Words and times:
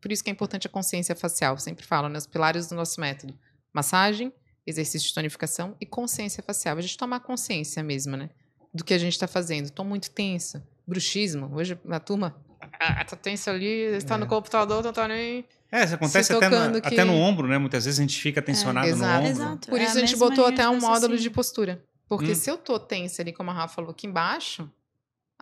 Por 0.00 0.12
isso 0.12 0.22
que 0.22 0.30
é 0.30 0.32
importante 0.32 0.66
a 0.66 0.70
consciência 0.70 1.14
facial. 1.16 1.54
Eu 1.54 1.58
sempre 1.58 1.84
falo, 1.84 2.08
né? 2.08 2.18
Os 2.18 2.26
pilares 2.26 2.68
do 2.68 2.74
nosso 2.74 3.00
método. 3.00 3.34
Massagem, 3.72 4.32
exercício 4.66 5.08
de 5.08 5.14
tonificação 5.14 5.76
e 5.80 5.86
consciência 5.86 6.42
facial. 6.42 6.76
A 6.76 6.80
gente 6.80 6.96
tomar 6.96 7.20
consciência 7.20 7.82
mesmo, 7.82 8.16
né? 8.16 8.30
Do 8.72 8.84
que 8.84 8.94
a 8.94 8.98
gente 8.98 9.12
está 9.14 9.26
fazendo. 9.26 9.66
Estou 9.66 9.84
muito 9.84 10.10
tensa. 10.10 10.66
Bruxismo. 10.86 11.50
Hoje 11.54 11.78
a 11.88 12.00
turma 12.00 12.36
ah, 12.78 13.04
tá 13.04 13.16
tensa 13.16 13.50
ali, 13.50 13.66
está 13.96 14.14
É. 14.14 14.18
no 14.18 14.26
computador, 14.26 14.82
não 14.82 14.92
tá 14.92 15.06
nem. 15.08 15.44
É, 15.72 15.84
isso 15.84 15.94
acontece 15.94 16.32
até, 16.32 16.48
tocando 16.50 16.80
que- 16.80 16.88
até 16.88 17.04
no 17.04 17.14
ombro, 17.14 17.46
né? 17.46 17.58
Muitas 17.58 17.84
vezes 17.84 17.98
a 17.98 18.02
gente 18.02 18.20
fica 18.20 18.42
tensionado 18.42 18.86
no 18.88 18.92
exato. 18.94 19.18
ombro. 19.18 19.30
Exato. 19.30 19.68
Por 19.70 19.80
é 19.80 19.84
isso 19.84 19.92
a 19.98 20.02
a 20.02 20.04
gente 20.06 20.16
botou 20.16 20.46
até 20.46 20.62
de 20.62 20.68
um 20.68 20.80
módulo 20.80 20.98
de 20.98 21.28
raciocínio. 21.28 21.30
postura. 21.32 21.84
Porque 22.08 22.32
Hum. 22.32 22.34
se 22.34 22.50
eu 22.50 22.58
tô 22.58 22.78
tensa 22.78 23.22
ali, 23.22 23.32
como 23.32 23.50
a 23.50 23.54
Rafa 23.54 23.76
falou, 23.76 23.90
aqui 23.92 24.06
embaixo, 24.06 24.68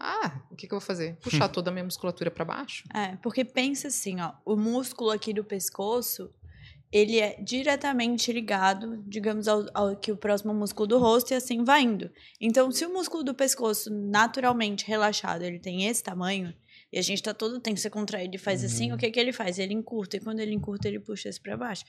ah, 0.00 0.40
o 0.50 0.56
que, 0.56 0.66
que 0.66 0.72
eu 0.74 0.78
vou 0.78 0.86
fazer? 0.86 1.16
Puxar 1.22 1.48
toda 1.48 1.70
a 1.70 1.72
minha 1.72 1.84
musculatura 1.84 2.30
para 2.30 2.44
baixo? 2.44 2.84
É, 2.94 3.16
porque 3.16 3.44
pensa 3.44 3.88
assim, 3.88 4.20
ó, 4.20 4.32
o 4.44 4.56
músculo 4.56 5.10
aqui 5.10 5.32
do 5.32 5.42
pescoço, 5.44 6.30
ele 6.90 7.18
é 7.20 7.38
diretamente 7.42 8.32
ligado, 8.32 9.02
digamos, 9.06 9.46
ao, 9.48 9.66
ao 9.74 9.96
que 9.96 10.10
o 10.10 10.16
próximo 10.16 10.54
músculo 10.54 10.86
do 10.86 10.98
rosto 10.98 11.32
e 11.32 11.34
assim 11.34 11.62
vai 11.64 11.82
indo. 11.82 12.10
Então, 12.40 12.70
se 12.70 12.86
o 12.86 12.92
músculo 12.92 13.22
do 13.22 13.34
pescoço 13.34 13.90
naturalmente 13.92 14.86
relaxado, 14.86 15.42
ele 15.42 15.58
tem 15.58 15.86
esse 15.86 16.02
tamanho, 16.02 16.54
e 16.90 16.98
a 16.98 17.02
gente 17.02 17.22
tá 17.22 17.34
todo 17.34 17.60
tenso, 17.60 17.82
você 17.82 17.90
contrai 17.90 18.24
ele 18.24 18.38
faz 18.38 18.64
assim, 18.64 18.90
Uhum. 18.90 18.96
o 18.96 18.98
que 18.98 19.10
que 19.10 19.20
ele 19.20 19.32
faz? 19.32 19.58
Ele 19.58 19.74
encurta, 19.74 20.16
e 20.16 20.20
quando 20.20 20.40
ele 20.40 20.54
encurta, 20.54 20.88
ele 20.88 20.98
puxa 20.98 21.28
esse 21.28 21.40
pra 21.40 21.56
baixo. 21.56 21.84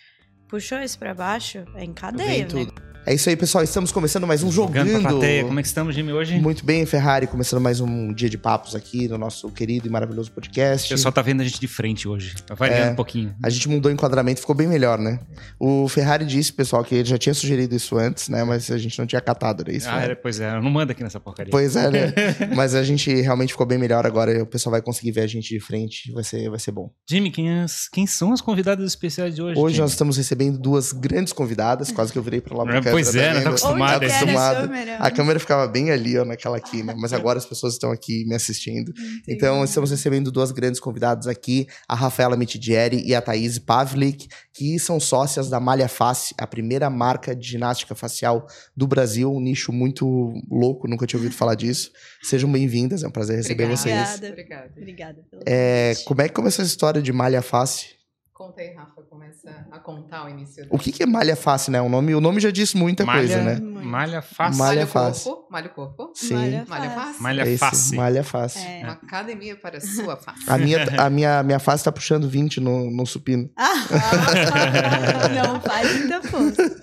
Puxou 0.49 0.80
esse 0.80 0.98
pra 0.98 1.13
baixo, 1.13 1.60
é 1.76 1.84
em 1.85 1.94
cadeia, 1.94 2.40
né? 2.40 2.46
tudo. 2.46 2.88
É 3.09 3.16
isso 3.16 3.27
aí, 3.27 3.36
pessoal. 3.36 3.63
Estamos 3.63 3.91
começando 3.91 4.27
mais 4.27 4.44
um 4.44 4.52
Jogando 4.52 4.86
jogando. 4.86 5.02
pra 5.02 5.12
plateia. 5.13 5.44
Como 5.44 5.59
é 5.59 5.63
que 5.63 5.68
estamos, 5.68 5.95
Jimmy, 5.95 6.12
hoje? 6.13 6.40
Muito 6.40 6.63
bem, 6.63 6.86
Ferrari, 6.86 7.26
começando 7.26 7.59
mais 7.59 7.80
um 7.80 8.13
dia 8.13 8.30
de 8.30 8.38
papos 8.38 8.76
aqui 8.76 9.08
no 9.08 9.18
nosso 9.18 9.49
querido 9.49 9.88
e 9.88 9.90
maravilhoso 9.90 10.30
O 10.30 10.34
podcast. 10.34 10.88
pessoal 10.88 11.12
tá 11.12 11.20
vendo 11.23 11.41
a 11.41 11.44
gente 11.44 11.59
de 11.59 11.68
frente 11.68 12.08
hoje. 12.08 12.35
Tá 12.45 12.54
variando 12.54 12.90
É. 12.90 12.91
um 12.91 12.95
pouquinho. 12.95 13.34
A 13.44 13.49
gente 13.49 13.68
mudou 13.68 13.90
o 13.91 13.94
enquadramento, 13.95 14.41
ficou 14.41 14.54
bem 14.55 14.68
melhor, 14.68 14.99
né? 14.99 15.20
O 15.59 15.88
Ferrari 15.90 16.23
disse, 16.23 16.54
pessoal, 16.54 16.84
que 16.84 16.93
ele 16.93 17.05
já 17.10 17.18
tinha 17.18 17.34
sugerido 17.34 17.76
isso 17.76 17.98
antes, 17.98 18.30
né? 18.30 18.43
Mas 18.43 18.70
a 18.70 18.77
gente 18.77 18.99
não 18.99 19.07
tinha 19.07 19.20
catado, 19.21 19.63
era 19.63 19.76
isso? 19.76 19.90
Ah, 19.90 20.02
né? 20.02 20.12
é, 20.12 20.15
pois 20.15 20.40
é, 20.40 20.62
não 20.62 20.70
manda 20.70 20.91
aqui 20.91 21.02
nessa 21.02 21.20
porcaria. 21.20 21.49
Pois 21.49 21.76
é, 21.76 21.90
né? 21.90 22.13
Mas 22.55 22.76
a 22.76 22.84
gente 22.84 23.12
realmente 23.21 23.54
ficou 23.54 23.65
bem 23.65 23.80
melhor 23.80 24.05
agora. 24.05 24.43
O 24.43 24.46
pessoal 24.46 24.70
vai 24.70 24.84
conseguir 24.84 25.13
ver 25.13 25.21
a 25.21 25.27
gente 25.27 25.49
de 25.52 25.60
frente. 25.60 26.12
Vai 26.13 26.24
ser, 26.24 26.48
vai 26.48 26.60
ser 26.60 26.71
bom. 26.74 26.91
Jimmy, 27.10 27.32
quem, 27.32 27.60
as- 27.62 27.90
quem 27.91 28.05
são 28.05 28.32
as 28.34 28.40
convidadas 28.40 28.85
especiais 28.85 29.34
de 29.34 29.41
hoje? 29.41 29.60
Hoje 29.60 29.74
Jimmy? 29.77 29.82
nós 29.82 29.91
estamos 29.93 30.15
recebendo 30.15 30.60
duas 30.60 30.91
grandes 30.91 31.34
convidadas. 31.34 31.91
Quase 31.91 32.12
que 32.13 32.20
eu 32.20 32.24
virei 32.24 32.40
pra 32.40 32.55
lá 32.55 32.63
É, 32.65 32.68
câmera, 32.74 32.99
pois 33.04 33.16
é, 33.16 33.22
tá 33.22 33.28
não 33.28 33.34
tá 33.34 33.40
vendo? 33.40 33.48
acostumado. 33.50 33.96
Onde 33.96 34.05
que 34.05 34.12
era 34.12 34.14
a 34.14 34.18
acostumado. 34.20 34.62
câmera? 34.68 34.98
A 34.98 35.12
câmera 35.12 35.40
ficava 35.40 35.68
bem 35.68 35.92
ali, 35.92 36.18
ó, 36.18 36.26
naquela 36.26 36.58
aqui, 36.58 36.84
né? 36.84 36.94
Mas 36.98 37.14
agora 37.14 37.38
as 37.38 37.46
pessoas 37.46 37.74
estão 37.74 37.92
aqui 37.92 38.26
me 38.26 38.36
assistindo. 38.36 38.94
Então, 39.28 39.64
estamos 39.64 39.92
recebendo 39.92 40.32
duas 40.32 40.52
grandes 40.52 40.80
convidadas 40.80 41.27
aqui, 41.27 41.68
a 41.88 41.96
Rafaela 41.96 42.36
Mitidieri 42.38 43.02
e 43.05 43.14
a 43.16 43.22
Thaís 43.22 43.60
Pavlik, 43.60 44.27
que 44.54 44.77
são 44.80 45.00
sócias 45.00 45.50
da 45.50 45.60
Malha 45.60 45.88
Face, 45.88 46.34
a 46.38 46.46
primeira 46.48 46.90
marca 46.90 47.36
de 47.36 47.48
ginástica 47.48 47.96
facial 47.96 48.46
do 48.76 48.88
Brasil, 48.88 49.34
um 49.34 49.40
nicho 49.40 49.72
muito 49.72 50.34
louco, 50.50 50.88
nunca 50.88 51.05
tinha 51.05 51.18
ouvido 51.20 51.36
falar 51.36 51.55
disso. 51.55 51.92
Sejam 52.22 52.52
bem-vindas, 52.52 53.04
é 53.04 53.08
um 53.08 53.12
prazer 53.12 53.38
receber 53.38 53.64
Obrigada. 53.66 53.77
vocês. 53.82 54.32
Obrigada. 54.32 54.32
Obrigada. 54.32 54.72
Obrigada 54.77 55.22
pelo 55.30 55.44
É, 55.46 55.94
como 56.05 56.22
é 56.22 56.27
que 56.27 56.34
começou 56.34 56.64
essa 56.64 56.72
história 56.72 57.02
de 57.02 57.12
Malha 57.14 57.42
Face? 57.42 57.99
Conta 58.40 58.62
aí, 58.62 58.73
Rafa, 58.73 59.01
começa 59.01 59.68
a 59.70 59.79
contar 59.79 60.26
o 60.26 60.29
início. 60.29 60.65
O 60.70 60.79
que, 60.79 60.93
que 60.93 61.04
é 61.04 61.05
Malha 61.05 61.35
Face, 61.35 61.70
né? 61.70 61.82
O 61.82 61.90
nome, 61.90 62.15
o 62.15 62.21
nome 62.21 62.40
já 62.40 62.49
diz 62.49 62.73
muita 62.73 63.05
malha, 63.05 63.20
coisa, 63.20 63.43
né? 63.43 63.59
Malha 63.59 64.22
fácil. 64.22 64.63
Malha 64.63 64.88
corpo. 64.88 65.47
Malha 65.51 65.68
o 65.68 65.73
corpo. 65.73 66.12
Sim. 66.16 66.35
Malha 66.66 66.66
fácil. 66.66 66.90
face. 66.90 67.22
Malha 67.22 67.41
esse, 67.41 67.57
face. 67.57 67.96
Malha 67.97 68.23
Face. 68.23 68.59
É. 68.59 68.84
Uma 68.84 68.94
academia 68.94 69.57
para 69.57 69.79
a 69.79 69.81
sua 69.81 70.16
face. 70.16 70.40
A 70.50 70.57
minha, 70.57 70.85
a 70.97 71.09
minha, 71.09 71.44
minha 71.44 71.59
face 71.59 71.84
tá 71.84 71.91
puxando 71.91 72.29
20 72.29 72.62
no, 72.62 72.90
no 72.90 73.06
supino. 73.06 73.50
Ah, 73.57 73.73
não 75.35 75.59
faz 75.59 76.00
muita 76.00 76.22
força. 76.22 76.81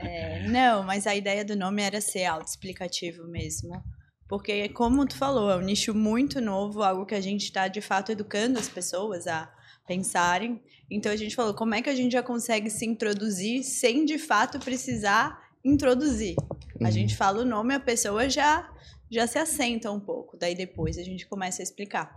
É, 0.00 0.48
não, 0.48 0.82
mas 0.82 1.06
a 1.06 1.14
ideia 1.14 1.44
do 1.44 1.54
nome 1.54 1.82
era 1.82 2.00
ser 2.00 2.24
autoexplicativo 2.24 3.28
mesmo. 3.28 3.80
Porque, 4.28 4.70
como 4.70 5.06
tu 5.06 5.14
falou, 5.16 5.52
é 5.52 5.56
um 5.56 5.62
nicho 5.62 5.94
muito 5.94 6.40
novo, 6.40 6.82
algo 6.82 7.06
que 7.06 7.14
a 7.14 7.20
gente 7.20 7.44
está, 7.44 7.68
de 7.68 7.80
fato, 7.80 8.10
educando 8.10 8.58
as 8.58 8.68
pessoas 8.68 9.28
a 9.28 9.48
pensarem. 9.86 10.60
Então, 10.90 11.10
a 11.10 11.16
gente 11.16 11.34
falou, 11.34 11.54
como 11.54 11.74
é 11.74 11.82
que 11.82 11.88
a 11.90 11.94
gente 11.94 12.12
já 12.12 12.22
consegue 12.22 12.70
se 12.70 12.84
introduzir 12.86 13.62
sem, 13.62 14.04
de 14.04 14.18
fato, 14.18 14.58
precisar 14.58 15.48
introduzir? 15.64 16.36
A 16.80 16.84
Uhum. 16.84 16.90
gente 16.90 17.16
fala 17.16 17.40
o 17.42 17.44
nome, 17.44 17.74
a 17.74 17.80
pessoa 17.80 18.28
já, 18.28 18.70
já 19.10 19.26
se 19.26 19.38
assenta 19.38 19.90
um 19.90 19.98
pouco. 20.00 20.36
Daí, 20.36 20.54
depois, 20.54 20.98
a 20.98 21.02
gente 21.02 21.26
começa 21.26 21.62
a 21.62 21.64
explicar. 21.64 22.14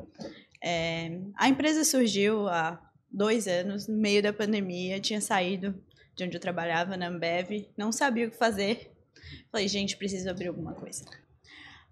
É, 0.63 1.19
a 1.38 1.47
empresa 1.50 1.84
surgiu 1.84 2.47
há 2.47 2.79
dois 3.09 3.47
anos, 3.47 3.88
no 3.88 3.97
meio 3.97 4.22
da 4.22 4.31
pandemia, 4.34 5.00
tinha 5.00 5.22
saído 5.22 5.74
de 6.16 6.24
onde 6.25 6.35
eu 6.35 6.41
trabalhava, 6.41 6.97
na 6.97 7.08
Ambev, 7.08 7.68
não 7.78 7.91
sabia 7.91 8.28
o 8.28 8.31
que 8.31 8.38
fazer. 8.38 8.91
Falei, 9.52 9.68
gente, 9.68 9.96
preciso 9.96 10.29
abrir 10.29 10.47
alguma 10.50 10.74
coisa. 10.74 11.06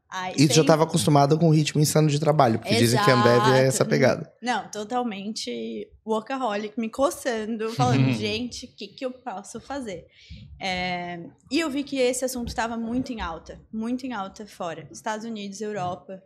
Aí, 0.09 0.33
E 0.37 0.47
tu 0.47 0.53
já 0.53 0.61
estava 0.61 0.83
acostumada 0.85 1.37
com 1.37 1.49
o 1.49 1.51
ritmo 1.53 1.81
insano 1.81 2.07
de 2.07 2.17
trabalho, 2.19 2.59
porque 2.59 2.75
dizem 2.75 3.01
que 3.03 3.11
a 3.11 3.13
Ambev 3.19 3.43
é 3.53 3.59
essa 3.67 3.77
Exato. 3.83 3.89
pegada. 3.89 4.33
Não, 4.41 4.69
totalmente 4.71 5.89
workaholic, 6.05 6.79
me 6.79 6.89
coçando, 6.89 7.69
falando, 7.71 8.11
gente, 8.13 8.65
o 8.67 8.69
que, 8.75 8.87
que 8.87 9.05
eu 9.05 9.11
posso 9.11 9.59
fazer? 9.59 10.05
É, 10.59 11.19
e 11.51 11.59
eu 11.59 11.69
vi 11.69 11.83
que 11.83 11.97
esse 11.97 12.23
assunto 12.23 12.47
estava 12.47 12.77
muito 12.77 13.11
em 13.11 13.19
alta, 13.21 13.59
muito 13.71 14.05
em 14.05 14.13
alta 14.13 14.45
fora. 14.47 14.87
Estados 14.91 15.25
Unidos, 15.25 15.59
Europa. 15.61 16.21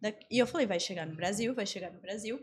Da- 0.00 0.12
E 0.30 0.38
eu 0.38 0.46
falei, 0.46 0.66
vai 0.66 0.78
chegar 0.78 1.06
no 1.06 1.16
Brasil, 1.16 1.54
vai 1.54 1.66
chegar 1.66 1.90
no 1.92 2.00
Brasil. 2.00 2.38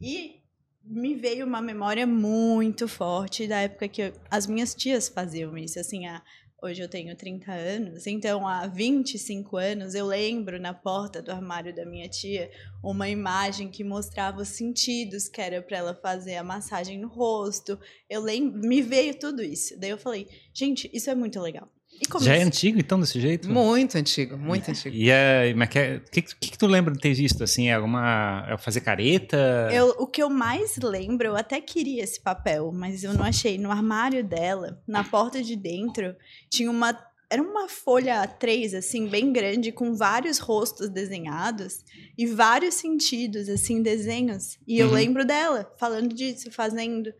E 0.00 0.40
me 0.84 1.14
veio 1.14 1.46
uma 1.46 1.60
memória 1.60 2.06
muito 2.06 2.88
forte 2.88 3.46
da 3.46 3.60
época 3.60 3.86
que 3.86 4.02
eu- 4.02 4.12
as 4.30 4.46
minhas 4.46 4.74
tias 4.74 5.08
faziam 5.08 5.56
isso. 5.56 5.78
Assim, 5.78 6.06
a, 6.06 6.20
hoje 6.62 6.80
eu 6.80 6.88
tenho 6.88 7.16
30 7.16 7.50
anos, 7.50 8.06
então 8.06 8.46
há 8.46 8.68
25 8.68 9.56
anos 9.56 9.96
eu 9.96 10.06
lembro 10.06 10.60
na 10.60 10.72
porta 10.72 11.20
do 11.20 11.32
armário 11.32 11.74
da 11.74 11.84
minha 11.84 12.08
tia 12.08 12.48
uma 12.82 13.08
imagem 13.08 13.68
que 13.68 13.82
mostrava 13.82 14.42
os 14.42 14.48
sentidos 14.48 15.28
que 15.28 15.40
era 15.40 15.60
para 15.60 15.78
ela 15.78 15.94
fazer 15.94 16.36
a 16.36 16.44
massagem 16.44 16.98
no 16.98 17.08
rosto. 17.08 17.78
Eu 18.08 18.20
lembro, 18.20 18.60
me 18.60 18.80
veio 18.80 19.18
tudo 19.18 19.42
isso. 19.42 19.78
Daí 19.78 19.90
eu 19.90 19.98
falei, 19.98 20.28
gente, 20.54 20.88
isso 20.92 21.10
é 21.10 21.14
muito 21.14 21.40
legal. 21.40 21.68
E 22.00 22.24
Já 22.24 22.34
é 22.36 22.42
antigo, 22.42 22.78
então, 22.80 22.98
desse 22.98 23.20
jeito? 23.20 23.48
Muito 23.50 23.96
antigo, 23.96 24.36
muito 24.36 24.68
antigo. 24.70 24.94
E 24.94 25.08
é, 25.10 25.54
mas 25.54 25.68
que, 25.68 25.78
é- 25.78 26.00
que, 26.10 26.22
que, 26.22 26.34
que 26.50 26.58
tu 26.58 26.66
lembra 26.66 26.92
de 26.92 26.98
ter 27.00 27.14
visto, 27.14 27.44
assim? 27.44 27.68
É 27.68 27.74
alguma... 27.74 28.44
É 28.48 28.58
fazer 28.58 28.80
careta? 28.80 29.36
Eu, 29.72 29.94
o 29.98 30.06
que 30.06 30.22
eu 30.22 30.28
mais 30.28 30.76
lembro, 30.78 31.28
eu 31.28 31.36
até 31.36 31.60
queria 31.60 32.02
esse 32.02 32.20
papel, 32.20 32.72
mas 32.72 33.04
eu 33.04 33.12
não 33.14 33.24
achei. 33.24 33.56
No 33.56 33.70
armário 33.70 34.24
dela, 34.24 34.82
na 34.86 35.04
porta 35.04 35.42
de 35.42 35.54
dentro, 35.56 36.14
tinha 36.50 36.70
uma. 36.70 36.98
Era 37.30 37.40
uma 37.42 37.66
folha 37.66 38.22
A3, 38.26 38.76
assim, 38.76 39.06
bem 39.08 39.32
grande, 39.32 39.72
com 39.72 39.94
vários 39.94 40.38
rostos 40.38 40.90
desenhados 40.90 41.82
e 42.18 42.26
vários 42.26 42.74
sentidos, 42.74 43.48
assim, 43.48 43.80
desenhos. 43.82 44.58
E 44.68 44.78
eu 44.78 44.88
Uhum. 44.88 44.92
lembro 44.94 45.24
dela 45.24 45.72
falando 45.78 46.14
disso, 46.14 46.50
fazendo. 46.50 47.10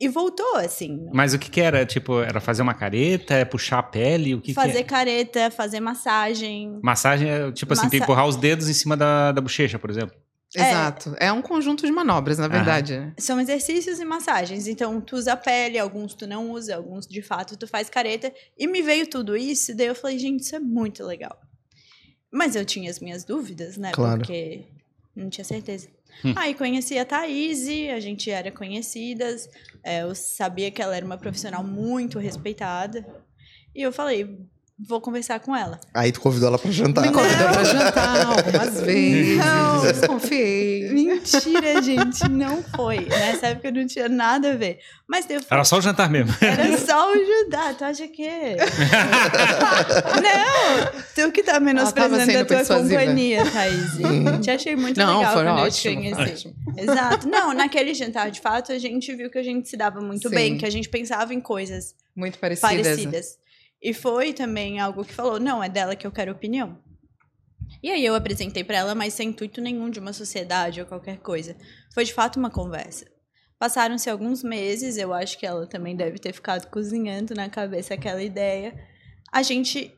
E 0.00 0.08
voltou, 0.08 0.56
assim. 0.56 1.08
Mas 1.12 1.34
o 1.34 1.38
que 1.38 1.48
que 1.50 1.60
era? 1.60 1.86
Tipo, 1.86 2.20
era 2.20 2.40
fazer 2.40 2.62
uma 2.62 2.74
careta? 2.74 3.34
É 3.34 3.44
puxar 3.44 3.78
a 3.78 3.82
pele? 3.82 4.34
O 4.34 4.40
que 4.40 4.52
fazer 4.52 4.72
que 4.72 4.78
é? 4.78 4.82
careta, 4.82 5.50
fazer 5.50 5.80
massagem. 5.80 6.78
Massagem 6.82 7.30
é, 7.30 7.52
tipo 7.52 7.72
assim, 7.72 7.84
Massa- 7.84 7.96
empurrar 7.96 8.26
os 8.26 8.36
dedos 8.36 8.68
em 8.68 8.74
cima 8.74 8.96
da, 8.96 9.30
da 9.32 9.40
bochecha, 9.40 9.78
por 9.78 9.90
exemplo. 9.90 10.16
É. 10.56 10.70
Exato. 10.70 11.14
É 11.18 11.32
um 11.32 11.42
conjunto 11.42 11.84
de 11.86 11.90
manobras, 11.92 12.38
na 12.38 12.46
verdade. 12.48 12.96
né? 12.98 13.12
São 13.18 13.40
exercícios 13.40 13.98
e 13.98 14.04
massagens. 14.04 14.66
Então, 14.68 15.00
tu 15.00 15.16
usa 15.16 15.32
a 15.32 15.36
pele, 15.36 15.78
alguns 15.78 16.14
tu 16.14 16.26
não 16.26 16.50
usa, 16.50 16.76
alguns 16.76 17.06
de 17.06 17.22
fato 17.22 17.56
tu 17.56 17.66
faz 17.66 17.88
careta. 17.90 18.32
E 18.58 18.66
me 18.66 18.82
veio 18.82 19.08
tudo 19.08 19.36
isso, 19.36 19.76
daí 19.76 19.86
eu 19.88 19.94
falei, 19.96 20.18
gente, 20.18 20.40
isso 20.42 20.54
é 20.54 20.60
muito 20.60 21.04
legal. 21.04 21.36
Mas 22.32 22.54
eu 22.56 22.64
tinha 22.64 22.90
as 22.90 23.00
minhas 23.00 23.24
dúvidas, 23.24 23.76
né? 23.76 23.90
Claro. 23.92 24.18
Porque 24.18 24.62
não 25.14 25.28
tinha 25.30 25.44
certeza. 25.44 25.88
Hum. 26.22 26.34
Aí 26.36 26.54
conheci 26.54 26.98
a 26.98 27.04
Thaís, 27.04 27.66
a 27.94 28.00
gente 28.00 28.30
era 28.30 28.50
conhecidas, 28.50 29.48
é, 29.82 30.02
eu 30.02 30.14
sabia 30.14 30.70
que 30.70 30.82
ela 30.82 30.96
era 30.96 31.04
uma 31.04 31.16
profissional 31.16 31.64
muito 31.64 32.18
respeitada. 32.18 33.06
E 33.74 33.82
eu 33.82 33.92
falei, 33.92 34.38
vou 34.78 35.00
conversar 35.00 35.38
com 35.40 35.54
ela. 35.54 35.78
Aí 35.94 36.10
tu 36.10 36.20
convidou 36.20 36.48
ela 36.48 36.58
pra 36.58 36.70
jantar. 36.70 37.02
Me 37.06 37.12
convidou 37.12 37.48
pra 37.48 37.64
jantar 37.64 38.26
algumas 38.26 38.80
vezes. 38.80 39.38
Não. 39.38 39.80
Desconfiei. 39.82 40.90
Mentira, 40.90 41.80
gente, 41.82 42.28
não 42.28 42.62
foi. 42.74 43.06
Nessa 43.06 43.48
época 43.48 43.70
não 43.70 43.86
tinha 43.86 44.08
nada 44.08 44.52
a 44.52 44.56
ver. 44.56 44.78
Mas 45.06 45.26
falei, 45.26 45.42
Era 45.50 45.64
só 45.64 45.78
o 45.78 45.80
jantar 45.80 46.10
mesmo. 46.10 46.34
Era 46.40 46.76
só 46.78 47.12
o 47.12 47.14
Judá, 47.14 47.74
tu 47.74 47.84
acha 47.84 48.08
que? 48.08 48.26
não! 50.22 51.02
Tu 51.14 51.32
que 51.32 51.42
tá 51.42 51.60
menosprezando 51.60 52.22
a 52.22 52.26
tua 52.26 52.44
persuasiva. 52.44 53.00
companhia, 53.00 53.44
Thaís. 53.50 54.42
Te 54.42 54.50
achei 54.50 54.76
muito 54.76 54.98
Não, 54.98 55.18
legal 55.18 55.32
quando 55.34 55.48
ótimo. 55.48 55.66
eu 55.66 55.70
te 55.70 55.94
conheci. 55.94 56.20
ótimo. 56.48 56.54
Exato. 56.76 57.28
Não, 57.28 57.52
naquele 57.52 57.94
jantar, 57.94 58.30
de 58.30 58.40
fato, 58.40 58.72
a 58.72 58.78
gente 58.78 59.14
viu 59.14 59.30
que 59.30 59.38
a 59.38 59.42
gente 59.42 59.68
se 59.68 59.76
dava 59.76 60.00
muito 60.00 60.28
Sim. 60.28 60.34
bem, 60.34 60.58
que 60.58 60.66
a 60.66 60.70
gente 60.70 60.88
pensava 60.88 61.32
em 61.34 61.40
coisas 61.40 61.94
Muito 62.16 62.38
parecidas. 62.38 62.72
né? 62.76 62.82
parecidas. 62.82 63.43
E 63.84 63.92
foi 63.92 64.32
também 64.32 64.80
algo 64.80 65.04
que 65.04 65.12
falou, 65.12 65.38
não, 65.38 65.62
é 65.62 65.68
dela 65.68 65.94
que 65.94 66.06
eu 66.06 66.10
quero 66.10 66.32
opinião. 66.32 66.78
E 67.82 67.90
aí 67.90 68.02
eu 68.02 68.14
apresentei 68.14 68.64
pra 68.64 68.78
ela, 68.78 68.94
mas 68.94 69.12
sem 69.12 69.28
intuito 69.28 69.60
nenhum 69.60 69.90
de 69.90 70.00
uma 70.00 70.14
sociedade 70.14 70.80
ou 70.80 70.86
qualquer 70.86 71.18
coisa. 71.18 71.54
Foi 71.92 72.02
de 72.02 72.14
fato 72.14 72.38
uma 72.38 72.48
conversa. 72.48 73.04
Passaram-se 73.58 74.08
alguns 74.08 74.42
meses, 74.42 74.96
eu 74.96 75.12
acho 75.12 75.38
que 75.38 75.44
ela 75.44 75.66
também 75.66 75.94
deve 75.94 76.18
ter 76.18 76.32
ficado 76.32 76.66
cozinhando 76.70 77.34
na 77.34 77.50
cabeça 77.50 77.92
aquela 77.92 78.22
ideia. 78.22 78.74
A 79.30 79.42
gente, 79.42 79.94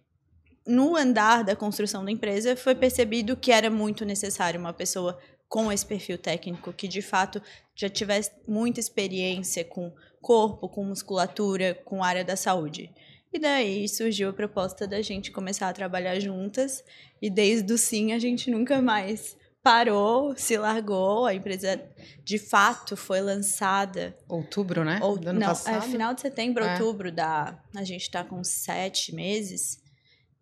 no 0.66 0.96
andar 0.96 1.44
da 1.44 1.54
construção 1.54 2.04
da 2.04 2.10
empresa, 2.10 2.56
foi 2.56 2.74
percebido 2.74 3.36
que 3.36 3.52
era 3.52 3.70
muito 3.70 4.04
necessário 4.04 4.58
uma 4.58 4.72
pessoa 4.72 5.16
com 5.48 5.70
esse 5.70 5.86
perfil 5.86 6.18
técnico, 6.18 6.72
que 6.72 6.88
de 6.88 7.02
fato 7.02 7.40
já 7.72 7.88
tivesse 7.88 8.32
muita 8.48 8.80
experiência 8.80 9.64
com 9.64 9.94
corpo, 10.20 10.68
com 10.68 10.84
musculatura, 10.84 11.72
com 11.84 12.02
área 12.02 12.24
da 12.24 12.34
saúde. 12.34 12.90
E 13.32 13.38
daí 13.38 13.88
surgiu 13.88 14.30
a 14.30 14.32
proposta 14.32 14.86
da 14.86 15.02
gente 15.02 15.30
começar 15.30 15.68
a 15.68 15.72
trabalhar 15.72 16.18
juntas, 16.20 16.82
e 17.20 17.28
desde 17.28 17.72
o 17.72 17.78
sim 17.78 18.12
a 18.12 18.18
gente 18.18 18.50
nunca 18.50 18.80
mais 18.80 19.36
parou, 19.62 20.34
se 20.36 20.56
largou, 20.56 21.26
a 21.26 21.34
empresa 21.34 21.82
de 22.22 22.38
fato 22.38 22.96
foi 22.96 23.20
lançada. 23.20 24.16
Outubro, 24.28 24.84
né? 24.84 25.00
Ou, 25.02 25.18
Do 25.18 25.28
ano 25.30 25.40
não, 25.40 25.46
é 25.46 25.50
passado. 25.50 25.82
final 25.90 26.14
de 26.14 26.20
setembro, 26.20 26.62
É. 26.64 26.74
outubro, 26.74 27.10
da, 27.10 27.58
a 27.74 27.82
gente 27.82 28.02
está 28.02 28.22
com 28.22 28.42
sete 28.44 29.12
meses. 29.12 29.82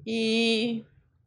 E 0.07 0.85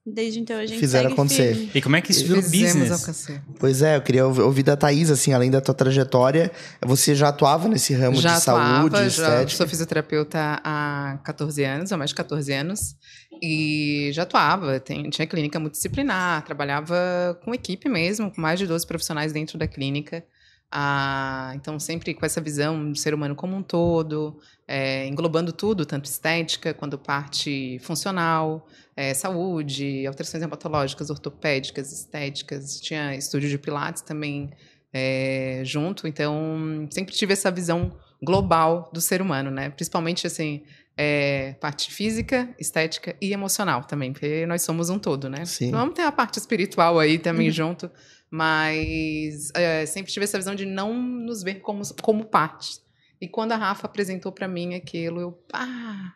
desde 0.08 0.40
então 0.40 0.58
a 0.58 0.66
gente 0.66 0.80
Fizeram 0.80 1.12
acontecer. 1.12 1.54
firme. 1.56 1.72
E 1.76 1.82
como 1.82 1.96
é 1.96 2.02
que 2.02 2.12
isso 2.12 2.26
virou 2.26 2.42
business? 2.42 2.92
alcançar. 2.92 3.44
Pois 3.60 3.82
é, 3.82 3.96
eu 3.98 4.02
queria 4.02 4.26
ouvi- 4.26 4.42
ouvir 4.42 4.64
da 4.64 4.76
Thaís, 4.78 5.10
assim, 5.12 5.34
além 5.34 5.52
da 5.52 5.60
tua 5.62 5.74
trajetória, 5.74 6.52
você 6.82 7.14
já 7.14 7.30
atuava 7.30 7.68
nesse 7.68 7.94
ramo 7.94 8.16
já 8.22 8.36
de 8.36 8.42
saúde, 8.42 8.64
atuava, 8.96 9.10
já 9.10 9.30
estética? 9.34 9.58
sou 9.58 9.68
fisioterapeuta 9.68 10.62
há 10.64 11.18
14 11.24 11.64
anos, 11.64 11.92
há 11.92 11.98
mais 11.98 12.10
de 12.12 12.16
14 12.16 12.52
anos. 12.54 12.96
E 13.42 14.10
já 14.14 14.24
atuava, 14.24 14.80
tem- 14.80 15.10
tinha 15.10 15.28
clínica 15.28 15.60
multidisciplinar, 15.60 16.44
trabalhava 16.44 17.40
com 17.44 17.54
equipe 17.54 17.88
mesmo, 17.90 18.32
com 18.32 18.42
mais 18.42 18.58
de 18.60 18.66
12 18.66 18.86
profissionais 18.88 19.32
dentro 19.32 19.58
da 19.58 19.68
clínica. 19.68 20.24
Ah, 20.70 21.54
então, 21.56 21.80
sempre 21.80 22.14
com 22.14 22.26
essa 22.26 22.42
visão 22.42 22.92
do 22.92 22.98
ser 22.98 23.14
humano 23.14 23.36
como 23.36 23.56
um 23.56 23.64
todo, 23.64 24.38
é, 24.68 25.08
englobando 25.08 25.54
tudo, 25.54 25.86
tanto 25.86 26.06
estética 26.06 26.74
quanto 26.74 26.98
parte 26.98 27.80
funcional, 27.80 28.68
é, 28.96 29.14
saúde, 29.14 30.06
alterações 30.06 30.44
hematológicas, 30.44 31.10
ortopédicas, 31.10 31.94
estéticas. 31.94 32.82
Tinha 32.82 33.16
estúdio 33.16 33.50
de 33.50 33.58
pilates 33.58 34.02
também 34.02 34.52
é, 34.92 35.62
junto, 35.64 36.08
então 36.08 36.88
sempre 36.92 37.14
tive 37.14 37.32
essa 37.32 37.50
visão 37.50 37.98
global 38.22 38.90
do 38.94 39.00
ser 39.00 39.22
humano, 39.22 39.50
né? 39.50 39.70
Principalmente 39.70 40.28
assim, 40.28 40.64
é, 40.98 41.54
parte 41.62 41.94
física, 41.94 42.50
estética 42.60 43.16
e 43.22 43.32
emocional 43.32 43.84
também, 43.84 44.12
porque 44.12 44.46
nós 44.48 44.64
somos 44.64 44.90
um 44.90 44.98
todo, 44.98 45.30
né? 45.30 45.46
Sim. 45.46 45.72
Vamos 45.72 45.94
ter 45.94 46.02
a 46.02 46.12
parte 46.12 46.40
espiritual 46.40 47.00
aí 47.00 47.20
também 47.20 47.52
junto, 47.52 47.90
mas 48.30 49.52
é, 49.54 49.86
sempre 49.86 50.12
tive 50.12 50.24
essa 50.24 50.38
visão 50.38 50.56
de 50.56 50.66
não 50.66 50.94
nos 50.94 51.44
ver 51.44 51.56
como, 51.56 51.82
como 52.02 52.26
parte. 52.26 52.80
E 53.20 53.28
quando 53.28 53.54
a 53.54 53.56
Rafa 53.56 53.88
apresentou 53.88 54.32
para 54.32 54.48
mim 54.48 54.76
aquilo, 54.76 55.20
eu 55.20 55.32
pá! 55.32 56.16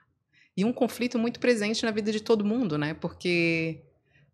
E 0.56 0.66
um 0.66 0.74
conflito 0.74 1.18
muito 1.18 1.40
presente 1.40 1.84
na 1.86 1.92
vida 1.92 2.12
de 2.12 2.22
todo 2.22 2.46
mundo, 2.46 2.78
né? 2.78 2.94
Porque 2.94 3.82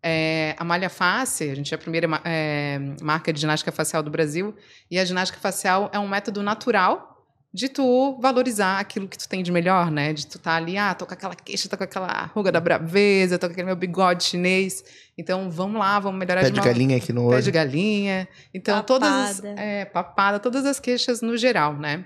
é, 0.02 0.54
a 0.58 0.64
malha 0.64 0.90
face, 0.90 1.50
a 1.50 1.54
gente 1.54 1.72
é 1.72 1.76
a 1.76 1.78
primeira 1.78 2.08
é, 2.24 2.78
marca 3.00 3.32
de 3.32 3.40
ginástica 3.40 3.72
facial 3.72 4.02
do 4.02 4.10
Brasil, 4.10 4.54
e 4.90 4.98
a 4.98 5.04
ginástica 5.04 5.40
facial 5.40 5.90
é 5.92 5.98
um 5.98 6.08
método 6.08 6.42
natural 6.42 7.17
de 7.58 7.68
tu 7.68 8.16
valorizar 8.20 8.78
aquilo 8.78 9.08
que 9.08 9.18
tu 9.18 9.28
tem 9.28 9.42
de 9.42 9.50
melhor, 9.50 9.90
né? 9.90 10.12
De 10.12 10.26
tu 10.26 10.38
tá 10.38 10.54
ali, 10.54 10.78
ah, 10.78 10.94
tô 10.94 11.04
com 11.04 11.12
aquela 11.12 11.34
queixa, 11.34 11.68
tô 11.68 11.76
com 11.76 11.82
aquela 11.82 12.26
ruga 12.34 12.52
da 12.52 12.60
braveza, 12.60 13.36
tô 13.36 13.46
com 13.48 13.52
aquele 13.52 13.66
meu 13.66 13.74
bigode 13.74 14.22
chinês. 14.22 14.84
Então, 15.18 15.50
vamos 15.50 15.80
lá, 15.80 15.98
vamos 15.98 16.18
melhorar 16.20 16.40
Pé 16.42 16.46
de 16.46 16.52
de 16.52 16.60
uma- 16.60 16.66
galinha 16.66 16.96
aqui 16.96 17.12
no 17.12 17.22
Pé 17.28 17.34
olho. 17.34 17.42
de 17.42 17.50
galinha. 17.50 18.28
Então, 18.54 18.80
todas 18.84 19.10
as, 19.12 19.40
Papada. 19.40 19.60
é, 19.60 19.84
papada, 19.84 20.38
todas 20.38 20.64
as 20.64 20.78
queixas 20.78 21.20
no 21.20 21.36
geral, 21.36 21.74
né? 21.74 22.04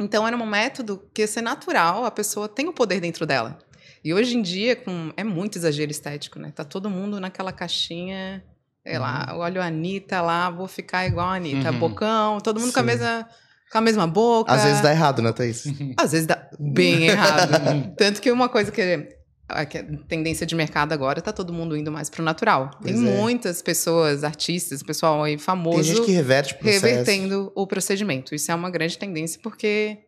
Então, 0.00 0.24
era 0.26 0.36
um 0.36 0.46
método 0.46 1.02
que 1.12 1.22
ia 1.22 1.26
ser 1.26 1.42
natural, 1.42 2.04
a 2.04 2.10
pessoa 2.10 2.48
tem 2.48 2.68
o 2.68 2.72
poder 2.72 3.00
dentro 3.00 3.26
dela. 3.26 3.58
E 4.04 4.14
hoje 4.14 4.36
em 4.36 4.42
dia, 4.42 4.76
com, 4.76 5.10
é 5.16 5.24
muito 5.24 5.58
exagero 5.58 5.90
estético, 5.90 6.38
né? 6.38 6.52
Tá 6.54 6.62
todo 6.64 6.88
mundo 6.88 7.18
naquela 7.18 7.50
caixinha, 7.50 8.44
sei 8.86 8.98
lá, 9.00 9.32
olha 9.34 9.62
a 9.62 9.66
Anitta 9.66 10.20
lá, 10.20 10.48
vou 10.48 10.68
ficar 10.68 11.04
igual 11.06 11.28
a 11.28 11.34
Anitta. 11.34 11.72
Uhum. 11.72 11.78
Bocão, 11.80 12.38
todo 12.40 12.60
mundo 12.60 12.72
com 12.72 12.78
a, 12.78 12.82
Sim. 12.82 12.86
mesma, 12.86 13.28
com 13.70 13.78
a 13.78 13.80
mesma 13.80 14.06
boca. 14.06 14.52
Às 14.52 14.64
vezes 14.64 14.80
dá 14.80 14.90
errado, 14.90 15.22
né, 15.22 15.32
Thaís? 15.32 15.64
Às 15.96 16.12
vezes 16.12 16.26
dá 16.26 16.48
bem 16.58 17.06
errado. 17.08 17.92
Tanto 17.96 18.20
que 18.20 18.30
uma 18.30 18.48
coisa 18.48 18.70
que 18.70 18.80
a 19.48 19.64
que 19.64 19.78
a 19.78 19.84
tendência 20.08 20.44
de 20.44 20.54
mercado 20.56 20.92
agora 20.92 21.20
tá 21.22 21.32
todo 21.32 21.52
mundo 21.52 21.76
indo 21.76 21.92
mais 21.92 22.10
pro 22.10 22.22
natural. 22.22 22.70
Tem 22.82 22.94
Pois 22.94 23.06
é. 23.06 23.16
muitas 23.16 23.62
pessoas, 23.62 24.24
artistas, 24.24 24.82
pessoal 24.82 25.22
aí 25.22 25.38
famoso 25.38 25.76
Tem 25.76 25.94
gente 25.94 26.04
que 26.04 26.10
reverte 26.12 26.54
o 26.54 26.58
processo. 26.58 26.84
revertendo 26.84 27.52
o 27.54 27.66
procedimento. 27.66 28.34
Isso 28.34 28.50
é 28.50 28.54
uma 28.54 28.70
grande 28.70 28.98
tendência 28.98 29.38
porque 29.42 29.98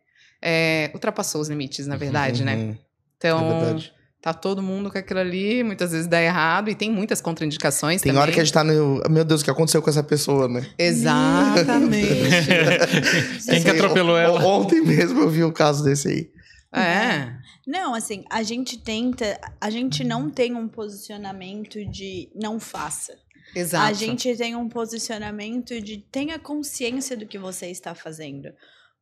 é, 0.41 0.91
ultrapassou 0.93 1.39
os 1.41 1.47
limites, 1.47 1.87
na 1.87 1.95
verdade, 1.95 2.43
né? 2.43 2.55
Uhum, 2.55 2.77
Então, 3.17 3.39
é 3.39 3.59
verdade. 3.61 3.93
Tá 4.21 4.33
todo 4.33 4.61
mundo 4.61 4.91
com 4.91 4.97
aquilo 4.97 5.19
ali, 5.19 5.63
muitas 5.63 5.91
vezes 5.91 6.07
dá 6.07 6.21
errado 6.21 6.69
e 6.69 6.75
tem 6.75 6.91
muitas 6.91 7.21
contraindicações 7.21 8.01
Tem 8.01 8.11
também. 8.11 8.21
hora 8.21 8.31
que 8.31 8.39
a 8.39 8.43
gente 8.43 8.53
tá 8.53 8.63
no. 8.63 9.01
Meu 9.09 9.23
Deus, 9.23 9.41
o 9.41 9.43
que 9.43 9.51
aconteceu 9.51 9.81
com 9.81 9.89
essa 9.89 10.03
pessoa, 10.03 10.47
né? 10.47 10.65
Exatamente. 10.77 12.07
Quem 13.49 13.63
que 13.63 13.69
Assim, 13.69 13.77
atropelou 13.79 14.17
ela? 14.17 14.43
Ontem 14.45 14.81
mesmo 14.81 15.21
eu 15.21 15.29
vi 15.29 15.43
o 15.43 15.51
caso 15.51 15.83
desse 15.83 16.07
aí. 16.07 16.29
é. 16.73 17.39
Não, 17.67 17.93
assim, 17.93 18.23
a 18.31 18.41
gente 18.41 18.79
tenta, 18.79 19.39
a 19.61 19.69
gente 19.69 20.03
não 20.03 20.27
tem 20.27 20.55
um 20.55 20.67
posicionamento 20.67 21.85
de 21.85 22.27
não 22.35 22.59
faça. 22.59 23.13
Exato. 23.55 23.85
A 23.85 23.93
gente 23.93 24.35
tem 24.35 24.55
um 24.55 24.67
posicionamento 24.67 25.79
de 25.79 25.97
tenha 26.11 26.39
consciência 26.39 27.15
do 27.15 27.27
que 27.27 27.37
você 27.37 27.67
está 27.67 27.93
fazendo. 27.93 28.49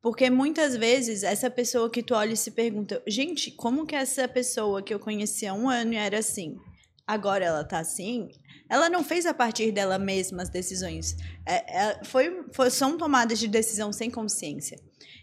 Porque 0.08 0.30
muitas 0.30 0.74
vezes 0.78 1.22
essa 1.22 1.50
pessoa 1.50 1.90
que 1.90 2.02
tu 2.02 2.16
olha 2.16 2.32
e 2.32 2.38
se 2.38 2.52
pergunta, 2.52 3.04
gente, 3.06 3.52
como 3.52 3.86
que 3.86 3.94
essa 3.94 4.26
pessoa 4.26 4.82
que 4.82 4.94
eu 4.94 5.00
conhecia 5.02 5.52
há 5.52 5.54
um 5.54 5.70
ano 5.70 5.96
era 5.96 6.20
assim? 6.20 6.56
Agora 7.06 7.44
ela 7.44 7.62
tá 7.66 7.80
assim? 7.80 8.30
Ela 8.70 8.88
não 8.90 9.04
fez 9.04 9.26
a 9.26 9.34
partir 9.34 9.70
dela 9.74 10.00
mesma 10.00 10.42
as 10.44 10.50
decisões. 10.50 11.14
É, 11.46 11.56
é, 11.90 12.04
foi, 12.06 12.46
foi- 12.54 12.70
são 12.70 12.98
tomadas 12.98 13.38
de 13.38 13.50
decisão 13.50 13.92
sem 13.92 14.10
consciência. 14.10 14.80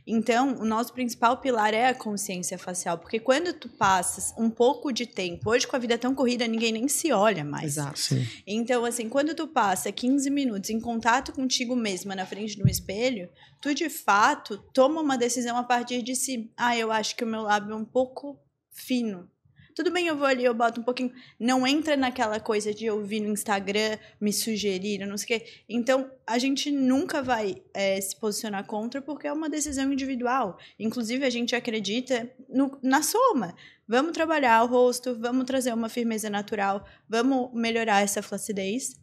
Então, 0.06 0.60
o 0.60 0.64
nosso 0.64 0.92
principal 0.92 1.38
pilar 1.38 1.72
é 1.72 1.88
a 1.88 1.94
consciência 1.94 2.58
facial. 2.58 2.98
Porque 2.98 3.18
quando 3.18 3.52
tu 3.54 3.68
passas 3.68 4.34
um 4.36 4.50
pouco 4.50 4.92
de 4.92 5.06
tempo, 5.06 5.50
hoje 5.50 5.66
com 5.66 5.76
a 5.76 5.78
vida 5.78 5.96
tão 5.96 6.14
corrida, 6.14 6.46
ninguém 6.46 6.72
nem 6.72 6.88
se 6.88 7.10
olha 7.10 7.42
mais. 7.42 7.78
Exato. 7.78 7.98
Sim. 7.98 8.26
Então, 8.46 8.84
assim, 8.84 9.08
quando 9.08 9.34
tu 9.34 9.48
passa 9.48 9.90
15 9.90 10.28
minutos 10.30 10.68
em 10.70 10.80
contato 10.80 11.32
contigo 11.32 11.74
mesma 11.74 12.14
na 12.14 12.26
frente 12.26 12.58
do 12.58 12.68
espelho, 12.68 13.30
tu 13.60 13.74
de 13.74 13.88
fato 13.88 14.58
toma 14.74 15.00
uma 15.00 15.16
decisão 15.16 15.56
a 15.56 15.64
partir 15.64 16.02
de 16.02 16.14
si. 16.14 16.50
Ah, 16.56 16.76
eu 16.76 16.92
acho 16.92 17.16
que 17.16 17.24
o 17.24 17.26
meu 17.26 17.42
lábio 17.42 17.72
é 17.72 17.76
um 17.76 17.84
pouco 17.84 18.38
fino. 18.70 19.28
Tudo 19.74 19.90
bem, 19.90 20.06
eu 20.06 20.16
vou 20.16 20.26
ali, 20.26 20.44
eu 20.44 20.54
boto 20.54 20.80
um 20.80 20.84
pouquinho. 20.84 21.12
Não 21.38 21.66
entra 21.66 21.96
naquela 21.96 22.38
coisa 22.38 22.72
de 22.72 22.86
eu 22.86 23.00
no 23.00 23.32
Instagram, 23.32 23.98
me 24.20 24.32
sugerir, 24.32 25.04
não 25.04 25.16
sei 25.16 25.24
o 25.24 25.40
quê. 25.40 25.46
Então, 25.68 26.10
a 26.24 26.38
gente 26.38 26.70
nunca 26.70 27.20
vai 27.22 27.60
eh, 27.74 28.00
se 28.00 28.14
posicionar 28.14 28.64
contra 28.66 29.02
porque 29.02 29.26
é 29.26 29.32
uma 29.32 29.48
decisão 29.48 29.92
individual. 29.92 30.58
Inclusive, 30.78 31.24
a 31.24 31.30
gente 31.30 31.56
acredita 31.56 32.30
no- 32.48 32.78
na 32.82 33.02
soma. 33.02 33.56
Vamos 33.86 34.12
trabalhar 34.12 34.62
o 34.62 34.66
rosto, 34.68 35.18
vamos 35.18 35.44
trazer 35.44 35.74
uma 35.74 35.88
firmeza 35.88 36.30
natural, 36.30 36.86
vamos 37.08 37.52
melhorar 37.52 38.00
essa 38.02 38.22
flacidez. 38.22 38.94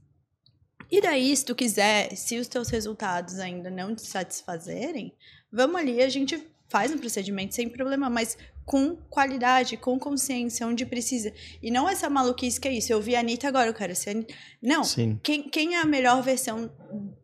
E 0.90 1.02
daí, 1.02 1.36
se 1.36 1.46
tu 1.46 1.54
quiser, 1.54 2.16
se 2.16 2.38
os 2.40 2.48
teus 2.48 2.70
resultados 2.70 3.40
ainda 3.40 3.70
não 3.70 3.94
te 3.94 4.02
satisfazerem, 4.04 5.14
vamos 5.52 5.76
ali, 5.76 6.02
a 6.02 6.10
gente 6.10 6.42
faz 6.68 6.92
um 6.92 6.98
procedimento 6.98 7.54
sem 7.54 7.68
problema, 7.68 8.10
mas 8.10 8.38
com 8.66 8.96
qualidade, 9.10 9.76
com 9.78 9.98
consciência, 10.00 10.66
onde 10.68 10.86
precisa. 10.86 11.34
E 11.62 11.70
não 11.72 11.90
essa 11.90 12.10
maluquice 12.10 12.60
que 12.60 12.68
é 12.68 12.74
isso. 12.74 12.92
Eu 12.94 13.02
vi 13.02 13.16
a 13.16 13.20
Anitta 13.20 13.48
agora, 13.48 13.68
eu 13.70 13.74
quero 13.74 13.96
ser 13.96 14.10
a 14.10 14.14
Anitta. 14.14 14.34
Não. 14.62 14.84
Sim. 14.84 15.20
Quem, 15.24 15.44
quem 15.50 15.76
é 15.76 15.82
a 15.82 15.86
melhor 15.86 16.22
versão 16.24 16.72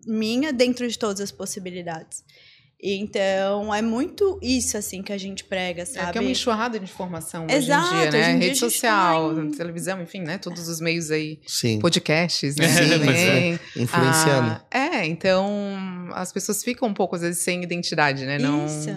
minha 0.06 0.52
dentro 0.52 0.88
de 0.88 0.98
todas 0.98 1.22
as 1.22 1.32
possibilidades? 1.32 2.24
Então, 2.80 3.74
é 3.74 3.82
muito 3.82 4.40
isso, 4.40 4.78
assim, 4.78 5.02
que 5.02 5.12
a 5.12 5.18
gente 5.18 5.44
prega, 5.44 5.82
É 5.82 5.86
sabe? 5.86 6.12
que 6.12 6.18
é 6.20 6.22
uma 6.22 6.30
enxurrada 6.30 6.78
de 6.78 6.86
informação 6.86 7.48
Exato, 7.50 7.88
hoje 7.88 7.96
em 7.96 8.02
dia, 8.02 8.12
né? 8.12 8.32
em 8.34 8.40
dia 8.40 8.48
Rede 8.50 8.60
social, 8.60 9.34
tá 9.36 9.42
em- 9.42 9.52
televisão, 9.52 10.00
enfim, 10.02 10.22
né? 10.22 10.38
Todos 10.38 10.68
os 10.68 10.80
meios 10.80 11.10
aí, 11.10 11.40
Sim. 11.48 11.80
podcasts, 11.80 12.56
né? 12.58 12.68
Sim, 12.68 13.00
pois 13.04 13.18
é. 13.18 13.60
Influenciando. 13.78 14.62
Ah, 14.72 14.78
é, 14.78 15.06
então 15.08 15.48
as 16.14 16.32
pessoas 16.32 16.64
ficam 16.64 16.88
um 16.88 16.94
pouco, 16.94 17.16
às 17.16 17.22
vezes, 17.24 17.42
sem 17.42 17.64
identidade, 17.64 18.26
né? 18.28 18.38
Não, 18.38 18.68
Isso. 18.68 18.96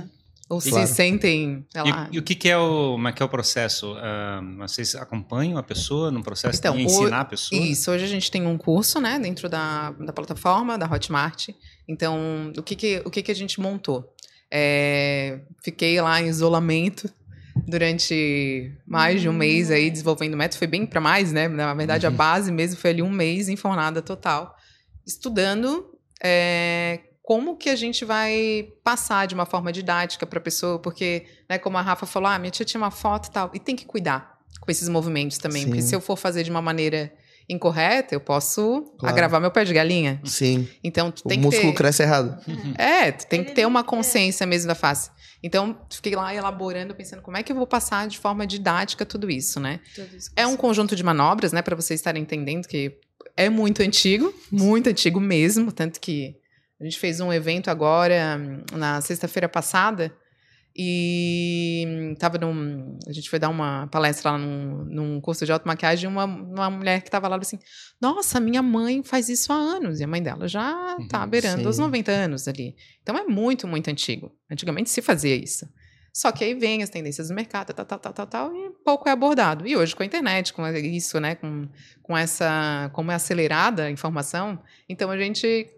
Ou 0.50 0.60
Claro. 0.60 0.86
se 0.88 0.94
sentem. 0.94 1.64
E, 2.10 2.16
e 2.16 2.18
o 2.18 2.22
que, 2.24 2.34
que 2.34 2.48
é 2.48 2.58
o, 2.58 2.92
como 2.94 3.06
é 3.06 3.12
que 3.12 3.22
é 3.22 3.24
o 3.24 3.28
processo? 3.28 3.94
Ah, 3.98 4.40
vocês 4.58 4.96
acompanham 4.96 5.56
a 5.56 5.62
pessoa 5.62 6.10
no 6.10 6.24
processo 6.24 6.58
Então, 6.58 6.74
de 6.74 6.82
o- 6.82 6.86
ensinar 6.86 7.20
a 7.20 7.24
pessoa? 7.24 7.62
Isso, 7.62 7.88
hoje 7.90 8.04
a 8.04 8.08
gente 8.08 8.28
tem 8.32 8.44
um 8.44 8.58
curso, 8.58 9.00
né, 9.00 9.16
dentro 9.20 9.48
da, 9.48 9.92
da 9.92 10.12
plataforma, 10.12 10.76
da 10.76 10.86
Hotmart. 10.90 11.50
Então, 11.86 12.52
o 12.58 12.62
que 12.64 12.74
que, 12.74 13.00
o 13.04 13.10
que, 13.10 13.22
que 13.22 13.30
a 13.30 13.34
gente 13.34 13.60
montou? 13.60 14.12
É, 14.50 15.38
fiquei 15.62 16.00
lá 16.00 16.20
em 16.20 16.26
isolamento 16.26 17.08
durante 17.64 18.72
mais 18.84 19.20
de 19.20 19.28
um 19.28 19.32
mês 19.32 19.70
aí 19.70 19.88
desenvolvendo 19.88 20.34
o 20.34 20.36
método. 20.36 20.58
Foi 20.58 20.66
bem 20.66 20.84
para 20.84 21.00
mais, 21.00 21.32
né? 21.32 21.46
Na 21.46 21.72
verdade, 21.74 22.06
a 22.06 22.10
Uhum. 22.10 22.16
base 22.16 22.50
mesmo 22.50 22.76
foi 22.80 22.90
ali 22.90 23.02
um 23.02 23.10
mês 23.10 23.48
em 23.48 23.54
fornada 23.54 24.02
total, 24.02 24.56
estudando 25.06 25.86
é, 26.22 27.00
como 27.22 27.56
que 27.56 27.68
a 27.68 27.76
gente 27.76 28.04
vai 28.04 28.68
passar 28.82 29.26
de 29.26 29.34
uma 29.34 29.46
forma 29.46 29.72
didática 29.72 30.26
para 30.26 30.38
a 30.38 30.42
pessoa, 30.42 30.78
porque, 30.78 31.26
né, 31.48 31.58
como 31.58 31.76
a 31.78 31.82
Rafa 31.82 32.06
falou, 32.06 32.28
ah, 32.28 32.38
minha 32.38 32.50
tia 32.50 32.64
tinha 32.66 32.80
uma 32.80 32.90
foto 32.90 33.28
e 33.28 33.30
tal, 33.30 33.50
e 33.54 33.58
tem 33.60 33.76
que 33.76 33.84
cuidar 33.84 34.38
com 34.60 34.70
esses 34.70 34.88
movimentos 34.88 35.38
também, 35.38 35.66
porque 35.66 35.82
Sim. 35.82 35.88
se 35.88 35.94
eu 35.94 36.00
for 36.00 36.16
fazer 36.16 36.42
de 36.42 36.50
uma 36.50 36.60
maneira 36.62 37.12
incorreta, 37.48 38.14
eu 38.14 38.20
posso 38.20 38.82
Claro. 38.98 39.12
agravar 39.14 39.40
meu 39.40 39.50
pé 39.50 39.64
de 39.64 39.74
galinha. 39.74 40.20
Sim. 40.24 40.68
Então, 40.84 41.10
tu 41.10 41.22
O 41.24 41.28
tem 41.28 41.38
que 41.38 41.44
músculo 41.44 41.72
ter... 41.72 41.76
cresce 41.78 42.02
errado. 42.02 42.38
É, 42.78 43.10
tu 43.12 43.26
tem 43.26 43.42
que 43.44 43.52
ter 43.52 43.66
uma 43.66 43.82
consciência 43.82 44.46
mesmo 44.46 44.68
da 44.68 44.74
face. 44.74 45.10
Então, 45.42 45.76
fiquei 45.90 46.14
lá 46.14 46.34
elaborando, 46.34 46.94
pensando 46.94 47.22
como 47.22 47.36
é 47.36 47.42
que 47.42 47.50
eu 47.50 47.56
vou 47.56 47.66
passar 47.66 48.06
de 48.06 48.18
forma 48.18 48.46
didática 48.46 49.04
tudo 49.06 49.30
isso, 49.30 49.58
né? 49.58 49.80
Tudo 49.94 50.16
isso 50.16 50.30
É 50.36 50.46
um 50.46 50.56
conjunto 50.56 50.94
de 50.94 51.02
manobras, 51.02 51.52
né, 51.52 51.60
para 51.62 51.74
vocês 51.74 51.98
estarem 51.98 52.22
entendendo 52.22 52.66
que 52.68 52.96
é 53.36 53.48
muito 53.48 53.82
antigo, 53.82 54.32
muito 54.52 54.88
antigo 54.88 55.18
mesmo, 55.18 55.72
tanto 55.72 55.98
que 56.00 56.36
a 56.80 56.84
gente 56.84 56.98
fez 56.98 57.20
um 57.20 57.32
evento 57.32 57.68
agora 57.68 58.38
na 58.72 59.00
sexta-feira 59.00 59.48
passada 59.48 60.12
e 60.74 62.14
tava 62.18 62.38
num, 62.38 62.98
a 63.06 63.12
gente 63.12 63.28
foi 63.28 63.38
dar 63.38 63.48
uma 63.48 63.88
palestra 63.88 64.30
lá 64.30 64.38
num, 64.38 64.84
num 64.84 65.20
curso 65.20 65.44
de 65.44 65.52
automaquiagem 65.52 66.08
e 66.08 66.12
uma, 66.12 66.24
uma 66.24 66.70
mulher 66.70 67.02
que 67.02 67.10
tava 67.10 67.28
lá 67.28 67.36
assim, 67.36 67.58
nossa, 68.00 68.38
minha 68.40 68.62
mãe 68.62 69.02
faz 69.02 69.28
isso 69.28 69.52
há 69.52 69.56
anos 69.56 70.00
e 70.00 70.04
a 70.04 70.06
mãe 70.06 70.22
dela 70.22 70.46
já 70.48 70.96
tá 71.08 71.22
Uhum, 71.22 71.28
beirando 71.28 71.68
os 71.68 71.76
sim. 71.76 71.82
90 71.82 72.12
anos 72.12 72.48
ali. 72.48 72.76
Então 73.02 73.16
é 73.18 73.24
muito, 73.24 73.66
muito 73.66 73.90
antigo. 73.90 74.32
Antigamente 74.50 74.90
se 74.90 75.02
fazia 75.02 75.34
isso. 75.34 75.68
Só 76.12 76.32
que 76.32 76.42
aí 76.44 76.54
vem 76.54 76.82
as 76.82 76.90
tendências 76.90 77.28
do 77.28 77.34
mercado, 77.34 77.72
tal, 77.72 77.84
tal, 77.84 77.98
tal, 77.98 78.12
tal, 78.12 78.26
tal, 78.26 78.56
e 78.56 78.70
pouco 78.84 79.08
é 79.08 79.12
abordado. 79.12 79.66
E 79.66 79.76
hoje 79.76 79.94
com 79.94 80.02
a 80.02 80.06
internet, 80.06 80.52
com 80.52 80.66
isso, 80.68 81.20
né, 81.20 81.34
com, 81.34 81.68
com 82.02 82.16
essa, 82.16 82.90
como 82.92 83.10
é 83.10 83.14
acelerada 83.14 83.84
a 83.84 83.90
informação, 83.90 84.60
então 84.88 85.10
a 85.10 85.16
gente 85.16 85.68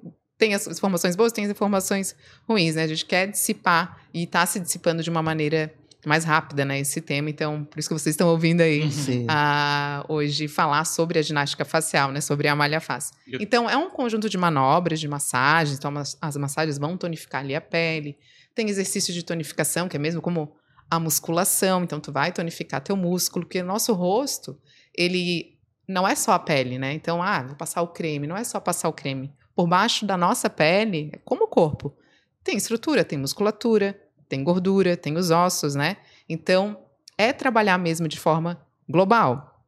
tem 0.43 0.55
as 0.55 0.67
informações 0.67 1.15
boas, 1.15 1.31
tem 1.31 1.45
as 1.45 1.51
informações 1.53 2.17
ruins, 2.49 2.75
né? 2.75 2.83
A 2.83 2.87
gente 2.89 3.05
quer 3.07 3.29
dissipar 3.29 4.03
e 4.13 4.25
está 4.25 4.45
se 4.45 4.59
dissipando 4.59 5.01
de 5.01 5.09
uma 5.09 5.23
maneira 5.23 5.73
mais 6.05 6.25
rápida, 6.25 6.65
né, 6.65 6.81
esse 6.81 7.01
tema. 7.01 7.31
Então, 7.31 7.63
por 7.65 7.79
isso 7.79 7.89
que 7.89 7.95
vocês 7.95 8.15
estão 8.15 8.27
ouvindo 8.29 8.61
aí 8.61 8.91
Sim. 8.91 9.25
a, 9.29 10.05
hoje 10.09 10.49
falar 10.49 10.85
sobre 10.85 11.17
a 11.21 11.23
ginástica 11.23 11.65
facial, 11.65 12.11
né, 12.11 12.21
sobre 12.21 12.49
a 12.49 12.57
malha 12.57 12.81
face. 12.81 13.13
Eu- 13.25 13.39
Então, 13.41 13.71
é 13.71 13.77
um 13.77 13.89
conjunto 13.89 14.29
de 14.29 14.37
manobras, 14.37 14.99
de 14.99 15.07
massagens. 15.07 15.79
Então, 15.79 15.97
as, 15.97 16.19
as 16.21 16.37
massagens 16.37 16.77
vão 16.77 16.97
tonificar 16.97 17.41
ali 17.43 17.55
a 17.55 17.61
pele. 17.61 18.19
Tem 18.53 18.69
exercício 18.69 19.15
de 19.15 19.23
tonificação, 19.25 19.89
que 19.89 19.97
é 19.97 20.01
mesmo 20.01 20.21
como 20.21 20.53
a 20.91 20.99
musculação. 20.99 21.85
Então, 21.85 22.01
tu 22.01 22.11
vai 22.11 22.33
tonificar 22.33 22.81
teu 22.81 22.97
músculo, 22.97 23.45
porque 23.47 23.61
o 23.61 23.65
nosso 23.65 23.93
rosto, 23.93 24.59
ele 24.93 25.57
não 25.89 26.07
é 26.09 26.17
só 26.17 26.33
a 26.33 26.39
pele, 26.41 26.81
né? 26.81 26.93
Então, 26.95 27.23
ah, 27.23 27.45
vou 27.45 27.55
passar 27.55 27.81
o 27.81 27.87
creme. 27.87 28.27
Não 28.27 28.37
é 28.37 28.43
só 28.43 28.59
passar 28.59 28.89
o 28.89 28.93
creme. 28.93 29.33
Por 29.55 29.67
baixo 29.67 30.07
da 30.07 30.17
nossa 30.17 30.49
pele, 30.49 31.11
é 31.15 31.19
como 31.25 31.45
o 31.45 31.49
corpo. 31.49 31.95
Tem 32.43 32.57
estrutura, 32.57 33.05
tem 33.05 33.19
musculatura, 33.19 33.99
tem 34.29 34.43
gordura, 34.43 34.97
tem 34.97 35.17
os 35.17 35.31
ossos, 35.31 35.75
né? 35.75 35.99
Então, 36.29 36.79
é 37.19 37.33
trabalhar 37.33 37.79
mesmo 37.79 38.09
de 38.09 38.19
forma 38.19 38.61
global. 38.89 39.65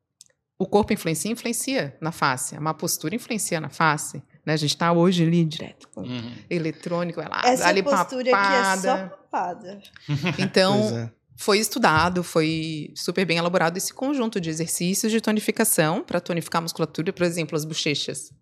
O 0.58 0.66
corpo 0.66 0.92
influencia, 0.92 1.30
influencia 1.30 1.96
na 2.00 2.10
face. 2.12 2.56
A 2.56 2.60
má 2.60 2.72
postura 2.72 3.14
influencia 3.14 3.60
na 3.60 3.68
face. 3.68 4.22
Né? 4.46 4.52
A 4.54 4.56
gente 4.56 4.70
está 4.74 4.92
hoje 4.92 5.22
ali 5.24 5.44
direto 5.44 5.88
com 5.88 6.02
Uhum. 6.02 6.34
eletrônico, 6.48 7.20
vai 7.20 7.28
lá, 7.28 7.42
Essa 7.44 7.68
ali 7.68 7.82
postura 7.82 8.30
papada. 8.30 8.72
aqui 8.72 8.86
é 8.86 8.90
só 8.90 9.08
papada. 9.08 9.82
Então, 10.38 10.74
é. 10.98 11.10
foi 11.36 11.58
estudado, 11.58 12.22
foi 12.22 12.92
super 12.94 13.24
bem 13.26 13.36
elaborado 13.38 13.76
esse 13.76 13.92
conjunto 13.92 14.40
de 14.40 14.48
exercícios 14.50 15.10
de 15.12 15.20
tonificação 15.20 16.02
para 16.02 16.20
tonificar 16.20 16.60
a 16.60 16.62
musculatura, 16.62 17.12
por 17.12 17.24
exemplo, 17.24 17.56
as 17.56 17.64
bochechas. 17.64 18.32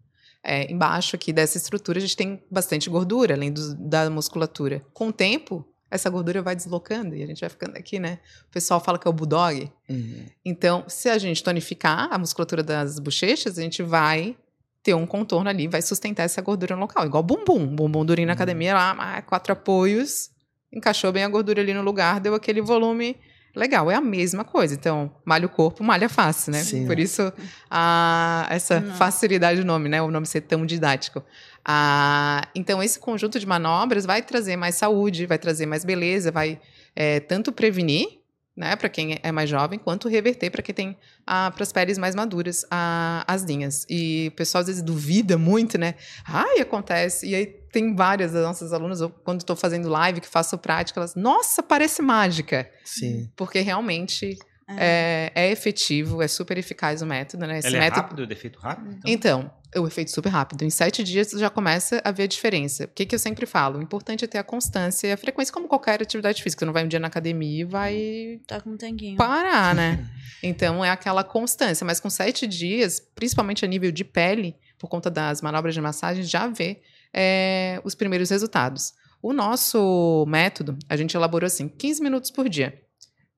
É, 0.44 0.70
embaixo 0.72 1.14
aqui 1.14 1.32
dessa 1.32 1.56
estrutura 1.56 1.98
a 1.98 2.00
gente 2.00 2.16
tem 2.16 2.42
bastante 2.50 2.90
gordura, 2.90 3.34
além 3.34 3.52
do- 3.52 3.74
da 3.76 4.10
musculatura. 4.10 4.84
Com 4.92 5.08
o 5.08 5.12
tempo, 5.12 5.64
essa 5.90 6.10
gordura 6.10 6.42
vai 6.42 6.56
deslocando 6.56 7.14
e 7.14 7.22
a 7.22 7.26
gente 7.26 7.40
vai 7.40 7.48
ficando 7.48 7.76
aqui, 7.76 8.00
né? 8.00 8.18
O 8.48 8.52
pessoal 8.52 8.80
fala 8.80 8.98
que 8.98 9.06
é 9.06 9.10
o 9.10 9.12
bulldog. 9.12 9.70
Uhum. 9.88 10.26
Então, 10.44 10.84
se 10.88 11.08
a 11.08 11.18
gente 11.18 11.42
tonificar 11.44 12.08
a 12.10 12.18
musculatura 12.18 12.62
das 12.62 12.98
bochechas, 12.98 13.58
a 13.58 13.62
gente 13.62 13.82
vai 13.82 14.36
ter 14.82 14.94
um 14.94 15.06
contorno 15.06 15.48
ali, 15.48 15.68
vai 15.68 15.80
sustentar 15.80 16.24
essa 16.24 16.42
gordura 16.42 16.74
no 16.74 16.80
local. 16.82 17.06
Igual 17.06 17.22
bumbum. 17.22 17.66
Bumbum 17.76 18.04
durinho 18.04 18.26
na 18.26 18.32
academia, 18.32 18.74
lá, 18.74 19.22
quatro 19.22 19.52
apoios, 19.52 20.30
encaixou 20.72 21.12
bem 21.12 21.22
a 21.22 21.28
gordura 21.28 21.60
ali 21.60 21.72
no 21.72 21.82
lugar, 21.82 22.18
deu 22.18 22.34
aquele 22.34 22.60
volume 22.60 23.16
legal. 23.54 23.90
É 23.90 23.94
a 23.94 24.00
mesma 24.00 24.44
coisa. 24.44 24.74
Então, 24.74 25.10
malha 25.24 25.46
o 25.46 25.48
corpo, 25.48 25.82
malha 25.84 26.06
a 26.06 26.08
face, 26.08 26.50
né? 26.50 26.62
Sim. 26.62 26.86
Por 26.86 26.98
isso, 26.98 27.32
a, 27.70 28.46
essa 28.50 28.80
Não. 28.80 28.94
facilidade 28.94 29.60
do 29.60 29.66
nome, 29.66 29.88
né? 29.88 30.00
O 30.02 30.10
nome 30.10 30.26
ser 30.26 30.42
tão 30.42 30.64
didático. 30.66 31.22
Ah, 31.64 32.48
então, 32.54 32.82
esse 32.82 32.98
conjunto 32.98 33.38
de 33.38 33.46
manobras 33.46 34.04
vai 34.04 34.22
trazer 34.22 34.56
mais 34.56 34.74
saúde, 34.74 35.26
vai 35.26 35.38
trazer 35.38 35.66
mais 35.66 35.84
beleza, 35.84 36.30
vai 36.30 36.60
é, 36.94 37.20
tanto 37.20 37.52
prevenir, 37.52 38.20
né, 38.54 38.76
para 38.76 38.88
quem 38.88 39.18
é 39.22 39.32
mais 39.32 39.48
jovem, 39.48 39.78
quanto 39.78 40.08
reverter 40.08 40.50
para 40.50 40.60
quem 40.60 40.74
tem 40.74 40.96
ah, 41.26 41.50
para 41.50 41.62
as 41.62 41.72
peles 41.72 41.96
mais 41.96 42.14
maduras 42.14 42.66
ah, 42.70 43.24
as 43.26 43.42
linhas. 43.44 43.86
E 43.88 44.28
o 44.28 44.36
pessoal 44.36 44.60
às 44.60 44.66
vezes 44.66 44.82
duvida 44.82 45.38
muito, 45.38 45.78
né? 45.78 45.94
Ai, 46.26 46.60
acontece. 46.60 47.26
E 47.26 47.34
aí 47.34 47.61
tem 47.72 47.96
várias 47.96 48.32
das 48.32 48.42
nossas 48.44 48.72
alunas, 48.72 49.00
eu, 49.00 49.10
quando 49.10 49.40
estou 49.40 49.56
fazendo 49.56 49.88
live, 49.88 50.20
que 50.20 50.28
faço 50.28 50.56
prática, 50.58 51.00
elas, 51.00 51.14
nossa, 51.14 51.62
parece 51.62 52.02
mágica. 52.02 52.70
Sim. 52.84 53.30
Porque 53.34 53.60
realmente 53.60 54.38
é, 54.68 55.32
é 55.34 55.50
efetivo, 55.50 56.22
é 56.22 56.28
super 56.28 56.58
eficaz 56.58 57.02
o 57.02 57.06
método, 57.06 57.46
né? 57.46 57.58
Esse 57.58 57.68
Ela 57.68 57.76
é 57.78 57.80
método 57.80 58.02
rápido, 58.02 58.26
de 58.26 58.32
efeito 58.32 58.58
rápido? 58.60 58.98
Então, 59.06 59.50
então, 59.72 59.82
o 59.82 59.86
efeito 59.86 60.10
super 60.10 60.28
rápido. 60.28 60.62
Em 60.64 60.70
sete 60.70 61.02
dias 61.02 61.28
você 61.28 61.38
já 61.38 61.48
começa 61.48 62.00
a 62.04 62.10
ver 62.10 62.24
a 62.24 62.26
diferença. 62.26 62.84
O 62.84 62.88
que, 62.88 63.06
que 63.06 63.14
eu 63.14 63.18
sempre 63.18 63.46
falo? 63.46 63.78
O 63.78 63.82
importante 63.82 64.22
é 64.24 64.28
ter 64.28 64.38
a 64.38 64.44
constância 64.44 65.08
e 65.08 65.12
a 65.12 65.16
frequência, 65.16 65.52
como 65.52 65.66
qualquer 65.66 66.02
atividade 66.02 66.42
física. 66.42 66.60
Você 66.60 66.66
não 66.66 66.72
vai 66.74 66.84
um 66.84 66.88
dia 66.88 67.00
na 67.00 67.08
academia 67.08 67.62
e 67.62 67.64
vai 67.64 68.40
Tá 68.46 68.60
com 68.60 68.70
um 68.70 68.76
tanquinho. 68.76 69.16
parar, 69.16 69.74
né? 69.74 70.06
Então 70.44 70.84
é 70.84 70.90
aquela 70.90 71.22
constância. 71.22 71.86
Mas 71.86 72.00
com 72.00 72.10
sete 72.10 72.48
dias, 72.48 72.98
principalmente 73.14 73.64
a 73.64 73.68
nível 73.68 73.92
de 73.92 74.04
pele, 74.04 74.56
por 74.76 74.88
conta 74.88 75.08
das 75.08 75.40
manobras 75.40 75.72
de 75.72 75.80
massagem, 75.80 76.24
já 76.24 76.48
vê 76.48 76.82
é, 77.12 77.80
os 77.84 77.94
primeiros 77.94 78.30
resultados. 78.30 78.92
O 79.22 79.32
nosso 79.32 80.24
método, 80.26 80.76
a 80.88 80.96
gente 80.96 81.16
elaborou 81.16 81.46
assim, 81.46 81.68
15 81.68 82.02
minutos 82.02 82.30
por 82.30 82.48
dia. 82.48 82.80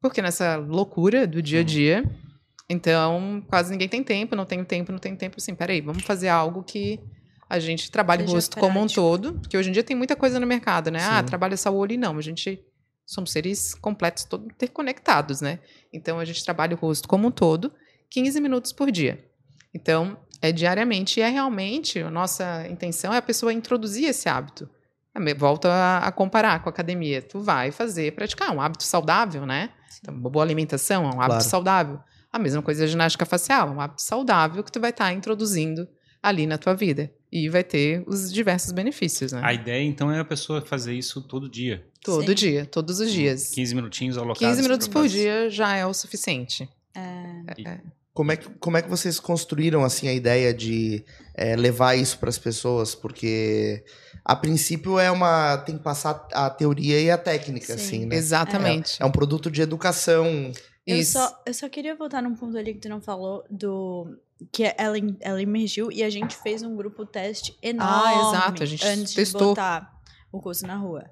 Porque 0.00 0.22
nessa 0.22 0.56
loucura 0.56 1.26
do 1.26 1.42
dia 1.42 1.60
a 1.60 1.62
dia, 1.62 2.04
então 2.68 3.44
quase 3.48 3.70
ninguém 3.70 3.88
tem 3.88 4.02
tempo, 4.02 4.34
não 4.36 4.46
tenho 4.46 4.64
tempo, 4.64 4.92
não 4.92 4.98
tenho 4.98 5.16
tempo. 5.16 5.36
Assim, 5.38 5.54
peraí, 5.54 5.80
vamos 5.80 6.02
fazer 6.04 6.28
algo 6.28 6.62
que 6.62 7.00
a 7.48 7.58
gente 7.58 7.90
trabalhe 7.90 8.24
o 8.24 8.26
rosto 8.26 8.58
como 8.58 8.78
um 8.78 8.82
prático. 8.82 9.00
todo. 9.00 9.34
Porque 9.34 9.56
hoje 9.56 9.68
em 9.68 9.72
dia 9.72 9.82
tem 9.82 9.96
muita 9.96 10.16
coisa 10.16 10.40
no 10.40 10.46
mercado, 10.46 10.90
né? 10.90 11.00
Ah, 11.02 11.20
Sim. 11.20 11.26
trabalha 11.26 11.56
só 11.56 11.70
o 11.70 11.76
olho 11.76 11.92
e 11.92 11.96
não. 11.96 12.16
A 12.16 12.22
gente 12.22 12.62
somos 13.06 13.32
seres 13.32 13.74
completos, 13.74 14.24
todos 14.24 14.46
interconectados, 14.46 15.40
né? 15.40 15.58
Então 15.92 16.18
a 16.18 16.24
gente 16.24 16.42
trabalha 16.42 16.74
o 16.74 16.78
rosto 16.78 17.06
como 17.06 17.28
um 17.28 17.30
todo, 17.30 17.72
15 18.10 18.40
minutos 18.40 18.72
por 18.72 18.90
dia. 18.90 19.24
Então, 19.74 20.16
é 20.48 20.52
diariamente 20.52 21.20
e 21.20 21.22
é 21.22 21.28
realmente 21.28 21.98
a 22.00 22.10
nossa 22.10 22.66
intenção 22.68 23.12
é 23.12 23.16
a 23.18 23.22
pessoa 23.22 23.52
introduzir 23.52 24.08
esse 24.08 24.28
hábito. 24.28 24.68
A 25.14 25.20
me- 25.20 25.32
Volta 25.34 25.68
a, 25.70 25.98
a 26.08 26.12
comparar 26.12 26.60
com 26.62 26.68
a 26.68 26.72
academia. 26.72 27.22
Tu 27.22 27.40
vai 27.40 27.70
fazer, 27.70 28.12
praticar 28.14 28.50
um 28.54 28.60
hábito 28.60 28.82
saudável, 28.84 29.46
né? 29.46 29.70
Então, 30.00 30.14
uma 30.14 30.28
boa 30.28 30.44
alimentação 30.44 31.04
é 31.04 31.06
um 31.06 31.20
hábito 31.20 31.26
Claro. 31.36 31.44
saudável. 31.44 32.00
A 32.32 32.38
mesma 32.38 32.60
coisa 32.62 32.84
a 32.84 32.86
ginástica 32.86 33.24
facial, 33.24 33.68
é 33.68 33.70
um 33.70 33.80
hábito 33.80 34.02
saudável 34.02 34.62
que 34.64 34.72
tu 34.72 34.80
vai 34.80 34.90
estar 34.90 35.12
introduzindo 35.12 35.86
ali 36.22 36.46
na 36.46 36.58
tua 36.58 36.74
vida. 36.74 37.10
E 37.30 37.48
vai 37.48 37.62
ter 37.64 38.02
os 38.06 38.32
diversos 38.32 38.72
benefícios, 38.72 39.32
né? 39.32 39.40
A 39.42 39.52
ideia, 39.54 39.82
então, 39.84 40.10
é 40.10 40.18
a 40.20 40.24
pessoa 40.24 40.60
fazer 40.60 40.94
isso 40.94 41.20
todo 41.22 41.48
dia. 41.48 41.86
Todo 42.02 42.28
Sim. 42.28 42.34
dia, 42.34 42.66
todos 42.66 43.00
os 43.00 43.10
dias. 43.10 43.50
15 43.54 43.74
minutinhos 43.74 44.18
alocados. 44.18 44.40
15 44.40 44.62
minutos 44.62 44.88
por 44.88 45.06
dia 45.08 45.48
já 45.48 45.74
é 45.76 45.86
o 45.86 45.94
suficiente. 45.94 46.68
É, 46.94 47.00
Como 48.14 48.30
é, 48.30 48.36
que, 48.36 48.48
como 48.60 48.76
é 48.76 48.82
que 48.82 48.88
vocês 48.88 49.18
construíram 49.18 49.84
assim 49.84 50.06
a 50.06 50.12
ideia 50.12 50.54
de 50.54 51.04
é, 51.34 51.56
levar 51.56 51.96
isso 51.96 52.16
para 52.16 52.28
as 52.28 52.38
pessoas? 52.38 52.94
Porque 52.94 53.84
a 54.24 54.36
princípio 54.36 55.00
é 55.00 55.10
uma 55.10 55.58
tem 55.58 55.76
que 55.76 55.82
passar 55.82 56.28
a 56.32 56.48
teoria 56.48 57.00
e 57.00 57.10
a 57.10 57.18
técnica, 57.18 57.66
Sim. 57.66 57.72
assim, 57.74 58.06
né? 58.06 58.14
Exatamente. 58.14 59.02
É 59.02 59.04
um 59.04 59.10
produto 59.10 59.50
de 59.50 59.60
educação. 59.60 60.52
Eu 60.86 60.98
Isso. 60.98 61.14
só, 61.14 61.42
eu 61.44 61.52
só 61.52 61.68
queria 61.68 61.96
voltar 61.96 62.22
num 62.22 62.36
ponto 62.36 62.56
ali 62.56 62.74
que 62.74 62.80
tu 62.80 62.88
não 62.88 63.00
falou 63.00 63.44
do 63.50 64.16
que 64.52 64.62
ela, 64.76 64.96
ela 65.20 65.42
emergiu 65.42 65.90
e 65.90 66.04
a 66.04 66.10
gente 66.10 66.36
fez 66.36 66.62
um 66.62 66.76
grupo 66.76 67.04
teste 67.04 67.56
enorme 67.60 68.14
Ah, 68.14 68.28
exato, 68.28 68.62
a 68.62 68.66
gente 68.66 68.86
antes 68.86 69.12
testou. 69.12 69.40
de 69.40 69.46
botar 69.46 69.92
o 70.30 70.40
curso 70.40 70.64
na 70.68 70.76
rua. 70.76 71.04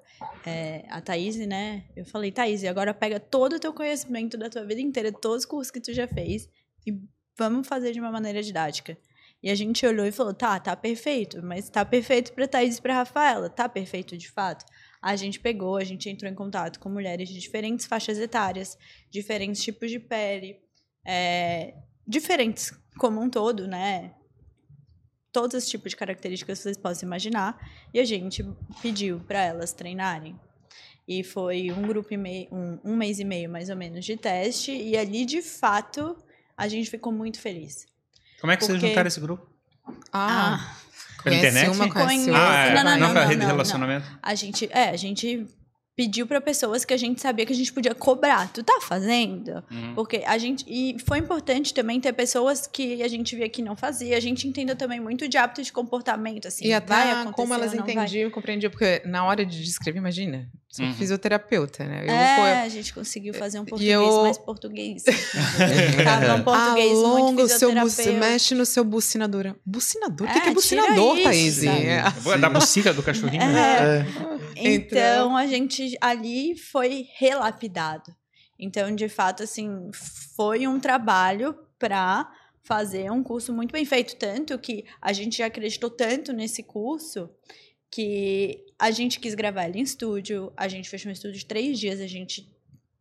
É, 0.46 0.84
a 0.88 1.00
Thaís, 1.00 1.36
né? 1.36 1.84
Eu 1.96 2.04
falei, 2.04 2.30
Thaís, 2.30 2.62
agora 2.64 2.94
pega 2.94 3.18
todo 3.18 3.56
o 3.56 3.58
teu 3.58 3.72
conhecimento 3.72 4.36
da 4.36 4.48
tua 4.48 4.64
vida 4.64 4.80
inteira, 4.80 5.10
todos 5.10 5.38
os 5.38 5.46
cursos 5.46 5.70
que 5.72 5.80
tu 5.80 5.92
já 5.92 6.06
fez 6.06 6.48
e 6.86 7.00
vamos 7.36 7.66
fazer 7.66 7.92
de 7.92 8.00
uma 8.00 8.10
maneira 8.10 8.42
didática. 8.42 8.96
E 9.42 9.50
a 9.50 9.54
gente 9.54 9.84
olhou 9.84 10.06
e 10.06 10.12
falou, 10.12 10.32
tá, 10.32 10.58
tá 10.60 10.76
perfeito, 10.76 11.42
mas 11.42 11.68
tá 11.68 11.84
perfeito 11.84 12.32
pra 12.32 12.46
Thaís 12.46 12.78
e 12.78 12.82
pra 12.82 12.94
Rafaela, 12.94 13.50
tá 13.50 13.68
perfeito 13.68 14.16
de 14.16 14.30
fato? 14.30 14.64
A 15.00 15.16
gente 15.16 15.40
pegou, 15.40 15.76
a 15.76 15.84
gente 15.84 16.08
entrou 16.08 16.30
em 16.30 16.34
contato 16.34 16.78
com 16.78 16.88
mulheres 16.88 17.28
de 17.28 17.40
diferentes 17.40 17.86
faixas 17.86 18.18
etárias, 18.18 18.78
diferentes 19.10 19.60
tipos 19.60 19.90
de 19.90 19.98
pele, 19.98 20.60
é, 21.04 21.74
diferentes 22.06 22.72
como 22.98 23.20
um 23.20 23.28
todo, 23.28 23.66
né? 23.66 24.14
todos 25.32 25.64
os 25.64 25.68
tipos 25.68 25.90
de 25.90 25.96
características 25.96 26.58
que 26.58 26.62
vocês 26.62 26.76
possam 26.76 27.06
imaginar, 27.06 27.58
e 27.92 27.98
a 27.98 28.04
gente 28.04 28.44
pediu 28.80 29.20
para 29.20 29.42
elas 29.42 29.72
treinarem. 29.72 30.38
E 31.08 31.24
foi 31.24 31.72
um 31.72 31.82
grupo 31.82 32.12
e 32.12 32.16
meio, 32.16 32.48
um, 32.52 32.78
um 32.84 32.96
mês 32.96 33.18
e 33.18 33.24
meio 33.24 33.50
mais 33.50 33.70
ou 33.70 33.76
menos 33.76 34.04
de 34.04 34.16
teste, 34.16 34.70
e 34.70 34.96
ali 34.96 35.24
de 35.24 35.40
fato 35.40 36.16
a 36.62 36.68
gente 36.68 36.88
ficou 36.88 37.12
muito 37.12 37.40
feliz. 37.40 37.86
Como 38.40 38.52
é 38.52 38.56
que 38.56 38.64
vocês 38.64 38.76
Porque- 38.78 38.88
juntaram 38.88 39.08
esse 39.08 39.18
grupo? 39.20 39.44
Ah, 40.12 40.74
Pela 41.24 41.36
conhece 41.36 41.48
internet? 41.48 41.76
uma, 41.76 41.92
conhece. 41.92 42.30
Ah, 42.30 42.56
é. 42.66 42.74
Não, 42.74 42.84
não, 42.84 42.90
não, 42.90 42.98
não, 43.08 43.14
não, 43.14 43.22
rede 43.22 43.34
de 43.34 43.38
não, 43.40 43.46
relacionamento? 43.46 44.06
A 44.22 44.34
gente, 44.36 44.68
é, 44.70 44.90
a 44.90 44.96
gente 44.96 45.46
pediu 45.94 46.26
para 46.26 46.40
pessoas 46.40 46.84
que 46.84 46.94
a 46.94 46.96
gente 46.96 47.20
sabia 47.20 47.44
que 47.44 47.52
a 47.52 47.56
gente 47.56 47.72
podia 47.72 47.94
cobrar. 47.94 48.50
Tu 48.52 48.62
tá 48.62 48.78
fazendo? 48.80 49.62
Uhum. 49.70 49.94
Porque 49.94 50.22
a 50.26 50.38
gente. 50.38 50.64
E 50.66 50.96
foi 51.06 51.18
importante 51.18 51.74
também 51.74 52.00
ter 52.00 52.12
pessoas 52.12 52.66
que 52.66 53.02
a 53.02 53.08
gente 53.08 53.36
via 53.36 53.48
que 53.48 53.60
não 53.62 53.76
fazia. 53.76 54.16
A 54.16 54.20
gente 54.20 54.48
entendeu 54.48 54.74
também 54.76 55.00
muito 55.00 55.28
de 55.28 55.36
hábito 55.36 55.62
de 55.62 55.72
comportamento, 55.72 56.48
assim. 56.48 56.64
E 56.64 56.68
vai 56.70 56.76
até 56.78 57.10
acontecer 57.12 57.32
como 57.34 57.54
elas 57.54 57.74
entendiam, 57.74 58.30
compreendiam, 58.30 58.70
porque 58.70 59.02
na 59.04 59.24
hora 59.24 59.44
de 59.44 59.62
descrever, 59.62 59.98
imagina, 59.98 60.48
sou 60.68 60.84
Uhum. 60.86 60.94
fisioterapeuta, 60.94 61.84
né? 61.84 62.04
Eu, 62.06 62.10
é, 62.14 62.36
pô, 62.36 62.42
a 62.64 62.68
gente 62.68 62.94
conseguiu 62.94 63.34
fazer 63.34 63.60
um 63.60 63.64
português 63.64 63.92
eu- 63.92 64.22
mais 64.22 64.38
português. 64.38 65.02
Tava 66.04 66.34
um 66.36 66.42
português 66.42 66.92
Alonga 66.98 67.22
muito 67.22 67.42
o 67.42 67.48
seu 67.48 67.72
mexe 68.14 68.54
no 68.54 68.64
seu 68.64 68.82
bucinador. 68.84 69.54
Bucinador? 69.64 70.26
O 70.26 70.32
que, 70.32 70.38
É, 70.38 70.40
que 70.40 70.48
é 70.48 70.54
tira 70.54 70.82
bucinador, 70.82 71.14
isso, 71.16 71.24
Thaís? 71.24 71.54
sabe? 71.56 71.86
É. 71.86 72.02
Vou 72.20 72.38
dar 72.38 72.50
bucica 72.50 72.92
do 72.94 73.02
cachorrinho? 73.02 73.42
É. 73.42 73.98
É. 73.98 74.31
Então, 74.56 75.36
a 75.36 75.46
gente 75.46 75.96
ali 76.00 76.56
foi 76.56 77.06
relapidado. 77.16 78.14
Então, 78.58 78.94
de 78.94 79.08
fato, 79.08 79.42
assim, 79.42 79.90
foi 80.36 80.66
um 80.66 80.78
trabalho 80.78 81.56
para 81.78 82.30
fazer 82.62 83.10
um 83.10 83.22
curso 83.22 83.52
muito 83.52 83.72
bem 83.72 83.84
feito. 83.84 84.16
Tanto 84.16 84.58
que 84.58 84.84
a 85.00 85.12
gente 85.12 85.38
já 85.38 85.46
acreditou 85.46 85.90
tanto 85.90 86.32
nesse 86.32 86.62
curso 86.62 87.28
que 87.90 88.64
a 88.78 88.90
gente 88.90 89.20
quis 89.20 89.34
gravar 89.34 89.68
ele 89.68 89.80
em 89.80 89.82
estúdio. 89.82 90.52
A 90.56 90.68
gente 90.68 90.88
fechou 90.88 91.10
um 91.10 91.12
estúdio 91.12 91.38
de 91.38 91.46
três 91.46 91.78
dias. 91.78 92.00
A 92.00 92.06
gente 92.06 92.48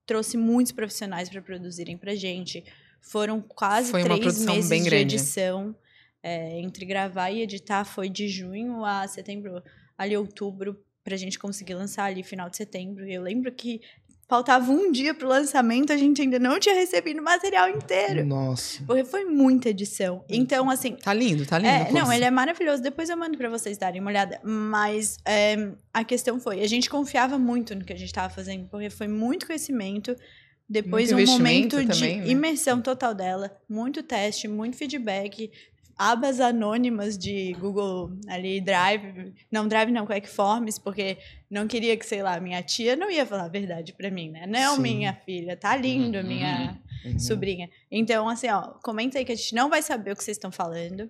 trouxe 0.05 0.35
muitos 0.35 0.71
profissionais 0.71 1.29
para 1.29 1.41
produzirem 1.41 1.97
pra 1.97 2.15
gente. 2.15 2.63
Foram 2.99 3.39
quase 3.39 3.91
Foi 3.91 4.03
três 4.03 4.39
meses 4.43 4.69
bem 4.69 4.83
de 4.83 4.89
grande. 4.89 5.15
edição. 5.15 5.75
É, 6.23 6.59
entre 6.59 6.85
gravar 6.85 7.31
e 7.31 7.41
editar 7.41 7.83
foi 7.83 8.07
de 8.07 8.27
junho 8.27 8.85
a 8.85 9.07
setembro, 9.07 9.63
ali 9.97 10.15
outubro, 10.15 10.79
pra 11.03 11.15
gente 11.17 11.37
conseguir 11.39 11.73
lançar 11.75 12.05
ali 12.05 12.23
final 12.23 12.49
de 12.49 12.57
setembro. 12.57 13.05
Eu 13.09 13.21
lembro 13.21 13.51
que 13.51 13.81
faltava 14.27 14.71
um 14.71 14.89
dia 14.91 15.13
pro 15.13 15.27
lançamento, 15.27 15.91
a 15.91 15.97
gente 15.97 16.21
ainda 16.21 16.39
não 16.39 16.57
tinha 16.57 16.73
recebido 16.73 17.19
o 17.19 17.23
material 17.23 17.67
inteiro. 17.69 18.25
Nossa. 18.25 18.81
Porque 18.87 19.03
foi 19.03 19.25
muita 19.25 19.69
edição. 19.69 20.23
Então, 20.29 20.69
assim, 20.69 20.95
Tá 20.95 21.13
lindo, 21.13 21.45
tá 21.45 21.57
lindo. 21.57 21.69
é, 21.69 21.91
não, 21.91 22.13
ele 22.13 22.23
é 22.23 22.31
maravilhoso. 22.31 22.81
Depois 22.81 23.09
eu 23.09 23.17
mando 23.17 23.37
pra 23.37 23.49
vocês 23.49 23.77
darem 23.77 23.99
uma 23.99 24.09
olhada. 24.09 24.39
Mas 24.41 25.17
é, 25.25 25.71
a 25.93 26.05
questão 26.05 26.39
foi, 26.39 26.61
a 26.61 26.67
gente 26.67 26.89
confiava 26.89 27.37
muito 27.37 27.75
no 27.75 27.83
que 27.83 27.91
a 27.91 27.97
gente 27.97 28.07
estava 28.07 28.33
fazendo, 28.33 28.69
porque 28.69 28.89
foi 28.89 29.07
muito 29.09 29.45
conhecimento. 29.45 30.15
Depois 30.69 31.11
Muito 31.11 31.29
um 31.29 31.33
momento 31.33 31.83
de 31.83 31.99
também, 31.99 32.21
né? 32.21 32.27
imersão 32.29 32.81
total 32.81 33.13
dela, 33.13 33.53
muito 33.67 34.01
teste, 34.01 34.47
muito 34.47 34.77
feedback, 34.77 35.51
abas 35.97 36.39
anônimas 36.39 37.17
de 37.17 37.53
Google 37.53 38.11
ali 38.27 38.59
Drive, 38.61 39.33
não 39.51 39.67
Drive 39.67 39.91
não, 39.91 40.05
Quickforms, 40.07 40.79
porque 40.79 41.17
não 41.49 41.67
queria 41.67 41.95
que, 41.97 42.05
sei 42.05 42.21
lá, 42.23 42.39
minha 42.39 42.61
tia 42.63 42.95
não 42.95 43.09
ia 43.09 43.25
falar 43.25 43.45
a 43.45 43.49
verdade 43.49 43.93
pra 43.93 44.09
mim, 44.11 44.29
né? 44.29 44.45
Não, 44.47 44.75
Sim. 44.75 44.81
minha 44.81 45.13
filha, 45.13 45.55
tá 45.57 45.75
lindo, 45.75 46.17
Uhum. 46.19 46.23
minha 46.23 46.79
Uhum. 47.05 47.19
sobrinha. 47.19 47.69
Então, 47.89 48.27
assim, 48.29 48.47
ó, 48.49 48.61
comenta 48.83 49.17
aí 49.17 49.25
que 49.25 49.31
a 49.31 49.35
gente 49.35 49.55
não 49.55 49.69
vai 49.69 49.81
saber 49.81 50.11
o 50.11 50.15
que 50.15 50.23
vocês 50.23 50.37
estão 50.37 50.51
falando. 50.51 51.09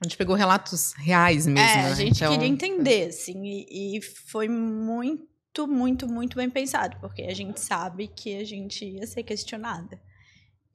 A 0.00 0.04
gente 0.04 0.16
pegou 0.16 0.36
relatos 0.36 0.92
reais 0.94 1.46
mesmo, 1.46 1.60
É, 1.70 1.82
né? 1.82 1.88
a 1.90 1.94
gente 1.94 2.16
Então, 2.16 2.32
queria 2.32 2.46
entender, 2.48 3.08
assim, 3.08 3.42
e, 3.44 3.96
e 3.96 4.02
foi 4.02 4.46
muito, 4.46 5.66
muito, 5.66 6.06
muito 6.06 6.36
bem 6.36 6.50
pensado, 6.50 6.96
porque 7.00 7.22
a 7.22 7.34
gente 7.34 7.60
sabe 7.60 8.06
que 8.08 8.36
a 8.36 8.44
gente 8.44 8.84
ia 8.84 9.06
ser 9.06 9.22
questionada. 9.22 9.98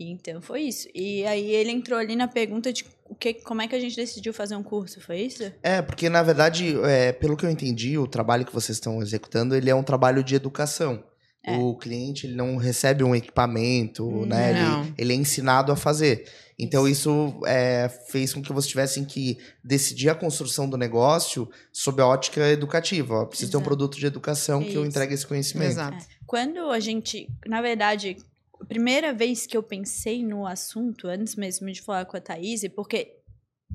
Então 0.10 0.42
foi 0.42 0.62
isso. 0.62 0.88
E 0.94 1.26
aí 1.26 1.52
ele 1.52 1.72
entrou 1.72 2.00
ali 2.00 2.16
na 2.16 2.28
pergunta 2.28 2.72
de 2.72 2.86
o 3.08 3.16
que, 3.16 3.34
como 3.34 3.62
é 3.62 3.68
que 3.68 3.76
a 3.76 3.80
gente 3.80 3.96
decidiu 3.96 4.34
fazer 4.34 4.56
um 4.56 4.64
curso, 4.64 5.02
foi 5.02 5.20
isso? 5.22 5.52
É, 5.62 5.82
porque 5.82 6.10
na 6.10 6.24
verdade, 6.24 6.76
é, 6.86 7.12
pelo 7.12 7.36
que 7.36 7.46
eu 7.46 7.50
entendi, 7.50 7.98
o 7.98 8.08
trabalho 8.08 8.46
que 8.46 8.54
vocês 8.54 8.78
estão 8.78 9.02
executando, 9.02 9.56
ele 9.56 9.70
é 9.70 9.76
um 9.76 9.84
trabalho 9.84 10.24
de 10.24 10.36
educação. 10.36 11.04
É. 11.44 11.58
O 11.58 11.76
cliente 11.76 12.28
ele 12.28 12.36
não 12.36 12.56
recebe 12.56 13.04
um 13.04 13.16
equipamento, 13.16 14.26
né? 14.28 14.52
Ele, 14.52 14.94
ele 14.98 15.14
é 15.14 15.16
ensinado 15.16 15.72
a 15.72 15.76
fazer. 15.76 16.26
Então 16.58 16.88
isso 16.88 17.42
é, 17.48 17.90
fez 18.08 18.32
com 18.32 18.42
que 18.42 18.54
vocês 18.54 18.70
tivessem 18.70 19.04
que 19.04 19.40
decidir 19.64 20.10
a 20.10 20.16
construção 20.16 20.70
do 20.70 20.78
negócio 20.78 21.50
sob 21.74 22.00
a 22.00 22.06
ótica 22.06 22.48
educativa. 22.50 23.16
Ó, 23.16 23.26
preciso 23.26 23.50
ter 23.50 23.58
um 23.58 23.64
produto 23.64 23.98
de 23.98 24.06
educação 24.06 24.64
que 24.64 24.76
eu 24.76 24.86
entregue 24.86 25.16
esse 25.16 25.26
conhecimento. 25.26 25.72
Exato. 25.72 26.06
Quando 26.28 26.70
a 26.70 26.80
gente, 26.80 27.28
na 27.48 27.64
verdade, 27.64 28.18
a 28.62 28.66
primeira 28.66 29.12
vez 29.12 29.48
que 29.48 29.58
eu 29.58 29.64
pensei 29.64 30.24
no 30.24 30.46
assunto, 30.46 31.08
antes 31.08 31.36
mesmo 31.36 31.72
de 31.72 31.82
falar 31.82 32.06
com 32.06 32.16
a 32.16 32.22
Thaís, 32.22 32.62
porque 32.76 33.18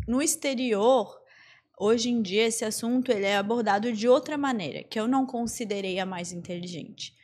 no 0.06 0.22
exterior, 0.22 1.20
hoje 1.78 2.08
em 2.08 2.22
dia, 2.22 2.46
esse 2.46 2.64
assunto 2.64 3.10
ele 3.10 3.26
é 3.26 3.36
abordado 3.36 3.92
de 3.92 4.08
outra 4.08 4.38
maneira, 4.38 4.84
que 4.84 4.98
eu 4.98 5.08
não 5.08 5.26
considerei 5.26 5.98
a 5.98 6.06
mais 6.06 6.32
inteligente. 6.32 7.14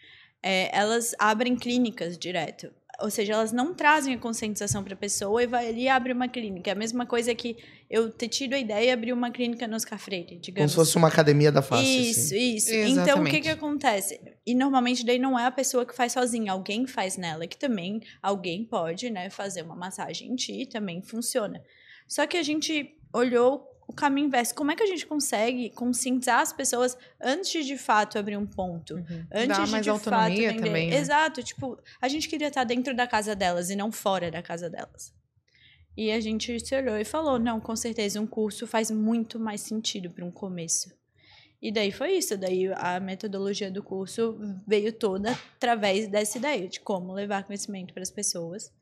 É, 0.43 0.77
elas 0.77 1.15
abrem 1.19 1.55
clínicas 1.55 2.19
direto. 2.19 2.73
Ou 3.01 3.11
seja, 3.11 3.33
elas 3.33 3.53
não 3.53 3.75
trazem 3.75 4.15
a 4.15 4.19
conscientização 4.19 4.85
para 4.85 4.95
a 4.95 4.97
pessoa 4.97 5.43
e 5.43 5.47
vai 5.47 5.69
ali 5.69 5.83
e 5.83 5.89
abre 5.89 6.13
uma 6.13 6.29
clínica. 6.29 6.71
É 6.71 6.73
a 6.73 6.77
mesma 6.77 7.07
coisa 7.07 7.35
que 7.35 7.57
eu 7.91 8.11
ter 8.11 8.29
tido 8.29 8.55
a 8.55 8.59
ideia 8.59 8.87
e 8.87 8.91
abrir 8.91 9.13
uma 9.13 9.31
clínica 9.31 9.67
no 9.67 9.75
Oscar 9.75 9.99
Freire, 9.99 10.27
Como 10.27 10.41
digamos. 10.41 10.71
se 10.71 10.77
fosse 10.77 10.97
uma 10.97 11.09
academia 11.09 11.51
da 11.51 11.63
face. 11.63 12.11
Isso, 12.11 12.35
assim. 12.35 12.55
isso. 12.55 12.71
Então, 12.73 12.85
o 12.85 12.85
que 12.85 13.01
Exatamente. 13.01 13.41
que 13.41 13.49
acontece? 13.49 14.21
E 14.47 14.55
normalmente 14.55 15.05
daí 15.05 15.19
não 15.19 15.39
é 15.39 15.47
a 15.47 15.51
pessoa 15.51 15.87
que 15.87 15.95
faz 15.95 16.13
sozinha, 16.13 16.53
alguém 16.53 16.87
faz 16.87 17.17
nela, 17.17 17.47
que 17.47 17.57
também 17.57 18.01
alguém 18.23 18.65
pode, 18.65 19.11
né, 19.11 19.31
fazer 19.31 19.63
uma 19.63 19.75
massagem 19.75 20.31
em 20.31 20.37
ti, 20.37 20.67
também 20.67 21.03
funciona. 21.03 21.63
Só 22.07 22.27
que 22.27 22.37
a 22.37 22.43
gente 22.43 22.95
olhou 23.13 23.72
o 23.87 23.93
caminho 23.93 24.27
inverso. 24.27 24.55
Como 24.55 24.71
é 24.71 24.77
que 24.77 24.83
a 24.83 24.87
gente 24.87 25.07
consegue 25.07 25.71
conscientizar 25.71 26.41
as 26.41 26.53
pessoas 26.53 26.97
antes 27.21 27.51
de 27.51 27.65
de 27.65 27.77
fato 27.77 28.19
abrir 28.19 28.37
um 28.37 28.47
ponto? 28.47 28.95
Uhum. 28.95 29.27
Antes 29.33 29.59
Dá 29.59 29.65
de 29.65 29.71
mais 29.71 29.85
de 29.85 29.91
autonomia 29.91 30.49
fato 30.49 30.55
vender. 30.55 30.67
também, 30.67 30.91
né? 30.91 30.97
Exato, 30.97 31.43
tipo, 31.43 31.79
a 32.01 32.09
gente 32.09 32.29
queria 32.29 32.49
estar 32.49 32.65
dentro 32.65 32.95
da 32.95 33.07
casa 33.07 33.35
delas 33.35 33.71
e 33.71 33.77
não 33.77 33.91
fora 33.93 34.31
da 34.31 34.43
casa 34.43 34.69
delas. 34.69 35.13
E 35.97 36.11
a 36.11 36.21
gente 36.21 36.59
se 36.61 36.75
olhou 36.75 36.97
e 36.97 37.05
falou: 37.05 37.39
não, 37.39 37.61
com 37.61 37.77
certeza, 37.77 38.21
um 38.21 38.27
curso 38.27 38.67
faz 38.67 38.91
muito 38.91 39.39
mais 39.39 39.61
sentido 39.61 40.11
para 40.11 40.25
um 40.25 40.31
começo. 40.31 40.91
E 41.61 41.71
daí 41.71 41.93
foi 41.93 42.15
isso. 42.15 42.37
Daí 42.37 42.73
a 42.75 42.99
metodologia 42.99 43.71
do 43.71 43.83
curso 43.83 44.37
veio 44.67 44.93
toda 44.93 45.33
através 45.57 46.09
dessa 46.09 46.39
ideia 46.39 46.67
de 46.69 46.81
como 46.81 47.13
levar 47.13 47.45
conhecimento 47.45 47.95
para 47.95 48.03
as 48.03 48.11
pessoas. 48.11 48.73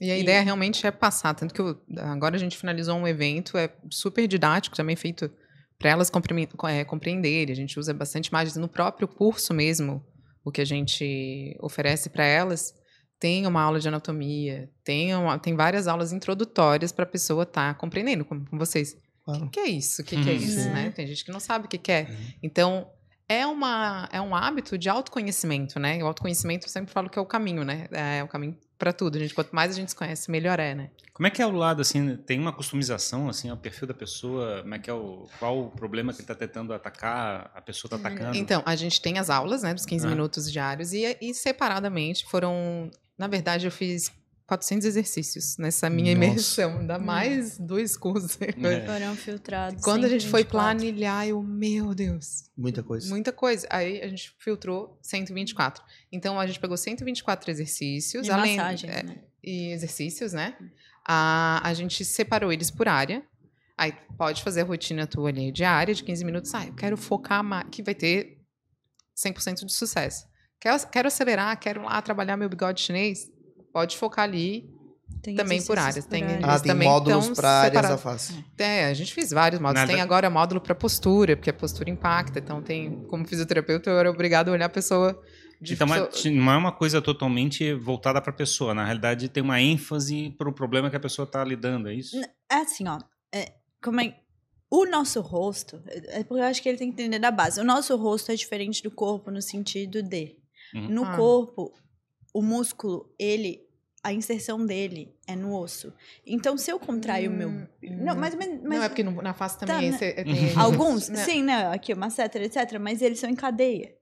E 0.00 0.10
a 0.10 0.16
E- 0.16 0.20
ideia 0.22 0.42
realmente 0.42 0.86
é 0.86 0.90
passar. 0.90 1.34
Tanto 1.34 1.54
que 1.54 1.60
eu- 1.60 1.80
agora 1.98 2.36
a 2.36 2.38
gente 2.38 2.56
finalizou 2.56 2.96
um 2.96 3.06
evento, 3.06 3.56
é 3.56 3.70
super 3.90 4.26
didático, 4.26 4.76
também 4.76 4.96
feito 4.96 5.30
para 5.78 5.90
elas 5.90 6.10
compre- 6.10 6.48
é, 6.68 6.84
compreenderem. 6.84 7.52
A 7.52 7.56
gente 7.56 7.78
usa 7.78 7.92
bastante 7.94 8.26
imagens 8.28 8.56
no 8.56 8.68
próprio 8.68 9.06
curso 9.08 9.52
mesmo, 9.54 10.04
o 10.44 10.50
que 10.50 10.60
a 10.60 10.64
gente 10.64 11.56
oferece 11.60 12.10
para 12.10 12.24
elas. 12.24 12.74
Tem 13.20 13.46
uma 13.46 13.62
aula 13.62 13.78
de 13.80 13.88
anatomia, 13.88 14.68
tem, 14.84 15.14
uma- 15.14 15.38
tem 15.38 15.54
várias 15.54 15.86
aulas 15.86 16.12
introdutórias 16.12 16.92
para 16.92 17.04
a 17.04 17.08
pessoa 17.08 17.44
estar 17.44 17.74
compreendendo, 17.78 18.24
como 18.24 18.44
com 18.48 18.58
vocês. 18.58 18.96
Claro. 19.24 19.46
O 19.46 19.50
que 19.50 19.60
é 19.60 19.66
isso? 19.68 20.02
O 20.02 20.04
que, 20.04 20.16
que 20.22 20.28
é 20.28 20.32
Uhum. 20.32 20.38
isso? 20.38 20.68
Né? 20.68 20.74
Né? 20.84 20.90
Tem 20.90 21.06
gente 21.06 21.24
que 21.24 21.32
não 21.32 21.40
sabe 21.40 21.64
o 21.64 21.68
que, 21.68 21.78
que 21.78 21.90
é. 21.90 22.06
Então, 22.42 22.86
é, 23.26 23.46
uma, 23.46 24.06
é 24.12 24.20
um 24.20 24.34
hábito 24.34 24.76
de 24.76 24.88
autoconhecimento, 24.90 25.78
né? 25.78 26.02
O 26.02 26.06
autoconhecimento 26.06 26.66
eu 26.66 26.70
sempre 26.70 26.92
falo 26.92 27.08
que 27.08 27.18
é 27.18 27.22
o 27.22 27.24
caminho, 27.24 27.64
né? 27.64 27.86
É 27.90 28.22
o 28.22 28.28
caminho 28.28 28.54
para 28.78 28.92
tudo, 28.92 29.18
gente. 29.18 29.34
Quanto 29.34 29.52
mais 29.54 29.70
a 29.72 29.74
gente 29.74 29.90
se 29.90 29.96
conhece, 29.96 30.30
melhor 30.30 30.58
é, 30.60 30.74
né? 30.74 30.90
Como 31.12 31.26
é 31.26 31.30
que 31.30 31.40
é 31.40 31.46
o 31.46 31.50
lado, 31.52 31.80
assim, 31.80 32.16
tem 32.16 32.38
uma 32.40 32.52
customização, 32.52 33.28
assim, 33.28 33.48
ao 33.48 33.56
perfil 33.56 33.86
da 33.86 33.94
pessoa? 33.94 34.62
Como 34.62 34.74
é 34.74 34.78
que 34.78 34.90
é 34.90 34.92
o... 34.92 35.26
Qual 35.38 35.60
o 35.66 35.70
problema 35.70 36.12
que 36.12 36.20
ele 36.20 36.26
tá 36.28 36.34
tentando 36.34 36.72
atacar, 36.74 37.50
a 37.54 37.60
pessoa 37.60 37.88
tá 37.88 37.96
atacando? 37.96 38.36
Então, 38.36 38.62
a 38.66 38.74
gente 38.76 39.00
tem 39.00 39.18
as 39.18 39.30
aulas, 39.30 39.62
né? 39.62 39.72
Dos 39.72 39.86
15 39.86 40.06
Ah. 40.06 40.10
minutos 40.10 40.50
diários. 40.50 40.92
E, 40.92 41.16
e 41.20 41.32
separadamente 41.34 42.26
foram... 42.26 42.90
Na 43.16 43.28
verdade, 43.28 43.66
eu 43.66 43.70
fiz 43.70 44.10
400 44.46 44.86
exercícios 44.86 45.56
nessa 45.56 45.88
minha 45.88 46.14
Nossa. 46.14 46.26
imersão. 46.26 46.78
Ainda 46.80 46.98
mais 46.98 47.58
dois 47.58 47.96
cursos. 47.96 48.38
É. 48.40 48.86
Foram 48.86 49.16
filtrados. 49.16 49.82
Quando 49.82 50.04
a 50.04 50.08
gente 50.08 50.28
foi 50.28 50.42
124. 50.42 50.50
planilhar, 50.50 51.26
eu... 51.26 51.42
Meu 51.42 51.94
Deus! 51.94 52.50
Muita 52.56 52.82
coisa. 52.82 53.08
Muita 53.08 53.32
coisa. 53.32 53.66
Aí 53.70 54.02
a 54.02 54.08
gente 54.08 54.34
filtrou 54.38 54.98
124. 55.00 55.82
Então 56.12 56.38
a 56.38 56.46
gente 56.46 56.60
pegou 56.60 56.76
124 56.76 57.50
exercícios, 57.50 58.24
De 58.26 58.30
além 58.30 58.56
massagens, 58.56 58.92
é, 58.92 59.02
né? 59.02 59.18
e 59.42 59.72
exercícios, 59.72 60.32
né? 60.32 60.56
A, 61.06 61.66
a 61.66 61.72
gente 61.74 62.04
separou 62.04 62.52
eles 62.52 62.70
por 62.70 62.86
área. 62.86 63.24
Aí 63.76 63.92
pode 64.16 64.42
fazer 64.42 64.60
a 64.60 64.64
rotina 64.64 65.06
tua 65.06 65.30
ali 65.30 65.50
diária 65.50 65.94
de 65.94 66.04
15 66.04 66.24
minutos. 66.24 66.54
Ah, 66.54 66.66
eu 66.66 66.74
quero 66.74 66.96
focar 66.96 67.42
mais, 67.42 67.66
que 67.70 67.82
vai 67.82 67.94
ter 67.94 68.38
100% 69.16 69.64
de 69.64 69.72
sucesso. 69.72 70.26
Quero, 70.60 70.88
quero 70.88 71.08
acelerar, 71.08 71.58
quero 71.58 71.82
lá 71.82 72.00
trabalhar 72.00 72.36
meu 72.36 72.48
bigode 72.48 72.80
chinês. 72.80 73.30
Pode 73.74 73.98
focar 73.98 74.24
ali 74.24 74.72
Tem 75.22 75.34
Também 75.34 75.62
por 75.62 75.78
áreas, 75.78 76.04
tem- 76.06 76.22
áreas. 76.22 76.40
Ah, 76.44 76.58
tem 76.60 76.68
também 76.72 76.88
módulos 76.88 77.30
para 77.30 77.48
áreas 77.48 77.88
da 77.88 77.98
face. 77.98 78.44
É, 78.58 78.86
a 78.86 78.94
gente 78.94 79.12
fez 79.14 79.30
vários 79.30 79.60
módulos. 79.60 79.80
Nada- 79.82 79.92
Tem 79.92 80.00
agora 80.02 80.28
módulo 80.30 80.60
para 80.60 80.74
postura, 80.74 81.34
porque 81.36 81.48
a 81.50 81.52
postura 81.52 81.88
impacta. 81.90 82.38
Então, 82.40 82.62
tem, 82.62 83.04
como 83.08 83.26
fisioterapeuta, 83.26 83.88
eu 83.90 83.98
era 83.98 84.10
obrigado 84.10 84.48
a 84.48 84.52
olhar 84.52 84.66
a 84.66 84.70
pessoa 84.70 85.18
de 85.62 85.74
Então, 85.74 85.86
pessoa- 85.88 86.32
não 86.32 86.52
é 86.52 86.56
uma 86.56 86.72
coisa 86.72 87.00
totalmente 87.02 87.72
voltada 87.74 88.20
para 88.20 88.30
a 88.30 88.36
pessoa. 88.36 88.74
Na 88.74 88.84
realidade, 88.84 89.28
tem 89.30 89.42
uma 89.42 89.60
ênfase 89.60 90.30
para 90.38 90.48
o 90.48 90.52
problema 90.52 90.90
que 90.90 90.96
a 90.96 91.00
pessoa 91.00 91.24
está 91.24 91.42
lidando, 91.42 91.88
é 91.88 91.94
isso? 91.94 92.16
É 92.50 92.56
assim, 92.56 92.86
ó. 92.86 92.98
é, 93.34 93.52
como 93.82 94.00
é, 94.00 94.14
o 94.70 94.84
nosso 94.86 95.20
rosto, 95.20 95.82
é 95.86 96.20
é 96.20 96.24
porque 96.24 96.42
eu 96.42 96.46
acho 96.46 96.62
que 96.62 96.68
ele 96.68 96.78
tem 96.78 96.88
que 96.92 97.00
entender 97.02 97.18
da 97.18 97.30
base. 97.30 97.60
O 97.60 97.64
nosso 97.64 97.96
rosto 97.96 98.30
é 98.30 98.34
diferente 98.34 98.82
do 98.82 98.90
corpo 98.90 99.30
no 99.30 99.40
sentido 99.42 100.02
de. 100.02 100.36
Uhum. 100.74 100.88
No 100.88 101.04
Ah. 101.04 101.16
corpo, 101.16 101.72
o 102.34 102.42
músculo, 102.42 103.08
ele. 103.18 103.62
A 104.02 104.12
inserção 104.12 104.66
dele 104.66 105.14
é 105.26 105.34
no 105.34 105.56
osso. 105.58 105.90
Então, 106.26 106.58
se 106.58 106.70
eu 106.70 106.78
contrair 106.78 107.26
o 107.26 107.32
meu. 107.32 107.48
Hum, 107.48 107.66
Não, 107.82 108.14
mas. 108.14 108.34
mas, 108.34 108.62
Não, 108.62 108.82
é 108.82 108.88
porque 108.90 109.02
no- 109.02 109.22
na 109.22 109.32
face 109.32 109.58
Tá, 109.58 109.64
também 109.66 109.88
né? 109.88 109.96
esse- 109.96 110.04
é- 110.04 110.24
tem- 110.24 110.54
Alguns, 110.58 111.08
né? 111.08 111.24
sim, 111.24 111.42
né? 111.42 111.68
Aqui, 111.68 111.94
uma 111.94 112.08
etc, 112.08 112.34
etc. 112.42 112.78
Mas 112.78 113.00
eles 113.00 113.18
são 113.18 113.30
em 113.30 113.34
cadeia. 113.34 113.94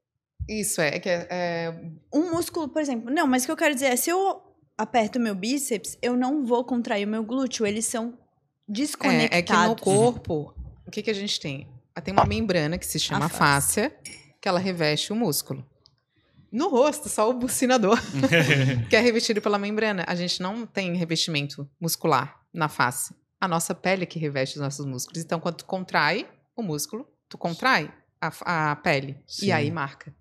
Isso, 0.49 0.81
é, 0.81 0.97
é 0.97 0.99
que 0.99 1.09
é, 1.09 1.29
é- 1.31 1.81
Um 2.13 2.33
músculo, 2.33 2.69
por 2.69 2.83
exemplo. 2.83 3.13
Não, 3.13 3.29
mas 3.29 3.45
o 3.45 3.47
que 3.47 3.53
eu 3.53 3.57
quero 3.57 3.75
dizer 3.75 3.93
é: 3.93 3.97
se 3.97 4.11
eu 4.11 4.43
aperto 4.77 5.21
o 5.21 5.23
meu 5.23 5.37
bíceps, 5.37 5.97
eu 6.03 6.17
não 6.17 6.45
vou 6.45 6.65
contrair 6.65 7.07
o 7.07 7.11
meu 7.11 7.23
glúteo. 7.23 7.65
Eles 7.65 7.87
são 7.87 8.19
desconectados. 8.69 9.37
É, 9.37 9.39
é 9.39 9.43
que 9.43 9.53
no 9.53 9.77
corpo, 9.77 10.53
o 10.85 10.91
que, 10.91 11.01
que 11.01 11.11
a 11.11 11.15
gente 11.15 11.39
tem? 11.39 11.69
Ah, 11.95 12.01
Tem 12.01 12.13
uma 12.13 12.25
membrana 12.25 12.77
que 12.77 12.87
se 12.87 12.99
chama 12.99 13.27
A 13.27 13.29
fáscia, 13.29 13.95
que 14.41 14.49
ela 14.49 14.59
reveste 14.59 15.13
o 15.13 15.15
músculo. 15.17 15.65
No 16.53 16.69
rosto, 16.69 17.09
só 17.09 17.31
o 17.31 17.33
bucinador, 17.33 17.99
que 18.91 18.95
é 18.97 19.01
revestido 19.01 19.41
pela 19.41 19.59
membrana. 19.59 20.05
A 20.07 20.15
gente 20.15 20.41
não 20.43 20.67
tem 20.67 20.95
revestimento 20.95 21.69
muscular 21.81 22.39
na 22.53 22.69
face. 22.69 23.15
A 23.41 23.49
nossa 23.49 23.75
pele 23.75 24.03
é 24.03 24.07
que 24.07 24.19
reveste 24.19 24.57
os 24.57 24.63
nossos 24.63 24.85
músculos. 24.85 25.23
Então, 25.25 25.41
quando 25.41 25.57
tu 25.57 25.65
contrai 25.65 26.29
o 26.55 26.63
músculo, 26.63 27.09
tu 27.29 27.39
contrai 27.39 27.91
a, 28.21 28.71
a 28.73 28.77
pele. 28.77 29.17
Sim. 29.27 29.47
E 29.47 29.53
aí 29.53 29.71
marca 29.71 30.15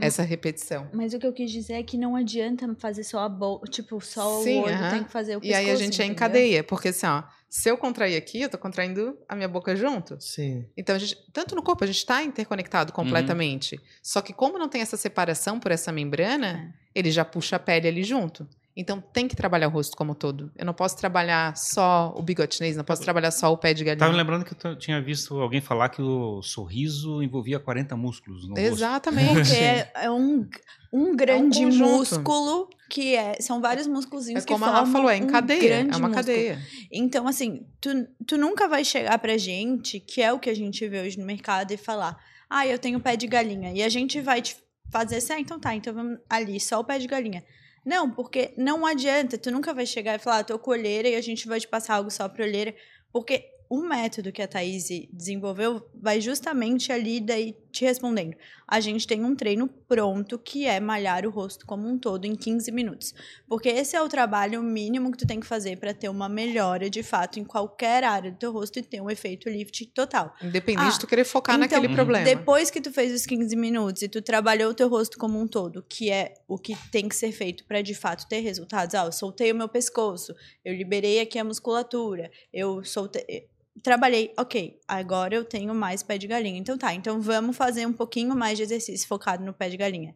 essa 0.00 0.22
repetição. 0.22 0.88
Mas 0.92 1.14
o 1.14 1.18
que 1.18 1.26
eu 1.26 1.32
quis 1.32 1.50
dizer 1.50 1.74
é 1.74 1.82
que 1.82 1.96
não 1.96 2.14
adianta 2.16 2.72
fazer 2.78 3.04
só 3.04 3.20
a 3.20 3.28
boca, 3.28 3.68
tipo, 3.70 4.00
só 4.00 4.42
Sim, 4.42 4.58
o 4.58 4.62
olho, 4.64 4.74
aham. 4.74 4.90
tem 4.90 5.04
que 5.04 5.10
fazer 5.12 5.36
o 5.36 5.40
E 5.44 5.54
aí 5.54 5.64
a 5.64 5.68
pescoço, 5.70 5.82
gente 5.84 6.02
é 6.02 6.04
em 6.04 6.08
entendeu? 6.08 6.18
cadeia, 6.18 6.64
porque 6.64 6.88
assim, 6.88 7.06
ó, 7.06 7.22
se 7.54 7.70
eu 7.70 7.78
contrair 7.78 8.16
aqui, 8.16 8.40
eu 8.40 8.48
tô 8.48 8.58
contraindo 8.58 9.16
a 9.28 9.36
minha 9.36 9.46
boca 9.46 9.76
junto. 9.76 10.20
Sim. 10.20 10.66
Então, 10.76 10.96
a 10.96 10.98
gente, 10.98 11.16
tanto 11.32 11.54
no 11.54 11.62
corpo, 11.62 11.84
a 11.84 11.86
gente 11.86 11.98
está 11.98 12.20
interconectado 12.20 12.92
completamente. 12.92 13.80
Só 14.02 14.20
que 14.20 14.32
como 14.32 14.58
não 14.58 14.68
tem 14.68 14.80
essa 14.80 14.96
separação 14.96 15.60
por 15.60 15.70
essa 15.70 15.92
membrana, 15.92 16.74
ele 16.92 17.12
já 17.12 17.24
puxa 17.24 17.54
a 17.54 17.58
pele 17.60 17.86
ali 17.86 18.02
junto. 18.02 18.44
Então, 18.76 19.00
tem 19.00 19.28
que 19.28 19.36
trabalhar 19.36 19.68
o 19.68 19.70
rosto 19.70 19.96
como 19.96 20.12
um 20.12 20.14
todo. 20.16 20.50
Eu 20.56 20.66
não 20.66 20.74
posso 20.74 20.96
trabalhar 20.96 21.56
só 21.56 22.12
o 22.16 22.22
bigode 22.22 22.56
chinês, 22.56 22.76
não 22.76 22.82
posso 22.82 23.02
trabalhar 23.02 23.30
só 23.30 23.52
o 23.52 23.56
pé 23.56 23.72
de 23.72 23.84
Tava 23.84 23.96
galinha. 23.96 24.10
me 24.12 24.16
lembrando 24.18 24.44
que 24.44 24.66
eu 24.66 24.76
tinha 24.76 25.00
visto 25.00 25.38
alguém 25.40 25.60
falar 25.60 25.90
que 25.90 26.02
o 26.02 26.42
sorriso 26.42 27.22
envolvia 27.22 27.60
40 27.60 27.96
músculos 27.96 28.42
no 28.48 28.56
rosto. 28.56 28.60
Exatamente. 28.60 29.52
É, 29.54 29.90
é 30.06 30.10
um, 30.10 30.48
um 30.92 31.14
grande 31.14 31.62
conjunto. 31.62 31.88
músculo 31.88 32.68
que 32.90 33.14
é. 33.14 33.36
São 33.40 33.60
vários 33.60 33.86
músculozinhos 33.86 34.42
É 34.42 34.46
que 34.46 34.52
como 34.52 34.64
a 34.64 34.68
formam 34.68 34.84
Rafa 34.84 34.92
falou, 34.92 35.10
é 35.10 35.16
em 35.18 35.22
um 35.24 35.26
cadeia. 35.28 35.60
grande 35.62 35.94
É 35.94 35.96
uma 35.96 36.08
músculo. 36.08 36.14
cadeia. 36.14 36.58
Então, 36.92 37.28
assim, 37.28 37.66
tu, 37.80 37.90
tu 38.26 38.36
nunca 38.36 38.66
vai 38.66 38.84
chegar 38.84 39.18
pra 39.20 39.36
gente, 39.38 40.00
que 40.00 40.20
é 40.20 40.32
o 40.32 40.38
que 40.40 40.50
a 40.50 40.54
gente 40.54 40.86
vê 40.88 41.00
hoje 41.00 41.16
no 41.18 41.24
mercado, 41.24 41.70
e 41.72 41.76
falar: 41.76 42.16
ah, 42.50 42.66
eu 42.66 42.78
tenho 42.78 42.98
pé 42.98 43.16
de 43.16 43.28
galinha. 43.28 43.72
E 43.72 43.82
a 43.84 43.88
gente 43.88 44.20
vai 44.20 44.42
te 44.42 44.56
fazer 44.90 45.16
assim, 45.16 45.32
ah, 45.32 45.40
então 45.40 45.58
tá, 45.60 45.74
então 45.74 45.94
vamos 45.94 46.18
ali, 46.28 46.58
só 46.60 46.80
o 46.80 46.84
pé 46.84 46.98
de 46.98 47.06
galinha. 47.06 47.42
Não, 47.84 48.10
porque 48.10 48.54
não 48.56 48.86
adianta, 48.86 49.36
tu 49.36 49.50
nunca 49.50 49.74
vai 49.74 49.84
chegar 49.84 50.14
e 50.14 50.18
falar, 50.18 50.38
ah, 50.38 50.44
tô 50.44 50.58
com 50.58 50.70
olheira 50.70 51.08
e 51.08 51.14
a 51.16 51.20
gente 51.20 51.46
vai 51.46 51.60
te 51.60 51.68
passar 51.68 51.96
algo 51.96 52.10
só 52.10 52.28
pra 52.28 52.44
olheira, 52.44 52.74
porque 53.12 53.53
o 53.68 53.82
método 53.82 54.32
que 54.32 54.42
a 54.42 54.48
Thaís 54.48 54.88
desenvolveu 55.12 55.86
vai 55.94 56.20
justamente 56.20 56.92
ali 56.92 57.20
daí 57.20 57.56
te 57.72 57.84
respondendo. 57.84 58.36
A 58.68 58.80
gente 58.80 59.06
tem 59.06 59.24
um 59.24 59.34
treino 59.34 59.68
pronto 59.68 60.38
que 60.38 60.64
é 60.64 60.78
malhar 60.78 61.26
o 61.26 61.30
rosto 61.30 61.66
como 61.66 61.88
um 61.88 61.98
todo 61.98 62.24
em 62.24 62.34
15 62.34 62.70
minutos. 62.70 63.12
Porque 63.48 63.68
esse 63.68 63.96
é 63.96 64.02
o 64.02 64.08
trabalho 64.08 64.62
mínimo 64.62 65.10
que 65.10 65.18
tu 65.18 65.26
tem 65.26 65.40
que 65.40 65.46
fazer 65.46 65.76
para 65.78 65.92
ter 65.92 66.08
uma 66.08 66.28
melhora 66.28 66.88
de 66.88 67.02
fato 67.02 67.40
em 67.40 67.44
qualquer 67.44 68.04
área 68.04 68.30
do 68.30 68.38
teu 68.38 68.52
rosto 68.52 68.78
e 68.78 68.82
ter 68.82 69.00
um 69.00 69.10
efeito 69.10 69.48
lift 69.48 69.86
total. 69.86 70.34
Independente 70.40 70.86
Ah, 70.86 70.90
de 70.90 71.00
tu 71.00 71.06
querer 71.06 71.24
focar 71.24 71.56
então, 71.56 71.68
naquele 71.68 71.92
problema. 71.94 72.24
Depois 72.24 72.70
que 72.70 72.80
tu 72.80 72.92
fez 72.92 73.12
os 73.12 73.26
15 73.26 73.54
minutos 73.56 74.02
e 74.02 74.08
tu 74.08 74.22
trabalhou 74.22 74.70
o 74.70 74.74
teu 74.74 74.88
rosto 74.88 75.18
como 75.18 75.38
um 75.40 75.46
todo, 75.46 75.84
que 75.88 76.10
é 76.10 76.34
o 76.46 76.56
que 76.56 76.76
tem 76.90 77.08
que 77.08 77.16
ser 77.16 77.32
feito 77.32 77.64
para 77.64 77.82
de 77.82 77.94
fato 77.94 78.28
ter 78.28 78.40
resultados. 78.40 78.94
Ah, 78.94 79.06
eu 79.06 79.12
soltei 79.12 79.50
o 79.50 79.54
meu 79.54 79.68
pescoço, 79.68 80.34
eu 80.64 80.74
liberei 80.74 81.20
aqui 81.20 81.38
a 81.38 81.44
musculatura, 81.44 82.30
eu 82.52 82.84
soltei. 82.84 83.48
Trabalhei, 83.82 84.32
ok, 84.38 84.78
agora 84.86 85.34
eu 85.34 85.44
tenho 85.44 85.74
mais 85.74 86.02
pé 86.02 86.16
de 86.16 86.26
galinha. 86.26 86.58
Então 86.58 86.78
tá, 86.78 86.94
então 86.94 87.20
vamos 87.20 87.56
fazer 87.56 87.86
um 87.86 87.92
pouquinho 87.92 88.34
mais 88.34 88.56
de 88.56 88.62
exercício 88.62 89.06
focado 89.08 89.44
no 89.44 89.52
pé 89.52 89.68
de 89.68 89.76
galinha. 89.76 90.14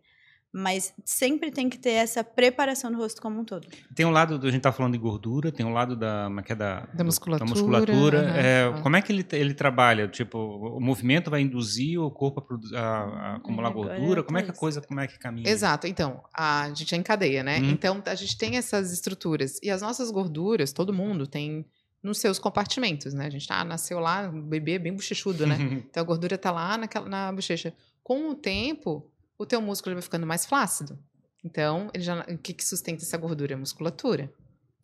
Mas 0.51 0.95
sempre 1.05 1.51
tem 1.51 1.69
que 1.69 1.77
ter 1.79 1.91
essa 1.91 2.25
preparação 2.25 2.91
do 2.91 2.97
rosto 2.97 3.21
como 3.21 3.39
um 3.39 3.45
todo. 3.45 3.69
Tem 3.95 4.07
um 4.07 4.11
lado, 4.11 4.39
do, 4.39 4.47
a 4.47 4.51
gente 4.51 4.63
tá 4.63 4.73
falando 4.73 4.93
de 4.95 4.99
gordura, 4.99 5.53
tem 5.53 5.67
um 5.67 5.75
lado 5.75 5.95
da, 5.95 6.25
como 6.25 6.41
é 6.41 6.43
que 6.43 6.53
é 6.53 6.57
da, 6.57 6.87
Da 6.95 7.05
musculatura, 7.05 7.47
da 7.47 7.55
musculatura. 7.55 8.19
aham. 8.31 8.37
É, 8.39 8.65
Ah. 8.65 8.81
Como 8.83 8.97
é 8.97 9.03
que 9.03 9.13
ele, 9.13 9.27
ele 9.33 9.53
trabalha? 9.53 10.09
Tipo, 10.09 10.39
o 10.39 10.81
movimento 10.81 11.31
vai 11.31 11.43
induzir 11.43 12.01
o 12.01 12.11
corpo 12.11 12.41
a, 12.41 12.43
produ- 12.43 12.75
a- 12.75 12.81
a 12.81 13.37
acumular 13.37 13.69
Agora 13.69 13.95
gordura? 13.99 14.23
Como 14.23 14.39
é 14.39 14.43
que 14.43 14.51
a 14.51 14.55
coisa, 14.55 14.81
como 14.81 15.01
é 15.01 15.07
que 15.07 15.19
caminha? 15.19 15.51
Exato, 15.51 15.87
então, 15.87 16.23
a 16.33 16.71
gente 16.75 16.95
é 16.95 16.99
em 16.99 17.03
cadeia, 17.03 17.43
né? 17.43 17.59
Uhum. 17.59 17.71
Então, 17.71 18.03
a 18.07 18.15
gente 18.15 18.39
tem 18.39 18.57
essas 18.57 18.91
estruturas. 18.91 19.59
E 19.63 19.69
as 19.69 19.83
nossas 19.83 20.11
gorduras, 20.11 20.73
todo 20.73 20.95
mundo 20.95 21.27
tem 21.27 21.67
nos 22.03 22.19
seus 22.19 22.39
compartimentos, 22.39 23.13
né? 23.13 23.27
A 23.27 23.31
gente 23.31 23.47
ah, 23.51 23.65
nasceu 23.65 23.99
lá, 23.99 24.29
um 24.29 24.41
bebê 24.41 24.79
bem 24.79 24.95
bochechudo, 24.95 25.47
né? 25.47 25.57
Então 25.91 26.03
a 26.03 26.07
gordura 26.07 26.39
tá 26.39 26.51
lá 26.51 26.77
naquela, 26.79 27.09
na 27.09 27.33
bochecha. 27.33 27.75
Com 28.03 28.31
o 28.31 28.35
tempo, 28.35 29.11
o 29.37 29.45
teu 29.45 29.61
músculo 29.61 29.95
vai 29.95 30.03
ficando 30.03 30.27
mais 30.27 30.47
flácido. 30.47 30.99
Então, 31.45 31.91
ele 31.95 32.03
já, 32.03 32.21
o 32.21 32.39
que, 32.39 32.53
que 32.53 32.65
sustenta 32.65 33.03
essa 33.03 33.17
gordura? 33.17 33.55
A 33.55 33.59
musculatura. 33.59 34.33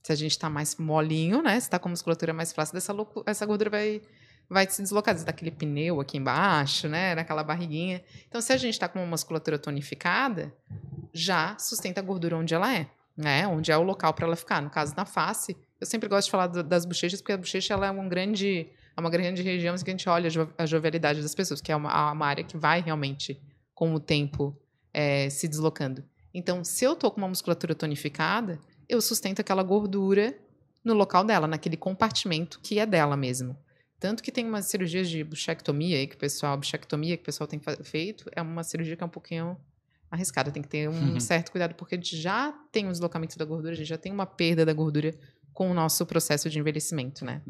Se 0.03 0.13
a 0.13 0.15
gente 0.15 0.39
tá 0.39 0.49
mais 0.49 0.77
molinho, 0.77 1.43
né? 1.43 1.59
Se 1.59 1.69
tá 1.69 1.79
com 1.79 1.89
a 1.89 1.91
musculatura 1.91 2.33
mais 2.33 2.53
flácida, 2.53 2.79
essa, 2.79 2.95
essa 3.27 3.47
gordura 3.47 3.71
vai, 3.71 4.03
vai 4.49 4.69
se 4.69 4.83
deslocar. 4.83 5.17
Você 5.17 5.25
dá 5.25 5.31
aquele 5.31 5.51
pneu 5.51 6.01
aqui 6.01 6.19
embaixo, 6.19 6.89
né? 6.89 7.15
Naquela 7.15 7.43
barriguinha. 7.43 8.03
Então, 8.29 8.41
se 8.41 8.53
a 8.53 8.57
gente 8.57 8.79
tá 8.79 8.89
com 8.89 8.99
uma 8.99 9.07
musculatura 9.07 9.59
tonificada, 9.59 10.55
já 11.13 11.57
sustenta 11.59 12.01
a 12.01 12.05
gordura 12.05 12.37
onde 12.37 12.55
ela 12.55 12.73
é, 12.73 12.89
né? 13.17 13.47
Onde 13.47 13.73
é 13.73 13.77
o 13.77 13.83
local 13.83 14.13
para 14.15 14.27
ela 14.27 14.37
ficar. 14.37 14.61
No 14.61 14.71
caso, 14.71 14.95
na 14.97 15.07
face, 15.07 15.57
eu 15.81 15.87
sempre 15.87 16.09
gosto 16.09 16.27
de 16.27 16.31
falar 16.31 16.47
do- 16.49 16.63
das 16.63 16.85
bochechas, 16.85 17.21
porque 17.21 17.33
a 17.33 17.37
bochecha 17.39 17.75
ela 17.75 17.87
é 17.87 17.91
um 17.91 18.09
grande, 18.09 18.69
é 18.97 19.01
uma 19.01 19.11
grande 19.11 19.43
região 19.43 19.75
que 19.77 19.91
a 19.91 19.93
gente 19.93 20.09
olha 20.09 20.27
a, 20.27 20.31
jo- 20.31 20.53
a 20.57 20.67
jovialidade 20.67 21.21
das 21.23 21.35
pessoas, 21.35 21.61
que 21.61 21.71
é 21.73 21.77
uma, 21.77 22.13
uma 22.13 22.27
área 22.27 22.45
que 22.45 22.57
vai 22.57 22.81
realmente, 22.81 23.41
com 23.75 23.93
o 23.95 24.01
tempo, 24.01 24.57
eh, 24.93 25.29
se 25.31 25.49
deslocando. 25.49 26.05
Então, 26.33 26.65
se 26.65 26.85
eu 26.85 26.95
tô 26.97 27.11
com 27.11 27.19
uma 27.19 27.29
musculatura 27.29 27.75
tonificada, 27.75 28.59
eu 28.89 29.01
sustento 29.01 29.41
aquela 29.41 29.63
gordura 29.63 30.37
no 30.85 30.95
local 30.95 31.25
dela, 31.25 31.47
naquele 31.47 31.77
compartimento 31.77 32.61
que 32.61 32.79
é 32.79 32.87
dela 32.87 33.17
mesmo. 33.17 33.57
Tanto 33.99 34.23
que 34.23 34.31
tem 34.31 34.47
umas 34.47 34.67
cirurgias 34.67 35.09
de 35.09 35.25
buchectomia 35.25 35.97
aí 35.97 36.07
que 36.07 36.15
o 36.15 36.19
pessoal, 36.19 36.57
bichectomia 36.59 37.17
que 37.17 37.23
o 37.23 37.27
pessoal 37.27 37.47
tem 37.49 37.61
feito, 37.83 38.29
é 38.33 38.43
uma 38.43 38.63
cirurgia 38.63 38.95
que 38.97 39.03
é 39.03 39.07
um 39.07 39.11
pouquinho 39.11 39.57
arriscada, 40.11 40.51
tem 40.51 40.63
que 40.63 40.69
ter 40.69 40.89
um 40.89 41.15
Uhum. 41.15 41.21
certo 41.21 41.51
cuidado, 41.51 41.75
porque 41.75 41.95
a 41.95 41.99
gente 41.99 42.17
já 42.17 42.53
tem 42.71 42.87
um 42.87 42.93
deslocamento 42.93 43.37
da 43.39 43.45
gordura, 43.45 43.73
a 43.73 43.77
gente 43.77 43.89
já 43.89 43.97
tem 43.99 44.13
uma 44.13 44.27
perda 44.27 44.65
da 44.67 44.73
gordura 44.73 45.15
com 45.55 45.71
o 45.71 45.75
nosso 45.75 46.05
processo 46.05 46.51
de 46.51 46.59
envelhecimento, 46.59 47.25
né? 47.25 47.41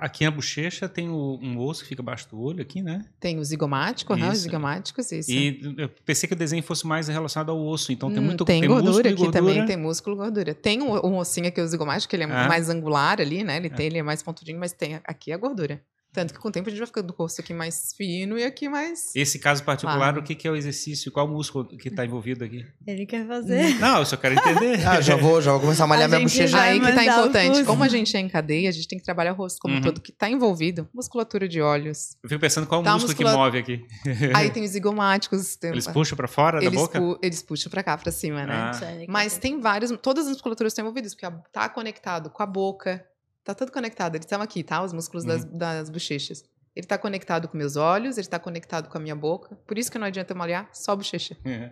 Aqui 0.00 0.24
na 0.24 0.30
bochecha 0.30 0.88
tem 0.88 1.10
o- 1.10 1.38
um 1.42 1.58
osso 1.58 1.82
que 1.82 1.88
fica 1.90 2.00
abaixo 2.02 2.26
do 2.30 2.40
olho 2.40 2.62
aqui, 2.62 2.80
né? 2.82 3.04
Tem 3.20 3.38
o 3.38 3.44
zigomático, 3.44 4.12
aham, 4.14 4.32
os 4.32 4.38
zigomáticos, 4.38 5.12
isso. 5.12 5.30
E 5.30 5.60
eu 5.76 5.88
pensei 6.04 6.26
que 6.26 6.32
o 6.34 6.36
desenho 6.36 6.62
fosse 6.62 6.86
mais 6.86 7.08
relacionado 7.08 7.50
ao 7.50 7.60
osso, 7.64 7.92
então 7.92 8.10
tem 8.10 8.20
Hum, 8.20 8.26
muito 8.26 8.44
tem 8.46 8.62
músculo 8.62 8.82
gordura 8.82 9.08
aqui 9.10 9.16
gordura. 9.22 9.32
também, 9.44 9.64
tem 9.66 9.76
músculo 9.76 10.16
gordura. 10.16 10.54
Tem 10.54 10.82
um, 10.82 10.92
um 11.06 11.16
ossinho 11.18 11.46
aqui, 11.48 11.60
o 11.60 11.68
zigomático, 11.68 12.08
que 12.08 12.16
ele 12.16 12.22
é 12.24 12.26
Ah. 12.26 12.48
mais 12.48 12.70
angular 12.70 13.20
ali, 13.20 13.44
né? 13.44 13.58
Ele, 13.58 13.68
tem, 13.68 13.86
ele 13.86 13.98
é 13.98 14.02
mais 14.02 14.22
pontudinho, 14.22 14.58
mas 14.58 14.72
tem 14.72 14.98
aqui 15.04 15.30
a 15.30 15.36
gordura. 15.36 15.80
Tanto 16.12 16.34
que 16.34 16.38
com 16.40 16.48
o 16.48 16.52
tempo 16.52 16.68
a 16.68 16.70
gente 16.70 16.78
vai 16.78 16.86
ficando 16.86 17.10
o 17.10 17.16
rosto 17.16 17.40
aqui 17.40 17.54
mais 17.54 17.94
fino 17.96 18.38
e 18.38 18.44
aqui 18.44 18.68
mais... 18.68 19.10
Esse 19.16 19.38
caso 19.38 19.64
particular, 19.64 19.96
Claro. 19.96 20.20
o 20.20 20.22
que 20.22 20.34
que 20.34 20.46
é 20.46 20.50
o 20.50 20.54
exercício? 20.56 21.10
Qual 21.10 21.26
músculo 21.26 21.64
que 21.64 21.88
está 21.88 22.04
envolvido 22.04 22.44
aqui? 22.44 22.66
Ele 22.86 23.06
quer 23.06 23.26
fazer. 23.26 23.78
Não, 23.80 24.00
eu 24.00 24.04
só 24.04 24.16
quero 24.18 24.34
entender. 24.34 24.86
Ah, 24.86 25.00
já 25.00 25.16
vou, 25.16 25.40
já 25.40 25.52
vou 25.52 25.60
começar 25.60 25.84
a 25.84 25.86
malhar 25.86 26.04
A 26.04 26.08
minha 26.08 26.20
bochecha. 26.20 26.60
Aí 26.60 26.78
que 26.78 26.92
tá 26.92 27.04
importante. 27.04 27.64
Como 27.64 27.82
a 27.82 27.88
gente 27.88 28.14
é 28.16 28.20
em 28.20 28.28
cadeia, 28.28 28.68
a 28.68 28.72
gente 28.72 28.86
tem 28.88 28.98
que 28.98 29.04
trabalhar 29.04 29.32
o 29.32 29.36
rosto 29.36 29.58
como 29.60 29.72
um 29.72 29.78
Uhum. 29.78 29.82
todo, 29.82 30.00
que 30.02 30.12
tá 30.12 30.28
envolvido. 30.28 30.86
Musculatura 30.92 31.48
de 31.48 31.62
olhos. 31.62 32.16
Eu 32.22 32.28
fico 32.28 32.40
pensando 32.40 32.66
qual 32.66 32.82
Tá, 32.82 32.92
músculo 32.92 33.12
muscula- 33.14 33.30
que 33.30 33.36
move 33.38 33.58
aqui. 33.58 33.86
Aí 34.36 34.50
tem 34.50 34.64
os 34.64 34.70
zigomáticos. 34.70 35.56
Tem, 35.56 35.70
Eles 35.70 35.86
puxam 35.86 36.14
para 36.16 36.28
fora 36.28 36.60
da 36.60 36.66
eles, 36.66 36.78
boca? 36.78 37.00
pu- 37.00 37.18
eles 37.22 37.42
puxam 37.42 37.70
pra 37.70 37.82
cá, 37.82 37.96
pra 37.96 38.12
cima, 38.12 38.44
né? 38.44 38.52
Ah. 38.54 38.72
Mas 39.08 39.38
tem 39.38 39.58
vários, 39.60 39.90
todas 40.02 40.26
as 40.26 40.32
musculaturas 40.32 40.72
estão 40.72 40.82
envolvidas, 40.84 41.14
porque 41.14 41.34
tá 41.50 41.68
conectado 41.70 42.28
com 42.28 42.42
a 42.42 42.46
boca, 42.46 43.02
tá 43.44 43.54
tudo 43.54 43.72
conectado. 43.72 44.14
Eles 44.14 44.24
estão 44.24 44.40
aqui, 44.40 44.62
tá? 44.62 44.82
Os 44.82 44.92
músculos 44.92 45.24
das, 45.24 45.44
Uhum. 45.44 45.58
das 45.58 45.90
bochechas. 45.90 46.44
Ele 46.74 46.86
tá 46.86 46.96
conectado 46.96 47.48
com 47.48 47.56
meus 47.56 47.76
olhos, 47.76 48.16
ele 48.16 48.26
tá 48.26 48.38
conectado 48.38 48.88
com 48.88 48.96
a 48.96 49.00
minha 49.00 49.14
boca. 49.16 49.56
Por 49.66 49.76
isso 49.76 49.90
que 49.92 49.98
não 49.98 50.06
adianta 50.06 50.34
malhar 50.34 50.68
só 50.72 50.96
bochecha. 50.96 51.36
É. 51.44 51.70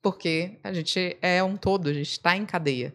Porque 0.00 0.58
a 0.62 0.72
gente 0.72 1.16
é 1.20 1.42
um 1.42 1.56
todo, 1.56 1.88
a 1.88 1.92
gente 1.92 2.18
tá 2.20 2.36
em 2.36 2.44
cadeia. 2.46 2.94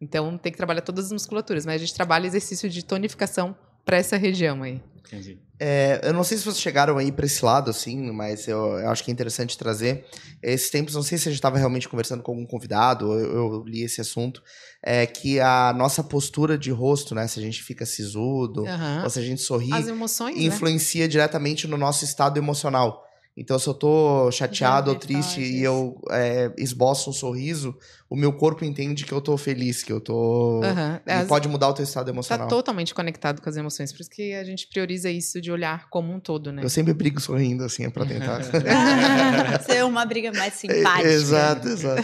Então 0.00 0.36
tem 0.36 0.52
que 0.52 0.58
trabalhar 0.58 0.82
todas 0.82 1.06
as 1.06 1.12
musculaturas, 1.12 1.64
mas 1.64 1.76
a 1.76 1.78
gente 1.84 1.94
trabalha 1.94 2.26
exercício 2.26 2.68
de 2.68 2.84
tonificação 2.84 3.56
para 3.86 3.96
essa 3.96 4.16
região 4.16 4.64
aí. 4.64 4.82
Entendi. 4.98 5.38
É, 5.58 6.00
eu 6.02 6.12
não 6.12 6.24
sei 6.24 6.36
se 6.36 6.44
vocês 6.44 6.60
chegaram 6.60 6.98
aí 6.98 7.10
para 7.10 7.24
esse 7.24 7.42
lado, 7.42 7.70
assim, 7.70 8.10
mas 8.10 8.46
eu, 8.46 8.78
eu, 8.78 8.90
acho 8.90 9.02
que 9.02 9.10
é 9.10 9.14
interessante 9.14 9.56
trazer. 9.56 10.04
Esses 10.42 10.68
tempos, 10.68 10.94
não 10.94 11.02
sei 11.02 11.16
se 11.16 11.28
a 11.28 11.30
gente 11.30 11.38
estava 11.38 11.56
realmente 11.56 11.88
conversando 11.88 12.22
com 12.22 12.32
algum 12.32 12.44
convidado, 12.44 13.12
eu, 13.12 13.52
eu, 13.54 13.64
li 13.64 13.82
esse 13.82 14.00
assunto, 14.00 14.42
é 14.82 15.06
que 15.06 15.40
a 15.40 15.72
nossa 15.72 16.02
postura 16.02 16.58
de 16.58 16.70
rosto, 16.70 17.14
né, 17.14 17.26
se 17.26 17.38
a 17.38 17.42
gente 17.42 17.62
fica 17.62 17.86
sisudo, 17.86 18.66
Aham. 18.66 19.04
ou 19.04 19.08
se 19.08 19.18
a 19.18 19.22
gente 19.22 19.40
sorri, 19.40 19.72
As 19.72 19.86
emoções, 19.86 20.36
né? 20.36 20.42
influencia 20.42 21.08
diretamente 21.08 21.66
no 21.66 21.78
nosso 21.78 22.04
estado 22.04 22.36
emocional. 22.36 23.06
Então, 23.36 23.58
se 23.58 23.68
eu 23.68 23.74
tô 23.74 24.30
chateado 24.32 24.90
ou 24.90 24.96
triste 24.96 25.42
e 25.42 25.62
eu 25.62 26.00
é, 26.10 26.50
esboço 26.56 27.10
um 27.10 27.12
sorriso, 27.12 27.76
o 28.08 28.14
meu 28.16 28.32
corpo 28.32 28.64
entende 28.64 29.04
que 29.04 29.12
eu 29.12 29.20
tô 29.20 29.36
feliz, 29.36 29.82
que 29.82 29.92
eu 29.92 30.00
tô. 30.00 30.60
Aham. 30.62 31.00
E 31.06 31.10
As- 31.12 31.26
pode 31.28 31.48
mudar 31.48 31.68
o 31.68 31.74
teu 31.74 31.82
estado 31.84 32.06
Tá 32.06 32.12
emocional. 32.12 32.48
totalmente 32.48 32.94
conectado 32.94 33.42
com 33.42 33.48
as 33.48 33.56
emoções, 33.56 33.92
por 33.92 34.00
isso 34.00 34.10
que 34.10 34.32
a 34.34 34.44
gente 34.44 34.68
prioriza 34.68 35.10
isso 35.10 35.40
de 35.40 35.50
olhar 35.50 35.88
como 35.90 36.12
um 36.12 36.20
todo, 36.20 36.52
né? 36.52 36.62
Eu 36.62 36.70
sempre 36.70 36.94
brigo 36.94 37.20
sorrindo, 37.20 37.64
assim, 37.64 37.84
é 37.84 37.90
pra 37.90 38.06
tentar. 38.06 38.40
Ser 39.64 39.84
uma 39.84 40.04
briga 40.04 40.32
mais 40.32 40.54
simpática. 40.58 41.08
exato, 41.08 41.68
exato. 41.68 42.02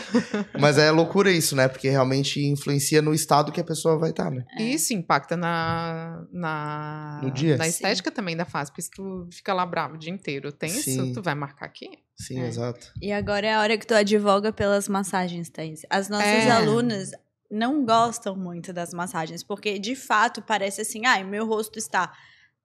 Mas 0.58 0.78
é 0.78 0.90
loucura 0.90 1.30
isso, 1.30 1.54
né? 1.54 1.68
Porque 1.68 1.88
realmente 1.88 2.40
influencia 2.44 3.00
no 3.02 3.14
estado 3.14 3.52
que 3.52 3.60
a 3.60 3.64
pessoa 3.64 3.98
vai 3.98 4.10
estar, 4.10 4.30
né? 4.30 4.44
É. 4.58 4.62
E 4.62 4.74
isso 4.74 4.92
impacta 4.92 5.36
na, 5.36 6.24
na, 6.32 7.20
No 7.22 7.30
dia? 7.30 7.56
na 7.56 7.64
Sim. 7.64 7.70
estética 7.70 8.10
também 8.10 8.36
da 8.36 8.44
face, 8.44 8.70
porque 8.70 8.82
se 8.82 8.90
tu 8.90 9.28
fica 9.30 9.52
lá 9.54 9.64
bravo 9.64 9.94
o 9.94 9.98
dia 9.98 10.12
inteiro, 10.12 10.50
tenso, 10.52 10.80
Sim. 10.82 11.12
tu 11.12 11.22
vai 11.22 11.34
marcar 11.34 11.66
aqui. 11.66 11.88
Sim, 12.16 12.40
É. 12.40 12.46
exato. 12.46 12.92
E 13.00 13.12
agora 13.12 13.46
é 13.46 13.54
a 13.54 13.60
hora 13.60 13.76
que 13.78 13.86
tu 13.86 13.94
advoga 13.94 14.52
pelas 14.52 14.88
massagens, 14.88 15.48
Thaís. 15.48 15.82
As 15.90 16.08
nossas 16.08 16.26
É. 16.46 16.50
alunas 16.50 17.10
não 17.50 17.84
gostam 17.84 18.36
muito 18.36 18.72
das 18.72 18.92
massagens, 18.94 19.42
porque 19.42 19.78
de 19.78 19.94
fato 19.94 20.40
parece 20.42 20.80
assim, 20.82 21.04
ah, 21.06 21.22
meu 21.24 21.46
rosto 21.46 21.78
está 21.78 22.12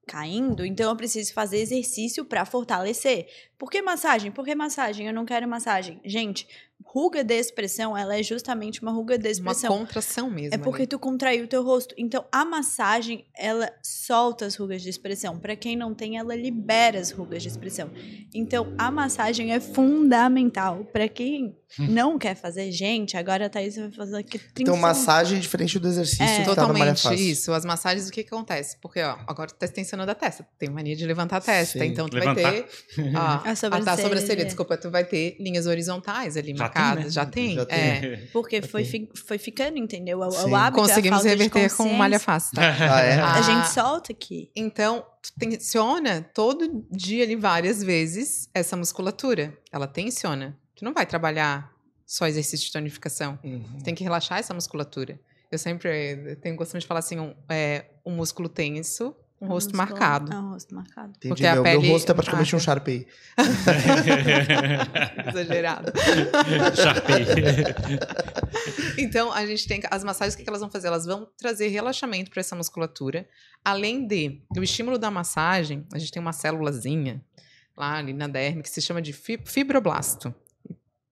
caindo, 0.08 0.66
então 0.66 0.90
eu 0.90 0.96
preciso 0.96 1.34
fazer 1.34 1.58
exercício 1.58 2.24
para 2.24 2.46
fortalecer. 2.46 3.28
Por 3.58 3.70
que 3.70 3.82
massagem? 3.82 4.32
Por 4.32 4.46
que 4.46 4.56
massagem? 4.56 5.06
Eu 5.08 5.14
não 5.14 5.26
quero 5.26 5.46
massagem. 5.48 6.00
Gente, 6.06 6.48
ruga 6.86 7.24
de 7.24 7.34
expressão, 7.34 7.98
ela 7.98 8.18
é 8.18 8.24
justamente 8.24 8.82
uma 8.82 8.92
ruga 8.92 9.18
de 9.18 9.26
Uma 9.28 9.32
expressão. 9.32 9.78
contração 9.78 10.30
mesmo. 10.30 10.56
É 10.56 10.58
porque 10.58 10.84
ali. 10.84 10.88
tu 10.88 10.98
contraiu 10.98 11.46
o 11.46 11.48
teu 11.48 11.64
rosto. 11.64 11.94
Então, 11.98 12.26
a 12.32 12.46
massagem, 12.46 13.26
ela 13.36 13.72
solta 13.84 14.46
as 14.46 14.56
rugas 14.56 14.82
de 14.82 14.90
expressão. 14.90 15.38
Para 15.40 15.56
quem 15.56 15.76
não 15.76 15.94
tem, 15.94 16.18
ela 16.18 16.36
libera 16.36 17.00
as 17.00 17.12
rugas 17.12 17.44
de 17.44 17.50
expressão. 17.50 17.92
Então, 18.34 18.74
a 18.78 18.90
massagem 18.90 19.52
é 19.52 19.60
fundamental. 19.60 20.86
Para 20.86 21.08
quem 21.08 21.56
não 21.80 22.18
quer 22.18 22.36
fazer, 22.36 22.72
gente, 22.72 23.18
agora 23.18 23.46
a 23.46 23.50
Thaís 23.50 23.76
vai 23.76 23.92
fazer 23.92 24.18
aqui 24.18 24.40
30 24.40 24.62
Então, 24.62 24.78
massagem 24.78 25.38
é 25.38 25.42
diferente 25.42 25.78
do 25.80 25.88
exercício 25.88 26.24
É. 26.24 26.40
que 26.40 26.44
tá 26.46 26.56
na 26.56 26.68
malha 26.68 26.68
Totalmente 26.96 27.02
fácil. 27.02 27.20
isso. 27.20 27.52
As 27.54 27.66
massagens, 27.66 28.08
o 28.08 28.12
que 28.12 28.24
que 28.24 28.34
acontece? 28.34 28.78
Porque, 28.82 29.02
ó, 29.02 29.18
agora 29.28 29.50
tu 29.50 29.56
tá 29.56 29.68
tensionando 29.68 30.10
a 30.12 30.16
testa. 30.16 30.48
Tem 30.58 30.70
mania 30.70 30.96
de 30.96 31.06
levantar 31.06 31.38
a 31.38 31.42
testa. 31.42 31.80
Sim. 31.80 31.86
Então, 31.86 32.08
tu 32.08 32.16
Levantar. 32.16 32.42
vai 32.42 32.64
ter. 32.64 32.70
Ó, 33.16 33.20
A 33.20 33.34
ah, 33.36 33.38
tá, 33.40 33.56
sobrancelha. 33.56 33.98
sobrancelha. 33.98 34.46
Desculpa, 34.46 34.78
tu 34.78 34.90
vai 34.90 35.04
ter 35.06 35.36
linhas 35.40 35.66
horizontais 35.68 36.38
ali 36.38 36.52
Já 36.56 36.64
marcadas. 36.64 36.96
tem, 36.96 37.04
né? 37.06 37.10
Já 37.12 37.26
tem. 37.26 37.56
Já 37.56 37.66
tem. 37.66 37.78
É. 37.78 38.18
Porque 38.34 38.62
foi, 38.62 38.84
fi- 38.86 39.10
foi 39.28 39.38
ficando, 39.38 39.78
entendeu? 39.78 40.20
O, 40.20 40.32
Sim. 40.32 40.50
o 40.52 40.56
hábito, 40.56 40.82
Conseguimos 40.84 41.26
a 41.26 41.30
reverter 41.30 41.76
com 41.76 41.90
malha 41.94 42.20
fácil, 42.20 42.56
tá? 42.56 42.62
Ah, 42.98 43.02
é? 43.02 43.20
Ah. 43.20 43.34
A 43.36 43.42
gente 43.42 43.68
solta 43.70 44.12
aqui. 44.12 44.50
Então, 44.56 45.04
tu 45.22 45.32
tensiona 45.38 46.22
todo 46.34 46.86
dia 46.92 47.24
ali 47.24 47.36
várias 47.36 47.84
vezes 47.84 48.50
essa 48.54 48.76
musculatura. 48.78 49.54
Ela 49.72 49.88
tensiona. 49.88 50.58
Tu 50.78 50.86
não 50.86 50.94
vai 50.94 51.06
trabalhar 51.06 51.72
só 52.06 52.26
exercício 52.28 52.66
de 52.68 52.72
tonificação. 52.72 53.38
Uhum. 53.44 53.64
Tu 53.80 53.84
tem 53.84 53.94
que 53.96 54.04
relaxar 54.04 54.40
essa 54.40 54.54
musculatura. 54.54 55.20
Eu 55.52 55.58
sempre 55.58 55.90
eh, 55.90 56.36
tenho 56.36 56.56
costume 56.56 56.80
de 56.80 56.88
falar 56.88 57.00
assim, 57.00 57.20
um, 57.20 57.34
é, 57.50 57.86
um 58.06 58.12
músculo 58.16 58.48
tenso, 58.50 59.16
um 59.42 59.48
rosto 59.48 59.76
Músculo- 59.76 59.78
marcado. 60.00 60.32
É 60.34 60.36
um 60.40 60.50
rosto 60.52 60.74
marcado. 60.76 61.10
Entendi. 61.10 61.28
Porque 61.30 61.46
a 61.46 61.54
meu, 61.56 61.64
meu 61.64 61.72
pele- 61.80 61.92
rosto 61.92 62.12
é 62.12 62.16
praticamente 62.16 62.54
Ah, 62.54 62.58
um 62.58 62.60
Sharpei. 62.60 63.08
Exagerado. 65.30 65.92
Sharpei. 66.76 67.26
Então, 68.98 69.32
a 69.32 69.46
gente 69.46 69.68
tem. 69.68 69.82
As 69.92 70.04
massagens, 70.04 70.34
o 70.34 70.38
que 70.38 70.48
elas 70.50 70.62
vão 70.62 70.70
fazer? 70.70 70.88
Elas 70.88 71.06
vão 71.06 71.28
trazer 71.38 71.68
relaxamento 71.68 72.32
para 72.32 72.40
essa 72.40 72.56
musculatura. 72.56 73.28
Além 73.64 74.06
de, 74.08 74.42
o 74.58 74.64
estímulo 74.64 74.98
da 74.98 75.12
massagem, 75.12 75.86
a 75.94 76.00
gente 76.00 76.12
tem 76.12 76.22
uma 76.22 76.34
célulazinha 76.34 77.24
lá 77.76 77.98
ali 77.98 78.14
na 78.14 78.28
derme 78.28 78.64
que 78.64 78.70
se 78.70 78.82
chama 78.82 79.02
de 79.02 79.14
fi- 79.14 79.40
fibroblasto. 79.46 80.34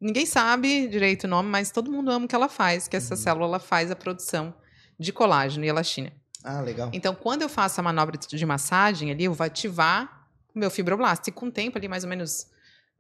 Ninguém 0.06 0.28
sabe 0.28 0.88
direito 0.88 1.24
o 1.24 1.28
nome, 1.28 1.50
mas 1.50 1.72
todo 1.72 1.92
mundo 1.92 2.12
ama 2.12 2.26
o 2.26 2.28
que 2.28 2.36
ela 2.36 2.48
faz, 2.48 2.88
que 2.88 2.96
essa 2.96 3.16
célula 3.16 3.48
ela 3.48 3.60
faz 3.60 3.90
a 3.90 3.96
produção 3.96 4.54
de 5.00 5.12
colágeno 5.12 5.66
e 5.66 5.68
elastina. 5.68 6.14
Ah, 6.44 6.62
legal. 6.62 6.92
Então, 6.94 7.16
quando 7.16 7.42
eu 7.42 7.50
faço 7.50 7.80
a 7.80 7.84
manobra 7.84 8.16
de 8.16 8.46
massagem 8.46 9.10
ali, 9.10 9.24
eu 9.24 9.34
vou 9.34 9.44
ativar 9.44 10.28
o 10.54 10.60
meu 10.60 10.70
fibroblasto. 10.70 11.32
E 11.32 11.34
com 11.34 11.48
o 11.48 11.52
tempo 11.52 11.80
ali, 11.80 11.88
mais 11.88 12.04
ou 12.04 12.10
menos 12.12 12.46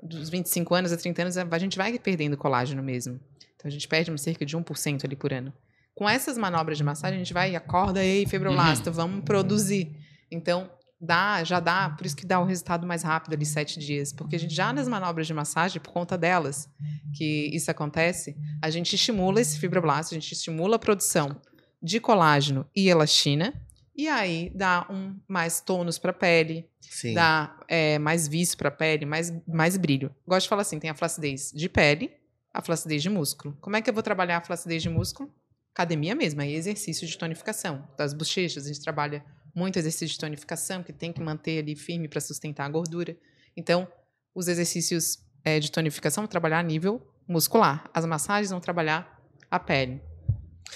dos 0.02 0.32
25 0.32 0.74
anos 0.74 0.92
a 0.92 0.98
30 0.98 1.22
anos, 1.22 1.38
a 1.38 1.60
gente 1.60 1.78
vai 1.78 2.00
perdendo 2.00 2.36
colágeno 2.36 2.82
mesmo. 2.82 3.20
Então, 3.56 3.68
a 3.68 3.70
gente 3.70 3.88
perde 3.88 4.20
cerca 4.20 4.44
de 4.44 4.58
1% 4.58 5.06
ali 5.06 5.16
por 5.16 5.32
ano. 5.32 5.54
Com 5.94 6.10
essas 6.10 6.40
manobras 6.40 6.76
de 6.76 6.84
massagem, 6.84 7.18
a 7.18 7.24
gente 7.24 7.36
vai 7.36 7.52
e 7.52 7.56
acorda, 7.56 8.04
ei, 8.04 8.26
fibroblasto, 8.26 8.92
vamos 8.92 9.24
produzir. 9.24 9.96
Então, 10.32 10.72
dá, 11.06 11.44
já 11.44 11.60
dá, 11.60 11.90
por 11.92 12.06
isso 12.06 12.16
que 12.16 12.26
dá 12.26 12.40
o 12.40 12.46
resultado 12.46 12.86
mais 12.86 13.04
rápido 13.04 13.34
ali, 13.34 13.46
sete 13.46 13.80
dias. 13.80 14.12
Porque 14.12 14.36
a 14.36 14.40
gente 14.40 14.54
já 14.54 14.74
nas 14.74 14.88
manobras 14.88 15.28
de 15.28 15.34
massagem, 15.34 15.82
por 15.82 15.92
conta 15.92 16.18
delas, 16.18 16.70
que 17.16 17.50
isso 17.54 17.70
acontece, 17.72 18.36
a 18.62 18.70
gente 18.70 18.96
estimula 18.96 19.40
esse 19.40 19.60
fibroblasto, 19.60 20.14
a 20.14 20.20
gente 20.20 20.32
estimula 20.32 20.76
a 20.76 20.80
produção 20.80 21.40
de 21.82 22.00
colágeno 22.00 22.66
e 22.76 22.90
elastina, 22.90 23.54
e 23.96 24.10
aí 24.10 24.52
dá 24.54 24.86
um 24.90 25.18
mais 25.26 25.62
tônus 25.62 25.98
para 25.98 26.12
a 26.12 26.14
pele, 26.14 26.70
Sim. 26.82 27.14
dá 27.14 27.58
é, 27.68 27.98
mais 27.98 28.28
vício 28.28 28.58
para 28.58 28.68
a 28.68 28.72
pele, 28.72 29.06
mais, 29.06 29.32
mais 29.48 29.78
brilho. 29.78 30.14
Gosto 30.28 30.44
de 30.44 30.50
falar 30.50 30.64
assim, 30.64 30.80
tem 30.80 30.90
a 30.90 30.94
flacidez 30.94 31.52
de 31.56 31.70
pele, 31.70 32.12
a 32.54 32.62
flacidez 32.62 33.02
de 33.02 33.10
músculo. 33.10 33.58
Como 33.62 33.76
é 33.76 33.82
que 33.82 33.90
eu 33.90 33.94
vou 33.94 34.04
trabalhar 34.04 34.38
a 34.38 34.42
flacidez 34.42 34.84
de 34.84 34.90
músculo? 34.90 35.34
Academia 35.74 36.14
mesmo, 36.14 36.42
aí 36.42 36.54
exercício 36.54 37.08
de 37.08 37.18
tonificação. 37.18 37.88
Das 37.98 38.14
bochechas, 38.14 38.66
a 38.66 38.68
gente 38.68 38.82
trabalha 38.82 39.24
muito 39.56 39.80
exercício 39.80 40.08
de 40.08 40.20
tonificação, 40.20 40.84
que 40.84 40.92
tem 40.94 41.14
que 41.14 41.22
manter 41.22 41.60
ali 41.60 41.76
firme 41.76 42.08
para 42.10 42.20
sustentar 42.20 42.66
a 42.66 42.70
gordura. 42.70 43.16
Então, 43.56 43.88
os 44.36 44.48
exercícios 44.50 45.20
é, 45.44 45.60
de 45.60 45.72
tonificação 45.72 46.24
vão 46.24 46.28
trabalhar 46.28 46.60
a 46.60 46.64
nível 46.64 47.02
muscular. 47.28 47.90
As 47.94 48.04
massagens 48.06 48.50
vão 48.52 48.60
trabalhar 48.60 49.22
a 49.50 49.58
pele. 49.60 50.02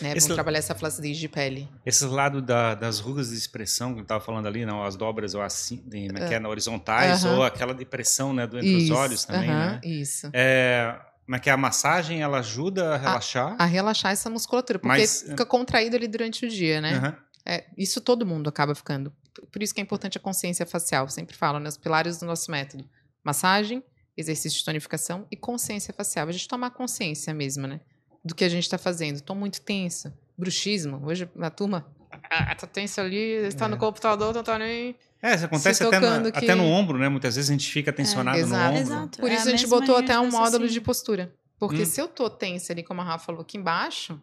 Né? 0.02 0.13
Esse- 0.15 0.28
Vão 0.28 0.36
trabalhar 0.36 0.60
essa 0.60 0.74
flacidez 0.76 1.18
de 1.18 1.28
pele. 1.28 1.68
Esse 1.86 2.06
lado 2.06 2.42
da- 2.42 2.76
das 2.76 3.00
rugas 3.00 3.30
de 3.32 3.36
expressão 3.36 3.92
que 3.94 4.00
eu 4.00 4.04
estava 4.04 4.24
falando 4.24 4.46
ali, 4.48 4.63
não, 4.65 4.84
as 4.84 4.96
dobras 4.96 5.34
ou 5.36 5.42
assim, 5.42 5.84
é 5.92 6.28
que 6.28 6.34
é, 6.36 6.39
na 6.39 6.48
horizontais, 6.48 7.26
Aham. 7.26 7.38
ou 7.38 7.44
aquela 7.44 7.74
depressão 7.74 8.32
né, 8.32 8.46
do, 8.48 8.58
entre 8.60 8.76
os 8.76 8.84
Isso, 8.84 8.94
olhos 8.94 9.26
também, 9.26 9.50
aham, 9.50 9.72
né? 9.74 9.82
Isso. 9.84 10.30
É, 10.32 10.96
como 11.26 11.36
é 11.36 11.39
que 11.39 11.50
é 11.50 11.54
a 11.54 11.58
massagem, 11.58 12.22
ela 12.22 12.38
ajuda 12.39 12.94
a 12.94 12.98
relaxar? 12.98 13.56
A 13.60 13.65
relaxar 13.65 14.12
essa 14.12 14.30
musculatura, 14.30 14.78
porque 14.80 15.00
Mas- 15.00 15.24
fica 15.28 15.46
contraído 15.46 15.96
ali 15.96 16.08
durante 16.08 16.46
o 16.46 16.50
dia, 16.50 16.80
né? 16.80 16.94
Aham. 16.96 17.18
É, 17.45 17.65
isso 17.78 18.02
todo 18.02 18.25
mundo 18.25 18.47
acaba 18.49 18.75
ficando. 18.75 19.12
Por 19.52 19.63
isso 19.63 19.73
que 19.73 19.80
é 19.80 19.84
importante 19.84 20.17
a 20.17 20.21
consciência 20.21 20.65
facial. 20.65 21.06
Eu 21.06 21.10
sempre 21.10 21.36
falo, 21.36 21.60
né? 21.60 21.69
Os 21.69 21.78
pilares 21.78 22.17
do 22.19 22.25
nosso 22.25 22.52
método. 22.52 22.88
Massagem, 23.23 23.84
exercício 24.17 24.60
de 24.60 24.65
tonificação 24.65 25.25
e 25.32 25.36
consciência 25.36 25.93
facial. 25.93 26.28
A 26.28 26.32
gente 26.32 26.47
tomar 26.47 26.71
consciência 26.71 27.34
mesmo, 27.34 27.65
né? 27.67 27.80
Do 28.23 28.36
que 28.36 28.43
a 28.43 28.49
gente 28.49 28.63
está 28.63 28.78
fazendo. 28.78 29.15
Estou 29.15 29.36
muito 29.36 29.62
tensa. 29.62 30.17
Bruxismo. 30.38 31.02
Hoje 31.06 31.30
a 31.39 31.49
turma... 31.49 31.86
Ah, 32.30 32.56
tá 32.56 32.65
tensa 32.67 33.02
ali, 33.02 33.17
está 33.47 33.67
no 33.67 33.75
É. 33.75 33.80
computador, 33.80 34.34
não 34.34 34.43
tá 34.43 34.58
nem... 34.58 34.95
É, 35.21 35.36
isso 35.36 35.45
acontece 35.45 35.84
até, 35.84 35.99
tocando 35.99 36.32
que- 36.32 36.38
até 36.39 36.56
no 36.56 36.63
ombro, 36.63 36.97
né? 36.97 37.08
Muitas 37.08 37.36
vezes 37.36 37.49
a 37.49 37.54
gente 37.54 37.71
fica 37.71 37.93
tensionado 37.93 38.38
no 38.38 38.43
exato. 38.45 38.65
ombro. 38.69 38.80
Exato. 38.82 39.19
Por 39.19 39.30
é 39.30 39.34
isso 39.36 39.43
a 39.43 39.47
a 39.47 39.56
gente 39.56 39.67
botou 39.67 39.95
até 39.95 40.17
um 40.19 40.23
módulo 40.23 40.39
raciocínio. 40.43 40.69
de 40.71 40.82
postura. 40.82 41.34
Porque 41.60 41.82
Hum. 41.84 41.86
se 41.86 42.02
eu 42.02 42.08
tô 42.08 42.30
tensa 42.30 42.73
ali, 42.73 42.84
como 42.84 43.02
a 43.02 43.04
Rafa 43.04 43.25
falou, 43.28 43.41
aqui 43.41 43.58
embaixo... 43.58 44.19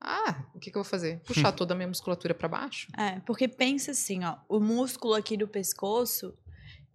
Ah, 0.00 0.44
o 0.54 0.58
que, 0.58 0.70
que 0.70 0.78
eu 0.78 0.82
vou 0.82 0.90
fazer? 0.90 1.20
Puxar 1.26 1.52
toda 1.52 1.74
a 1.74 1.76
minha 1.76 1.88
musculatura 1.88 2.34
para 2.34 2.48
baixo? 2.48 2.88
É, 2.96 3.20
porque 3.20 3.46
pensa 3.46 3.90
assim, 3.90 4.24
ó, 4.24 4.36
o 4.48 4.58
músculo 4.58 5.14
aqui 5.14 5.36
do 5.36 5.46
pescoço, 5.46 6.34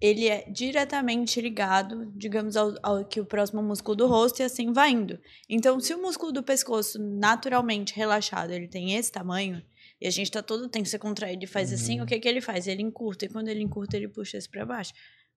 ele 0.01 0.27
é 0.27 0.49
diretamente 0.49 1.39
ligado, 1.39 2.11
digamos, 2.15 2.57
ao, 2.57 2.73
ao 2.81 3.05
que 3.05 3.21
o 3.21 3.25
próximo 3.25 3.61
músculo 3.61 3.95
do 3.95 4.07
rosto 4.07 4.41
e 4.41 4.43
assim 4.43 4.73
vai 4.73 4.91
indo. 4.91 5.19
Então, 5.47 5.79
se 5.79 5.93
o 5.93 6.01
músculo 6.01 6.31
do 6.31 6.43
pescoço 6.43 6.99
naturalmente 6.99 7.95
relaxado, 7.95 8.51
ele 8.51 8.67
tem 8.67 8.95
esse 8.95 9.11
tamanho, 9.11 9.63
e 10.01 10.07
a 10.07 10.11
gente 10.11 10.31
tá 10.31 10.41
todo 10.41 10.67
tenso 10.67 10.95
e 10.95 10.99
contraído 10.99 11.43
e 11.43 11.47
faz 11.47 11.71
assim, 11.71 12.01
o 12.01 12.05
que 12.05 12.19
que 12.19 12.27
ele 12.27 12.41
faz? 12.41 12.67
Ele 12.67 12.81
encurta, 12.81 13.25
e 13.25 13.29
quando 13.29 13.47
ele 13.47 13.61
encurta, 13.61 13.95
ele 13.95 14.07
puxa 14.07 14.37
esse 14.37 14.49
pra 14.49 14.65
baixo. 14.65 14.93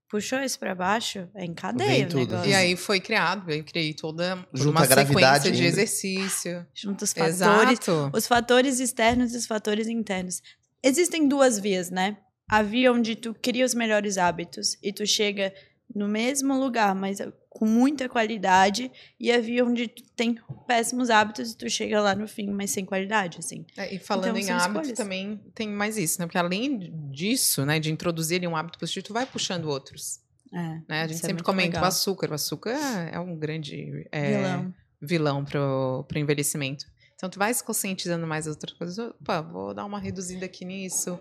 Puxou 0.08 0.38
esse 0.40 0.58
pra 0.58 0.74
baixo, 0.74 1.28
é 1.34 1.44
em 1.44 1.52
cadeia. 1.52 2.08
E 2.46 2.54
aí 2.54 2.76
foi 2.76 2.98
criado, 2.98 3.50
eu 3.50 3.62
criei 3.62 3.92
toda 3.92 4.36
Junta 4.54 4.70
uma 4.70 4.86
sequência 4.86 5.50
de 5.50 5.64
exercício. 5.64 6.66
Junta 6.74 7.04
os 7.04 7.12
fatores, 7.12 7.78
Exato. 7.78 8.10
os 8.14 8.26
fatores 8.26 8.80
externos 8.80 9.34
e 9.34 9.36
os 9.36 9.46
fatores 9.46 9.86
internos. 9.86 10.40
Existem 10.82 11.28
duas 11.28 11.58
vias, 11.58 11.90
né? 11.90 12.16
A 12.50 12.62
via 12.62 12.90
onde 12.90 13.14
tu 13.16 13.34
cria 13.34 13.66
os 13.66 13.74
melhores 13.74 14.16
hábitos 14.16 14.78
e 14.82 14.92
tu 14.92 15.06
chega 15.06 15.52
no 15.94 16.08
mesmo 16.08 16.58
lugar, 16.58 16.94
mas 16.94 17.18
com 17.48 17.66
muita 17.66 18.08
qualidade, 18.08 18.90
e 19.18 19.32
havia 19.32 19.64
onde 19.64 19.88
tem 20.14 20.38
péssimos 20.66 21.10
hábitos 21.10 21.52
e 21.52 21.56
tu 21.56 21.68
chega 21.68 22.00
lá 22.00 22.14
no 22.14 22.28
fim, 22.28 22.48
mas 22.50 22.70
sem 22.70 22.84
qualidade, 22.84 23.38
assim. 23.40 23.64
É, 23.76 23.92
e 23.92 23.98
falando 23.98 24.38
Então, 24.38 24.56
em 24.56 24.60
hábito, 24.60 24.94
também 24.94 25.40
tem 25.54 25.68
mais 25.68 25.96
isso, 25.96 26.20
né? 26.20 26.26
Porque 26.26 26.38
além 26.38 26.92
disso, 27.10 27.64
né, 27.66 27.80
de 27.80 27.90
introduzir 27.90 28.46
um 28.46 28.54
hábito 28.54 28.78
positivo, 28.78 29.06
tu 29.06 29.12
vai 29.12 29.26
puxando 29.26 29.64
outros. 29.64 30.20
É, 30.52 30.80
Né? 30.88 31.02
A 31.02 31.06
gente 31.06 31.16
é 31.16 31.20
sempre 31.20 31.34
muito 31.34 31.44
comenta 31.44 31.68
legal. 31.68 31.84
o 31.84 31.86
açúcar. 31.86 32.30
O 32.30 32.34
açúcar 32.34 32.76
é 33.12 33.18
um 33.18 33.36
grande 33.36 34.06
é, 34.12 34.36
Vilão. 34.36 34.74
vilão 35.00 35.44
pro, 35.44 36.04
pro 36.06 36.18
envelhecimento. 36.18 36.86
Então, 37.16 37.28
tu 37.28 37.38
vai 37.38 37.52
se 37.52 37.64
conscientizando 37.64 38.26
mais 38.26 38.44
das 38.44 38.54
outras 38.54 38.72
coisas. 38.74 38.98
Opa, 38.98 39.40
vou 39.40 39.74
dar 39.74 39.84
uma 39.84 39.98
reduzida 39.98 40.46
aqui 40.46 40.64
nisso, 40.64 41.18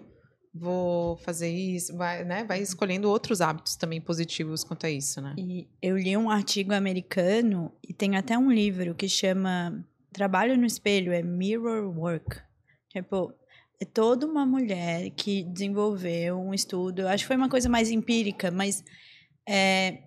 vou 0.58 1.18
fazer 1.18 1.50
isso, 1.50 1.96
vai, 1.96 2.24
né? 2.24 2.44
Vai 2.44 2.62
escolhendo 2.62 3.10
outros 3.10 3.42
hábitos 3.42 3.76
também 3.76 4.02
positivos 4.02 4.64
quanto 4.64 4.86
a 4.86 4.90
isso, 4.90 5.22
né? 5.22 5.36
E 5.38 5.68
eu 5.82 5.98
li 5.98 6.18
um 6.18 6.30
artigo 6.30 6.74
americano 6.74 7.72
e 7.88 7.94
tem 7.94 8.16
até 8.16 8.38
um 8.38 8.52
livro 8.52 8.96
que 8.96 9.08
chama 9.08 9.86
Trabalho 10.12 10.58
no 10.58 10.66
Espelho, 10.66 11.14
é 11.14 11.22
Mirror 11.22 11.98
Work. 11.98 12.42
Tipo, 12.90 13.34
é 13.80 13.86
toda 13.86 14.26
uma 14.26 14.46
mulher 14.46 15.12
que 15.12 15.44
desenvolveu 15.44 16.40
um 16.40 16.54
estudo, 16.54 17.04
eu 17.04 17.08
acho 17.08 17.24
que 17.24 17.28
foi 17.28 17.38
uma 17.38 17.50
coisa 17.50 17.70
mais 17.70 17.92
empírica, 17.92 18.50
mas 18.50 18.84
é, 19.48 20.00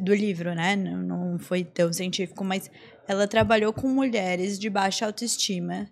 do 0.00 0.14
livro, 0.14 0.54
né? 0.54 0.74
Não, 0.74 1.02
não 1.02 1.38
foi 1.38 1.62
tão 1.62 1.92
científico, 1.92 2.42
mas 2.42 2.70
ela 3.06 3.28
trabalhou 3.28 3.72
com 3.72 3.88
mulheres 3.88 4.58
de 4.58 4.70
baixa 4.70 5.04
autoestima 5.04 5.88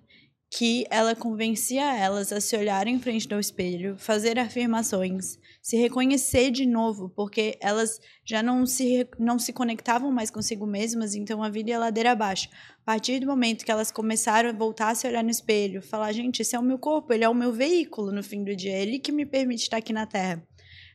que 0.52 0.84
ela 0.90 1.14
convencia 1.14 1.96
elas 1.96 2.32
a 2.32 2.40
se 2.40 2.56
olhar 2.56 2.88
em 2.88 2.98
frente 2.98 3.28
do 3.28 3.38
espelho, 3.38 3.96
fazer 3.96 4.36
afirmações, 4.36 5.38
se 5.62 5.76
reconhecer 5.76 6.50
de 6.50 6.66
novo, 6.66 7.08
porque 7.08 7.56
elas 7.60 8.00
já 8.24 8.42
não 8.42 8.66
se, 8.66 9.08
não 9.16 9.38
se 9.38 9.52
conectavam 9.52 10.10
mais 10.10 10.28
consigo 10.28 10.66
mesmas, 10.66 11.14
então 11.14 11.40
a 11.40 11.48
vida 11.48 11.70
ia 11.70 11.78
ladeira 11.78 12.10
abaixo. 12.10 12.48
A 12.82 12.84
partir 12.84 13.20
do 13.20 13.28
momento 13.28 13.64
que 13.64 13.70
elas 13.70 13.92
começaram 13.92 14.48
a 14.48 14.52
voltar 14.52 14.88
a 14.88 14.94
se 14.96 15.06
olhar 15.06 15.22
no 15.22 15.30
espelho, 15.30 15.80
falar, 15.80 16.10
gente, 16.10 16.42
esse 16.42 16.56
é 16.56 16.58
o 16.58 16.64
meu 16.64 16.80
corpo, 16.80 17.12
ele 17.12 17.22
é 17.22 17.28
o 17.28 17.34
meu 17.34 17.52
veículo 17.52 18.10
no 18.10 18.22
fim 18.22 18.42
do 18.42 18.56
dia, 18.56 18.76
ele 18.76 18.98
que 18.98 19.12
me 19.12 19.24
permite 19.24 19.62
estar 19.62 19.76
aqui 19.76 19.92
na 19.92 20.04
Terra. 20.04 20.44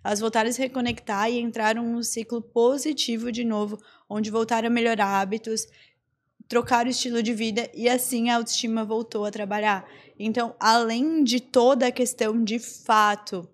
Elas 0.03 0.19
voltaram 0.19 0.49
a 0.49 0.53
se 0.53 0.61
reconectar 0.61 1.31
e 1.31 1.39
entraram 1.39 1.83
num 1.83 2.03
ciclo 2.03 2.41
positivo 2.41 3.31
de 3.31 3.45
novo, 3.45 3.77
onde 4.09 4.29
voltaram 4.29 4.67
a 4.67 4.71
melhorar 4.71 5.21
hábitos, 5.21 5.65
trocaram 6.47 6.87
o 6.87 6.91
estilo 6.91 7.21
de 7.23 7.33
vida 7.33 7.69
e 7.73 7.89
assim 7.89 8.29
a 8.29 8.37
autoestima 8.37 8.83
voltou 8.83 9.25
a 9.25 9.31
trabalhar. 9.31 9.87
Então, 10.17 10.55
além 10.59 11.23
de 11.23 11.39
toda 11.39 11.87
a 11.87 11.91
questão 11.91 12.43
de 12.43 12.59
fato 12.59 13.49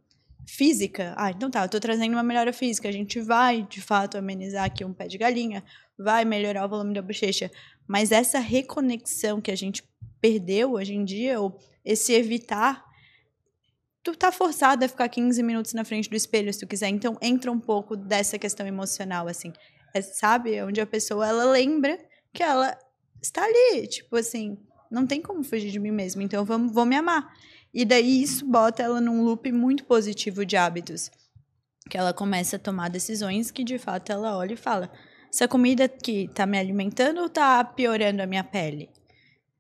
física, 0.47 1.13
ah, 1.17 1.32
então 1.32 1.49
tá, 1.49 1.63
eu 1.63 1.69
tô 1.69 1.80
trazendo 1.80 2.13
uma 2.13 2.23
melhora 2.23 2.51
física, 2.51 2.89
a 2.89 2.91
gente 2.91 3.19
vai 3.21 3.63
de 3.63 3.82
fato 3.82 4.17
amenizar 4.17 4.65
aqui 4.65 4.84
um 4.84 4.93
pé 4.93 5.08
de 5.08 5.17
galinha, 5.17 5.63
vai 5.97 6.25
melhorar 6.25 6.65
o 6.65 6.69
volume 6.69 6.93
da 6.93 7.01
bochecha, 7.01 7.49
mas 7.88 8.12
essa 8.12 8.39
reconexão 8.39 9.39
que 9.39 9.51
a 9.51 9.56
gente 9.56 9.84
perdeu 10.19 10.73
hoje 10.73 10.93
em 10.93 11.04
dia, 11.04 11.39
ou 11.39 11.58
esse 11.84 12.13
evitar 12.13 12.86
tu 14.04 14.15
tá 14.15 14.32
forçado 14.32 14.84
a 14.84 14.88
ficar 14.88 15.08
15 15.08 15.41
minutos 15.43 15.73
na 15.73 15.86
frente 15.86 16.10
do 16.10 16.15
espelho 16.15 16.51
se 16.51 16.60
tu 16.60 16.67
quiser. 16.67 16.89
Então 16.89 17.17
entra 17.21 17.51
um 17.51 17.60
pouco 17.60 17.95
dessa 17.95 18.38
questão 18.38 18.65
emocional 18.65 19.27
assim. 19.27 19.54
É, 19.93 20.01
sabe, 20.01 20.62
onde 20.63 20.80
a 20.80 20.86
pessoa 20.86 21.27
ela 21.27 21.45
lembra 21.45 21.99
que 22.33 22.43
ela 22.43 22.77
está 23.21 23.43
ali, 23.43 23.87
tipo 23.87 24.15
assim, 24.15 24.57
não 24.89 25.05
tem 25.05 25.21
como 25.21 25.43
fugir 25.43 25.71
de 25.71 25.79
mim 25.79 25.91
mesma, 25.91 26.23
então 26.23 26.43
vamos, 26.43 26.73
vou 26.73 26.85
me 26.85 26.95
amar. 26.95 27.31
E 27.73 27.85
daí 27.85 28.21
isso 28.21 28.45
bota 28.45 28.83
ela 28.83 28.99
num 28.99 29.23
loop 29.23 29.51
muito 29.51 29.85
positivo 29.85 30.45
de 30.45 30.57
hábitos. 30.57 31.09
Que 31.89 31.97
ela 31.97 32.13
começa 32.13 32.57
a 32.57 32.59
tomar 32.59 32.89
decisões 32.89 33.49
que 33.49 33.63
de 33.63 33.77
fato 33.77 34.11
ela 34.11 34.37
olha 34.37 34.53
e 34.53 34.57
fala: 34.57 34.91
essa 35.31 35.47
comida 35.47 35.85
aqui 35.85 36.29
tá 36.33 36.45
me 36.45 36.57
alimentando 36.57 37.21
ou 37.21 37.29
tá 37.29 37.63
piorando 37.63 38.21
a 38.21 38.25
minha 38.25 38.43
pele? 38.43 38.89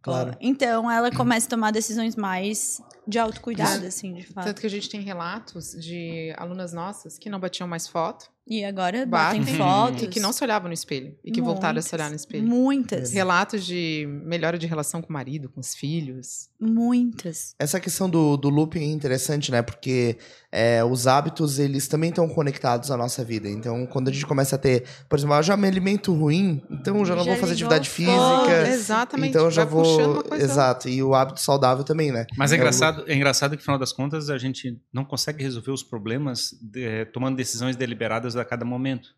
Claro. 0.01 0.35
Então 0.41 0.89
ela 0.89 1.11
começa 1.11 1.47
a 1.47 1.49
tomar 1.49 1.71
decisões 1.71 2.15
mais 2.15 2.81
de 3.07 3.19
autocuidado, 3.19 3.85
assim, 3.85 4.13
de 4.13 4.25
fato. 4.25 4.45
Tanto 4.45 4.61
que 4.61 4.67
a 4.67 4.69
gente 4.69 4.89
tem 4.89 5.01
relatos 5.01 5.71
de 5.71 6.33
alunas 6.37 6.73
nossas 6.73 7.17
que 7.17 7.29
não 7.29 7.39
batiam 7.39 7.67
mais 7.67 7.87
foto 7.87 8.31
E 8.53 8.65
agora 8.65 9.05
Batem. 9.05 9.39
batem 9.41 9.55
fotos. 9.55 10.03
e 10.03 10.07
que 10.07 10.19
não 10.19 10.33
se 10.33 10.43
olhavam 10.43 10.67
no 10.67 10.73
espelho. 10.73 11.15
E 11.23 11.31
que 11.31 11.41
voltaram 11.41 11.79
a 11.79 11.81
se 11.81 11.95
olhar 11.95 12.09
no 12.09 12.15
espelho. 12.17 12.43
Muitas. 12.45 13.13
Relatos 13.13 13.65
de 13.65 14.05
melhora 14.25 14.57
de 14.57 14.67
relação 14.67 15.01
com 15.01 15.09
o 15.09 15.13
marido, 15.13 15.47
com 15.47 15.61
os 15.61 15.73
filhos. 15.73 16.49
Muitas. 16.59 17.55
Essa 17.57 17.79
questão 17.79 18.09
do, 18.09 18.35
do 18.35 18.49
looping 18.49 18.79
é 18.81 18.91
interessante, 18.91 19.51
né? 19.51 19.61
Porque 19.61 20.17
é, 20.51 20.83
os 20.83 21.07
hábitos, 21.07 21.59
eles 21.59 21.87
também 21.87 22.09
estão 22.09 22.27
conectados 22.27 22.91
à 22.91 22.97
nossa 22.97 23.23
vida. 23.23 23.47
Então, 23.47 23.85
quando 23.87 24.09
a 24.09 24.11
gente 24.11 24.25
começa 24.25 24.55
a 24.55 24.59
ter... 24.59 24.83
Por 25.07 25.17
exemplo, 25.17 25.35
eu 25.35 25.43
já 25.43 25.55
me 25.55 25.67
alimento 25.67 26.13
ruim, 26.13 26.61
então 26.69 26.97
eu 26.97 27.05
já 27.05 27.15
não 27.15 27.23
Já 27.23 27.31
vou 27.31 27.39
fazer 27.39 27.53
atividade 27.53 27.89
física. 27.89 28.67
Exatamente. 28.67 29.29
Então 29.29 29.45
eu 29.45 29.51
já 29.51 29.63
vou... 29.63 30.23
coisa- 30.23 30.43
Exato. 30.43 30.89
E 30.89 31.01
o 31.01 31.13
hábito 31.15 31.39
saudável 31.39 31.83
também, 31.83 32.11
né? 32.11 32.25
Mas 32.37 32.51
é 32.51 32.55
É, 32.55 32.57
engraçado, 32.57 33.03
é 33.07 33.15
engraçado 33.15 33.51
que, 33.51 33.57
no 33.57 33.63
final 33.63 33.79
das 33.79 33.93
contas, 33.93 34.29
a 34.29 34.37
gente 34.37 34.77
não 34.93 35.05
consegue 35.05 35.41
resolver 35.41 35.71
os 35.71 35.83
problemas 35.83 36.53
de- 36.61 37.05
tomando 37.05 37.35
decisões 37.37 37.75
deliberadas 37.75 38.35
a 38.41 38.45
cada 38.45 38.65
momento. 38.65 39.15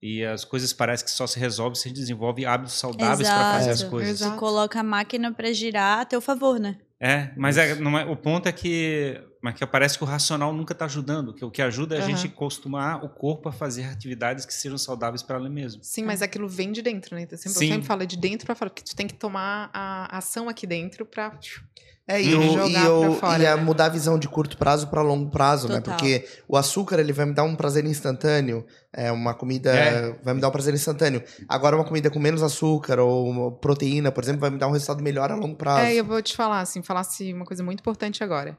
E 0.00 0.24
as 0.24 0.44
coisas 0.44 0.72
parecem 0.72 1.04
que 1.06 1.12
só 1.12 1.26
se 1.28 1.38
resolvem 1.38 1.76
se 1.76 1.86
a 1.86 1.88
gente 1.90 2.00
desenvolve 2.00 2.44
hábitos 2.44 2.74
saudáveis 2.74 3.28
para 3.28 3.52
fazer 3.52 3.70
as 3.70 3.82
coisas. 3.84 4.20
Exato. 4.20 4.36
Coloca 4.36 4.80
a 4.80 4.82
máquina 4.82 5.32
pra 5.32 5.52
girar 5.52 6.00
a 6.00 6.04
teu 6.04 6.20
favor, 6.20 6.58
né? 6.58 6.78
É, 6.98 7.32
mas 7.36 7.56
é, 7.56 7.74
não 7.76 7.96
é- 7.98 8.04
o 8.04 8.16
ponto 8.16 8.48
é 8.48 8.52
que, 8.52 9.20
mas 9.40 9.54
que 9.54 9.66
parece 9.66 9.96
que 9.98 10.04
o 10.04 10.06
racional 10.06 10.52
nunca 10.52 10.72
está 10.72 10.84
ajudando. 10.86 11.32
Que 11.34 11.44
o 11.44 11.50
que 11.50 11.60
ajuda 11.62 11.96
é 11.96 11.98
a 11.98 12.02
Aham. 12.04 12.16
gente 12.16 12.32
acostumar 12.32 13.04
o 13.04 13.08
corpo 13.08 13.48
a 13.48 13.52
fazer 13.52 13.84
atividades 13.84 14.44
que 14.46 14.54
sejam 14.54 14.78
saudáveis 14.78 15.22
para 15.22 15.38
ele 15.38 15.48
mesmo. 15.48 15.82
Sim, 15.84 16.04
mas 16.04 16.20
aquilo 16.22 16.48
vem 16.48 16.70
de 16.72 16.80
dentro, 16.82 17.14
né? 17.16 17.22
Então, 17.22 17.36
sempre, 17.38 17.64
eu 17.64 17.68
sempre 17.72 17.86
falo 17.86 18.02
é 18.02 18.06
de 18.06 18.16
dentro 18.16 18.46
pra 18.46 18.54
fora, 18.54 18.70
porque 18.70 18.82
tu 18.88 18.94
tem 18.96 19.06
que 19.06 19.14
tomar 19.14 19.68
a 19.72 20.16
ação 20.18 20.48
aqui 20.48 20.66
dentro 20.66 21.04
pra. 21.06 21.36
É, 22.06 22.20
e, 22.20 22.34
Uhum. 22.34 22.52
Jogar 22.54 22.68
e, 22.68 22.74
eu, 22.84 23.14
fora, 23.14 23.42
e 23.42 23.46
a 23.46 23.56
né? 23.56 23.62
mudar 23.62 23.84
a 23.86 23.88
visão 23.88 24.18
de 24.18 24.28
curto 24.28 24.56
prazo 24.58 24.88
para 24.88 25.00
longo 25.02 25.30
prazo, 25.30 25.68
né? 25.68 25.76
Total. 25.80 25.96
Porque 25.96 26.28
o 26.48 26.56
açúcar, 26.56 26.98
ele 26.98 27.12
vai 27.12 27.26
me 27.26 27.32
dar 27.32 27.44
um 27.44 27.54
prazer 27.54 27.84
instantâneo. 27.86 28.66
É 28.92 29.12
uma 29.12 29.34
comida... 29.34 29.72
É. 29.72 30.12
Vai 30.22 30.34
me 30.34 30.40
dar 30.40 30.48
um 30.48 30.50
prazer 30.50 30.74
instantâneo. 30.74 31.22
Agora, 31.48 31.76
uma 31.76 31.84
comida 31.84 32.10
com 32.10 32.18
menos 32.18 32.42
açúcar 32.42 32.98
ou 32.98 33.52
proteína, 33.52 34.10
por 34.10 34.22
exemplo, 34.24 34.40
vai 34.40 34.50
me 34.50 34.58
dar 34.58 34.66
um 34.66 34.72
resultado 34.72 35.02
melhor 35.02 35.30
a 35.30 35.36
longo 35.36 35.54
prazo. 35.56 35.86
É, 35.86 35.94
eu 35.94 36.04
vou 36.04 36.20
te 36.20 36.36
falar, 36.36 36.60
assim, 36.60 36.82
falasse 36.82 37.32
uma 37.32 37.44
coisa 37.44 37.62
muito 37.62 37.78
importante 37.80 38.22
agora. 38.24 38.58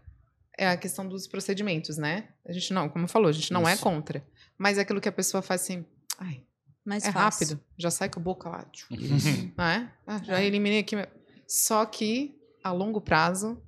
É 0.58 0.68
a 0.70 0.78
questão 0.78 1.06
dos 1.08 1.28
procedimentos, 1.28 1.98
né? 1.98 2.30
A 2.48 2.54
gente 2.54 2.74
não, 2.74 2.88
como 2.88 3.08
falou, 3.10 3.28
a 3.28 3.32
gente 3.34 3.52
não 3.52 3.68
é 3.68 3.74
Isso. 3.74 3.84
contra. 3.84 4.24
Mas 4.58 4.78
é 4.78 4.82
aquilo 4.82 5.02
que 5.02 5.10
a 5.10 5.14
pessoa 5.14 5.42
faz 5.42 5.64
assim, 5.64 5.84
ai, 6.18 6.42
Mais 6.86 7.04
é 7.04 7.12
fácil. 7.12 7.48
rápido, 7.48 7.62
já 7.78 7.92
sai 7.92 8.08
com 8.08 8.20
a 8.20 8.24
boca 8.24 8.48
lá, 8.50 8.66
Isso. 8.90 9.52
não 9.58 9.66
é? 9.66 9.90
Ah, 10.08 10.22
já 10.24 10.42
eliminei 10.42 10.80
aqui. 10.80 10.96
meu- 10.96 11.08
Só 11.48 11.84
que 11.86 12.36
a 12.64 12.72
longo 12.72 13.02
prazo 13.02 13.62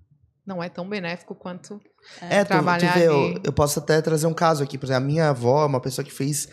não 0.45 0.63
é 0.63 0.69
tão 0.69 0.87
benéfico 0.87 1.33
quanto 1.35 1.79
É, 2.21 2.43
tu, 2.43 2.47
tu 2.47 2.49
trabalhar 2.49 2.93
vê, 2.93 3.07
eu, 3.07 3.39
eu 3.43 3.51
posso 3.53 3.79
até 3.79 4.01
trazer 4.01 4.27
um 4.27 4.33
caso 4.33 4.63
aqui. 4.63 4.77
Por 4.77 4.85
exemplo, 4.85 5.03
a 5.03 5.07
minha 5.07 5.29
avó 5.29 5.63
é 5.63 5.65
uma 5.65 5.81
pessoa 5.81 6.05
que 6.05 6.13
fez 6.13 6.47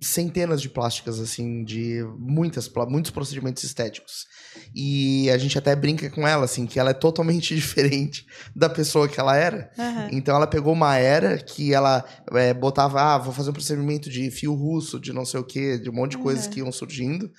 centenas 0.00 0.60
de 0.60 0.68
plásticas, 0.68 1.20
assim, 1.20 1.62
de 1.64 2.02
muitas, 2.18 2.68
muitos 2.88 3.10
procedimentos 3.12 3.62
estéticos. 3.62 4.26
E 4.74 5.30
a 5.30 5.38
gente 5.38 5.56
até 5.56 5.74
brinca 5.76 6.10
com 6.10 6.26
ela, 6.26 6.44
assim, 6.44 6.66
que 6.66 6.78
ela 6.80 6.90
é 6.90 6.94
totalmente 6.94 7.54
diferente 7.54 8.26
da 8.54 8.68
pessoa 8.68 9.08
que 9.08 9.20
ela 9.20 9.36
era. 9.36 9.70
Aham. 9.78 10.08
Então 10.10 10.34
ela 10.34 10.46
pegou 10.48 10.72
uma 10.72 10.96
era 10.96 11.38
que 11.38 11.72
ela 11.72 12.04
é, 12.32 12.52
botava, 12.52 13.00
ah, 13.00 13.18
vou 13.18 13.32
fazer 13.32 13.50
um 13.50 13.54
procedimento 13.54 14.10
de 14.10 14.28
fio 14.32 14.54
russo, 14.54 14.98
de 14.98 15.12
não 15.12 15.24
sei 15.24 15.38
o 15.38 15.44
quê, 15.44 15.78
de 15.78 15.88
um 15.88 15.92
monte 15.94 16.12
de 16.12 16.18
coisas 16.18 16.46
Uhum. 16.46 16.50
que 16.50 16.58
iam 16.58 16.72
surgindo. 16.72 17.30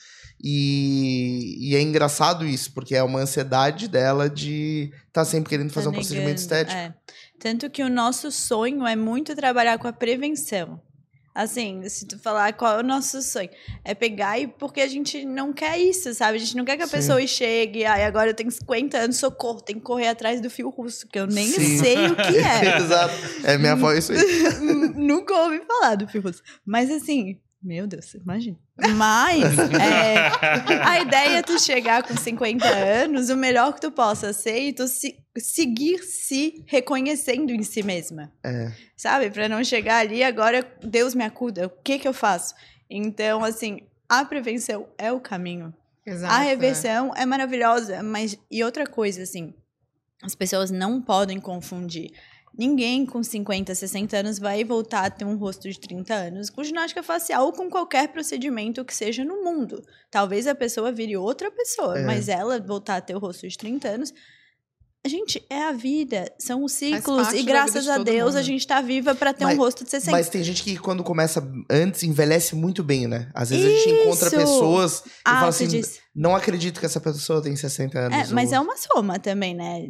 E, 0.44 1.70
e 1.72 1.76
é 1.76 1.82
engraçado 1.82 2.46
isso, 2.46 2.74
porque 2.74 2.96
é 2.96 3.04
uma 3.04 3.20
ansiedade 3.20 3.88
dela 3.88 4.30
de 4.30 4.92
estar 5.08 5.24
sempre 5.26 5.50
querendo 5.50 5.72
fazer 5.72 5.88
um 5.88 5.92
Tá 5.92 5.98
procedimento 5.98 6.28
negando, 6.42 6.42
estético. 6.42 6.78
é. 6.78 6.94
Tanto 7.40 7.70
que 7.70 7.84
o 7.84 7.90
nosso 7.90 8.32
sonho 8.32 8.86
é 8.86 8.96
muito 8.96 9.36
trabalhar 9.36 9.78
com 9.80 9.88
a 9.88 9.94
prevenção. 9.94 10.80
Assim, 11.34 11.88
se 11.88 12.06
tu 12.06 12.20
falar 12.20 12.52
qual 12.54 12.78
é 12.78 12.80
o 12.82 12.86
nosso 12.86 13.22
sonho, 13.22 13.50
é 13.86 13.96
pegar 13.96 14.38
e 14.38 14.48
porque 14.48 14.82
a 14.82 14.88
gente 14.88 15.24
não 15.26 15.54
quer 15.54 15.80
isso, 15.80 16.14
sabe? 16.14 16.36
A 16.36 16.40
gente 16.40 16.58
não 16.58 16.66
quer 16.66 16.76
que 16.76 16.84
a 16.84 16.88
Sim. 16.88 16.92
pessoa 16.92 17.26
chegue, 17.26 17.86
ai, 17.86 18.04
agora 18.04 18.32
eu 18.32 18.34
tenho 18.34 18.52
50 18.52 18.98
anos, 18.98 19.16
socorro, 19.18 19.62
tem 19.62 19.78
que 19.78 19.82
correr 19.82 20.10
atrás 20.10 20.42
do 20.42 20.50
fio 20.50 20.70
russo, 20.70 21.08
que 21.08 21.18
eu 21.18 21.26
nem 21.28 21.48
Sim. 21.48 21.78
sei 21.80 22.08
o 22.08 22.16
que 22.18 22.38
é. 22.38 22.76
Exato. 22.84 23.14
É 23.46 23.58
minha 23.58 23.72
avó, 23.72 23.94
é 23.94 24.00
isso 24.00 24.12
aí. 24.12 24.20
Nunca 24.96 25.34
ouvi 25.34 25.62
falar 25.66 25.96
do 25.96 26.06
fio 26.08 26.22
russo. 26.22 26.42
Mas 26.66 26.92
assim, 26.92 27.40
meu 27.64 27.86
Deus, 27.88 28.14
imagina. 28.16 28.58
Mas 28.96 29.44
é, 29.60 30.28
a 30.84 31.00
ideia 31.02 31.38
é 31.38 31.42
tu 31.42 31.60
chegar 31.60 32.04
com 32.04 32.16
50 32.18 32.68
anos, 32.68 33.30
o 33.30 33.36
melhor 33.38 33.74
que 33.74 33.82
tu 33.82 33.92
possa 33.92 34.34
ser 34.34 34.60
e 34.70 34.74
tu 34.74 34.88
se- 34.88 35.18
seguir 35.38 36.00
se 36.04 36.64
reconhecendo 36.68 37.52
em 37.52 37.62
si 37.64 37.84
mesma. 37.84 38.32
É. 38.44 38.72
Sabe? 38.98 39.30
Pra 39.30 39.48
não 39.48 39.64
chegar 39.64 39.98
ali, 40.00 40.24
agora 40.24 40.66
Deus 40.84 41.14
me 41.14 41.24
acuda, 41.24 41.68
o 41.68 41.70
que 41.70 42.00
que 42.00 42.08
eu 42.08 42.14
faço? 42.14 42.54
Então, 42.90 43.44
assim, 43.44 43.82
a 44.10 44.26
prevenção 44.26 44.88
é 44.98 45.12
o 45.12 45.20
caminho. 45.20 45.74
Exato, 46.06 46.34
A 46.34 46.44
é. 46.44 46.48
reversão 46.50 47.14
é 47.16 47.26
maravilhosa, 47.26 48.02
mas 48.02 48.36
e 48.50 48.64
outra 48.64 48.88
coisa, 48.88 49.22
assim, 49.22 49.54
as 50.24 50.34
pessoas 50.36 50.72
não 50.72 51.00
podem 51.02 51.40
confundir 51.40 52.12
Ninguém 52.58 53.06
com 53.06 53.24
50, 53.24 53.74
60 53.74 54.18
anos 54.18 54.38
vai 54.38 54.64
voltar 54.64 55.06
a 55.06 55.10
ter 55.10 55.24
um 55.24 55.38
rosto 55.38 55.70
de 55.70 55.80
30 55.80 56.14
anos 56.14 56.50
com 56.50 56.64
ginástica 56.64 57.02
facial 57.02 57.46
ou 57.46 57.54
com 57.54 57.70
qualquer 57.70 58.10
procedimento 58.10 58.84
que 58.84 58.94
seja 58.94 59.24
no 59.24 59.44
mundo. 59.44 59.82
Talvez 60.10 60.46
a 60.48 60.54
pessoa 60.54 60.92
vire 60.92 61.16
outra 61.16 61.50
pessoa, 61.50 61.98
É. 62.00 62.04
mas 62.06 62.28
ela 62.28 62.60
voltar 62.60 62.98
a 62.98 63.02
ter 63.02 63.16
o 63.16 63.20
rosto 63.20 63.48
de 63.48 63.58
30 63.58 63.88
anos. 63.88 64.14
Gente, 65.04 65.44
é 65.50 65.64
a 65.64 65.72
vida, 65.72 66.32
são 66.38 66.64
os 66.64 66.74
ciclos. 66.74 67.34
E 67.34 67.42
graças 67.42 67.86
de 67.86 67.90
a 67.90 67.98
Deus 67.98 68.36
a 68.36 68.38
mundo. 68.40 68.46
gente 68.46 68.68
tá 68.68 68.82
viva 68.82 69.16
pra 69.16 69.34
ter 69.34 69.46
Mas- 69.46 69.58
um 69.58 69.62
rosto 69.62 69.84
de 69.84 69.90
60. 69.90 70.12
Mas 70.12 70.30
tem 70.30 70.44
gente 70.44 70.62
que 70.62 70.78
quando 70.78 71.04
começa 71.04 71.42
antes 71.72 72.04
envelhece 72.04 72.54
muito 72.56 72.84
bem, 72.84 73.08
né? 73.08 73.32
Às 73.34 73.50
vezes 73.50 73.66
a 73.66 73.70
gente 73.70 73.90
encontra 74.02 74.28
Isso! 74.28 74.36
pessoas 74.38 75.04
e 75.08 75.10
ah, 75.26 75.40
fala 75.40 75.52
você 75.52 75.64
assim, 75.64 75.78
disse. 75.80 76.00
não 76.16 76.36
acredito 76.36 76.80
que 76.80 76.86
essa 76.86 77.02
pessoa 77.02 77.42
tem 77.42 77.56
60 77.56 77.98
anos. 77.98 78.30
É, 78.30 78.34
mas 78.34 78.50
ou- 78.50 78.56
é 78.58 78.60
uma 78.60 78.78
soma 78.78 79.18
também, 79.18 79.56
né? 79.56 79.88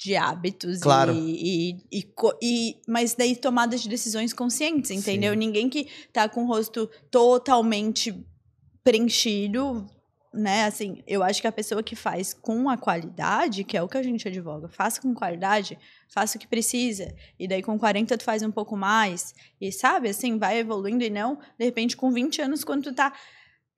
De 0.00 0.16
hábitos 0.16 0.80
Claro. 0.80 1.14
e, 1.14 1.76
e, 1.90 2.00
e, 2.00 2.06
e- 2.42 2.76
Mas 2.86 3.14
daí 3.14 3.34
tomadas 3.36 3.80
de 3.82 3.88
decisões 3.88 4.32
conscientes, 4.32 4.90
entendeu? 4.90 5.32
Sim. 5.32 5.38
Ninguém 5.38 5.68
que 5.68 5.88
tá 6.12 6.28
com 6.28 6.44
o 6.44 6.46
rosto 6.46 6.90
totalmente 7.10 8.12
preenchido, 8.82 9.86
né? 10.32 10.64
Assim, 10.64 11.02
eu 11.06 11.22
acho 11.22 11.40
que 11.40 11.46
a 11.46 11.52
pessoa 11.52 11.82
que 11.82 11.96
faz 11.96 12.34
com 12.34 12.68
a 12.68 12.76
qualidade, 12.76 13.64
que 13.64 13.76
é 13.76 13.82
o 13.82 13.88
que 13.88 13.96
a 13.96 14.02
gente 14.02 14.28
advoga, 14.28 14.68
faça 14.68 15.00
com 15.00 15.14
qualidade, 15.14 15.78
faça 16.12 16.36
o 16.36 16.40
que 16.40 16.46
precisa. 16.46 17.14
E 17.38 17.48
daí 17.48 17.62
com 17.62 17.78
40 17.78 18.18
tu 18.18 18.24
faz 18.24 18.42
um 18.42 18.50
pouco 18.50 18.76
mais. 18.76 19.34
E 19.60 19.72
sabe, 19.72 20.08
assim, 20.08 20.38
vai 20.38 20.58
evoluindo 20.58 21.02
e 21.02 21.08
não, 21.10 21.36
de 21.58 21.64
repente, 21.64 21.96
com 21.96 22.12
20 22.12 22.42
anos, 22.42 22.62
quando 22.64 22.84
tu 22.84 22.94
tá. 22.94 23.12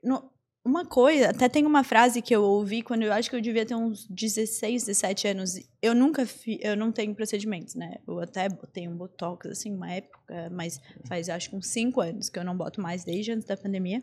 no- 0.02 0.30
uma 0.66 0.84
coisa, 0.84 1.30
até 1.30 1.48
tem 1.48 1.64
uma 1.64 1.84
frase 1.84 2.20
que 2.20 2.34
eu 2.34 2.42
ouvi 2.42 2.82
quando 2.82 3.04
eu 3.04 3.12
acho 3.12 3.30
que 3.30 3.36
eu 3.36 3.40
devia 3.40 3.64
ter 3.64 3.76
uns 3.76 4.04
16, 4.08 4.84
17 4.84 5.28
anos. 5.28 5.60
Eu 5.80 5.94
nunca 5.94 6.26
fi, 6.26 6.58
eu 6.60 6.76
não 6.76 6.90
tenho 6.90 7.14
procedimentos, 7.14 7.76
né? 7.76 7.98
Eu 8.06 8.18
até 8.18 8.48
botei 8.48 8.88
um 8.88 8.96
botox 8.96 9.48
assim 9.48 9.72
uma 9.72 9.92
época, 9.92 10.50
mas 10.50 10.80
faz 11.06 11.28
acho 11.28 11.50
que 11.50 11.56
uns 11.56 11.68
5 11.68 12.00
anos 12.00 12.28
que 12.28 12.38
eu 12.38 12.44
não 12.44 12.56
boto 12.56 12.80
mais 12.80 13.04
desde 13.04 13.30
antes 13.30 13.46
da 13.46 13.56
pandemia. 13.56 14.02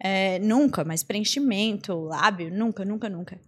É, 0.00 0.38
nunca, 0.38 0.84
mas 0.84 1.04
preenchimento, 1.04 1.94
lábio, 1.94 2.50
nunca, 2.50 2.82
nunca, 2.84 3.08
nunca. 3.08 3.38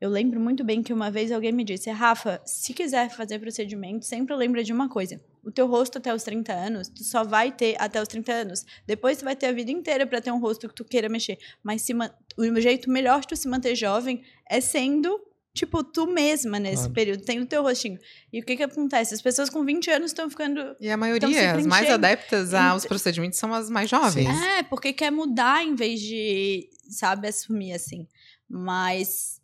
Eu 0.00 0.08
lembro 0.08 0.40
muito 0.40 0.62
bem 0.62 0.82
que 0.82 0.92
uma 0.92 1.10
vez 1.10 1.32
alguém 1.32 1.52
me 1.52 1.64
disse, 1.64 1.90
Rafa, 1.90 2.40
se 2.46 2.72
quiser 2.72 3.10
fazer 3.10 3.40
procedimento, 3.40 4.06
sempre 4.06 4.34
lembra 4.36 4.62
de 4.62 4.72
uma 4.72 4.88
coisa. 4.88 5.20
O 5.44 5.50
teu 5.50 5.66
rosto 5.66 5.98
até 5.98 6.14
os 6.14 6.22
30 6.22 6.52
anos, 6.52 6.88
tu 6.88 7.02
só 7.02 7.24
vai 7.24 7.50
ter 7.50 7.74
até 7.78 8.00
os 8.00 8.08
30 8.08 8.32
anos. 8.32 8.64
Depois 8.86 9.18
tu 9.18 9.24
vai 9.24 9.34
ter 9.34 9.46
a 9.46 9.52
vida 9.52 9.70
inteira 9.70 10.06
para 10.06 10.20
ter 10.20 10.30
um 10.30 10.38
rosto 10.38 10.68
que 10.68 10.74
tu 10.74 10.84
queira 10.84 11.08
mexer. 11.08 11.38
Mas 11.62 11.82
se 11.82 11.92
o 11.94 12.60
jeito 12.60 12.90
melhor 12.90 13.20
de 13.22 13.28
tu 13.28 13.36
se 13.36 13.48
manter 13.48 13.74
jovem 13.74 14.22
é 14.48 14.60
sendo, 14.60 15.18
tipo, 15.54 15.82
tu 15.82 16.06
mesma 16.06 16.58
nesse 16.60 16.82
Claro. 16.82 16.92
período. 16.92 17.24
Tem 17.24 17.40
o 17.40 17.46
teu 17.46 17.62
rostinho. 17.62 17.98
E 18.32 18.40
o 18.40 18.44
que 18.44 18.56
que 18.56 18.62
acontece? 18.62 19.14
As 19.14 19.22
pessoas 19.22 19.48
com 19.48 19.64
20 19.64 19.90
anos 19.90 20.10
estão 20.10 20.28
ficando 20.28 20.60
E 20.78 20.88
a 20.88 20.94
Então, 20.94 20.98
maioria, 20.98 21.52
as 21.54 21.66
mais 21.66 21.88
adeptas 21.90 22.52
aos 22.54 22.84
procedimentos 22.84 23.38
são 23.38 23.52
as 23.54 23.70
mais 23.70 23.88
jovens. 23.88 24.28
Sim. 24.28 24.44
É, 24.58 24.62
porque 24.62 24.92
quer 24.92 25.10
mudar 25.10 25.64
em 25.64 25.74
vez 25.74 26.00
de, 26.00 26.68
sabe, 26.90 27.26
assumir 27.28 27.72
assim. 27.72 28.06
Mas 28.48 29.39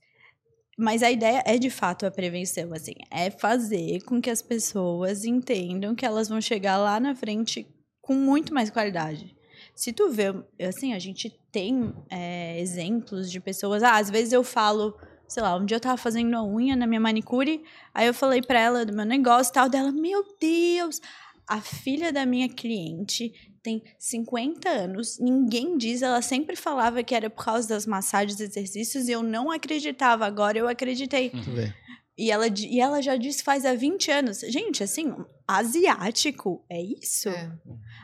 mas 0.76 1.02
a 1.02 1.10
ideia 1.10 1.42
é 1.46 1.56
de 1.56 1.70
fato 1.70 2.04
a 2.04 2.10
prevenção, 2.10 2.72
assim, 2.74 2.94
é 3.10 3.30
fazer 3.30 4.02
com 4.02 4.20
que 4.20 4.28
as 4.28 4.42
pessoas 4.42 5.24
entendam 5.24 5.94
que 5.94 6.04
elas 6.04 6.28
vão 6.28 6.40
chegar 6.40 6.76
lá 6.76 7.00
na 7.00 7.14
frente 7.14 7.66
com 8.02 8.14
muito 8.14 8.52
mais 8.52 8.70
qualidade. 8.70 9.34
Se 9.74 9.92
tu 9.92 10.10
vê, 10.10 10.34
assim, 10.60 10.92
a 10.92 10.98
gente 10.98 11.30
tem 11.50 11.94
é, 12.10 12.60
exemplos 12.60 13.30
de 13.30 13.40
pessoas. 13.40 13.82
Ah, 13.82 13.96
às 13.96 14.10
vezes 14.10 14.32
eu 14.32 14.44
falo, 14.44 14.94
sei 15.26 15.42
lá, 15.42 15.56
um 15.56 15.64
dia 15.64 15.76
eu 15.76 15.80
tava 15.80 15.96
fazendo 15.96 16.34
a 16.36 16.44
unha 16.44 16.76
na 16.76 16.86
minha 16.86 17.00
manicure, 17.00 17.64
aí 17.94 18.06
eu 18.06 18.14
falei 18.14 18.42
pra 18.42 18.60
ela 18.60 18.84
do 18.84 18.92
meu 18.92 19.04
negócio 19.04 19.50
e 19.50 19.54
tal, 19.54 19.68
dela, 19.68 19.90
meu 19.90 20.24
Deus, 20.40 21.00
a 21.48 21.60
filha 21.60 22.12
da 22.12 22.26
minha 22.26 22.48
cliente 22.48 23.32
tem 23.62 23.82
50 23.98 24.68
anos, 24.68 25.18
ninguém 25.18 25.76
diz, 25.76 26.02
ela 26.02 26.22
sempre 26.22 26.54
falava 26.54 27.02
que 27.02 27.14
era 27.14 27.28
por 27.28 27.44
causa 27.44 27.68
das 27.68 27.86
massagens 27.86 28.38
e 28.38 28.44
exercícios 28.44 29.08
e 29.08 29.12
eu 29.12 29.22
não 29.22 29.50
acreditava, 29.50 30.24
agora 30.24 30.58
eu 30.58 30.68
acreditei. 30.68 31.30
Vê. 31.30 31.74
E 32.18 32.30
ela, 32.30 32.46
e 32.48 32.80
ela 32.80 33.02
já 33.02 33.16
disse 33.16 33.42
faz 33.42 33.66
há 33.66 33.74
20 33.74 34.10
anos. 34.10 34.40
Gente, 34.40 34.82
assim, 34.82 35.14
asiático 35.46 36.64
é 36.70 36.80
isso? 36.80 37.28
É. 37.28 37.52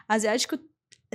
Asiático 0.06 0.58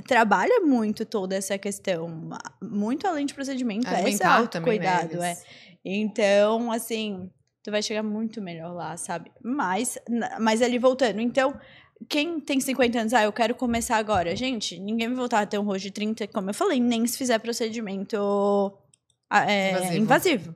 trabalha 0.06 0.60
muito 0.60 1.04
toda 1.04 1.36
essa 1.36 1.56
questão, 1.58 2.30
muito 2.62 3.06
além 3.06 3.26
de 3.26 3.34
procedimento, 3.34 3.86
É 3.88 4.00
esse 4.00 4.12
mental 4.12 4.48
também, 4.48 4.78
né? 4.78 4.98
cuidado, 4.98 5.22
é. 5.22 5.36
Então, 5.84 6.72
assim, 6.72 7.30
tu 7.62 7.70
vai 7.70 7.82
chegar 7.82 8.02
muito 8.02 8.40
melhor 8.40 8.72
lá, 8.72 8.96
sabe? 8.96 9.30
Mas, 9.42 9.98
mas 10.40 10.62
ali 10.62 10.78
voltando, 10.78 11.20
então, 11.20 11.58
quem 12.08 12.40
tem 12.40 12.60
50 12.60 13.00
anos, 13.00 13.14
ah, 13.14 13.22
eu 13.24 13.32
quero 13.32 13.54
começar 13.54 13.96
agora. 13.96 14.34
Gente, 14.36 14.78
ninguém 14.78 15.08
vai 15.08 15.16
voltar 15.16 15.40
a 15.40 15.46
ter 15.46 15.58
um 15.58 15.64
rosto 15.64 15.84
de 15.84 15.90
30, 15.90 16.26
como 16.28 16.50
eu 16.50 16.54
falei, 16.54 16.80
nem 16.80 17.06
se 17.06 17.16
fizer 17.16 17.38
procedimento 17.38 18.16
ah, 19.30 19.50
é, 19.50 19.72
Invasivo. 19.72 19.96
invasivo. 19.96 20.54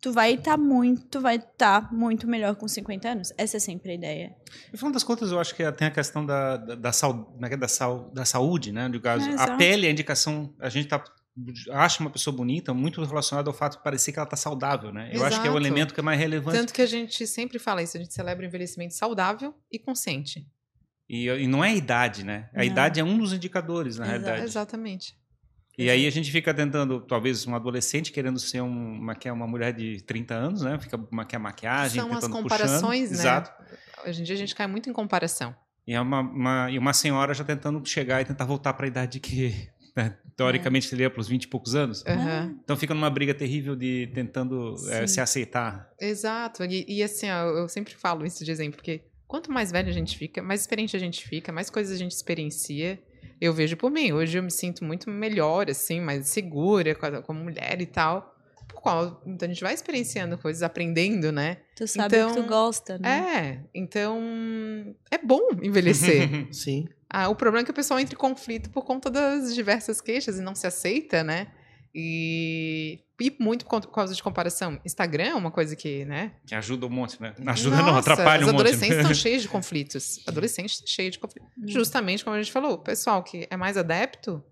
Tu 0.00 0.12
vai 0.12 0.34
estar 0.34 0.56
muito, 0.58 1.06
tu 1.06 1.20
vai 1.20 1.36
estar 1.36 1.92
muito 1.92 2.26
melhor 2.28 2.54
com 2.54 2.68
50 2.68 3.08
anos. 3.08 3.32
Essa 3.36 3.56
é 3.56 3.60
sempre 3.60 3.92
a 3.92 3.94
ideia. 3.94 4.36
No 4.70 4.78
final 4.78 4.92
das 4.92 5.02
contas, 5.02 5.32
eu 5.32 5.40
acho 5.40 5.54
que 5.54 5.70
tem 5.72 5.88
a 5.88 5.90
questão 5.90 6.24
da, 6.24 6.56
da, 6.56 6.74
da, 6.74 6.90
como 6.92 7.44
é 7.46 7.52
é? 7.52 7.56
da, 7.56 7.66
sau- 7.66 8.10
da 8.12 8.24
saúde, 8.24 8.72
né? 8.72 8.88
No 8.88 9.00
caso, 9.00 9.28
É, 9.28 9.34
a 9.40 9.56
pele, 9.56 9.86
a 9.86 9.90
indicação, 9.90 10.54
a 10.60 10.68
gente 10.68 10.86
tá, 10.88 11.02
acha 11.72 12.00
uma 12.00 12.10
pessoa 12.10 12.34
bonita 12.36 12.74
muito 12.74 13.02
relacionado 13.02 13.48
ao 13.48 13.54
fato 13.54 13.78
de 13.78 13.82
parecer 13.82 14.12
que 14.12 14.18
ela 14.18 14.26
está 14.26 14.36
saudável, 14.36 14.92
né? 14.92 15.10
Eu 15.12 15.24
acho 15.24 15.40
que 15.40 15.48
é 15.48 15.50
o 15.50 15.56
elemento 15.56 15.94
que 15.94 16.00
é 16.00 16.02
mais 16.02 16.18
relevante. 16.18 16.58
Tanto 16.58 16.72
que 16.74 16.82
a 16.82 16.86
gente 16.86 17.26
sempre 17.26 17.58
fala 17.58 17.82
isso, 17.82 17.96
a 17.96 18.00
gente 18.00 18.12
celebra 18.12 18.44
o 18.44 18.48
envelhecimento 18.48 18.94
saudável 18.94 19.54
e 19.72 19.78
consciente. 19.78 20.46
E, 21.08 21.26
e 21.28 21.46
não 21.46 21.64
é 21.64 21.70
a 21.70 21.74
idade, 21.74 22.24
né? 22.24 22.48
A 22.52 22.58
Não. 22.58 22.64
idade 22.64 22.98
é 23.00 23.04
um 23.04 23.16
dos 23.18 23.32
indicadores, 23.32 23.96
na 23.98 24.04
Exa- 24.06 24.12
realidade. 24.12 24.42
Exatamente. 24.44 25.14
E 25.78 25.90
aí 25.90 26.06
a 26.06 26.10
gente 26.10 26.32
fica 26.32 26.52
tentando, 26.54 27.00
talvez, 27.02 27.46
um 27.46 27.54
adolescente 27.54 28.10
querendo 28.10 28.38
ser 28.38 28.62
um, 28.62 28.94
uma, 28.98 29.14
é 29.24 29.30
uma 29.32 29.46
mulher 29.46 29.72
de 29.74 30.00
30 30.02 30.34
anos, 30.34 30.62
né? 30.62 30.78
Fica 30.80 30.98
maquiar 31.10 31.40
maquiagem, 31.40 32.00
São 32.00 32.10
as 32.12 32.20
tentando 32.24 32.32
comparações, 32.42 33.10
puxando. 33.10 33.10
né? 33.10 33.20
Exato. 33.20 33.64
Hoje 34.06 34.20
em 34.20 34.24
dia 34.24 34.34
a 34.34 34.38
gente 34.38 34.54
cai 34.54 34.66
muito 34.66 34.88
em 34.88 34.92
comparação. 34.92 35.54
E, 35.86 35.92
é 35.94 36.00
uma, 36.00 36.20
uma- 36.20 36.70
e 36.70 36.78
uma 36.78 36.92
senhora 36.92 37.34
já 37.34 37.44
tentando 37.44 37.84
chegar 37.86 38.20
e 38.20 38.24
tentar 38.24 38.44
voltar 38.46 38.72
para 38.72 38.86
a 38.86 38.88
idade 38.88 39.20
que, 39.20 39.68
né, 39.94 40.16
teoricamente, 40.34 40.86
seria 40.86 41.10
para 41.10 41.20
os 41.20 41.28
20 41.28 41.44
e 41.44 41.48
poucos 41.48 41.74
anos. 41.74 42.02
Aham. 42.06 42.56
Então 42.64 42.76
fica 42.76 42.94
numa 42.94 43.10
briga 43.10 43.34
terrível 43.34 43.76
de 43.76 44.10
tentando 44.14 44.76
Sim. 44.78 45.06
se 45.06 45.20
aceitar. 45.20 45.90
Exato. 46.00 46.64
E, 46.64 46.84
e 46.88 47.02
assim, 47.02 47.30
ó, 47.30 47.44
eu 47.50 47.68
sempre 47.68 47.94
falo 47.94 48.24
isso 48.26 48.44
de 48.44 48.50
exemplo, 48.50 48.76
porque 48.76 49.02
quanto 49.26 49.50
mais 49.50 49.70
velho 49.70 49.88
a 49.88 49.92
gente 49.92 50.16
fica, 50.16 50.42
mais 50.42 50.60
experiente 50.60 50.96
a 50.96 51.00
gente 51.00 51.26
fica, 51.26 51.52
mais 51.52 51.70
coisas 51.70 51.94
a 51.94 51.98
gente 51.98 52.12
experiencia. 52.12 52.98
Eu 53.40 53.52
vejo 53.52 53.76
por 53.76 53.90
mim. 53.90 54.12
Hoje 54.12 54.38
eu 54.38 54.42
me 54.42 54.50
sinto 54.50 54.84
muito 54.84 55.10
melhor, 55.10 55.70
assim, 55.70 56.00
mais 56.00 56.28
segura 56.28 56.94
com 56.94 57.22
como 57.22 57.44
mulher 57.44 57.80
e 57.80 57.86
tal. 57.86 58.34
Por 58.66 58.80
qual? 58.80 59.22
Então 59.26 59.46
a 59.46 59.52
gente 59.52 59.62
vai 59.62 59.74
experienciando 59.74 60.38
coisas, 60.38 60.62
aprendendo, 60.62 61.30
né? 61.30 61.58
Tu 61.76 61.86
sabe 61.86 62.16
o 62.16 62.26
que 62.26 62.32
Então, 62.32 62.42
tu 62.42 62.48
gosta, 62.48 62.98
né? 62.98 63.08
É. 63.08 63.60
Então 63.74 64.18
é 65.10 65.18
bom 65.18 65.48
envelhecer. 65.62 66.48
Sim. 66.52 66.88
Ah, 67.08 67.28
o 67.28 67.36
problema 67.36 67.62
é 67.62 67.64
que 67.64 67.70
o 67.70 67.74
pessoal 67.74 68.00
entra 68.00 68.14
em 68.14 68.18
conflito 68.18 68.70
por 68.70 68.84
conta 68.84 69.10
das 69.10 69.54
diversas 69.54 70.00
queixas 70.00 70.38
e 70.38 70.42
não 70.42 70.54
se 70.54 70.66
aceita, 70.66 71.22
né? 71.22 71.48
E, 71.98 73.00
e 73.18 73.34
muito 73.40 73.64
por 73.64 73.90
causa 73.90 74.14
de 74.14 74.22
comparação. 74.22 74.78
Instagram 74.84 75.24
é 75.24 75.34
uma 75.34 75.50
coisa 75.50 75.74
que, 75.74 76.04
né? 76.04 76.32
que 76.46 76.54
ajuda 76.54 76.84
um 76.84 76.90
monte, 76.90 77.18
né? 77.22 77.34
Não 77.38 77.54
ajuda 77.54 77.76
não, 77.76 77.86
Nossa, 77.86 78.12
atrapalha 78.12 78.42
Os 78.42 78.48
um 78.48 78.52
monte. 78.52 78.60
adolescentes 78.60 78.98
estão 78.98 79.14
cheios 79.14 79.40
de 79.40 79.48
conflitos. 79.48 80.20
Adolescentes 80.28 80.82
cheios 80.84 81.12
de 81.12 81.18
conflitos. 81.18 81.48
Hum. 81.56 81.66
Justamente 81.66 82.22
como 82.22 82.36
a 82.36 82.42
gente 82.42 82.52
falou, 82.52 82.74
o 82.74 82.78
pessoal 82.78 83.22
que 83.22 83.46
é 83.50 83.56
mais 83.56 83.78
adepto 83.78 84.44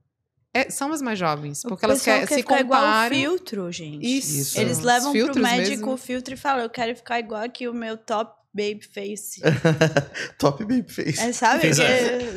é- 0.55 0.71
são 0.71 0.91
as 0.91 1.03
mais 1.03 1.19
jovens. 1.19 1.63
O 1.67 1.69
Porque 1.69 1.85
elas 1.85 1.99
pessoal 1.99 2.15
querem 2.17 2.29
quer 2.29 2.35
se 2.37 2.41
ficar 2.41 2.61
igual 2.61 3.09
filtro, 3.11 3.71
gente. 3.71 4.07
Isso. 4.07 4.39
Isso. 4.39 4.61
Eles 4.61 4.79
Os 4.79 4.85
levam 4.85 5.13
pro 5.13 5.43
médico 5.43 5.71
mesmo. 5.71 5.93
o 5.93 5.97
filtro 5.99 6.33
e 6.33 6.37
falam, 6.39 6.63
eu 6.63 6.71
quero 6.71 6.97
ficar 6.97 7.19
igual 7.19 7.43
aqui 7.43 7.69
o 7.69 7.75
meu 7.75 7.99
top 7.99 8.34
baby 8.55 8.81
face. 8.83 9.41
Top 10.39 10.65
baby 10.65 10.89
face. 10.91 11.21
É, 11.21 11.33
sabe? 11.33 11.61
Fez 11.63 11.81
a- 11.81 11.85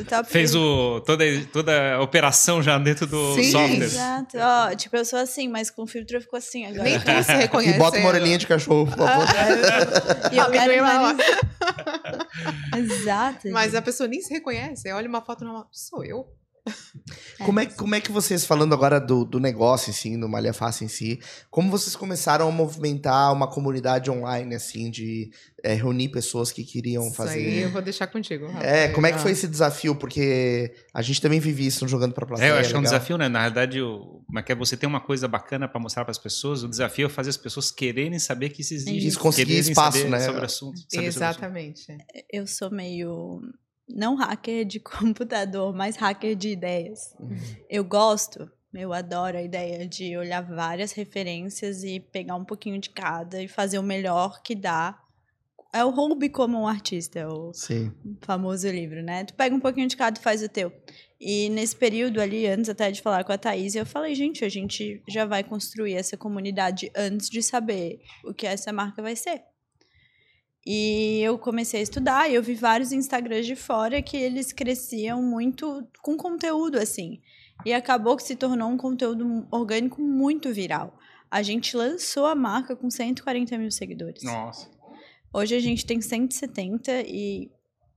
top 0.08 0.30
Fez 0.30 0.54
o, 0.54 1.00
toda, 1.06 1.24
toda 1.52 1.94
a 1.94 2.02
operação 2.02 2.60
já 2.62 2.76
dentro 2.78 3.06
do 3.06 3.34
Sim. 3.36 3.50
software. 3.52 3.84
Exato. 3.84 4.36
Ó, 4.38 4.74
tipo, 4.74 4.96
eu 4.96 5.04
sou 5.04 5.18
assim, 5.20 5.48
mas 5.48 5.70
com 5.70 5.86
filtro 5.86 6.16
eu 6.16 6.20
fico 6.20 6.36
assim 6.36 6.66
agora. 6.66 6.82
Nem 6.82 6.98
tu 6.98 7.22
se 7.22 7.32
E 7.32 7.36
reconhece. 7.36 7.78
bota 7.78 7.98
uma 7.98 8.08
orelhinha 8.08 8.36
de 8.38 8.46
cachorro, 8.46 8.86
por 8.86 8.96
favor. 8.96 9.26
E 10.32 10.36
eu 10.38 10.50
quero 10.50 10.82
nariz... 10.82 11.18
Exato. 12.76 13.48
Mas 13.50 13.74
a 13.74 13.82
pessoa 13.82 14.08
nem 14.08 14.20
se 14.20 14.32
reconhece. 14.32 14.90
Olha 14.92 15.08
uma 15.08 15.22
foto 15.24 15.44
e 15.44 15.46
fala, 15.46 15.66
sou 15.72 16.04
eu? 16.04 16.26
Como 17.44 17.60
é, 17.60 17.66
como 17.66 17.94
é 17.94 18.00
que 18.00 18.10
vocês, 18.10 18.44
falando 18.44 18.72
agora 18.72 19.00
do, 19.00 19.24
do 19.24 19.38
negócio, 19.38 19.90
assim, 19.90 20.18
do 20.18 20.28
Malha 20.28 20.52
Fácil 20.52 20.84
em 20.84 20.88
si, 20.88 21.20
como 21.50 21.70
vocês 21.70 21.94
começaram 21.94 22.48
a 22.48 22.50
movimentar 22.50 23.32
uma 23.32 23.46
comunidade 23.48 24.10
online, 24.10 24.54
assim, 24.54 24.90
de 24.90 25.30
é, 25.62 25.74
reunir 25.74 26.08
pessoas 26.08 26.50
que 26.52 26.64
queriam 26.64 27.06
Isso 27.06 27.14
fazer. 27.16 27.38
aí 27.38 27.58
eu 27.62 27.70
vou 27.70 27.80
deixar 27.82 28.06
contigo. 28.08 28.46
Rafa. 28.46 28.64
É, 28.66 28.88
como 28.88 29.06
é 29.06 29.10
que 29.12 29.18
Ah. 29.18 29.20
foi 29.20 29.32
esse 29.32 29.46
desafio? 29.46 29.94
Porque 29.94 30.74
a 30.92 31.00
gente 31.02 31.20
também 31.20 31.38
vive 31.40 31.66
isso 31.66 31.86
jogando 31.88 32.12
pra 32.12 32.26
plateia. 32.26 32.48
É, 32.48 32.50
eu 32.50 32.56
acho 32.56 32.70
que 32.70 32.76
é 32.76 32.78
um 32.78 32.82
desafio, 32.82 33.16
né? 33.18 33.28
Na 33.28 33.40
realidade, 33.40 33.80
o, 33.80 34.22
como 34.26 34.38
é 34.38 34.42
que 34.42 34.52
é 34.52 34.54
você 34.54 34.76
ter 34.76 34.86
uma 34.86 35.00
coisa 35.00 35.26
bacana 35.28 35.68
para 35.68 35.80
mostrar 35.80 36.04
para 36.04 36.12
as 36.12 36.18
pessoas, 36.18 36.62
o 36.62 36.68
desafio 36.68 37.06
é 37.06 37.08
fazer 37.08 37.30
as 37.30 37.36
pessoas 37.36 37.70
quererem 37.70 38.18
saber 38.18 38.48
que 38.50 38.62
isso 38.62 38.74
existe. 38.74 39.06
Isso, 39.06 39.18
conseguir 39.18 39.52
quererem 39.52 39.70
espaço, 39.70 39.98
saber 39.98 40.10
né? 40.10 40.20
Sobre 40.20 40.40
o 40.40 40.44
assunto. 40.44 40.78
saber 40.78 40.90
sobre 40.90 41.06
o 41.06 41.08
assunto. 41.08 41.22
Exatamente. 41.22 41.86
Eu 42.32 42.46
sou 42.46 42.70
meio. 42.70 43.40
Não 43.88 44.14
hacker 44.14 44.64
de 44.64 44.78
computador, 44.80 45.74
mas 45.74 45.96
hacker 45.96 46.34
de 46.36 46.50
ideias. 46.50 47.14
Uhum. 47.18 47.36
Eu 47.68 47.84
gosto, 47.84 48.50
eu 48.74 48.92
adoro 48.92 49.38
a 49.38 49.42
ideia 49.42 49.86
de 49.86 50.16
olhar 50.16 50.42
várias 50.42 50.92
referências 50.92 51.82
e 51.82 52.00
pegar 52.00 52.36
um 52.36 52.44
pouquinho 52.44 52.78
de 52.78 52.90
cada 52.90 53.42
e 53.42 53.48
fazer 53.48 53.78
o 53.78 53.82
melhor 53.82 54.42
que 54.42 54.54
dá. 54.54 54.98
É 55.72 55.84
o 55.84 55.90
hobby 55.90 56.28
como 56.28 56.58
um 56.58 56.66
artista, 56.66 57.18
é 57.18 57.26
o 57.26 57.52
Sim. 57.52 57.92
famoso 58.22 58.68
livro, 58.68 59.02
né? 59.02 59.24
Tu 59.24 59.34
pega 59.34 59.54
um 59.54 59.60
pouquinho 59.60 59.86
de 59.86 59.96
cada 59.96 60.18
e 60.18 60.22
faz 60.22 60.42
o 60.42 60.48
teu. 60.48 60.72
E 61.20 61.48
nesse 61.50 61.74
período 61.76 62.20
ali, 62.20 62.46
antes 62.46 62.70
até 62.70 62.90
de 62.90 63.02
falar 63.02 63.24
com 63.24 63.32
a 63.32 63.38
Thaís, 63.38 63.74
eu 63.74 63.84
falei, 63.84 64.14
gente, 64.14 64.44
a 64.44 64.48
gente 64.48 65.02
já 65.08 65.24
vai 65.24 65.42
construir 65.42 65.94
essa 65.94 66.16
comunidade 66.16 66.90
antes 66.96 67.28
de 67.28 67.42
saber 67.42 68.00
o 68.24 68.32
que 68.32 68.46
essa 68.46 68.72
marca 68.72 69.02
vai 69.02 69.16
ser. 69.16 69.42
E 70.66 71.20
eu 71.22 71.38
comecei 71.38 71.80
a 71.80 71.82
estudar 71.82 72.30
e 72.30 72.34
eu 72.34 72.42
vi 72.42 72.54
vários 72.54 72.92
Instagrams 72.92 73.46
de 73.46 73.56
fora 73.56 74.02
que 74.02 74.16
eles 74.16 74.52
cresciam 74.52 75.22
muito 75.22 75.86
com 76.02 76.16
conteúdo, 76.16 76.78
assim. 76.78 77.20
E 77.64 77.72
acabou 77.72 78.16
que 78.16 78.22
se 78.22 78.36
tornou 78.36 78.68
um 78.68 78.76
conteúdo 78.76 79.46
orgânico 79.50 80.00
muito 80.02 80.52
viral. 80.52 80.98
A 81.30 81.42
gente 81.42 81.76
lançou 81.76 82.26
a 82.26 82.34
marca 82.34 82.76
com 82.76 82.90
140 82.90 83.56
mil 83.58 83.70
seguidores. 83.70 84.22
Nossa. 84.22 84.70
Hoje 85.32 85.54
a 85.54 85.60
gente 85.60 85.84
tem 85.84 86.00
170 86.00 87.02
e 87.02 87.50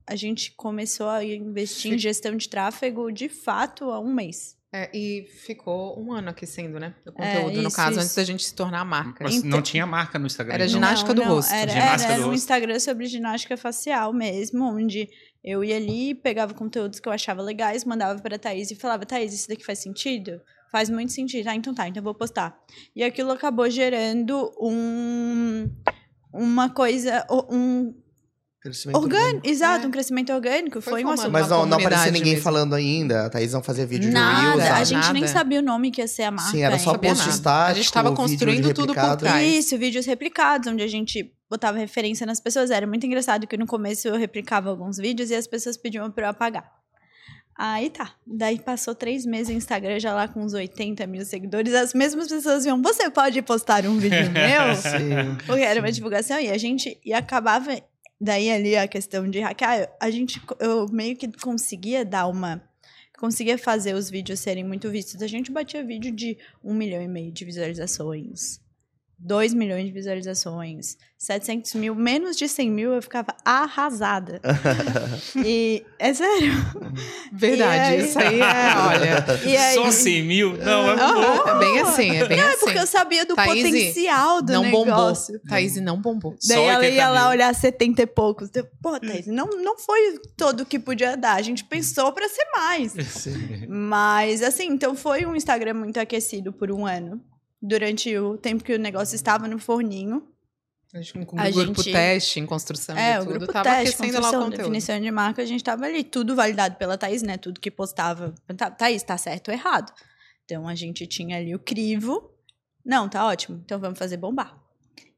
a 0.06 0.16
gente 0.16 0.52
começou 0.52 1.08
a 1.08 1.24
investir 1.24 1.92
em 1.92 1.98
gestão 1.98 2.36
de 2.36 2.48
tráfego 2.48 3.10
de 3.10 3.28
fato 3.28 3.90
há 3.90 4.00
um 4.00 4.12
mês. 4.12 4.56
É, 4.74 4.88
e 4.96 5.26
ficou 5.44 6.00
um 6.02 6.12
ano 6.12 6.30
aquecendo, 6.30 6.80
né? 6.80 6.94
O 7.06 7.12
conteúdo, 7.12 7.60
no 7.60 7.68
isso, 7.68 7.76
caso, 7.76 7.90
isso. 7.90 8.00
antes 8.00 8.14
da 8.14 8.24
gente 8.24 8.42
se 8.42 8.54
tornar 8.54 8.80
a 8.80 8.84
marca. 8.86 9.22
Mas 9.22 9.34
Então- 9.34 9.50
não 9.50 9.60
tinha 9.62 9.84
marca 9.84 10.18
no 10.18 10.26
Instagram. 10.26 10.54
Era 10.54 10.64
então. 10.64 10.74
ginástica 10.74 11.12
do 11.12 11.22
rosto. 11.22 11.52
Era, 11.52 11.70
Ginástica 11.70 12.04
era, 12.04 12.12
era 12.14 12.14
do 12.14 12.20
um 12.22 12.30
rosto. 12.30 12.42
Instagram 12.42 12.78
sobre 12.80 13.06
ginástica 13.06 13.56
facial 13.58 14.14
mesmo, 14.14 14.64
onde 14.64 15.10
eu 15.44 15.62
ia 15.62 15.76
ali, 15.76 16.14
pegava 16.14 16.54
conteúdos 16.54 17.00
que 17.00 17.06
eu 17.06 17.12
achava 17.12 17.42
legais, 17.42 17.84
mandava 17.84 18.18
pra 18.22 18.38
Thaís 18.38 18.70
e 18.70 18.74
falava, 18.74 19.04
Thaís, 19.04 19.34
isso 19.34 19.48
daqui 19.48 19.62
faz 19.64 19.78
sentido? 19.80 20.40
Faz 20.70 20.88
muito 20.88 21.12
sentido. 21.12 21.48
Ah, 21.48 21.54
então 21.54 21.74
tá, 21.74 21.86
então 21.86 22.00
eu 22.00 22.04
vou 22.04 22.14
postar. 22.14 22.58
E 22.96 23.04
aquilo 23.04 23.30
acabou 23.30 23.68
gerando 23.68 24.50
um 24.58 25.70
uma 26.32 26.70
coisa, 26.70 27.26
um 27.50 27.94
Crescimento 28.62 28.96
orgânico, 28.96 29.40
exato, 29.48 29.84
É. 29.84 29.88
um 29.88 29.90
crescimento 29.90 30.32
orgânico, 30.32 30.80
Foi 30.80 30.92
foi, 30.92 31.04
um 31.04 31.10
assunto. 31.10 31.32
Mas 31.32 31.48
uma 31.48 31.56
não, 31.58 31.66
não 31.66 31.78
aparecia 31.78 32.12
ninguém 32.12 32.32
mesmo. 32.34 32.44
falando 32.44 32.74
ainda. 32.74 33.26
A 33.26 33.30
Thaís 33.30 33.52
não 33.52 33.62
fazia 33.62 33.84
vídeo 33.84 34.08
de 34.08 34.14
Nada, 34.14 34.40
Reels. 34.40 34.60
a 34.62 34.68
nada. 34.72 34.84
gente 34.84 35.12
nem 35.12 35.22
Nada. 35.22 35.32
sabia 35.32 35.58
o 35.58 35.62
nome 35.62 35.90
que 35.90 36.00
ia 36.00 36.06
ser 36.06 36.22
a 36.22 36.30
marca. 36.30 36.50
Sim, 36.52 36.62
era 36.62 36.78
só 36.78 36.92
post 36.96 37.18
nada. 37.18 37.30
estático, 37.30 37.70
A 37.70 37.74
gente 37.74 37.92
tava 37.92 38.10
vídeo 38.10 38.22
construindo 38.22 38.72
tudo 38.72 38.94
por 38.94 39.16
trás. 39.16 39.48
Isso, 39.52 39.76
vídeos 39.76 40.06
replicados, 40.06 40.72
onde 40.72 40.82
a 40.82 40.86
gente 40.86 41.34
botava 41.50 41.76
referência 41.76 42.24
nas 42.24 42.38
pessoas. 42.38 42.70
Era 42.70 42.86
muito 42.86 43.04
engraçado 43.04 43.48
que 43.48 43.56
no 43.56 43.66
começo 43.66 44.06
eu 44.06 44.16
replicava 44.16 44.70
alguns 44.70 44.96
vídeos 44.96 45.30
e 45.30 45.34
as 45.34 45.46
pessoas 45.48 45.76
pediam 45.76 46.08
pra 46.10 46.26
eu 46.26 46.30
apagar. 46.30 46.64
Aí 47.58 47.90
tá. 47.90 48.12
Daí 48.26 48.58
passou 48.60 48.94
três 48.94 49.26
meses 49.26 49.48
o 49.48 49.52
Instagram 49.58 49.98
já 50.00 50.14
lá 50.14 50.26
com 50.26 50.40
uns 50.40 50.54
80 50.54 51.06
mil 51.06 51.24
seguidores. 51.24 51.74
As 51.74 51.92
mesmas 51.92 52.28
pessoas 52.28 52.64
iam, 52.64 52.80
você 52.80 53.10
pode 53.10 53.42
postar 53.42 53.84
um 53.86 53.98
vídeo 53.98 54.18
meu? 54.32 54.74
Sim. 54.76 55.36
Porque 55.46 55.62
era 55.62 55.80
uma 55.80 55.92
divulgação 55.92 56.40
e 56.40 56.48
a 56.48 56.56
gente 56.56 56.98
e 57.04 57.12
acabava 57.12 57.76
daí 58.22 58.50
ali 58.50 58.76
a 58.76 58.86
questão 58.86 59.28
de 59.28 59.40
hackear, 59.40 59.92
a 60.00 60.10
gente 60.10 60.40
eu 60.60 60.88
meio 60.88 61.16
que 61.16 61.30
conseguia 61.40 62.04
dar 62.04 62.28
uma 62.28 62.62
conseguia 63.18 63.56
fazer 63.56 63.94
os 63.94 64.10
vídeos 64.10 64.40
serem 64.40 64.64
muito 64.64 64.90
vistos. 64.90 65.22
A 65.22 65.28
gente 65.28 65.52
batia 65.52 65.84
vídeo 65.84 66.10
de 66.10 66.36
um 66.62 66.74
milhão 66.74 67.00
e 67.02 67.06
meio 67.06 67.30
de 67.30 67.44
visualizações, 67.44 68.60
2 69.24 69.54
milhões 69.54 69.86
de 69.86 69.92
visualizações, 69.92 70.96
700 71.16 71.74
mil, 71.74 71.94
menos 71.94 72.36
de 72.36 72.48
100 72.48 72.70
mil 72.70 72.92
eu 72.92 73.00
ficava 73.00 73.28
arrasada. 73.44 74.40
e 75.44 75.84
é 75.98 76.12
sério. 76.12 76.52
Verdade, 77.32 77.94
aí- 77.94 78.04
isso 78.08 78.18
aí 78.18 78.40
é, 78.40 78.76
olha. 78.76 79.24
E 79.46 79.56
aí, 79.56 79.74
Só 79.74 79.90
100 79.90 80.22
mil? 80.24 80.56
Não, 80.56 80.90
é 80.90 80.94
Aham. 80.94 81.34
pouco. 81.34 81.48
É 81.48 81.58
bem 81.58 81.78
assim, 81.80 82.10
é 82.16 82.26
bem 82.28 82.38
é 82.40 82.48
assim. 82.48 82.58
porque 82.60 82.78
eu 82.78 82.86
sabia 82.86 83.24
do 83.24 83.34
Thaís, 83.34 83.62
potencial 83.62 84.42
do 84.42 84.52
não 84.52 84.62
negócio. 84.62 85.34
bombou. 85.34 85.48
Thaís 85.48 85.76
não 85.80 86.00
bombou. 86.00 86.36
Daí 86.46 86.56
Só 86.58 86.62
ela 86.64 86.78
80 86.80 86.94
ia 86.96 87.08
lá 87.08 87.28
olhar 87.28 87.54
70 87.54 88.02
e 88.02 88.06
poucos. 88.06 88.50
Eu, 88.54 88.66
Pô, 88.82 88.98
Thaís, 88.98 89.26
não, 89.28 89.46
não 89.46 89.78
foi 89.78 90.18
todo 90.36 90.66
que 90.66 90.78
podia 90.78 91.16
dar. 91.16 91.34
A 91.36 91.42
gente 91.42 91.64
pensou 91.64 92.12
pra 92.12 92.28
ser 92.28 92.44
mais. 92.56 92.92
Sim. 93.08 93.66
Mas, 93.68 94.42
assim, 94.42 94.66
então 94.68 94.94
foi 94.96 95.24
um 95.24 95.36
Instagram 95.36 95.74
muito 95.74 95.98
aquecido 96.00 96.52
por 96.52 96.70
um 96.72 96.84
ano. 96.86 97.20
Durante 97.62 98.16
o 98.18 98.36
tempo 98.36 98.64
que 98.64 98.74
o 98.74 98.78
negócio 98.78 99.14
estava 99.14 99.46
no 99.46 99.58
forninho. 99.58 100.26
A 100.92 101.00
gente, 101.00 101.24
com 101.24 101.40
A 101.40 101.48
o 101.48 101.52
grupo 101.52 101.82
gente- 101.82 101.92
teste, 101.92 102.40
em 102.40 102.44
construção 102.44 102.96
é, 102.98 103.12
de 103.14 103.18
o 103.20 103.24
tudo, 103.24 103.38
grupo 103.38 103.52
tava 103.52 103.64
teste, 103.70 103.94
aquecendo 103.94 104.12
lá 104.14 104.18
o 104.18 104.22
construção, 104.22 104.42
conteúdo. 104.42 104.58
definição 104.62 105.00
de 105.00 105.10
marca, 105.10 105.40
a 105.40 105.46
gente 105.46 105.64
tava 105.64 105.86
ali. 105.86 106.04
Tudo 106.04 106.34
validado 106.36 106.74
pela 106.76 106.98
Thaís, 106.98 107.22
né? 107.22 107.38
Tudo 107.38 107.60
que 107.60 107.70
postava. 107.70 108.34
Tá- 108.56 108.70
Thaís, 108.70 109.02
tá 109.02 109.16
certo 109.16 109.48
ou 109.48 109.54
errado? 109.54 109.90
Então, 110.44 110.66
a 110.68 110.74
gente 110.74 111.06
tinha 111.06 111.38
ali 111.38 111.54
o 111.54 111.58
crivo. 111.58 112.30
Não, 112.84 113.08
tá 113.08 113.24
ótimo. 113.26 113.62
Então, 113.64 113.78
vamos 113.80 113.98
fazer 113.98 114.16
bombar. 114.18 114.60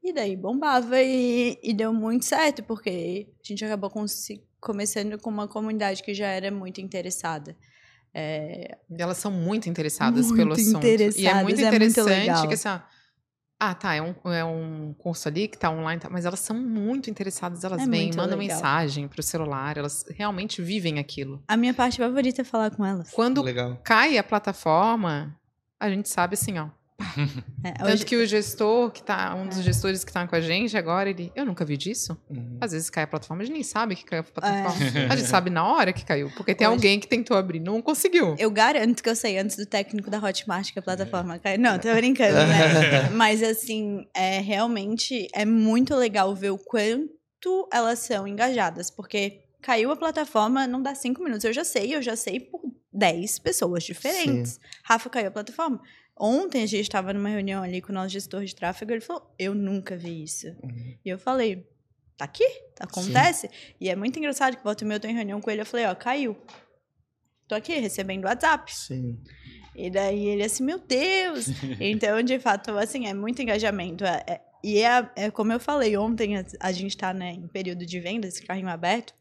E 0.03 0.13
daí, 0.13 0.35
bombava 0.37 1.01
e, 1.01 1.57
e 1.63 1.73
deu 1.73 1.91
muito 1.91 2.23
certo, 2.25 2.61
porque 2.63 3.27
a 3.43 3.47
gente 3.47 3.65
acabou 3.65 3.89
consi- 3.89 4.41
começando 4.61 5.19
com 5.19 5.31
uma 5.31 5.47
comunidade 5.47 6.03
que 6.03 6.13
já 6.13 6.27
era 6.27 6.51
muito 6.51 6.79
interessada. 6.79 7.57
É, 8.17 8.77
E 8.89 9.01
elas 9.01 9.17
são 9.17 9.29
muito 9.29 9.67
interessadas 9.69 10.27
Muito 10.27 10.37
pelo 10.37 10.53
assunto. 10.53 10.85
E 10.85 10.93
é 10.95 11.03
muito 11.03 11.27
é 11.27 11.43
muito 11.43 11.61
interessante 11.61 12.05
legal. 12.07 12.47
que 12.47 12.53
assim, 12.53 12.69
ó, 12.69 12.79
ah, 13.59 13.73
tá, 13.75 13.93
é 13.93 14.01
um, 14.01 14.13
é 14.31 14.43
um 14.45 14.93
curso 14.97 15.27
ali 15.27 15.47
que 15.49 15.57
tá 15.57 15.69
online, 15.69 15.99
tá, 15.99 16.09
mas 16.09 16.25
elas 16.25 16.39
são 16.39 16.55
muito 16.55 17.09
interessadas, 17.09 17.63
elas 17.65 17.81
É 17.81 17.85
vêm, 17.87 18.03
muito 18.03 18.17
mandam 18.17 18.37
legal. 18.37 18.55
mensagem 18.57 19.07
pro 19.07 19.21
celular, 19.21 19.77
elas 19.77 20.05
realmente 20.09 20.61
vivem 20.61 20.97
aquilo. 20.99 21.43
a 21.47 21.57
minha 21.57 21.73
parte 21.73 21.97
favorita 21.97 22.41
é 22.41 22.45
falar 22.45 22.71
com 22.71 22.85
elas. 22.85 23.11
Quando 23.11 23.41
Legal. 23.41 23.77
cai 23.83 24.17
a 24.17 24.23
plataforma, 24.23 25.37
a 25.79 25.89
gente 25.89 26.07
sabe 26.09 26.35
assim, 26.35 26.57
ó. 26.57 26.69
É, 27.63 27.71
Tanto 27.73 27.91
hoje- 27.91 28.05
que 28.05 28.15
o 28.15 28.25
gestor 28.25 28.91
que 28.91 29.01
tá, 29.03 29.33
um 29.35 29.47
dos 29.47 29.61
gestores 29.61 30.03
que 30.03 30.11
tá 30.13 30.25
com 30.27 30.35
a 30.35 30.41
gente 30.41 30.77
agora, 30.77 31.09
ele, 31.09 31.31
eu 31.35 31.45
nunca 31.45 31.65
vi 31.65 31.75
disso. 31.77 32.17
Uhum. 32.29 32.57
Às 32.61 32.71
vezes 32.71 32.89
cai 32.89 33.03
a 33.03 33.07
plataforma, 33.07 33.43
a 33.43 33.45
gente 33.45 33.53
nem 33.53 33.63
sabe 33.63 33.95
que 33.95 34.05
caiu 34.05 34.21
a 34.21 34.23
plataforma. 34.23 34.85
A 35.09 35.15
gente 35.15 35.27
sabe 35.27 35.49
na 35.49 35.65
hora 35.67 35.91
que 35.91 36.05
caiu, 36.05 36.31
porque 36.35 36.53
tem 36.55 36.67
Hoje- 36.67 36.75
alguém 36.75 36.99
que 36.99 37.07
tentou 37.07 37.35
abrir, 37.35 37.59
não 37.59 37.81
conseguiu. 37.81 38.35
Eu 38.37 38.49
garanto 38.51 39.01
que 39.03 39.09
eu 39.09 39.15
sei 39.15 39.37
antes 39.37 39.55
do 39.57 39.65
técnico 39.65 40.09
da 40.09 40.19
Hotmart 40.19 40.71
que 40.71 40.79
a 40.79 40.81
plataforma 40.81 41.37
cai. 41.39 41.57
Não, 41.57 41.77
tô 41.79 41.93
brincando, 41.93 42.33
né? 42.35 43.09
Mas 43.13 43.41
assim, 43.43 44.05
é 44.13 44.39
realmente 44.39 45.27
é 45.33 45.45
muito 45.45 45.95
legal 45.95 46.33
ver 46.35 46.51
o 46.51 46.57
quanto 46.57 47.67
elas 47.73 47.99
são 47.99 48.27
engajadas, 48.27 48.89
porque 48.89 49.41
caiu 49.61 49.91
a 49.91 49.95
plataforma, 49.95 50.67
não 50.67 50.81
dá 50.81 50.93
cinco 50.95 51.23
minutos. 51.23 51.43
Eu 51.43 51.53
já 51.53 51.63
sei, 51.63 51.95
eu 51.95 52.01
já 52.01 52.15
sei 52.15 52.39
por 52.39 52.61
10 52.93 53.39
pessoas 53.39 53.83
diferentes. 53.83 54.59
Rafa 54.83 55.09
caiu 55.09 55.27
a 55.27 55.31
plataforma. 55.31 55.81
Ontem 56.17 56.63
a 56.63 56.65
gente 56.65 56.83
estava 56.83 57.11
numa 57.13 57.29
reunião 57.29 57.61
ali 57.61 57.81
com 57.81 57.91
o 57.91 57.95
nosso 57.95 58.09
gestor 58.09 58.43
de 58.45 58.55
tráfego, 58.55 58.91
ele 58.91 59.01
falou: 59.01 59.33
Eu 59.37 59.53
nunca 59.53 59.97
vi 59.97 60.23
isso. 60.23 60.47
Uhum. 60.63 60.97
E 61.03 61.09
eu 61.09 61.19
falei, 61.19 61.67
tá 62.17 62.25
aqui, 62.25 62.47
acontece. 62.79 63.49
E 63.79 63.89
é 63.89 63.95
muito 63.95 64.17
engraçado 64.17 64.55
que 64.55 64.63
volta 64.63 64.83
e 64.83 64.87
meia 64.87 64.95
eu 64.95 64.99
tô 65.01 65.07
em 65.07 65.13
reunião 65.13 65.41
com 65.41 65.51
ele, 65.51 65.61
eu 65.61 65.65
falei, 65.65 65.85
ó, 65.85 65.93
caiu. 65.95 66.37
Tô 67.47 67.55
aqui 67.55 67.77
recebendo 67.77 68.25
WhatsApp. 68.25 68.73
Sim. 68.73 69.19
E 69.75 69.89
daí 69.89 70.25
ele 70.27 70.43
assim, 70.43 70.63
meu 70.63 70.79
Deus! 70.79 71.47
então, 71.79 72.21
de 72.23 72.39
fato, 72.39 72.71
assim, 72.77 73.07
é 73.07 73.13
muito 73.13 73.41
engajamento. 73.41 74.05
É- 74.05 74.23
é- 74.27 74.41
e 74.63 74.79
é, 74.79 75.11
é 75.15 75.29
como 75.29 75.51
eu 75.53 75.59
falei 75.59 75.95
ontem, 75.95 76.37
a, 76.37 76.45
a 76.59 76.71
gente 76.71 76.97
tá 76.97 77.13
né, 77.13 77.33
em 77.33 77.47
período 77.47 77.85
de 77.85 77.99
venda, 77.99 78.27
esse 78.27 78.41
carrinho 78.41 78.69
aberto. 78.69 79.13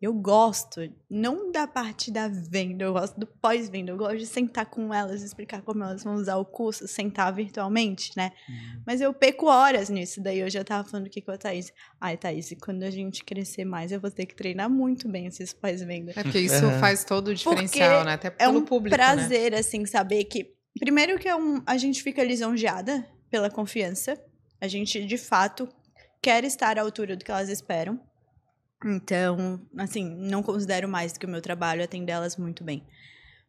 Eu 0.00 0.12
gosto, 0.12 0.92
não 1.08 1.50
da 1.50 1.66
parte 1.66 2.10
da 2.10 2.28
venda, 2.28 2.84
eu 2.84 2.92
gosto 2.92 3.18
do 3.18 3.26
pós-venda. 3.26 3.90
Eu 3.92 3.96
gosto 3.96 4.18
de 4.18 4.26
sentar 4.26 4.66
com 4.66 4.92
elas, 4.92 5.22
explicar 5.22 5.62
como 5.62 5.82
elas 5.82 6.04
vão 6.04 6.14
usar 6.16 6.36
o 6.36 6.44
curso, 6.44 6.86
sentar 6.86 7.32
virtualmente, 7.32 8.12
né? 8.14 8.32
Mas 8.86 9.00
eu 9.00 9.14
peco 9.14 9.46
horas 9.46 9.88
nisso. 9.88 10.22
Daí 10.22 10.40
eu 10.40 10.50
já 10.50 10.62
tava 10.62 10.86
falando 10.86 11.06
aqui 11.06 11.22
com 11.22 11.30
a 11.30 11.38
Thaís. 11.38 11.72
Ai, 11.98 12.16
Thaís, 12.16 12.50
e 12.50 12.56
quando 12.56 12.82
a 12.82 12.90
gente 12.90 13.24
crescer 13.24 13.64
mais, 13.64 13.90
eu 13.90 13.98
vou 13.98 14.10
ter 14.10 14.26
que 14.26 14.34
treinar 14.34 14.68
muito 14.68 15.08
bem 15.08 15.26
esses 15.26 15.54
pós-venda. 15.54 16.12
É 16.14 16.22
porque 16.22 16.40
isso 16.40 16.64
Aham. 16.66 16.78
faz 16.78 17.02
todo 17.02 17.28
o 17.28 17.34
diferencial, 17.34 18.04
né? 18.04 18.12
Até 18.12 18.28
É 18.28 18.30
pelo 18.32 18.58
um 18.58 18.64
público, 18.64 18.96
né? 18.96 19.02
prazer, 19.02 19.54
assim, 19.54 19.86
saber 19.86 20.24
que. 20.24 20.54
Primeiro 20.78 21.18
que 21.18 21.26
é 21.26 21.34
um, 21.34 21.62
a 21.64 21.78
gente 21.78 22.02
fica 22.02 22.22
lisonjeada 22.22 23.08
pela 23.30 23.48
confiança. 23.48 24.22
A 24.60 24.68
gente, 24.68 25.04
de 25.06 25.16
fato, 25.16 25.66
quer 26.20 26.44
estar 26.44 26.78
à 26.78 26.82
altura 26.82 27.16
do 27.16 27.24
que 27.24 27.30
elas 27.30 27.48
esperam. 27.48 27.98
Então, 28.84 29.60
assim, 29.78 30.04
não 30.04 30.42
considero 30.42 30.88
mais 30.88 31.12
do 31.12 31.18
que 31.18 31.26
o 31.26 31.28
meu 31.28 31.40
trabalho 31.40 31.82
atender 31.82 32.12
elas 32.12 32.36
muito 32.36 32.62
bem. 32.62 32.86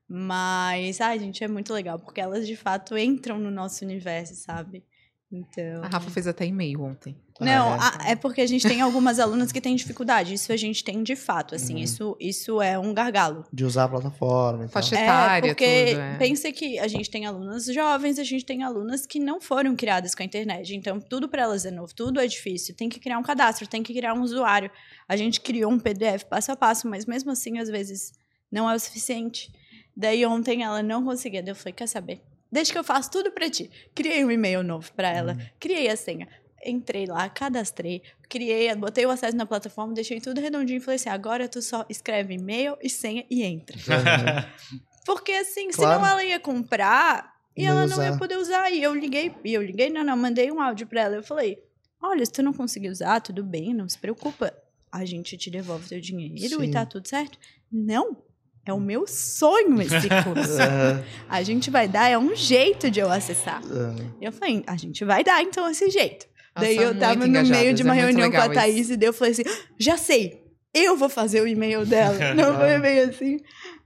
Mas, 0.08 1.02
ai, 1.02 1.20
gente, 1.20 1.44
é 1.44 1.48
muito 1.48 1.74
legal, 1.74 2.00
porque 2.00 2.22
elas 2.22 2.48
de 2.48 2.56
fato 2.56 2.98
entram 2.98 3.38
no 3.40 3.52
nosso 3.52 3.84
universo, 3.84 4.36
sabe? 4.36 4.86
Então. 5.30 5.84
A 5.84 5.88
Rafa 5.88 6.10
fez 6.10 6.26
até 6.26 6.46
e-mail 6.46 6.82
ontem. 6.82 7.14
Não, 7.42 7.76
É. 7.76 7.78
a- 7.80 8.00
é 8.12 8.16
porque 8.16 8.40
a 8.42 8.46
gente 8.48 8.66
tem 8.68 8.80
algumas 8.82 9.20
alunas 9.20 9.52
que 9.52 9.60
têm 9.60 9.76
dificuldade. 9.76 10.34
Isso 10.34 10.52
a 10.54 10.58
gente 10.58 10.84
tem 10.84 11.04
de 11.04 11.16
fato, 11.18 11.54
assim. 11.54 11.74
Uhum. 11.76 11.80
Isso, 11.84 12.18
isso 12.20 12.62
é 12.62 12.80
um 12.80 12.94
gargalo. 12.94 13.46
De 13.52 13.66
usar 13.66 13.84
a 13.84 13.90
plataforma 13.90 14.60
e 14.64 14.68
tal. 14.68 14.70
Faixa 14.74 14.96
É, 14.98 15.04
etária, 15.04 15.50
porque 15.50 15.86
tudo. 15.92 16.00
É. 16.00 16.18
pensa 16.18 16.52
que 16.52 16.80
a 16.80 16.88
gente 16.88 17.10
tem 17.12 17.26
alunas 17.26 17.66
jovens, 17.66 18.18
a 18.18 18.24
gente 18.24 18.46
tem 18.46 18.64
alunas 18.64 19.06
que 19.06 19.20
não 19.20 19.40
foram 19.42 19.76
criadas 19.76 20.16
com 20.16 20.24
a 20.24 20.26
internet. 20.26 20.74
Então, 20.74 21.00
tudo 21.00 21.28
para 21.28 21.44
elas 21.44 21.66
é 21.66 21.72
novo, 21.72 21.94
tudo 21.94 22.20
é 22.22 22.26
difícil. 22.26 22.74
Tem 22.74 22.88
que 22.90 23.00
criar 23.00 23.20
um 23.20 23.24
cadastro, 23.24 23.68
tem 23.68 23.84
que 23.84 23.94
criar 23.94 24.14
um 24.14 24.22
usuário. 24.22 24.72
A 25.08 25.18
gente 25.18 25.42
criou 25.42 25.72
um 25.72 25.78
PDF 25.78 26.24
passo 26.26 26.52
a 26.54 26.56
passo, 26.56 26.88
mas 26.90 27.06
mesmo 27.06 27.30
assim, 27.32 27.60
às 27.60 27.70
vezes, 27.70 28.14
não 28.52 28.68
é 28.70 28.74
o 28.74 28.80
suficiente. 28.80 29.52
Daí, 29.96 30.26
ontem, 30.26 30.64
ela 30.64 30.82
não 30.82 31.04
conseguia. 31.04 31.44
Daí 31.44 31.52
eu 31.52 31.56
falei, 31.56 31.74
quer 31.74 31.88
saber? 31.88 32.22
Desde 32.52 32.72
que 32.74 32.80
eu 32.80 32.84
faço 32.84 33.12
tudo 33.12 33.32
pra 33.32 33.50
ti. 33.50 33.70
Criei 33.94 34.24
um 34.24 34.32
e-mail 34.32 34.64
novo 34.64 34.92
pra 34.94 35.10
ela, 35.10 35.34
Uhum. 35.34 35.46
criei 35.60 35.90
a 35.90 35.96
senha. 35.98 36.28
Entrei 36.66 37.06
lá, 37.06 37.30
cadastrei, 37.30 38.02
criei, 38.28 38.74
botei 38.76 39.06
o 39.06 39.10
acesso 39.12 39.38
na 39.38 39.46
plataforma, 39.46 39.94
deixei 39.94 40.20
tudo 40.20 40.42
redondinho 40.42 40.78
e 40.78 40.82
falei 40.82 40.96
assim: 40.96 41.10
agora 41.10 41.48
tu 41.48 41.62
só 41.62 41.86
escreve 41.88 42.34
e-mail 42.34 42.76
e 42.82 42.90
senha 42.90 43.26
e 43.30 43.44
entra. 43.44 43.78
Uhum. 43.78 44.78
Porque 45.06 45.32
assim, 45.34 45.70
Claro. 45.70 45.94
senão 46.00 46.08
ela 46.08 46.24
ia 46.24 46.40
comprar 46.40 47.34
e 47.56 47.64
Não 47.64 47.70
ela 47.72 47.82
ia 47.84 47.88
não 47.88 48.04
ia 48.04 48.10
usar. 48.10 48.18
poder 48.20 48.38
usar. 48.38 48.70
E 48.72 48.82
eu 48.84 48.94
liguei, 48.94 49.34
e 49.46 49.54
eu 49.54 49.62
liguei, 49.62 49.90
não, 49.90 50.04
não, 50.04 50.18
mandei 50.18 50.52
um 50.52 50.60
áudio 50.62 50.88
pra 50.88 51.02
ela. 51.04 51.16
Eu 51.16 51.24
falei: 51.24 51.58
olha, 52.02 52.26
se 52.26 52.32
tu 52.32 52.42
não 52.44 52.52
conseguir 52.54 52.90
usar, 52.90 53.22
tudo 53.22 53.44
bem, 53.44 53.74
não 53.74 53.88
se 53.88 53.98
preocupa. 54.00 54.52
A 54.92 55.06
gente 55.06 55.38
te 55.38 55.50
devolve 55.50 55.88
teu 55.88 56.00
dinheiro 56.02 56.64
e 56.64 56.68
Sim. 56.68 56.72
tá 56.72 56.86
tudo 56.86 57.08
certo. 57.08 57.38
Não. 57.72 58.18
É 58.68 58.74
o 58.74 58.80
meu 58.82 59.08
sonho 59.08 59.82
esse 59.82 60.10
curso. 60.26 60.58
A 61.30 61.42
gente 61.42 61.72
vai 61.72 61.88
dar, 61.88 62.10
é 62.10 62.18
um 62.18 62.36
jeito 62.36 62.92
de 62.92 63.00
eu 63.00 63.10
acessar. 63.10 63.62
E 64.20 64.26
eu 64.26 64.32
falei, 64.34 64.62
a 64.68 64.76
gente 64.76 65.06
vai 65.06 65.24
dar 65.24 65.42
então 65.42 65.70
esse 65.72 65.90
jeito. 65.90 66.28
Elas 66.54 66.76
daí 66.76 66.78
eu 66.78 67.00
tava 67.00 67.26
no 67.26 67.46
meio 67.46 67.74
de 67.74 67.82
uma 67.82 67.96
é 67.96 68.02
reunião 68.02 68.30
com 68.30 68.38
a 68.38 68.46
legal 68.46 68.52
isso. 68.52 68.74
Thaís 68.76 68.90
e 68.90 68.98
daí 68.98 69.08
eu 69.08 69.14
falei 69.14 69.32
assim: 69.32 69.44
já 69.80 69.96
sei, 69.96 70.44
eu 70.74 70.98
vou 70.98 71.08
fazer 71.08 71.42
o 71.42 71.48
e-mail 71.48 71.86
dela. 71.86 72.18
Não 72.36 72.58
foi 72.58 72.78
bem 72.80 73.00
assim. 73.00 73.40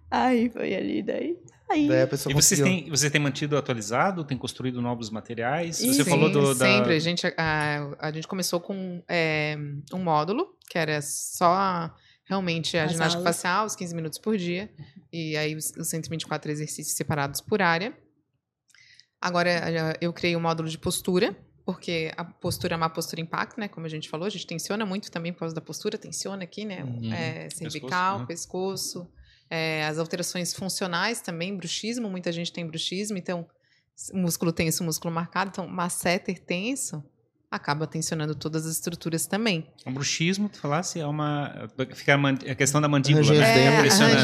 Aí 0.09 0.49
foi 0.49 0.73
ali, 0.73 1.03
daí. 1.03 1.37
Aí. 1.69 1.87
Daí 1.87 2.01
a 2.01 2.07
pessoa 2.07 2.31
E 2.31 2.33
vocês 2.33 2.59
conseguiu. 2.59 2.83
têm, 2.83 2.89
você 2.89 3.09
tem 3.09 3.21
mantido 3.21 3.55
atualizado, 3.57 4.23
tem 4.25 4.37
construído 4.37 4.81
novos 4.81 5.09
materiais? 5.09 5.77
Sim, 5.77 5.93
Você 5.93 6.03
falou 6.03 6.29
do, 6.29 6.55
da... 6.55 6.65
Sempre. 6.65 6.95
A 6.95 6.99
gente, 6.99 7.27
a, 7.37 7.95
a 7.99 8.11
gente 8.11 8.27
começou 8.27 8.59
com 8.59 9.01
é, 9.07 9.55
um 9.93 9.99
módulo, 9.99 10.55
que 10.69 10.77
era 10.77 11.01
só 11.01 11.93
realmente 12.31 12.77
a 12.77 12.85
As 12.85 12.93
ginástica 12.93 13.19
aulas. 13.19 13.35
facial, 13.35 13.65
os 13.65 13.75
15 13.75 13.93
minutos 13.93 14.17
por 14.17 14.37
dia. 14.37 14.71
E 15.11 15.35
aí 15.35 15.53
os, 15.53 15.71
os 15.77 15.89
124 15.89 16.49
exercícios 16.49 16.95
separados 16.95 17.41
por 17.41 17.61
área. 17.61 17.93
Agora 19.19 19.49
eh, 19.49 19.97
eu 19.99 20.13
criei 20.13 20.35
um 20.37 20.39
módulo 20.39 20.69
de 20.69 20.77
postura, 20.77 21.37
porque 21.65 22.09
a 22.15 22.23
postura 22.23 22.73
é 22.73 22.77
uma 22.77 22.89
postura 22.89 23.19
impacto, 23.19 23.59
né? 23.59 23.67
Como 23.67 23.85
a 23.85 23.89
gente 23.89 24.09
falou, 24.09 24.25
a 24.25 24.29
gente 24.29 24.47
tensiona 24.47 24.85
muito 24.85 25.11
também 25.11 25.33
por 25.33 25.39
causa 25.39 25.53
da 25.53 25.59
postura, 25.59 25.97
tensiona 25.97 26.43
aqui, 26.43 26.63
né? 26.63 26.85
Uhum. 26.85 27.13
É, 27.13 27.49
cervical, 27.49 28.19
uhum. 28.19 28.25
pescoço. 28.25 29.05
É, 29.49 29.85
as 29.85 29.99
alterações 29.99 30.53
funcionais 30.53 31.19
também, 31.19 31.53
bruxismo, 31.55 32.09
muita 32.09 32.31
gente 32.31 32.53
tem 32.53 32.65
bruxismo, 32.65 33.17
então 33.17 33.45
músculo 34.13 34.53
tenso, 34.53 34.85
músculo 34.85 35.13
marcado, 35.13 35.49
então 35.49 35.67
masseter 35.67 36.39
tenso 36.39 37.03
acaba 37.51 37.85
tensionando 37.85 38.33
todas 38.33 38.65
as 38.65 38.71
estruturas 38.73 39.25
também. 39.27 39.67
O 39.85 39.91
bruxismo, 39.91 40.47
tu 40.47 40.57
falasse, 40.59 40.99
é 40.99 41.05
uma... 41.05 41.69
Fica 41.93 42.13
a, 42.13 42.17
man- 42.17 42.37
a 42.49 42.55
questão 42.55 42.79
da 42.79 42.87
mandíbula, 42.87 43.33
né? 43.33 43.75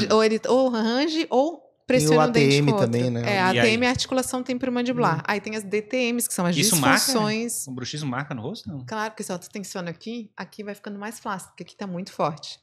É, 0.07 0.13
ou, 0.13 0.23
ele, 0.23 0.39
ou 0.47 0.69
range 0.69 1.27
ou 1.29 1.61
pressiona 1.85 2.27
o 2.27 2.31
dente 2.31 2.55
ATM 2.57 2.65
com 2.65 2.71
o 2.71 2.73
outro. 2.75 2.87
também, 2.91 3.09
né? 3.11 3.21
É, 3.33 3.39
a 3.39 3.49
ATM 3.49 3.83
é 3.83 3.87
a 3.87 3.89
articulação 3.89 4.41
temporomandibular. 4.43 5.21
Aí 5.27 5.41
tem 5.41 5.55
as 5.55 5.63
DTMs, 5.63 6.27
que 6.27 6.33
são 6.33 6.45
as 6.45 6.55
Isso 6.55 6.75
marca? 6.77 6.97
disfunções. 6.97 7.67
O 7.67 7.71
bruxismo 7.71 8.09
marca 8.09 8.33
no 8.33 8.41
rosto, 8.41 8.69
não? 8.69 8.85
Claro, 8.85 9.11
porque 9.11 9.23
se 9.23 9.31
ela 9.31 9.39
tensiona 9.39 9.89
aqui, 9.89 10.31
aqui 10.35 10.63
vai 10.63 10.73
ficando 10.73 10.97
mais 10.97 11.19
flácido, 11.19 11.51
porque 11.51 11.63
aqui 11.63 11.75
tá 11.75 11.85
muito 11.85 12.11
forte. 12.13 12.59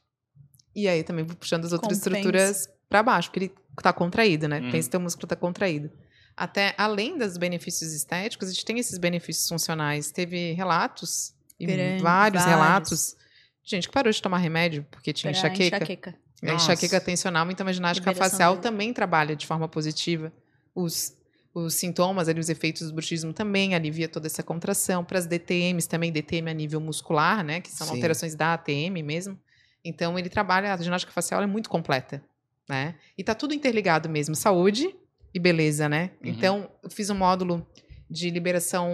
E 0.75 0.87
aí 0.87 1.03
também 1.03 1.23
vou 1.23 1.35
puxando 1.35 1.63
as 1.65 1.73
outras 1.73 1.99
Compensa. 1.99 2.09
estruturas 2.17 2.69
para 2.89 3.01
baixo, 3.03 3.29
porque 3.29 3.45
ele 3.45 3.53
tá 3.81 3.93
contraído, 3.93 4.47
né? 4.47 4.59
Uhum. 4.61 4.71
Pensa 4.71 4.87
que 4.87 4.91
teu 4.91 4.99
músculo 4.99 5.27
tá 5.27 5.35
contraído. 5.35 5.89
Até 6.37 6.75
além 6.77 7.17
dos 7.17 7.37
benefícios 7.37 7.93
estéticos, 7.93 8.49
a 8.49 8.51
gente 8.51 8.65
tem 8.65 8.77
esses 8.77 8.97
benefícios 8.97 9.47
funcionais. 9.47 10.11
Teve 10.11 10.51
relatos, 10.51 11.33
e 11.59 11.65
vários, 11.65 12.01
vários. 12.01 12.45
relatos, 12.45 13.17
de 13.63 13.71
gente 13.71 13.87
que 13.87 13.93
parou 13.93 14.11
de 14.11 14.21
tomar 14.21 14.37
remédio 14.37 14.85
porque 14.91 15.13
tinha 15.13 15.31
pra 15.31 15.39
enxaqueca. 15.39 15.77
enxaqueca. 15.77 16.15
A 16.43 16.53
enxaqueca 16.53 17.01
tensional, 17.01 17.49
então 17.49 17.65
a 17.65 17.71
ginástica 17.71 18.13
facial 18.13 18.57
também 18.57 18.93
trabalha 18.93 19.35
de 19.35 19.47
forma 19.47 19.67
positiva. 19.67 20.31
Os, 20.75 21.17
os 21.53 21.73
sintomas, 21.75 22.27
ali, 22.27 22.39
os 22.39 22.49
efeitos 22.49 22.89
do 22.89 22.93
bruxismo 22.93 23.33
também 23.33 23.73
alivia 23.73 24.07
toda 24.07 24.27
essa 24.27 24.43
contração. 24.43 25.03
Para 25.03 25.17
as 25.17 25.25
DTMs 25.25 25.87
também, 25.87 26.11
DTM 26.11 26.51
a 26.51 26.53
nível 26.53 26.81
muscular, 26.81 27.43
né? 27.43 27.61
Que 27.61 27.71
são 27.71 27.87
Sim. 27.87 27.93
alterações 27.93 28.35
da 28.35 28.53
ATM 28.53 29.01
mesmo. 29.03 29.39
Então 29.83 30.19
ele 30.19 30.29
trabalha, 30.29 30.73
a 30.73 30.77
ginástica 30.77 31.13
facial 31.13 31.41
é 31.41 31.47
muito 31.47 31.69
completa, 31.69 32.21
né? 32.67 32.95
E 33.17 33.23
tá 33.23 33.33
tudo 33.33 33.53
interligado 33.53 34.09
mesmo, 34.09 34.35
saúde 34.35 34.93
e 35.35 35.39
beleza, 35.39 35.89
né? 35.89 36.11
Uhum. 36.23 36.29
Então 36.31 36.71
eu 36.81 36.89
fiz 36.89 37.09
um 37.09 37.15
módulo 37.15 37.67
de 38.09 38.29
liberação 38.29 38.89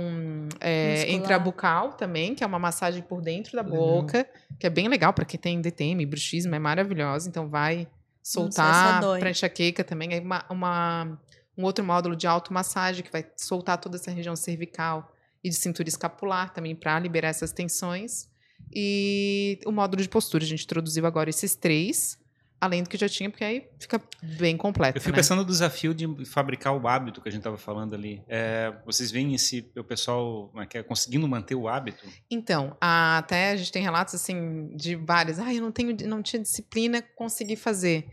é, 0.60 1.12
intrabucal 1.12 1.94
também, 1.94 2.34
que 2.34 2.44
é 2.44 2.48
uma 2.48 2.58
massagem 2.58 3.04
por 3.04 3.22
dentro 3.22 3.56
da 3.56 3.62
Legal. 3.62 3.78
boca, 3.80 4.28
que 4.60 4.66
é 4.66 4.70
bem 4.70 4.88
legal 4.88 5.14
para 5.14 5.24
quem 5.26 5.40
tem 5.40 5.62
DTM, 5.62 6.06
bruxismo, 6.06 6.56
é 6.56 6.60
maravilhosa. 6.60 7.30
Então 7.30 7.48
vai 7.48 7.88
soltar 8.24 9.02
para 9.20 9.30
enxaqueca 9.30 9.84
também. 9.84 10.14
Aí 10.14 10.20
uma, 10.20 10.44
uma- 10.50 11.22
um 11.58 11.64
outro 11.64 11.84
módulo 11.86 12.16
de 12.16 12.26
automassagem 12.26 13.04
que 13.04 13.12
vai 13.12 13.24
soltar 13.38 13.78
toda 13.80 13.98
essa 13.98 14.10
região 14.10 14.36
cervical 14.36 15.14
e 15.44 15.50
de 15.50 15.56
cintura 15.56 15.90
escapular 15.90 16.52
também 16.54 16.74
para 16.76 16.98
liberar 16.98 17.30
essas 17.30 17.52
tensões. 17.52 18.30
E 18.74 19.60
o 19.66 19.72
módulo 19.72 20.02
de 20.02 20.08
postura, 20.10 20.44
a 20.44 20.48
gente 20.48 20.64
introduziu 20.64 21.06
agora 21.06 21.30
esses 21.30 21.56
três, 21.56 22.18
além 22.62 22.84
do 22.84 22.90
que 22.90 22.96
já 22.96 23.10
tinha, 23.10 23.28
porque 23.28 23.44
aí 23.44 23.68
fica 23.80 24.00
bem 24.38 24.56
completo. 24.56 24.96
Eu 24.96 25.02
fico 25.02 25.12
né? 25.12 25.18
pensando 25.18 25.40
no 25.40 25.46
desafio 25.46 25.96
de 25.96 26.24
fabricar 26.26 26.78
o 26.80 26.88
hábito 26.88 27.20
que 27.20 27.28
a 27.28 27.32
gente 27.32 27.40
estava 27.40 27.58
falando 27.58 27.96
ali. 27.96 28.24
É, 28.28 28.72
vocês 28.86 29.10
veem 29.10 29.34
esse, 29.34 29.72
o 29.76 29.84
pessoal 29.84 30.54
é 30.56 30.78
é, 30.78 30.84
conseguindo 30.84 31.28
manter 31.28 31.56
o 31.56 31.68
hábito? 31.68 32.06
Então, 32.30 32.78
a- 32.80 33.18
até 33.18 33.52
a 33.52 33.56
gente 33.56 33.72
tem 33.72 33.82
relatos 33.82 34.14
assim 34.14 34.76
de 34.76 34.96
vários. 34.96 35.40
Ah, 35.40 35.52
eu 35.52 35.62
não 35.62 35.72
tenho, 35.72 35.98
não 36.08 36.22
tinha 36.22 36.40
disciplina, 36.40 37.02
consegui 37.16 37.56
fazer. 37.56 38.08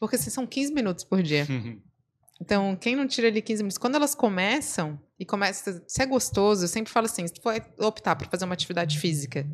Porque 0.00 0.16
assim, 0.16 0.30
são 0.30 0.44
15 0.44 0.74
minutos 0.74 1.04
por 1.04 1.22
dia. 1.22 1.46
Então, 2.40 2.74
quem 2.74 2.96
não 2.96 3.06
tira 3.06 3.28
ali 3.28 3.40
15 3.40 3.62
minutos, 3.62 3.78
quando 3.78 3.94
elas 3.94 4.16
começam 4.16 4.98
e 5.16 5.24
começa, 5.24 5.80
se 5.86 6.02
é 6.02 6.06
gostoso, 6.06 6.64
eu 6.64 6.68
sempre 6.68 6.92
falo 6.92 7.06
assim, 7.06 7.24
se 7.24 7.34
tu 7.34 7.40
for 7.40 7.54
optar 7.78 8.16
por 8.16 8.26
fazer 8.26 8.44
uma 8.44 8.54
atividade 8.54 8.98
física, 8.98 9.46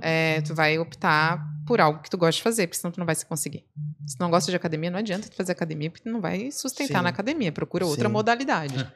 é, 0.00 0.40
tu 0.40 0.52
vai 0.52 0.76
optar 0.80 1.46
por 1.66 1.80
algo 1.80 2.00
que 2.02 2.10
tu 2.10 2.16
gosta 2.18 2.36
de 2.36 2.42
fazer, 2.42 2.66
porque 2.66 2.78
senão 2.78 2.92
tu 2.92 2.98
não 2.98 3.06
vai 3.06 3.14
se 3.14 3.24
conseguir. 3.26 3.64
Se 4.06 4.16
tu 4.16 4.20
não 4.20 4.30
gosta 4.30 4.50
de 4.50 4.56
academia, 4.56 4.90
não 4.90 4.98
adianta 4.98 5.28
tu 5.28 5.36
fazer 5.36 5.52
academia, 5.52 5.90
porque 5.90 6.04
tu 6.08 6.12
não 6.12 6.20
vai 6.20 6.50
sustentar 6.50 6.98
Sim. 6.98 7.04
na 7.04 7.08
academia, 7.10 7.50
procura 7.52 7.86
outra 7.86 8.08
Sim. 8.08 8.12
modalidade, 8.12 8.86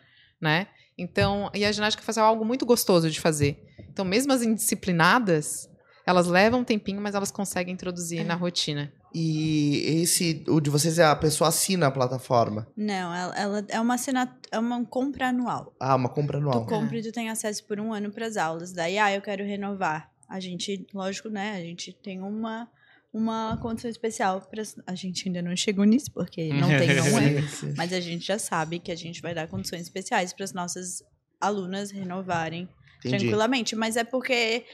né? 0.41 0.67
Então, 0.97 1.51
e 1.55 1.65
a 1.65 1.71
ginástica 1.73 2.03
facial 2.05 2.27
é 2.27 2.29
algo 2.29 2.45
muito 2.45 2.67
gostoso 2.67 3.09
de 3.11 3.21
fazer. 3.21 3.63
Então, 3.89 4.05
mesmo 4.05 4.33
as 4.33 4.43
indisciplinadas, 4.43 5.69
elas 6.05 6.27
levam 6.27 6.61
um 6.61 6.65
tempinho, 6.65 7.01
mas 7.01 7.15
elas 7.15 7.31
conseguem 7.31 7.73
introduzir 7.75 8.21
É. 8.21 8.25
na 8.25 8.35
rotina. 8.35 8.93
E 9.15 10.03
esse, 10.03 10.45
o 10.49 10.61
de 10.61 10.69
vocês 10.69 10.99
é 10.99 11.05
a 11.05 11.17
pessoa 11.17 11.49
assina 11.49 11.87
a 11.87 11.91
plataforma. 11.91 12.67
Não, 12.77 13.15
ela, 13.15 13.35
ela 13.39 13.67
é 13.69 13.81
uma 13.81 13.95
assina, 13.95 14.37
é 14.51 14.59
uma 14.59 14.85
compra 14.85 15.29
anual. 15.29 15.75
Ah, 15.81 15.95
uma 15.97 16.09
compra 16.11 16.39
anual. 16.39 16.65
Tu 16.65 16.69
compra 16.69 16.99
e 16.99 17.03
tu 17.03 17.13
tem 17.13 17.31
acesso 17.31 17.65
por 17.65 17.81
um 17.81 17.93
ano 17.93 18.11
para 18.11 18.27
as 18.27 18.37
aulas. 18.37 18.73
Daí, 18.73 18.99
ah, 18.99 19.15
eu 19.15 19.23
quero 19.23 19.45
renovar. 19.45 20.11
A 20.29 20.41
gente, 20.41 20.87
lógico, 20.93 21.29
né? 21.29 21.57
A 21.57 21.61
gente 21.61 21.93
tem 21.93 22.21
uma, 22.21 22.71
uma 23.13 23.57
condição 23.63 23.91
especial 23.91 24.41
para 24.43 24.63
A 24.87 24.95
gente 24.95 25.27
ainda 25.27 25.41
não 25.41 25.57
chegou 25.57 25.85
nisso, 25.85 26.11
porque 26.13 26.49
não 26.55 26.69
tem 26.69 26.95
não 26.95 27.19
é. 27.19 27.75
Mas 27.77 27.93
a 27.93 28.01
gente 28.01 28.27
já 28.27 28.39
sabe 28.39 28.79
que 28.79 28.93
a 28.93 28.97
gente 28.97 29.23
vai 29.23 29.35
dar 29.35 29.49
condições 29.49 29.83
especiais 29.83 30.33
para 30.33 30.45
as 30.45 30.53
nossas 30.53 31.03
alunas 31.41 31.91
renovarem 31.91 32.69
Entendi. 32.99 33.19
tranquilamente. 33.19 33.75
Mas 33.75 33.97
é 33.97 34.05
porque, 34.05 34.65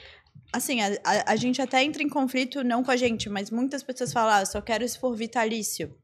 assim, 0.51 0.81
a, 0.81 0.87
a, 1.03 1.31
a 1.31 1.35
gente 1.35 1.61
até 1.61 1.83
entra 1.83 2.03
em 2.03 2.09
conflito, 2.09 2.63
não 2.63 2.83
com 2.83 2.91
a 2.91 2.97
gente, 2.97 3.29
mas 3.29 3.49
muitas 3.49 3.83
pessoas 3.83 4.11
falam, 4.11 4.33
ah, 4.33 4.45
só 4.45 4.61
quero 4.61 4.87
se 4.87 4.99
for 4.99 5.15
vitalício. 5.15 5.95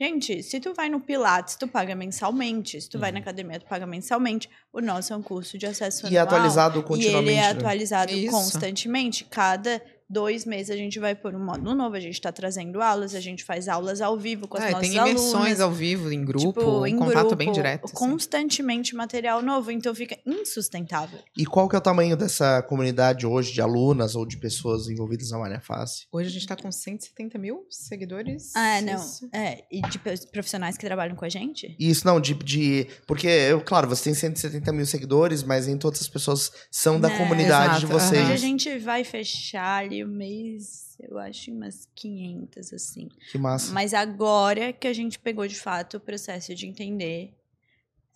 Gente, 0.00 0.42
se 0.44 0.60
tu 0.60 0.72
vai 0.74 0.88
no 0.88 1.00
Pilates, 1.00 1.56
tu 1.56 1.66
paga 1.66 1.92
mensalmente. 1.94 2.80
Se 2.80 2.88
tu 2.88 3.00
vai 3.00 3.10
na 3.10 3.18
academia, 3.18 3.58
tu 3.58 3.66
paga 3.66 3.84
mensalmente. 3.84 4.48
O 4.72 4.80
nosso 4.80 5.12
é 5.12 5.16
um 5.16 5.22
curso 5.22 5.58
de 5.58 5.66
acesso 5.66 6.06
E 6.06 6.16
é 6.16 6.20
anual. 6.20 6.36
atualizado 6.36 6.78
E 6.78 6.82
continuamente. 6.84 7.28
ele 7.30 7.32
é 7.36 7.40
né? 7.42 7.48
atualizado 7.50 8.12
Isso. 8.12 8.30
constantemente. 8.30 9.24
Cada 9.24 9.82
dois 10.08 10.44
meses 10.44 10.70
a 10.70 10.76
gente 10.76 10.98
vai 10.98 11.14
por 11.14 11.34
um 11.34 11.44
módulo 11.44 11.74
novo, 11.74 11.94
a 11.96 12.00
gente 12.00 12.14
está 12.14 12.32
trazendo 12.32 12.80
aulas, 12.80 13.14
a 13.14 13.20
gente 13.20 13.44
faz 13.44 13.68
aulas 13.68 14.00
ao 14.00 14.16
vivo 14.18 14.48
com 14.48 14.56
as 14.56 14.64
É, 14.64 14.70
nossas 14.70 14.88
tem 14.88 14.96
imersões 14.96 15.34
alunas. 15.34 15.60
ao 15.60 15.70
vivo, 15.72 16.12
em 16.12 16.24
grupo, 16.24 16.46
tipo, 16.60 16.80
um 16.80 16.86
em 16.86 16.96
contato 16.96 17.20
grupo, 17.20 17.36
bem 17.36 17.52
direto. 17.52 17.84
assim. 17.84 17.94
Constantemente 17.94 18.94
material 18.94 19.42
novo, 19.42 19.70
então 19.70 19.94
fica 19.94 20.18
insustentável. 20.26 21.18
E 21.36 21.44
qual 21.44 21.68
que 21.68 21.76
é 21.76 21.78
o 21.78 21.82
tamanho 21.82 22.16
dessa 22.16 22.62
comunidade 22.62 23.26
hoje 23.26 23.52
de 23.52 23.60
alunas 23.60 24.14
ou 24.14 24.24
de 24.26 24.36
pessoas 24.36 24.88
envolvidas 24.88 25.30
na 25.30 25.38
Malha 25.38 25.60
Face? 25.60 26.06
Hoje 26.10 26.28
a 26.28 26.32
gente 26.32 26.46
tá 26.46 26.56
com 26.56 26.70
170 26.72 27.38
mil 27.38 27.66
seguidores. 27.70 28.52
Ah, 28.56 28.80
não. 28.80 28.94
isso? 28.96 29.28
É, 29.32 29.64
e 29.70 29.80
de 29.82 29.98
profissionais 30.32 30.76
que 30.76 30.86
trabalham 30.86 31.14
com 31.16 31.24
a 31.24 31.28
gente? 31.28 31.76
Isso 31.78 32.06
não, 32.06 32.20
de, 32.20 32.34
de. 32.34 32.86
Porque, 33.06 33.26
eu, 33.26 33.60
claro, 33.60 33.88
você 33.88 34.04
tem 34.04 34.14
170 34.14 34.72
mil 34.72 34.86
seguidores, 34.86 35.42
mas 35.42 35.66
nem 35.66 35.76
todas 35.76 36.00
as 36.00 36.08
pessoas 36.08 36.50
são 36.70 37.00
da 37.00 37.08
Né, 37.08 37.18
comunidade 37.18 37.80
de 37.80 37.86
exato, 37.86 37.92
vocês. 38.00 38.22
Hoje 38.24 38.32
a 38.32 38.36
gente 38.36 38.78
vai 38.78 39.04
fechar 39.04 39.84
ali 39.84 39.97
o 40.04 40.08
mês, 40.08 40.96
eu 41.00 41.18
acho, 41.18 41.50
umas 41.50 41.88
500, 41.94 42.72
assim. 42.72 43.08
Que 43.30 43.38
massa. 43.38 43.72
Mas 43.72 43.94
agora 43.94 44.72
que 44.72 44.86
a 44.86 44.92
gente 44.92 45.18
pegou 45.18 45.46
de 45.46 45.56
fato 45.56 45.96
o 45.96 46.00
processo 46.00 46.54
de 46.54 46.66
entender, 46.66 47.34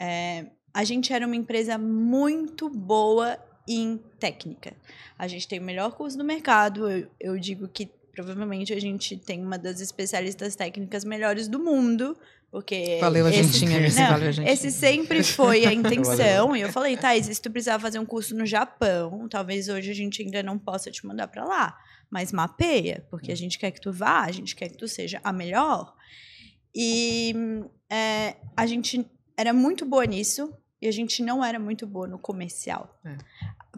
é, 0.00 0.46
a 0.74 0.84
gente 0.84 1.12
era 1.12 1.26
uma 1.26 1.36
empresa 1.36 1.76
muito 1.78 2.68
boa 2.68 3.38
em 3.68 3.98
técnica. 4.18 4.74
A 5.18 5.28
gente 5.28 5.46
tem 5.46 5.60
o 5.60 5.62
melhor 5.62 5.92
curso 5.92 6.16
do 6.16 6.24
mercado. 6.24 6.90
Eu, 6.90 7.08
eu 7.20 7.38
digo 7.38 7.68
que 7.68 7.86
provavelmente 8.12 8.72
a 8.72 8.80
gente 8.80 9.16
tem 9.16 9.44
uma 9.44 9.58
das 9.58 9.80
especialistas 9.80 10.56
técnicas 10.56 11.04
melhores 11.04 11.48
do 11.48 11.58
mundo. 11.58 12.16
Porque 12.52 12.98
Valeu 13.00 13.24
a 13.26 13.30
esse- 13.30 13.44
gentinha, 13.58 13.78
Alice, 13.78 13.98
Não, 13.98 14.10
valeu 14.10 14.28
a 14.28 14.30
gentinha. 14.32 14.52
esse 14.52 14.70
sempre 14.70 15.22
foi 15.24 15.64
a 15.64 15.72
intenção. 15.72 16.54
e 16.54 16.60
eu 16.60 16.70
falei, 16.70 16.98
Thais, 16.98 17.24
se 17.26 17.40
tu 17.40 17.50
precisar 17.50 17.78
fazer 17.80 17.98
um 17.98 18.04
curso 18.04 18.36
no 18.36 18.44
Japão, 18.44 19.26
talvez 19.26 19.70
hoje 19.70 19.90
a 19.90 19.94
gente 19.94 20.20
ainda 20.22 20.42
não 20.42 20.58
possa 20.58 20.90
te 20.90 21.06
mandar 21.06 21.28
para 21.28 21.44
lá. 21.46 21.74
Mas 22.10 22.30
mapeia, 22.30 23.06
porque 23.10 23.32
a 23.32 23.34
gente 23.34 23.58
quer 23.58 23.70
que 23.70 23.80
tu 23.80 23.90
vá, 23.90 24.20
a 24.20 24.30
gente 24.30 24.54
quer 24.54 24.68
que 24.68 24.76
tu 24.76 24.86
seja 24.86 25.18
a 25.24 25.32
melhor. 25.32 25.94
E 26.74 27.34
é, 27.90 28.36
a 28.54 28.66
gente 28.66 29.10
era 29.36 29.52
muito 29.54 29.84
boa 29.86 30.04
nisso 30.04 30.52
e 30.80 30.86
a 30.86 30.92
gente 30.92 31.22
não 31.22 31.42
era 31.44 31.58
muito 31.58 31.86
boa 31.86 32.06
no 32.06 32.18
comercial. 32.18 32.98
É. 33.04 33.16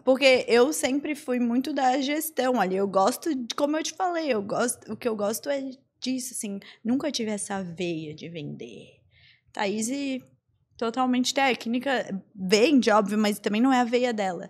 Porque 0.03 0.45
eu 0.49 0.73
sempre 0.73 1.15
fui 1.15 1.39
muito 1.39 1.71
da 1.73 1.99
gestão 2.01 2.59
ali. 2.59 2.75
Eu 2.75 2.87
gosto, 2.87 3.33
de, 3.33 3.55
como 3.55 3.77
eu 3.77 3.83
te 3.83 3.93
falei, 3.93 4.27
eu 4.33 4.41
gosto, 4.41 4.91
o 4.91 4.97
que 4.97 5.07
eu 5.07 5.15
gosto 5.15 5.49
é 5.49 5.61
disso, 5.99 6.33
assim. 6.33 6.59
Nunca 6.83 7.11
tive 7.11 7.31
essa 7.31 7.61
veia 7.63 8.13
de 8.13 8.27
vender. 8.29 8.99
Thaís, 9.53 9.89
totalmente 10.77 11.33
técnica, 11.33 12.21
vende, 12.35 12.89
óbvio, 12.91 13.17
mas 13.17 13.39
também 13.39 13.61
não 13.61 13.71
é 13.73 13.79
a 13.81 13.85
veia 13.85 14.13
dela. 14.13 14.49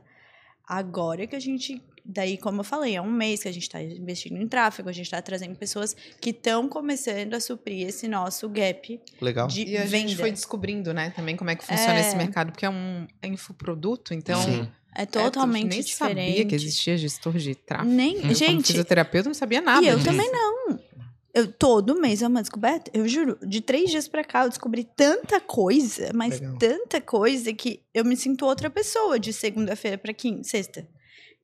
Agora 0.67 1.27
que 1.27 1.35
a 1.35 1.39
gente. 1.39 1.81
Daí, 2.07 2.37
como 2.37 2.59
eu 2.59 2.63
falei, 2.63 2.95
é 2.95 3.01
um 3.01 3.11
mês 3.11 3.41
que 3.41 3.47
a 3.47 3.51
gente 3.51 3.63
está 3.63 3.81
investindo 3.81 4.37
em 4.39 4.47
tráfego, 4.47 4.87
a 4.89 4.91
gente 4.91 5.05
está 5.05 5.19
trazendo 5.23 5.55
pessoas 5.55 5.95
que 6.21 6.29
estão 6.29 6.69
começando 6.69 7.33
a 7.33 7.39
suprir 7.39 7.87
esse 7.87 8.07
nosso 8.07 8.47
gap 8.47 9.01
Legal. 9.19 9.47
de 9.47 9.63
E 9.63 9.75
a 9.75 9.81
venda. 9.85 10.09
gente 10.09 10.15
foi 10.15 10.29
descobrindo, 10.31 10.93
né, 10.93 11.09
também 11.15 11.35
como 11.35 11.49
é 11.49 11.55
que 11.55 11.65
funciona 11.65 11.95
É. 11.95 12.01
esse 12.01 12.15
mercado, 12.15 12.51
porque 12.51 12.63
é 12.63 12.69
um 12.69 13.07
é 13.23 13.27
infoproduto, 13.27 14.13
então 14.13 14.39
Sim. 14.39 14.71
É 14.95 15.01
é, 15.01 15.05
totalmente 15.07 15.67
nem 15.67 15.81
diferente. 15.81 16.29
sabia 16.29 16.45
que 16.45 16.53
existia 16.53 16.95
gestor 16.95 17.35
de 17.37 17.55
tráfego. 17.55 17.89
Nem, 17.91 18.15
Eu, 18.17 18.21
como 18.21 18.33
gente, 18.35 18.67
fisioterapeuta, 18.67 19.27
não 19.27 19.33
sabia 19.33 19.59
nada. 19.61 19.83
e 19.83 19.87
eu 19.89 19.95
disso. 19.97 20.07
também 20.07 20.31
não. 20.31 20.79
Eu, 21.35 21.51
todo 21.51 21.99
mês 21.99 22.21
é 22.21 22.27
uma 22.29 22.41
descoberta. 22.41 22.89
Eu 22.93 23.05
juro, 23.09 23.37
de 23.45 23.59
três 23.59 23.91
dias 23.91 24.07
pra 24.07 24.23
cá 24.23 24.45
eu 24.45 24.49
descobri 24.49 24.85
tanta 24.85 25.41
coisa, 25.41 26.11
mas 26.13 26.39
Legal. 26.39 26.57
tanta 26.57 27.01
coisa 27.01 27.53
que 27.53 27.83
eu 27.93 28.05
me 28.05 28.15
sinto 28.15 28.45
outra 28.45 28.69
pessoa 28.69 29.19
de 29.19 29.33
segunda-feira 29.33 29.97
pra 29.97 30.13
quinta, 30.13 30.45
sexta. 30.45 30.87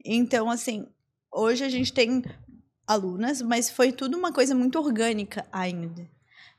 Então, 0.05 0.49
assim, 0.49 0.87
hoje 1.29 1.65
a 1.65 1.69
gente 1.69 1.91
tem 1.91 2.23
alunas, 2.87 3.41
mas 3.41 3.69
foi 3.69 3.91
tudo 3.91 4.17
uma 4.17 4.31
coisa 4.31 4.55
muito 4.55 4.79
orgânica 4.79 5.45
ainda. 5.51 6.09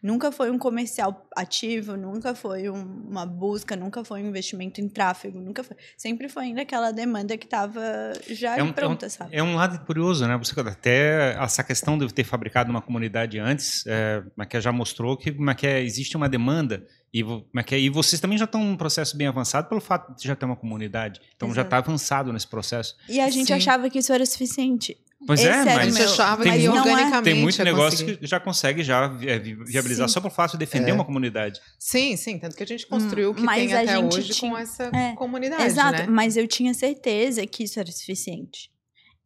Nunca 0.03 0.33
foi 0.33 0.51
um 0.51 0.59
comercial 0.59 1.29
ativo, 1.37 1.97
nunca 1.97 2.35
foi 2.35 2.69
um- 2.69 3.05
uma 3.09 3.25
busca, 3.25 3.77
nunca 3.77 4.05
foi 4.05 4.21
um 4.23 4.27
investimento 4.29 4.81
em 4.81 4.89
tráfego, 4.89 5.39
nunca 5.41 5.63
foi. 5.63 5.77
Sempre 5.97 6.29
foi 6.29 6.45
ainda 6.45 6.63
aquela 6.63 6.91
demanda 6.91 7.39
que 7.39 7.45
estava 7.47 7.81
já 8.29 8.57
É 8.59 8.63
um- 8.65 8.73
pronta, 8.73 9.09
sabe? 9.09 9.31
É 9.37 9.43
um 9.43 9.55
lado 9.55 9.79
curioso, 9.87 10.27
né? 10.27 10.37
Você 10.37 10.59
até 10.61 11.35
essa 11.41 11.63
questão 11.63 11.97
de 11.97 12.13
ter 12.13 12.25
fabricado 12.25 12.69
uma 12.71 12.83
comunidade 12.83 13.39
antes, 13.39 13.85
é, 13.87 14.23
mas 14.35 14.49
que 14.49 14.61
já 14.61 14.73
mostrou 14.73 15.17
que, 15.17 15.31
mas 15.31 15.55
que 15.57 15.67
é, 15.67 15.81
existe 15.83 16.17
uma 16.17 16.29
demanda 16.29 16.85
e, 17.15 17.23
mas 17.53 17.65
que, 17.65 17.77
e 17.77 17.89
vocês 17.89 18.21
também 18.21 18.37
já 18.39 18.45
estão 18.47 18.65
num 18.65 18.77
processo 18.77 19.17
bem 19.17 19.29
avançado 19.29 19.69
pelo 19.69 19.81
fato 19.81 20.17
de 20.17 20.27
já 20.27 20.35
ter 20.35 20.47
uma 20.47 20.57
comunidade. 20.57 21.21
Então 21.37 21.49
já 21.49 21.63
Exato. 21.63 21.67
está 21.67 21.77
avançado 21.79 22.33
nesse 22.33 22.49
processo. 22.49 22.97
E 23.09 23.21
a 23.21 23.31
gente 23.31 23.47
Sim. 23.49 23.53
achava 23.55 23.89
que 23.89 23.99
isso 24.01 24.13
era 24.13 24.27
suficiente. 24.27 24.99
Pois 25.27 25.39
Esse 25.41 25.49
é, 25.49 25.63
o 25.63 25.65
mas 25.67 25.95
meu- 25.95 26.05
achava 26.05 26.43
tem 26.43 26.53
muito- 26.69 26.77
organicamente 26.79 27.23
tem 27.25 27.35
muito 27.41 27.65
negócio 27.65 27.99
conseguir. 28.01 28.17
que 28.19 28.27
já 28.27 28.41
consegue 28.41 28.83
já 28.83 29.05
é, 29.23 29.39
vi- 29.39 29.55
viabilizar 29.55 30.09
Sim. 30.09 30.15
só 30.15 30.21
por 30.21 30.31
fato 30.33 30.53
de 30.53 30.59
defender 30.59 30.91
É. 30.91 30.95
uma 30.95 31.05
comunidade. 31.05 31.61
Sim, 31.79 32.17
sim, 32.17 32.39
tanto 32.39 32.57
que 32.57 32.63
a 32.63 32.67
gente 32.67 32.87
construiu 32.87 33.31
o 33.31 33.35
que 33.35 33.43
mas 33.43 33.57
tem 33.67 33.73
a 33.75 33.81
até 33.83 33.97
gente 33.97 34.17
hoje 34.19 34.33
tinha- 34.33 34.51
com 34.51 34.59
essa 34.59 34.85
é, 34.93 35.15
comunidade, 35.15 35.63
Exato, 35.63 35.99
né? 35.99 36.07
mas 36.09 36.37
eu 36.37 36.47
tinha 36.49 36.75
certeza 36.75 37.47
que 37.47 37.65
isso 37.65 37.79
era 37.79 37.91
suficiente. 37.93 38.71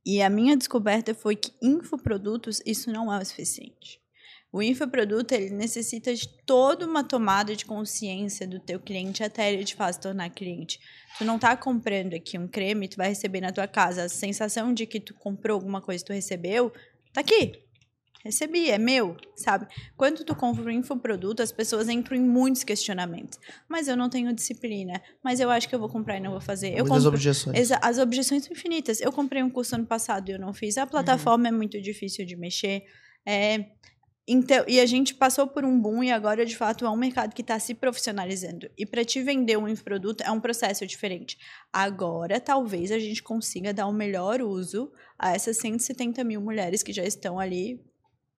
E 0.05 0.20
a 0.22 0.28
minha 0.30 0.57
descoberta 0.57 1.14
foi 1.14 1.34
que 1.34 1.51
infoprodutos, 1.62 2.61
isso 2.66 2.90
não 2.92 3.12
é 3.12 3.18
o 3.18 3.24
suficiente. 3.24 3.99
O 4.57 4.62
infoproduto, 4.62 5.34
ele 5.34 5.50
necessita 5.50 6.14
de 6.14 6.26
toda 6.46 6.86
uma 6.86 7.04
tomada 7.04 7.54
de 7.54 7.66
consciência 7.66 8.46
do 8.46 8.59
teu 8.59 8.80
cliente 8.80 9.22
até 9.22 9.52
ele 9.52 9.64
te 9.64 9.74
faz 9.74 9.98
tornar 9.98 10.30
cliente. 10.30 10.80
Tu 11.18 11.26
não 11.26 11.38
tá 11.38 11.54
comprando 11.54 12.14
aqui 12.14 12.38
um 12.38 12.48
creme, 12.48 12.88
tu 12.88 12.96
vai 12.96 13.11
receber 13.11 13.42
na 13.42 13.52
tua 13.52 13.68
casa. 13.68 14.04
A 14.04 14.09
sensação 14.09 14.72
de 14.72 14.86
que 14.86 14.98
tu 14.98 15.12
comprou 15.12 15.57
alguma 15.57 15.82
coisa 15.82 16.02
e 16.02 16.07
tu 16.07 16.12
recebeu, 16.14 16.72
tá 17.12 17.20
aqui. 17.20 17.52
Recebi, 18.24 18.70
é 18.70 18.78
meu, 18.78 19.18
sabe? 19.36 19.66
Quando 19.94 20.24
tu 20.24 20.34
compra 20.34 20.64
um 20.64 20.70
infoproduto, 20.70 21.42
as 21.42 21.52
pessoas 21.52 21.90
entram 21.90 22.16
em 22.16 22.22
muitos 22.22 22.64
questionamentos. 22.64 23.38
Mas 23.68 23.88
eu 23.88 23.96
não 23.96 24.09
tenho 24.09 24.32
disciplina. 24.32 25.02
Mas 25.22 25.38
eu 25.38 25.50
acho 25.50 25.68
que 25.68 25.74
eu 25.74 25.78
vou 25.78 25.90
comprar 25.90 26.16
e 26.16 26.20
não 26.20 26.30
vou 26.30 26.40
fazer. 26.40 26.68
Eu 26.68 26.86
Muitas 26.86 27.04
compro... 27.04 27.09
objeções. 27.09 27.70
As 27.82 27.98
objeções 27.98 28.44
são 28.44 28.54
infinitas. 28.54 29.02
Eu 29.02 29.12
comprei 29.12 29.42
um 29.42 29.50
curso 29.50 29.74
ano 29.74 29.84
passado 29.84 30.30
e 30.30 30.32
eu 30.32 30.38
não 30.38 30.54
fiz. 30.54 30.78
A 30.78 30.86
plataforma 30.86 31.46
é 31.46 31.52
muito 31.52 31.78
difícil 31.78 32.24
de 32.24 32.34
mexer. 32.36 32.84
É, 33.26 33.66
então, 34.29 34.64
e 34.66 34.81
a 34.81 34.87
gente 34.87 35.14
passou 35.14 35.47
por 35.47 35.64
um 35.64 35.79
boom 35.81 36.03
e 36.03 36.11
agora, 36.11 36.45
de 36.45 36.57
fato, 36.57 36.85
é 36.85 36.91
um 36.91 36.97
mercado 36.97 37.33
que 37.35 37.43
está 37.43 37.59
se 37.59 37.74
profissionalizando. 37.74 38.68
E 38.77 38.85
para 38.85 39.05
te 39.05 39.22
vender 39.22 39.57
um 39.57 39.68
infoproduto 39.68 40.24
é 40.24 40.31
um 40.31 40.41
processo 40.41 40.85
diferente. 40.87 41.39
Agora, 41.72 42.41
talvez 42.41 42.91
a 42.91 42.99
gente 42.99 43.22
consiga 43.22 43.72
dar 43.72 43.87
o 43.87 43.93
melhor 43.93 44.43
uso 44.43 44.91
a 45.18 45.35
essas 45.35 45.59
170 45.59 46.24
mil 46.24 46.41
mulheres 46.41 46.83
que 46.83 46.93
já 46.93 47.05
estão 47.05 47.39
ali 47.39 47.81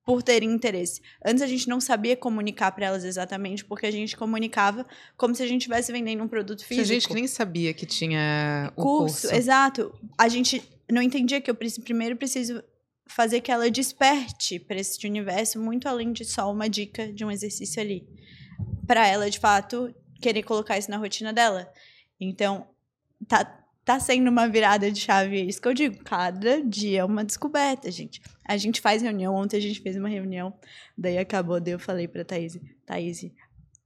por 0.05 0.23
terem 0.23 0.51
interesse. 0.51 1.01
Antes 1.23 1.41
a 1.43 1.47
gente 1.47 1.67
não 1.69 1.79
sabia 1.79 2.15
comunicar 2.15 2.71
para 2.71 2.87
elas 2.87 3.03
exatamente, 3.03 3.63
porque 3.65 3.85
a 3.85 3.91
gente 3.91 4.17
comunicava 4.17 4.85
como 5.15 5.35
se 5.35 5.43
a 5.43 5.47
gente 5.47 5.61
estivesse 5.61 5.91
vendendo 5.91 6.23
um 6.23 6.27
produto 6.27 6.59
Tinha 6.59 6.67
físico 6.67 6.87
gente 6.93 7.07
que 7.07 7.13
nem 7.13 7.27
sabia 7.27 7.73
que 7.73 7.85
tinha 7.85 8.71
o 8.75 8.81
curso, 8.81 9.21
curso. 9.27 9.35
exato. 9.35 9.93
A 10.17 10.27
gente 10.27 10.63
não 10.91 11.01
entendia 11.01 11.39
que 11.39 11.49
eu 11.51 11.55
preci- 11.55 11.81
primeiro 11.81 12.15
preciso 12.15 12.63
fazer 13.09 13.41
que 13.41 13.51
ela 13.51 13.69
desperte 13.69 14.59
para 14.59 14.79
esse 14.79 15.05
universo 15.07 15.59
muito 15.59 15.87
além 15.87 16.11
de 16.13 16.23
só 16.23 16.51
uma 16.51 16.69
dica 16.69 17.11
de 17.11 17.25
um 17.25 17.31
exercício 17.31 17.81
ali, 17.81 18.07
para 18.85 19.07
ela 19.07 19.29
de 19.29 19.39
fato 19.39 19.93
querer 20.21 20.43
colocar 20.43 20.77
isso 20.77 20.91
na 20.91 20.97
rotina 20.97 21.33
dela. 21.33 21.71
Então, 22.19 22.67
tá 23.27 23.55
tá 23.85 23.99
sendo 23.99 24.29
uma 24.29 24.47
virada 24.47 24.91
de 24.91 24.99
chave, 24.99 25.39
é 25.39 25.43
isso 25.45 25.59
que 25.59 25.67
eu 25.67 25.73
digo, 25.73 26.03
cada 26.03 26.61
dia 26.61 26.99
é 26.99 27.03
uma 27.03 27.25
descoberta, 27.25 27.89
gente. 27.89 28.21
A 28.47 28.55
gente 28.55 28.79
faz 28.79 29.01
reunião, 29.01 29.33
ontem 29.33 29.57
a 29.57 29.59
gente 29.59 29.81
fez 29.81 29.97
uma 29.97 30.07
reunião, 30.07 30.53
daí 30.95 31.17
acabou, 31.17 31.59
daí 31.59 31.73
eu 31.73 31.79
falei 31.79 32.07
pra 32.07 32.23
Thaís, 32.23 32.59
Thaís, 32.85 33.25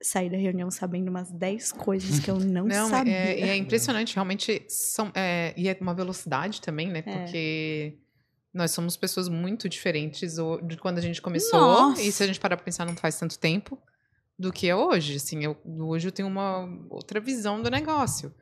saí 0.02 0.30
da 0.30 0.36
reunião 0.36 0.70
sabendo 0.70 1.08
umas 1.08 1.32
10 1.32 1.72
coisas 1.72 2.20
que 2.20 2.30
eu 2.30 2.36
não, 2.42 2.66
Não, 2.66 2.90
sabia. 2.90 3.14
é, 3.14 3.40
é 3.50 3.56
impressionante, 3.56 4.14
realmente 4.14 4.66
são 4.68 5.10
é, 5.16 5.54
e 5.56 5.70
é 5.70 5.78
uma 5.80 5.94
velocidade 5.94 6.60
também, 6.60 6.90
né? 6.90 7.02
É. 7.06 7.18
Porque 7.20 7.98
nós 8.54 8.72
somos 8.72 8.96
pessoas 8.96 9.28
muito 9.28 9.68
diferentes 9.68 10.36
de 10.64 10.78
quando 10.78 11.00
a 11.00 11.02
gente 11.02 11.22
começou 11.22 11.60
Nossa. 11.60 12.02
e 12.02 12.12
se 12.12 12.24
a 12.24 12.28
gente 12.28 12.40
parar 12.40 12.56
pra 12.56 12.66
pensar 12.66 12.86
não 12.86 12.96
faz 12.96 13.18
tanto 13.18 13.40
tempo 13.40 13.82
do 14.38 14.52
que 14.52 14.68
é 14.68 14.76
hoje. 14.76 15.16
Assim, 15.16 15.44
eu, 15.44 15.58
hoje 15.66 16.08
eu 16.08 16.12
tenho 16.12 16.28
uma 16.28 16.68
outra 16.90 17.20
visão 17.20 17.62
do 17.62 17.70
negócio. 17.70 18.34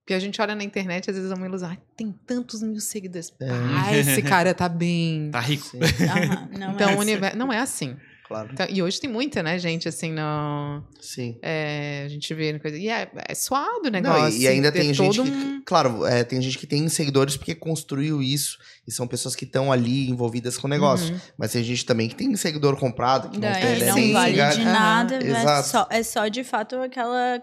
Porque 0.00 0.14
a 0.14 0.18
gente 0.18 0.40
olha 0.42 0.54
na 0.54 0.64
internet, 0.64 1.08
às 1.08 1.16
vezes 1.16 1.30
é 1.30 1.34
uma 1.34 1.46
ilusão. 1.46 1.68
Ai, 1.68 1.78
tem 1.96 2.10
tantos 2.26 2.62
mil 2.62 2.80
seguidores. 2.80 3.32
É. 3.40 3.48
Ah, 3.48 3.96
esse 3.96 4.22
cara 4.22 4.52
tá 4.52 4.68
bem. 4.68 5.30
Tá 5.30 5.40
rico. 5.40 5.68
Sim, 5.68 5.78
Aham, 6.04 6.48
não 6.58 6.72
então, 6.72 6.90
é 6.90 6.96
o 6.96 6.98
universo. 6.98 7.36
Não 7.36 7.52
é 7.52 7.60
assim. 7.60 7.96
Claro. 8.30 8.48
Então, 8.52 8.66
e 8.70 8.80
hoje 8.80 9.00
tem 9.00 9.10
muita, 9.10 9.42
né, 9.42 9.58
gente, 9.58 9.88
assim, 9.88 10.12
no, 10.12 10.82
Sim. 11.00 11.36
é, 11.42 12.04
a 12.06 12.08
gente 12.08 12.32
vê 12.32 12.56
coisa. 12.60 12.76
E 12.78 12.88
é, 12.88 13.10
é 13.28 13.34
suado 13.34 13.80
o 13.80 13.82
Não, 13.84 13.90
negócio. 13.90 14.38
e, 14.38 14.42
e 14.42 14.48
ainda 14.48 14.70
tem 14.70 14.94
gente 14.94 15.20
que, 15.20 15.28
um- 15.28 15.62
claro, 15.66 16.06
é, 16.06 16.22
tem 16.22 16.40
gente 16.40 16.56
que 16.56 16.66
tem 16.66 16.88
seguidores 16.88 17.36
porque 17.36 17.54
construiu 17.56 18.22
isso 18.22 18.56
e 18.86 18.92
são 18.92 19.06
pessoas 19.08 19.34
que 19.34 19.44
estão 19.44 19.72
ali 19.72 20.08
envolvidas 20.08 20.56
com 20.56 20.68
o 20.68 20.70
negócio. 20.70 21.12
Uhum. 21.12 21.20
Mas 21.36 21.50
tem 21.52 21.64
gente 21.64 21.84
também 21.84 22.08
que 22.08 22.14
tem 22.14 22.34
seguidor 22.36 22.76
comprado, 22.76 23.30
que 23.30 23.38
não 23.38 23.50
Daí 23.50 23.78
tem 23.80 23.86
não 23.86 24.12
vale 24.12 24.32
de 24.56 24.64
nada, 24.64 25.16
é 25.16 25.26
exato. 25.26 25.68
só, 25.68 25.88
é 25.90 26.02
só 26.04 26.28
de 26.28 26.44
fato 26.44 26.76
aquela 26.76 27.42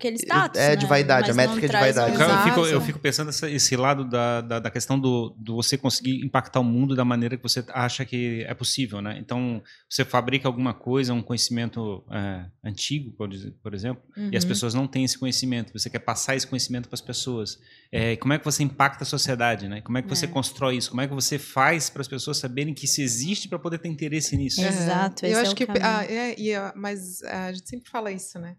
aquele 0.00 0.16
status. 0.16 0.60
É, 0.60 0.74
de 0.74 0.82
né? 0.84 0.88
vaidade, 0.88 1.28
Mas 1.28 1.30
a 1.30 1.34
métrica 1.42 1.66
de 1.66 1.68
traz 1.68 1.96
vaidade. 1.96 2.20
Eu, 2.20 2.28
eu 2.28 2.42
fico, 2.44 2.66
eu 2.66 2.80
fico 2.80 2.98
pensando 2.98 3.28
essa- 3.28 3.48
esse 3.50 3.76
lado 3.76 4.04
da, 4.04 4.40
da, 4.40 4.58
da 4.58 4.70
questão 4.70 4.98
do, 4.98 5.34
do 5.38 5.54
você 5.56 5.76
conseguir 5.76 6.24
impactar 6.24 6.60
o 6.60 6.64
mundo 6.64 6.94
da 6.96 7.04
maneira 7.04 7.36
que 7.36 7.42
você 7.42 7.64
acha 7.68 8.04
que 8.04 8.44
é 8.46 8.54
possível, 8.54 9.00
né? 9.00 9.16
Então, 9.18 9.62
você 9.88 10.04
fabrica 10.04 10.48
alguma 10.48 10.72
coisa, 10.74 11.12
um 11.12 11.22
conhecimento 11.22 12.04
é, 12.10 12.44
antigo, 12.64 13.12
por, 13.12 13.28
por 13.62 13.74
exemplo, 13.74 14.02
e 14.16 14.36
as 14.36 14.42
Uhum. 14.44 14.48
pessoas 14.48 14.74
não 14.74 14.86
têm 14.86 15.04
esse 15.04 15.18
conhecimento. 15.18 15.72
Você 15.72 15.90
quer 15.90 15.98
passar 16.00 16.34
esse 16.36 16.46
conhecimento 16.46 16.88
para 16.88 16.94
as 16.94 17.00
pessoas. 17.00 17.58
É, 17.92 18.16
como 18.16 18.32
é 18.32 18.38
que 18.38 18.44
você 18.44 18.62
impacta 18.62 19.04
a 19.04 19.06
sociedade, 19.06 19.68
né? 19.68 19.80
Como 19.80 19.98
é 19.98 20.02
que 20.02 20.08
você 20.08 20.24
É. 20.24 20.28
constrói 20.28 20.76
isso? 20.76 20.90
Como 20.90 21.00
é 21.02 21.06
que 21.08 21.14
você 21.14 21.38
faz 21.38 21.90
para 21.90 22.00
as 22.02 22.08
pessoas 22.08 22.38
saberem 22.38 22.72
que 22.72 22.84
isso 22.84 23.00
existe 23.00 23.48
para 23.48 23.58
poder 23.58 23.78
ter 23.78 23.88
interesse 23.88 24.36
nisso? 24.36 24.60
É. 24.62 24.68
Exato, 24.68 25.26
Eu 25.26 25.30
esse 25.32 25.38
é 25.38 25.42
acho 25.42 25.52
o 25.52 25.54
que, 25.56 25.66
ah, 25.82 26.04
é, 26.04 26.40
e, 26.40 26.54
ah, 26.54 26.72
mas 26.76 27.22
ah, 27.24 27.46
a 27.46 27.52
gente 27.52 27.68
sempre 27.68 27.90
fala 27.90 28.10
isso, 28.12 28.38
né? 28.38 28.56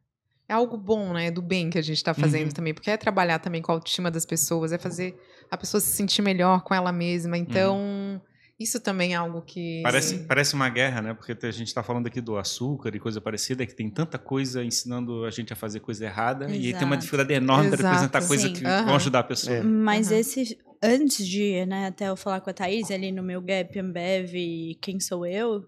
É 0.52 0.54
algo 0.54 0.76
bom, 0.76 1.14
né? 1.14 1.32
Do 1.32 1.42
bem 1.42 1.70
que 1.70 1.78
a 1.78 1.82
gente 1.82 1.96
está 1.96 2.14
fazendo 2.14 2.48
Uhum. 2.48 2.52
também, 2.52 2.74
porque 2.74 2.92
é 2.92 2.98
trabalhar 2.98 3.40
também 3.40 3.62
com 3.62 3.72
a 3.72 3.76
autoestima 3.76 4.12
das 4.12 4.26
pessoas, 4.26 4.74
é 4.74 4.78
fazer 4.78 5.16
a 5.50 5.56
pessoa 5.56 5.80
se 5.80 5.92
sentir 5.96 6.22
melhor 6.22 6.62
com 6.62 6.74
ela 6.76 6.92
mesma. 6.92 7.38
Então, 7.38 8.22
isso 8.60 8.78
também 8.82 9.14
é 9.14 9.16
algo 9.16 9.42
que. 9.44 9.82
Parece, 9.82 10.20
parece 10.28 10.54
uma 10.54 10.68
guerra, 10.68 11.02
né? 11.02 11.14
Porque 11.14 11.32
a 11.48 11.52
gente 11.52 11.68
está 11.68 11.82
falando 11.82 12.08
aqui 12.08 12.20
do 12.20 12.38
açúcar 12.38 12.94
e 12.94 13.00
coisa 13.00 13.22
parecida, 13.22 13.66
que 13.66 13.74
tem 13.74 13.90
tanta 13.90 14.18
coisa 14.18 14.62
ensinando 14.62 15.24
a 15.24 15.32
gente 15.32 15.54
a 15.54 15.56
fazer 15.56 15.80
coisa 15.80 16.04
errada 16.04 16.46
e 16.54 16.74
tem 16.74 16.84
uma 16.84 16.96
Exato. 16.96 16.98
dificuldade 16.98 17.34
enorme 17.34 17.70
para 17.70 17.80
Exato, 17.80 17.88
representar 17.94 18.28
coisas 18.28 18.48
sim. 18.52 18.54
que 18.58 18.66
Aham. 18.66 18.86
vão 18.88 18.96
ajudar 18.98 19.20
a 19.20 19.24
pessoa. 19.24 19.56
É. 19.56 19.62
Mas 19.64 20.12
esse, 20.12 20.58
antes 20.84 21.26
de, 21.26 21.66
né, 21.66 21.88
até 21.88 22.10
eu 22.10 22.18
falar 22.18 22.42
com 22.42 22.50
a 22.50 22.54
Thaís 22.54 22.92
ali 22.92 23.10
no 23.14 23.24
meu 23.24 23.42
Gap 23.42 23.80
Ambev, 23.80 24.34
Quem 24.82 25.00
Sou 25.00 25.26
Eu? 25.26 25.66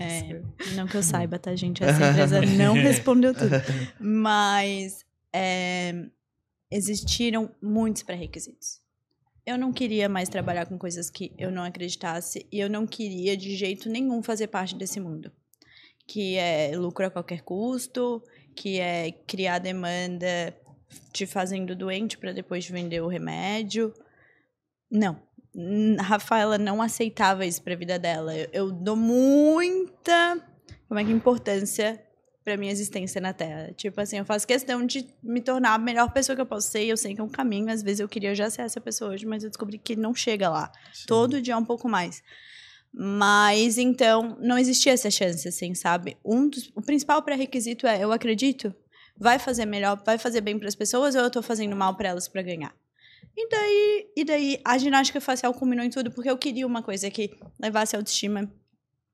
É, 0.00 0.42
não 0.74 0.86
que 0.86 0.96
eu 0.96 1.02
saiba, 1.02 1.38
tá, 1.38 1.54
gente? 1.54 1.82
Essa 1.82 2.10
empresa 2.10 2.40
não 2.56 2.74
respondeu 2.74 3.34
tudo. 3.34 3.56
Mas 3.98 5.04
é, 5.32 6.06
existiram 6.70 7.50
muitos 7.60 8.02
pré-requisitos. 8.02 8.80
Eu 9.46 9.56
não 9.56 9.72
queria 9.72 10.08
mais 10.08 10.28
trabalhar 10.28 10.66
com 10.66 10.78
coisas 10.78 11.08
que 11.08 11.32
eu 11.38 11.50
não 11.50 11.62
acreditasse 11.62 12.46
e 12.52 12.60
eu 12.60 12.68
não 12.68 12.86
queria 12.86 13.36
de 13.36 13.56
jeito 13.56 13.88
nenhum 13.88 14.22
fazer 14.22 14.48
parte 14.48 14.74
desse 14.74 15.00
mundo. 15.00 15.32
Que 16.06 16.36
é 16.36 16.76
lucro 16.76 17.06
a 17.06 17.10
qualquer 17.10 17.42
custo, 17.42 18.22
que 18.54 18.78
é 18.78 19.12
criar 19.26 19.58
demanda 19.58 20.54
te 21.12 21.26
fazendo 21.26 21.74
doente 21.74 22.18
para 22.18 22.32
depois 22.32 22.68
vender 22.68 23.00
o 23.00 23.08
remédio. 23.08 23.92
Não. 24.90 25.20
Rafaela 26.00 26.56
não 26.56 26.80
aceitava 26.80 27.44
isso 27.44 27.62
para 27.62 27.74
a 27.74 27.76
vida 27.76 27.98
dela. 27.98 28.36
Eu, 28.36 28.48
eu 28.52 28.72
dou 28.72 28.96
muita 28.96 30.40
como 30.88 30.98
é 30.98 31.04
que 31.04 31.10
importância 31.10 32.02
para 32.42 32.56
minha 32.56 32.72
existência 32.72 33.20
na 33.20 33.34
Terra. 33.34 33.72
Tipo 33.76 34.00
assim, 34.00 34.16
eu 34.16 34.24
faço 34.24 34.46
questão 34.46 34.86
de 34.86 35.06
me 35.22 35.40
tornar 35.40 35.74
a 35.74 35.78
melhor 35.78 36.10
pessoa 36.12 36.34
que 36.34 36.40
eu 36.40 36.46
posso 36.46 36.70
ser. 36.70 36.84
e 36.84 36.88
Eu 36.88 36.96
sei 36.96 37.14
que 37.14 37.20
é 37.20 37.24
um 37.24 37.28
caminho, 37.28 37.70
às 37.70 37.82
vezes 37.82 38.00
eu 38.00 38.08
queria 38.08 38.34
já 38.34 38.48
ser 38.48 38.62
essa 38.62 38.80
pessoa 38.80 39.12
hoje, 39.12 39.26
mas 39.26 39.44
eu 39.44 39.50
descobri 39.50 39.76
que 39.76 39.94
não 39.94 40.14
chega 40.14 40.48
lá. 40.48 40.72
Todo 41.06 41.42
dia 41.42 41.54
é 41.54 41.56
um 41.56 41.64
pouco 41.64 41.88
mais. 41.88 42.22
Mas 42.90 43.76
então, 43.76 44.38
não 44.40 44.56
existia 44.56 44.92
essa 44.92 45.10
chance, 45.10 45.46
assim, 45.46 45.74
sabe? 45.74 46.16
Um 46.24 46.48
dos, 46.48 46.72
o 46.74 46.80
principal 46.80 47.20
pré-requisito 47.22 47.86
é: 47.86 48.02
eu 48.02 48.12
acredito, 48.12 48.74
vai 49.14 49.38
fazer 49.38 49.66
melhor, 49.66 50.02
vai 50.04 50.16
fazer 50.16 50.40
bem 50.40 50.58
para 50.58 50.68
as 50.68 50.74
pessoas 50.74 51.14
ou 51.14 51.20
eu 51.20 51.30
tô 51.30 51.42
fazendo 51.42 51.76
mal 51.76 51.94
para 51.96 52.08
elas 52.08 52.28
para 52.28 52.40
ganhar? 52.40 52.74
E 53.40 53.48
daí, 53.48 54.12
e 54.16 54.24
daí 54.24 54.60
a 54.64 54.76
ginástica 54.76 55.20
facial 55.20 55.54
culminou 55.54 55.84
em 55.84 55.90
tudo 55.90 56.10
porque 56.10 56.28
eu 56.28 56.36
queria 56.36 56.66
uma 56.66 56.82
coisa 56.82 57.08
que 57.08 57.38
levasse 57.62 57.94
a 57.94 58.00
autoestima. 58.00 58.52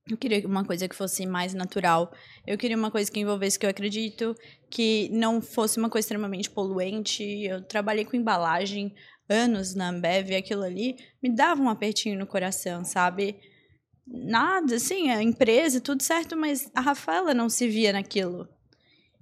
Eu 0.09 0.16
queria 0.16 0.47
uma 0.49 0.64
coisa 0.64 0.89
que 0.89 0.97
fosse 0.97 1.27
mais 1.27 1.53
natural. 1.53 2.11
Eu 2.47 2.57
queria 2.57 2.75
uma 2.75 2.91
coisa 2.91 3.12
que 3.12 3.20
envolvesse 3.20 3.59
que 3.59 3.66
eu 3.66 3.70
acredito, 3.70 4.35
que 4.70 5.11
não 5.12 5.43
fosse 5.43 5.79
uma 5.79 5.91
coisa 5.91 6.07
extremamente 6.07 6.49
poluente. 6.49 7.22
Eu 7.22 7.62
trabalhei 7.66 8.07
com 8.07 8.16
embalagem 8.16 8.95
anos 9.29 9.75
na 9.75 9.91
Ambev 9.91 10.31
e 10.31 10.37
aquilo 10.37 10.62
ali 10.62 10.97
me 11.22 11.29
dava 11.29 11.61
um 11.61 11.68
apertinho 11.68 12.18
no 12.18 12.27
coração, 12.27 12.83
sabe? 12.83 13.39
Nada, 14.07 14.77
assim, 14.77 15.11
a 15.11 15.22
empresa, 15.22 15.83
tudo 15.83 16.03
certo, 16.03 16.35
mas 16.35 16.70
a 16.75 16.81
Rafaela 16.81 17.35
não 17.35 17.51
se 17.51 17.68
via 17.68 17.93
naquilo. 17.93 18.49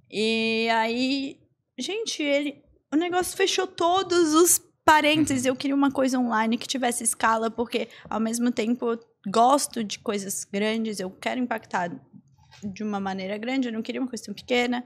E 0.09 0.69
aí, 0.71 1.41
gente, 1.77 2.23
ele, 2.23 2.63
o 2.89 2.95
negócio 2.95 3.35
fechou 3.35 3.67
todos 3.67 4.33
os 4.33 4.72
parênteses. 4.85 5.45
Eu 5.45 5.55
queria 5.55 5.75
uma 5.75 5.91
coisa 5.91 6.19
online 6.19 6.57
que 6.57 6.67
tivesse 6.67 7.03
escala, 7.03 7.49
porque 7.49 7.87
ao 8.09 8.19
mesmo 8.19 8.51
tempo 8.51 8.91
eu 8.91 8.99
gosto 9.29 9.83
de 9.83 9.99
coisas 9.99 10.45
grandes, 10.51 10.99
eu 10.99 11.09
quero 11.09 11.39
impactar 11.39 11.91
de 12.63 12.83
uma 12.83 12.99
maneira 12.99 13.37
grande, 13.37 13.67
eu 13.67 13.73
não 13.73 13.81
queria 13.81 14.01
uma 14.01 14.07
coisa 14.07 14.23
tão 14.25 14.33
pequena. 14.33 14.83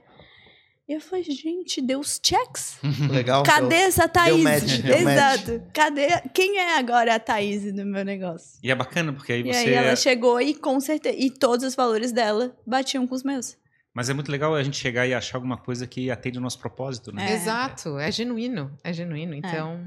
E 0.88 0.94
eu 0.94 1.00
falei, 1.02 1.22
gente, 1.24 1.82
deu 1.82 2.00
os 2.00 2.18
checks. 2.22 2.78
Legal. 3.10 3.42
Cadê 3.42 3.74
essa 3.74 4.08
Thaís? 4.08 4.42
match, 4.42 4.78
deu 4.80 4.96
Exato. 4.96 5.62
Cadê? 5.74 6.06
Quem 6.32 6.56
é 6.58 6.78
agora 6.78 7.14
a 7.14 7.20
Thaís 7.20 7.70
do 7.74 7.84
meu 7.84 8.04
negócio? 8.04 8.58
E 8.62 8.70
é 8.70 8.74
bacana, 8.74 9.12
porque 9.12 9.32
aí 9.34 9.40
E 9.40 9.52
você. 9.52 9.58
aí 9.58 9.74
ela 9.74 9.94
chegou 9.96 10.40
e 10.40 10.54
com 10.54 10.80
certeza. 10.80 11.14
E 11.18 11.30
todos 11.30 11.66
os 11.66 11.74
valores 11.74 12.10
dela 12.10 12.56
batiam 12.66 13.06
com 13.06 13.14
os 13.14 13.22
meus. 13.22 13.54
Mas 13.98 14.08
é 14.08 14.14
muito 14.14 14.30
legal 14.30 14.54
a 14.54 14.62
gente 14.62 14.76
chegar 14.76 15.08
e 15.08 15.12
achar 15.12 15.38
alguma 15.38 15.56
coisa 15.56 15.84
que 15.84 16.08
atende 16.08 16.38
o 16.38 16.40
nosso 16.40 16.56
propósito, 16.60 17.10
né? 17.12 17.32
É. 17.32 17.34
Exato, 17.34 17.98
é 17.98 18.12
genuíno. 18.12 18.70
É 18.84 18.92
genuíno. 18.92 19.34
Então. 19.34 19.80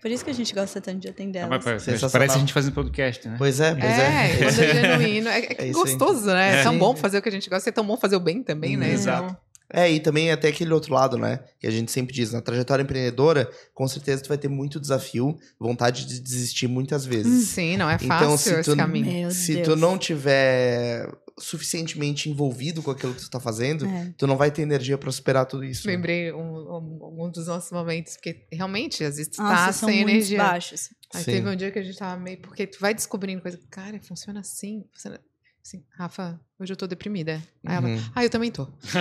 Por 0.00 0.08
isso 0.08 0.24
que 0.24 0.30
a 0.30 0.32
gente 0.34 0.54
gosta 0.54 0.80
tanto 0.80 1.00
de 1.00 1.08
atender 1.08 1.40
Ah, 1.40 1.42
elas. 1.46 1.64
mas 1.64 2.12
parece, 2.12 2.36
a 2.36 2.38
gente 2.38 2.52
fazendo 2.52 2.74
podcast, 2.74 3.26
né? 3.26 3.34
Pois 3.36 3.58
é, 3.58 3.74
pois 3.74 3.84
é. 3.84 4.30
É, 4.30 4.36
quando 4.36 4.60
é 4.60 4.74
genuíno. 4.98 5.28
É, 5.28 5.38
é 5.40 5.68
É 5.68 5.72
gostoso, 5.72 6.26
né? 6.26 6.58
É, 6.58 6.60
É. 6.60 6.62
tão 6.62 6.74
Sim. 6.74 6.78
bom 6.78 6.94
fazer 6.94 7.18
o 7.18 7.22
que 7.22 7.28
a 7.28 7.32
gente 7.32 7.50
gosta, 7.50 7.68
é 7.68 7.72
tão 7.72 7.84
bom 7.84 7.96
fazer 7.96 8.14
o 8.14 8.20
bem 8.20 8.40
também, 8.40 8.76
né? 8.76 8.92
Exato. 8.92 9.24
Então, 9.24 9.36
É, 9.72 9.90
e 9.90 9.98
também 9.98 10.30
até 10.30 10.46
aquele 10.46 10.72
outro 10.72 10.94
lado, 10.94 11.18
né? 11.18 11.40
Que 11.58 11.66
a 11.66 11.70
gente 11.72 11.90
sempre 11.90 12.14
diz, 12.14 12.32
na 12.32 12.40
trajetória 12.40 12.84
empreendedora, 12.84 13.50
com 13.74 13.88
certeza 13.88 14.22
tu 14.22 14.28
vai 14.28 14.38
ter 14.38 14.48
muito 14.48 14.78
desafio, 14.78 15.36
vontade 15.58 16.06
de 16.06 16.20
desistir 16.20 16.68
muitas 16.68 17.04
vezes. 17.04 17.48
sim, 17.48 17.76
não 17.76 17.90
é 17.90 17.94
Então, 17.96 18.06
fácil 18.08 18.38
se 18.38 18.54
esse 18.60 18.70
tu- 18.70 18.76
caminho. 18.76 19.06
Meu 19.06 19.30
Se 19.32 19.54
Deus. 19.56 19.68
tu 19.68 19.74
não 19.76 19.98
tiver 19.98 21.08
suficientemente 21.42 22.28
envolvido 22.30 22.82
com 22.82 22.90
aquilo 22.90 23.14
que 23.14 23.20
tu 23.22 23.30
tá 23.30 23.40
fazendo, 23.40 23.86
É. 23.86 24.12
tu 24.16 24.26
não 24.26 24.36
vai 24.36 24.50
ter 24.50 24.62
energia 24.62 24.96
pra 24.98 25.10
superar 25.10 25.46
tudo 25.46 25.64
isso. 25.64 25.86
né? 25.86 25.94
Lembrei 25.94 26.32
um, 26.32 26.40
um, 26.40 27.24
um 27.24 27.30
dos 27.30 27.46
nossos 27.46 27.70
momentos, 27.72 28.14
porque 28.14 28.46
realmente, 28.52 29.02
às 29.04 29.16
vezes, 29.16 29.28
tu 29.36 29.42
Nossa, 29.42 29.66
tá 29.66 29.72
são 29.72 29.88
sem 29.88 30.00
energia. 30.00 30.38
baixos. 30.38 30.90
Aí 31.14 31.24
Sim. 31.24 31.32
teve 31.32 31.48
um 31.48 31.56
dia 31.56 31.70
que 31.70 31.78
a 31.78 31.82
gente 31.82 31.98
tava 31.98 32.20
meio. 32.20 32.38
Porque 32.38 32.66
tu 32.66 32.78
vai 32.80 32.94
descobrindo 32.94 33.42
coisa. 33.42 33.58
Cara, 33.70 33.98
funciona 34.00 34.40
assim. 34.40 34.84
Funciona 34.92 35.20
assim. 35.64 35.82
Rafa, 35.98 36.40
hoje 36.58 36.72
eu 36.72 36.76
tô 36.76 36.86
deprimida. 36.86 37.42
Aí 37.66 37.76
ela. 37.76 37.88
Uhum. 37.88 38.00
Ah, 38.14 38.24
eu 38.24 38.30
também 38.30 38.50
tô. 38.50 38.66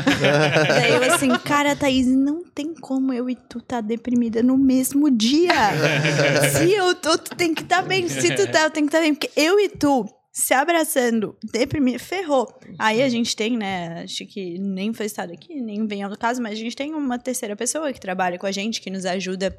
Daí 0.68 0.94
eu 0.96 1.14
assim, 1.14 1.30
cara, 1.46 1.76
Thaís, 1.76 2.08
não 2.08 2.44
tem 2.44 2.74
como 2.74 3.14
eu 3.14 3.30
e 3.30 3.36
tu 3.36 3.62
tá 3.62 3.80
deprimida 3.80 4.42
no 4.42 4.58
mesmo 4.58 5.10
dia. 5.12 5.54
Se 6.58 6.72
eu 6.74 6.96
tô, 6.96 7.18
tu 7.18 7.36
tem 7.36 7.54
que 7.54 7.62
estar 7.62 7.82
bem. 7.84 8.08
Se 8.10 8.36
tu 8.36 8.52
tá, 8.52 8.64
eu 8.64 8.72
tenho 8.72 8.88
que 8.88 8.96
estar 8.96 9.02
bem. 9.02 9.14
Porque 9.14 9.30
eu 9.40 9.60
e 9.60 9.70
tu 9.70 10.06
se 10.32 10.54
abraçando, 10.54 11.38
deprimida, 11.52 12.00
ferrou. 12.00 12.48
Aí 12.78 13.02
a 13.02 13.10
gente 13.10 13.36
tem, 13.36 13.58
né, 13.58 14.04
acho 14.04 14.26
que 14.26 14.60
nem 14.60 14.94
foi 14.94 15.06
estado 15.06 15.34
aqui, 15.34 15.60
nem 15.60 15.86
vem 15.88 16.04
ao 16.04 16.16
caso, 16.18 16.42
mas 16.42 16.54
a 16.54 16.56
gente 16.56 16.76
tem 16.76 16.94
uma 16.94 17.18
terceira 17.18 17.56
pessoa 17.56 17.92
que 17.92 18.00
trabalha 18.00 18.38
com 18.38 18.46
a 18.46 18.52
gente, 18.52 18.82
que 18.82 18.90
nos 18.90 19.06
ajuda. 19.06 19.58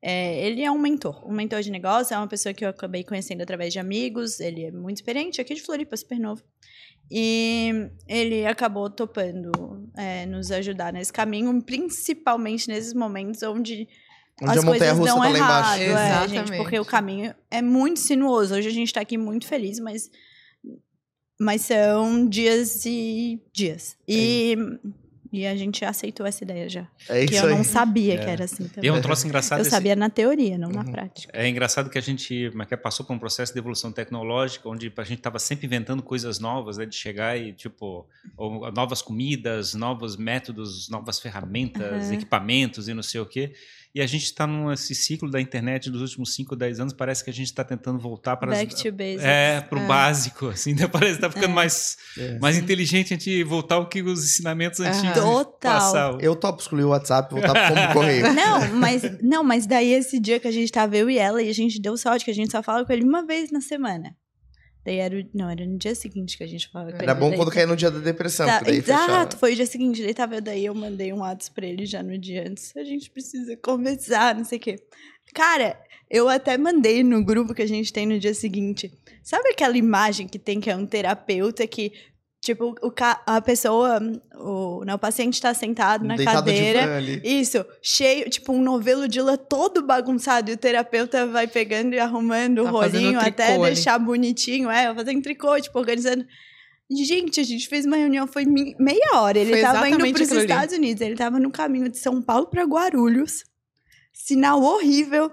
É, 0.00 0.46
ele 0.46 0.62
é 0.62 0.70
um 0.70 0.78
mentor, 0.78 1.28
um 1.28 1.32
mentor 1.32 1.60
de 1.60 1.70
negócio, 1.70 2.14
é 2.14 2.18
uma 2.18 2.28
pessoa 2.28 2.52
que 2.52 2.64
eu 2.64 2.68
acabei 2.68 3.04
conhecendo 3.04 3.42
através 3.42 3.72
de 3.72 3.78
amigos, 3.78 4.40
ele 4.40 4.64
é 4.64 4.70
muito 4.72 4.96
experiente, 4.96 5.40
aqui 5.40 5.54
de 5.54 5.62
Floripa, 5.62 5.96
super 5.96 6.18
novo. 6.18 6.42
E 7.10 7.90
ele 8.08 8.46
acabou 8.46 8.88
topando 8.88 9.52
é, 9.96 10.24
nos 10.26 10.50
ajudar 10.50 10.92
nesse 10.92 11.12
caminho, 11.12 11.60
principalmente 11.62 12.68
nesses 12.68 12.94
momentos 12.94 13.42
onde 13.42 13.86
Onde 14.42 14.58
as 14.58 14.64
coisas 14.64 14.98
russa 14.98 15.04
dão 15.12 15.20
tá 15.22 15.28
lá 15.28 15.36
errado, 15.36 15.60
embaixo. 15.76 15.82
é, 15.82 15.86
Exatamente. 15.86 16.30
gente, 16.48 16.56
porque 16.56 16.78
o 16.78 16.84
caminho 16.84 17.34
é 17.50 17.62
muito 17.62 18.00
sinuoso. 18.00 18.54
Hoje 18.54 18.68
a 18.68 18.72
gente 18.72 18.92
tá 18.92 19.00
aqui 19.00 19.16
muito 19.16 19.46
feliz, 19.46 19.78
mas 19.78 20.10
mas 21.40 21.62
são 21.62 22.28
dias 22.28 22.84
e 22.86 23.40
dias. 23.52 23.96
E, 24.06 24.56
e 25.32 25.44
a 25.44 25.56
gente 25.56 25.84
aceitou 25.84 26.24
essa 26.24 26.44
ideia 26.44 26.68
já. 26.68 26.86
É 27.08 27.26
que 27.26 27.34
eu 27.34 27.46
aí. 27.46 27.50
não 27.54 27.64
sabia 27.64 28.14
É. 28.14 28.18
que 28.18 28.30
era 28.30 28.44
assim 28.44 28.64
E 28.64 28.68
também. 28.68 28.90
é 28.90 28.92
um 28.92 29.00
troço 29.00 29.26
engraçado. 29.26 29.58
Eu 29.58 29.62
esse- 29.62 29.70
sabia 29.70 29.96
na 29.96 30.08
teoria, 30.08 30.56
não 30.56 30.68
na 30.68 30.82
Uhum. 30.84 30.92
prática. 30.92 31.32
É 31.36 31.48
engraçado 31.48 31.90
que 31.90 31.98
a 31.98 32.02
gente 32.02 32.46
é 32.56 32.64
que 32.66 32.74
é, 32.74 32.76
passou 32.76 33.04
por 33.04 33.14
um 33.14 33.18
processo 33.18 33.52
de 33.52 33.58
evolução 33.58 33.90
tecnológica, 33.90 34.68
onde 34.68 34.92
a 34.96 35.02
gente 35.04 35.18
estava 35.18 35.40
sempre 35.40 35.66
inventando 35.66 36.00
coisas 36.02 36.38
novas, 36.38 36.76
né, 36.76 36.86
de 36.86 36.94
chegar 36.94 37.36
e 37.36 37.52
tipo 37.52 38.06
ou 38.36 38.70
novas 38.70 39.02
comidas, 39.02 39.74
novos 39.74 40.16
métodos, 40.16 40.88
novas 40.88 41.18
ferramentas, 41.18 42.04
Aham. 42.04 42.14
equipamentos 42.14 42.86
e 42.86 42.94
não 42.94 43.02
sei 43.02 43.20
o 43.20 43.26
quê. 43.26 43.52
E 43.94 44.00
a 44.00 44.06
gente 44.06 44.24
está 44.24 44.46
nesse 44.46 44.94
ciclo 44.94 45.30
da 45.30 45.38
internet 45.38 45.90
dos 45.90 46.00
últimos 46.00 46.34
5, 46.34 46.56
10 46.56 46.80
anos, 46.80 46.92
parece 46.94 47.22
que 47.22 47.28
a 47.28 47.32
gente 47.32 47.48
está 47.48 47.62
tentando 47.62 47.98
voltar 47.98 48.36
para 48.38 48.50
Back 48.50 48.74
to 48.74 48.90
basics. 48.90 49.22
é, 49.22 49.60
pro 49.60 49.78
É. 49.78 49.86
básico, 49.86 50.46
assim, 50.48 50.72
né? 50.74 50.88
parece 50.88 51.16
que 51.16 51.20
tá 51.20 51.28
ficando 51.30 51.50
É. 51.50 51.54
mais, 51.54 51.98
É. 52.16 52.38
mais 52.38 52.56
inteligente 52.56 53.12
a 53.12 53.18
gente 53.18 53.44
voltar 53.44 53.74
ao 53.74 53.88
que 53.90 54.00
os 54.02 54.24
ensinamentos 54.24 54.80
antigos 54.80 55.12
Total. 55.14 55.52
passavam. 55.60 56.20
Eu 56.22 56.34
topo 56.34 56.62
excluir 56.62 56.84
o 56.84 56.88
WhatsApp 56.88 57.34
e 57.34 57.38
voltar 57.38 57.66
pro 57.66 57.74
como 57.76 57.92
correio. 57.92 58.22
Não, 58.32 58.74
mas 58.76 59.02
não, 59.22 59.44
mas 59.44 59.66
daí 59.66 59.92
esse 59.92 60.18
dia 60.18 60.40
que 60.40 60.48
a 60.48 60.52
gente 60.52 60.72
tava 60.72 60.96
eu 60.96 61.10
e 61.10 61.18
ela 61.18 61.42
e 61.42 61.50
a 61.50 61.54
gente 61.54 61.78
deu 61.80 61.94
sorte 61.98 62.24
que 62.24 62.30
a 62.30 62.34
gente 62.34 62.50
só 62.50 62.62
fala 62.62 62.86
com 62.86 62.92
ele 62.94 63.04
uma 63.04 63.26
vez 63.26 63.50
na 63.52 63.60
semana. 63.60 64.16
Daí 64.84 64.96
era, 64.98 65.14
o- 65.16 65.24
não, 65.32 65.48
era 65.48 65.64
no 65.64 65.78
dia 65.78 65.94
seguinte 65.94 66.36
que 66.36 66.42
a 66.42 66.46
gente 66.46 66.68
falava. 66.68 66.96
Era 67.00 67.14
bom 67.14 67.28
daí 67.28 67.38
quando 67.38 67.50
caía 67.52 67.66
no 67.66 67.76
dia 67.76 67.90
da 67.90 68.00
depressão, 68.00 68.46
Tá, 68.46 68.60
daí 68.60 68.78
exato, 68.78 69.04
fechava. 69.06 69.30
foi 69.38 69.52
o 69.52 69.56
dia 69.56 69.66
seguinte. 69.66 70.02
Daí 70.02 70.12
tava, 70.14 70.40
daí 70.40 70.64
eu 70.66 70.74
mandei 70.74 71.12
um 71.12 71.18
WhatsApp 71.20 71.54
pra 71.54 71.66
ele 71.66 71.86
já 71.86 72.02
no 72.02 72.18
dia 72.18 72.48
antes. 72.48 72.76
A 72.76 72.82
gente 72.84 73.10
precisa 73.10 73.56
conversar, 73.56 74.34
não 74.34 74.44
sei 74.44 74.58
o 74.58 74.60
quê. 74.60 74.76
Cara, 75.34 75.78
eu 76.10 76.28
até 76.28 76.58
mandei 76.58 77.02
no 77.02 77.24
grupo 77.24 77.54
que 77.54 77.62
a 77.62 77.66
gente 77.68 77.92
tem 77.92 78.06
no 78.06 78.18
dia 78.18 78.34
seguinte. 78.34 78.92
Sabe 79.22 79.50
aquela 79.50 79.76
imagem 79.78 80.26
que 80.26 80.38
tem 80.38 80.60
que 80.60 80.68
é 80.68 80.76
um 80.76 80.84
terapeuta 80.84 81.66
que, 81.66 81.92
tipo, 82.42 82.74
o, 82.82 82.90
ca- 82.90 83.22
a 83.24 83.40
pessoa, 83.40 84.00
o, 84.34 84.84
não, 84.84 84.96
o 84.96 84.98
paciente 84.98 85.40
tá 85.40 85.54
sentado 85.54 86.04
na 86.04 86.16
Deitado 86.16 86.38
no 86.38 86.44
cadeira. 86.44 86.80
Isso, 87.24 87.64
cheio, 87.80 88.28
tipo 88.28 88.52
um 88.52 88.60
novelo 88.60 89.06
de 89.08 89.20
lã 89.22 89.36
todo 89.36 89.82
bagunçado 89.86 90.50
e 90.50 90.54
o 90.54 90.56
terapeuta 90.58 91.24
vai 91.26 91.46
pegando 91.46 91.94
e 91.94 91.98
arrumando 92.00 92.58
o 92.62 92.64
Tá 92.64 92.72
fazendo 92.72 93.02
rolinho 93.04 93.20
até 93.20 93.54
ali. 93.54 93.62
deixar 93.74 93.98
bonitinho, 93.98 94.68
é, 94.68 94.92
fazendo 94.94 95.22
tricô, 95.22 95.58
tipo, 95.60 95.78
organizando. 95.78 96.26
Gente, 96.90 97.40
a 97.40 97.44
gente 97.44 97.68
fez 97.68 97.86
uma 97.86 97.96
reunião, 97.96 98.26
foi 98.26 98.44
meia 98.44 99.12
hora. 99.14 99.38
Ele 99.38 99.52
Foi 99.52 99.60
tava 99.62 99.78
indo 99.88 100.04
aquilo 100.04 100.40
ali. 100.40 100.50
Estados 100.52 100.74
Unidos, 100.76 101.00
ele 101.00 101.14
tava 101.16 101.38
no 101.38 101.50
caminho 101.50 101.88
de 101.88 101.96
São 101.96 102.20
Paulo 102.20 102.48
pra 102.48 102.64
Guarulhos. 102.64 103.44
Sinal 104.12 104.60
horrível. 104.60 105.30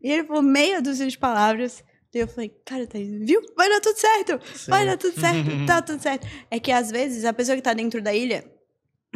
E 0.00 0.10
ele 0.12 0.24
falou 0.24 0.42
meia 0.42 0.80
dúzia 0.80 1.08
de 1.08 1.18
palavras. 1.18 1.82
Daí 2.14 2.22
eu 2.22 2.28
falei, 2.28 2.48
cara, 2.64 2.86
Thaís, 2.86 3.08
viu? 3.26 3.40
Vai 3.56 3.68
dar 3.68 3.80
tudo 3.80 3.96
certo. 3.98 4.40
Vai 4.68 4.86
dar 4.86 4.96
tudo 4.96 5.20
certo, 5.20 5.50
tá 5.66 5.82
tudo 5.82 6.00
certo. 6.00 6.26
É 6.50 6.60
que 6.60 6.70
às 6.70 6.90
vezes 6.90 7.24
a 7.24 7.32
pessoa 7.32 7.56
que 7.56 7.62
tá 7.62 7.74
dentro 7.74 8.00
da 8.00 8.14
ilha 8.14 8.44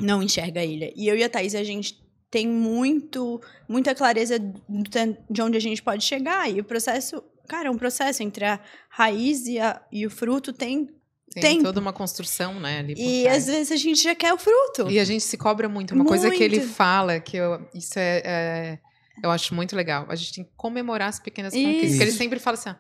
não 0.01 0.21
enxerga 0.23 0.61
a 0.61 0.65
ilha. 0.65 0.93
E 0.97 1.07
eu 1.09 1.17
e 1.17 1.23
a 1.23 1.29
Thaís, 1.29 1.55
a 1.55 1.63
gente 1.63 1.95
tem 2.31 2.47
muito, 2.47 3.41
muita 3.69 3.95
clareza 3.95 4.37
de 4.39 5.41
onde 5.43 5.57
a 5.57 5.61
gente 5.61 5.83
pode 5.83 6.05
chegar. 6.05 6.51
E 6.51 6.61
o 6.61 6.65
processo, 6.65 7.23
cara, 7.49 7.69
é 7.69 7.71
um 7.71 7.79
processo 7.79 8.23
entre 8.23 8.45
a 8.45 8.61
raiz 8.91 9.47
e, 9.47 9.59
a- 9.61 9.81
e 9.93 10.05
o 10.07 10.11
fruto 10.11 10.53
tem. 10.53 10.89
Tem 11.35 11.43
Tempo. 11.43 11.65
toda 11.65 11.79
uma 11.79 11.93
construção, 11.93 12.59
né? 12.59 12.79
Ali 12.81 12.95
por 12.97 13.03
E 13.03 13.23
trás. 13.25 13.39
às 13.49 13.55
vezes 13.55 13.73
a 13.73 13.77
gente 13.77 14.03
já 14.03 14.15
quer 14.15 14.33
o 14.33 14.39
fruto. 14.39 14.91
E 14.91 14.99
a 14.99 15.05
gente 15.05 15.23
se 15.23 15.37
cobra 15.37 15.69
muito. 15.69 15.95
Uma 15.95 16.05
coisa 16.05 16.31
que 16.31 16.43
ele 16.43 16.59
Muito. 16.59 16.73
fala, 16.73 17.21
que 17.21 17.37
eu, 17.37 17.65
isso 17.75 17.99
é, 17.99 18.23
é- 18.25 18.79
Eu 19.23 19.31
acho 19.31 19.55
muito 19.55 19.75
legal. 19.77 20.07
A 20.09 20.15
gente 20.17 20.33
tem 20.35 20.45
que 20.45 20.51
comemorar 20.57 21.09
as 21.09 21.19
pequenas 21.21 21.53
Isso. 21.53 21.65
conquistas. 21.65 21.97
Que 21.99 22.03
ele 22.05 22.13
sempre 22.13 22.39
fala 22.39 22.57
assim: 22.57 22.75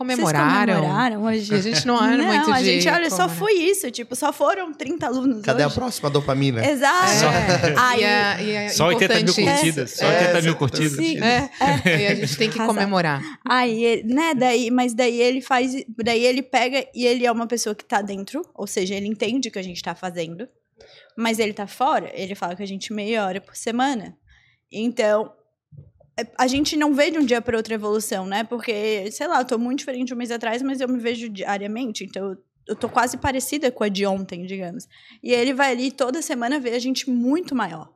ó, 0.00 0.04
Vocês 0.04 0.18
comemoraram. 0.18 0.74
comemoraram 0.76 1.22
hoje? 1.24 1.54
A 1.54 1.60
gente 1.60 1.86
não 1.86 1.96
é 2.04 2.16
não, 2.16 2.26
muito 2.26 2.46
de. 2.46 2.52
a 2.52 2.62
gente, 2.62 2.88
olha, 2.88 3.10
só 3.10 3.28
foi 3.28 3.52
isso. 3.52 3.90
Tipo, 3.90 4.16
só 4.16 4.32
foram 4.32 4.72
30 4.72 5.06
alunos 5.06 5.42
Cadê 5.42 5.62
a 5.62 5.66
hoje. 5.66 5.74
próxima 5.74 6.08
dopamina? 6.10 6.64
Exato. 6.64 7.24
É, 7.66 7.74
Aí- 7.78 8.00
e 8.00 8.04
é, 8.04 8.42
e 8.42 8.50
é 8.52 8.68
Só 8.70 8.86
80 8.86 9.14
mil 9.16 9.24
isso. 9.26 9.40
curtidas. 9.42 9.90
Só 9.92 10.04
É, 10.06 10.18
80 10.20 10.42
mil 10.42 10.52
é, 10.52 10.56
curtidas. 10.56 10.92
Sim. 10.92 11.18
É, 11.22 11.50
e 11.84 12.06
a 12.06 12.14
gente 12.14 12.36
tem 12.36 12.50
que 12.50 12.58
comemorar. 12.58 13.22
Aí, 13.46 14.02
né, 14.04 14.34
daí, 14.34 14.70
mas 14.70 14.94
daí 14.94 15.20
ele 15.20 15.40
faz, 15.40 15.72
daí 16.02 16.24
ele 16.24 16.42
pega 16.42 16.86
e 16.94 17.04
ele 17.06 17.26
é 17.26 17.32
uma 17.32 17.46
pessoa 17.46 17.74
que 17.74 17.84
tá 17.84 18.00
dentro, 18.02 18.42
ou 18.54 18.66
seja, 18.66 18.94
ele 18.94 19.06
entende 19.06 19.48
o 19.48 19.52
que 19.52 19.58
a 19.58 19.62
gente 19.62 19.82
tá 19.82 19.94
fazendo, 19.94 20.48
mas 21.16 21.38
ele 21.38 21.52
tá 21.52 21.66
fora, 21.66 22.10
ele 22.14 22.34
fala 22.34 22.54
que 22.56 22.62
a 22.62 22.66
gente 22.66 22.92
meia 22.92 23.24
hora 23.26 23.40
por 23.40 23.54
semana. 23.56 24.14
Então, 24.72 25.24
é, 25.24 25.39
a 26.38 26.46
gente 26.46 26.76
não 26.76 26.94
vê 26.94 27.10
de 27.10 27.18
um 27.18 27.24
dia 27.24 27.40
para 27.40 27.56
outro 27.56 27.72
evolução, 27.74 28.26
né? 28.26 28.44
Porque, 28.44 29.10
sei 29.10 29.26
lá, 29.26 29.40
eu 29.40 29.44
tô 29.44 29.58
muito 29.58 29.80
diferente 29.80 30.12
um 30.12 30.16
mês 30.16 30.30
atrás, 30.30 30.62
mas 30.62 30.80
eu 30.80 30.88
me 30.88 30.98
vejo 30.98 31.28
diariamente, 31.28 32.04
então 32.04 32.36
eu- 32.66 32.76
tô 32.76 32.88
quase 32.88 33.16
parecida 33.16 33.70
com 33.70 33.82
a 33.82 33.88
de 33.88 34.06
ontem, 34.06 34.46
digamos. 34.46 34.86
E 35.22 35.32
ele 35.32 35.52
vai 35.52 35.72
ali 35.72 35.90
toda 35.90 36.22
semana 36.22 36.60
ver 36.60 36.74
a 36.74 36.78
gente 36.78 37.10
muito 37.10 37.54
maior. 37.54 37.92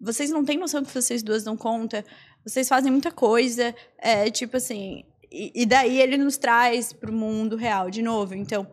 Vocês 0.00 0.30
não 0.30 0.44
têm 0.44 0.58
noção 0.58 0.84
que 0.84 0.92
vocês 0.92 1.22
duas 1.22 1.44
dão 1.44 1.56
conta. 1.56 2.04
Vocês 2.44 2.68
fazem 2.68 2.90
muita 2.90 3.10
coisa. 3.12 3.74
É 3.96 4.28
tipo 4.30 4.56
assim. 4.56 5.04
E, 5.30 5.62
e 5.62 5.66
daí 5.66 6.00
ele 6.00 6.16
nos 6.16 6.36
traz 6.36 6.92
pro 6.92 7.12
mundo 7.12 7.54
real 7.56 7.90
de 7.90 8.02
novo. 8.02 8.34
Então, 8.34 8.66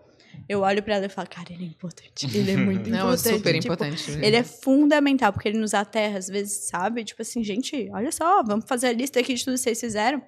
eu 0.47 0.61
olho 0.61 0.81
pra 0.83 0.95
ela 0.95 1.05
e 1.05 1.09
falo, 1.09 1.27
cara, 1.29 1.51
ele 1.51 1.63
é 1.63 1.67
importante. 1.67 2.25
Ele 2.37 2.51
é 2.51 2.57
muito 2.57 2.89
Não, 2.89 2.97
é 2.97 3.01
importante. 3.13 3.37
super 3.37 3.53
Tipo, 3.53 3.65
importante. 3.73 4.11
ele 4.21 4.35
é 4.35 4.43
fundamental, 4.43 5.33
porque 5.33 5.49
ele 5.49 5.57
nos 5.57 5.73
aterra, 5.73 6.17
às 6.17 6.27
vezes, 6.27 6.67
sabe? 6.69 7.03
Tipo 7.03 7.21
assim, 7.21 7.43
gente, 7.43 7.89
olha 7.91 8.11
só, 8.11 8.43
vamos 8.43 8.65
fazer 8.67 8.87
a 8.87 8.93
lista 8.93 9.19
aqui 9.19 9.33
de 9.33 9.43
tudo 9.43 9.53
que 9.55 9.59
vocês 9.61 9.79
fizeram. 9.79 10.21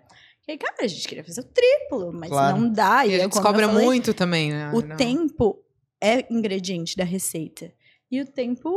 E 0.47 0.51
aí, 0.53 0.57
cara, 0.57 0.75
a 0.81 0.87
gente 0.87 1.07
queria 1.07 1.23
fazer 1.25 1.41
o 1.41 1.43
triplo, 1.43 2.11
mas 2.13 2.29
Claro. 2.29 2.57
não 2.57 2.71
dá. 2.71 3.05
E 3.05 3.13
a 3.13 3.17
é 3.17 3.21
gente 3.23 3.33
cobra 3.33 3.67
falei, 3.67 3.85
muito 3.85 4.13
também, 4.13 4.51
né? 4.51 4.71
O 4.73 4.81
Não. 4.81 4.95
tempo 4.95 5.61
é 6.01 6.25
ingrediente 6.33 6.95
da 6.95 7.03
receita. 7.03 7.71
E 8.09 8.21
o 8.21 8.25
tempo 8.25 8.69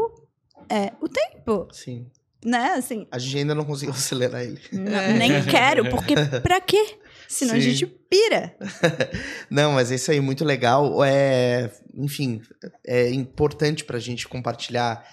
é 0.68 0.92
o 1.00 1.08
tempo, 1.08 1.68
Sim. 1.72 2.06
né? 2.44 2.72
Assim, 2.76 3.06
A 3.12 3.18
gente 3.20 3.38
ainda 3.38 3.54
não 3.54 3.64
conseguiu 3.64 3.94
acelerar 3.94 4.42
ele. 4.42 4.60
N- 4.72 4.92
É. 4.92 5.12
Nem 5.12 5.30
quero, 5.46 5.88
porque 5.90 6.14
pra 6.42 6.60
quê? 6.60 6.98
Senão 7.30 7.54
a 7.54 7.60
Sim. 7.60 7.70
gente 7.70 7.86
pira. 7.86 8.56
Não, 9.48 9.72
mas 9.72 9.92
é 9.92 9.94
isso 9.94 10.10
aí, 10.10 10.18
muito 10.20 10.44
legal. 10.44 11.02
É, 11.04 11.70
enfim, 11.94 12.42
é 12.84 13.08
importante 13.10 13.84
pra 13.84 14.00
gente 14.00 14.26
compartilhar 14.26 15.06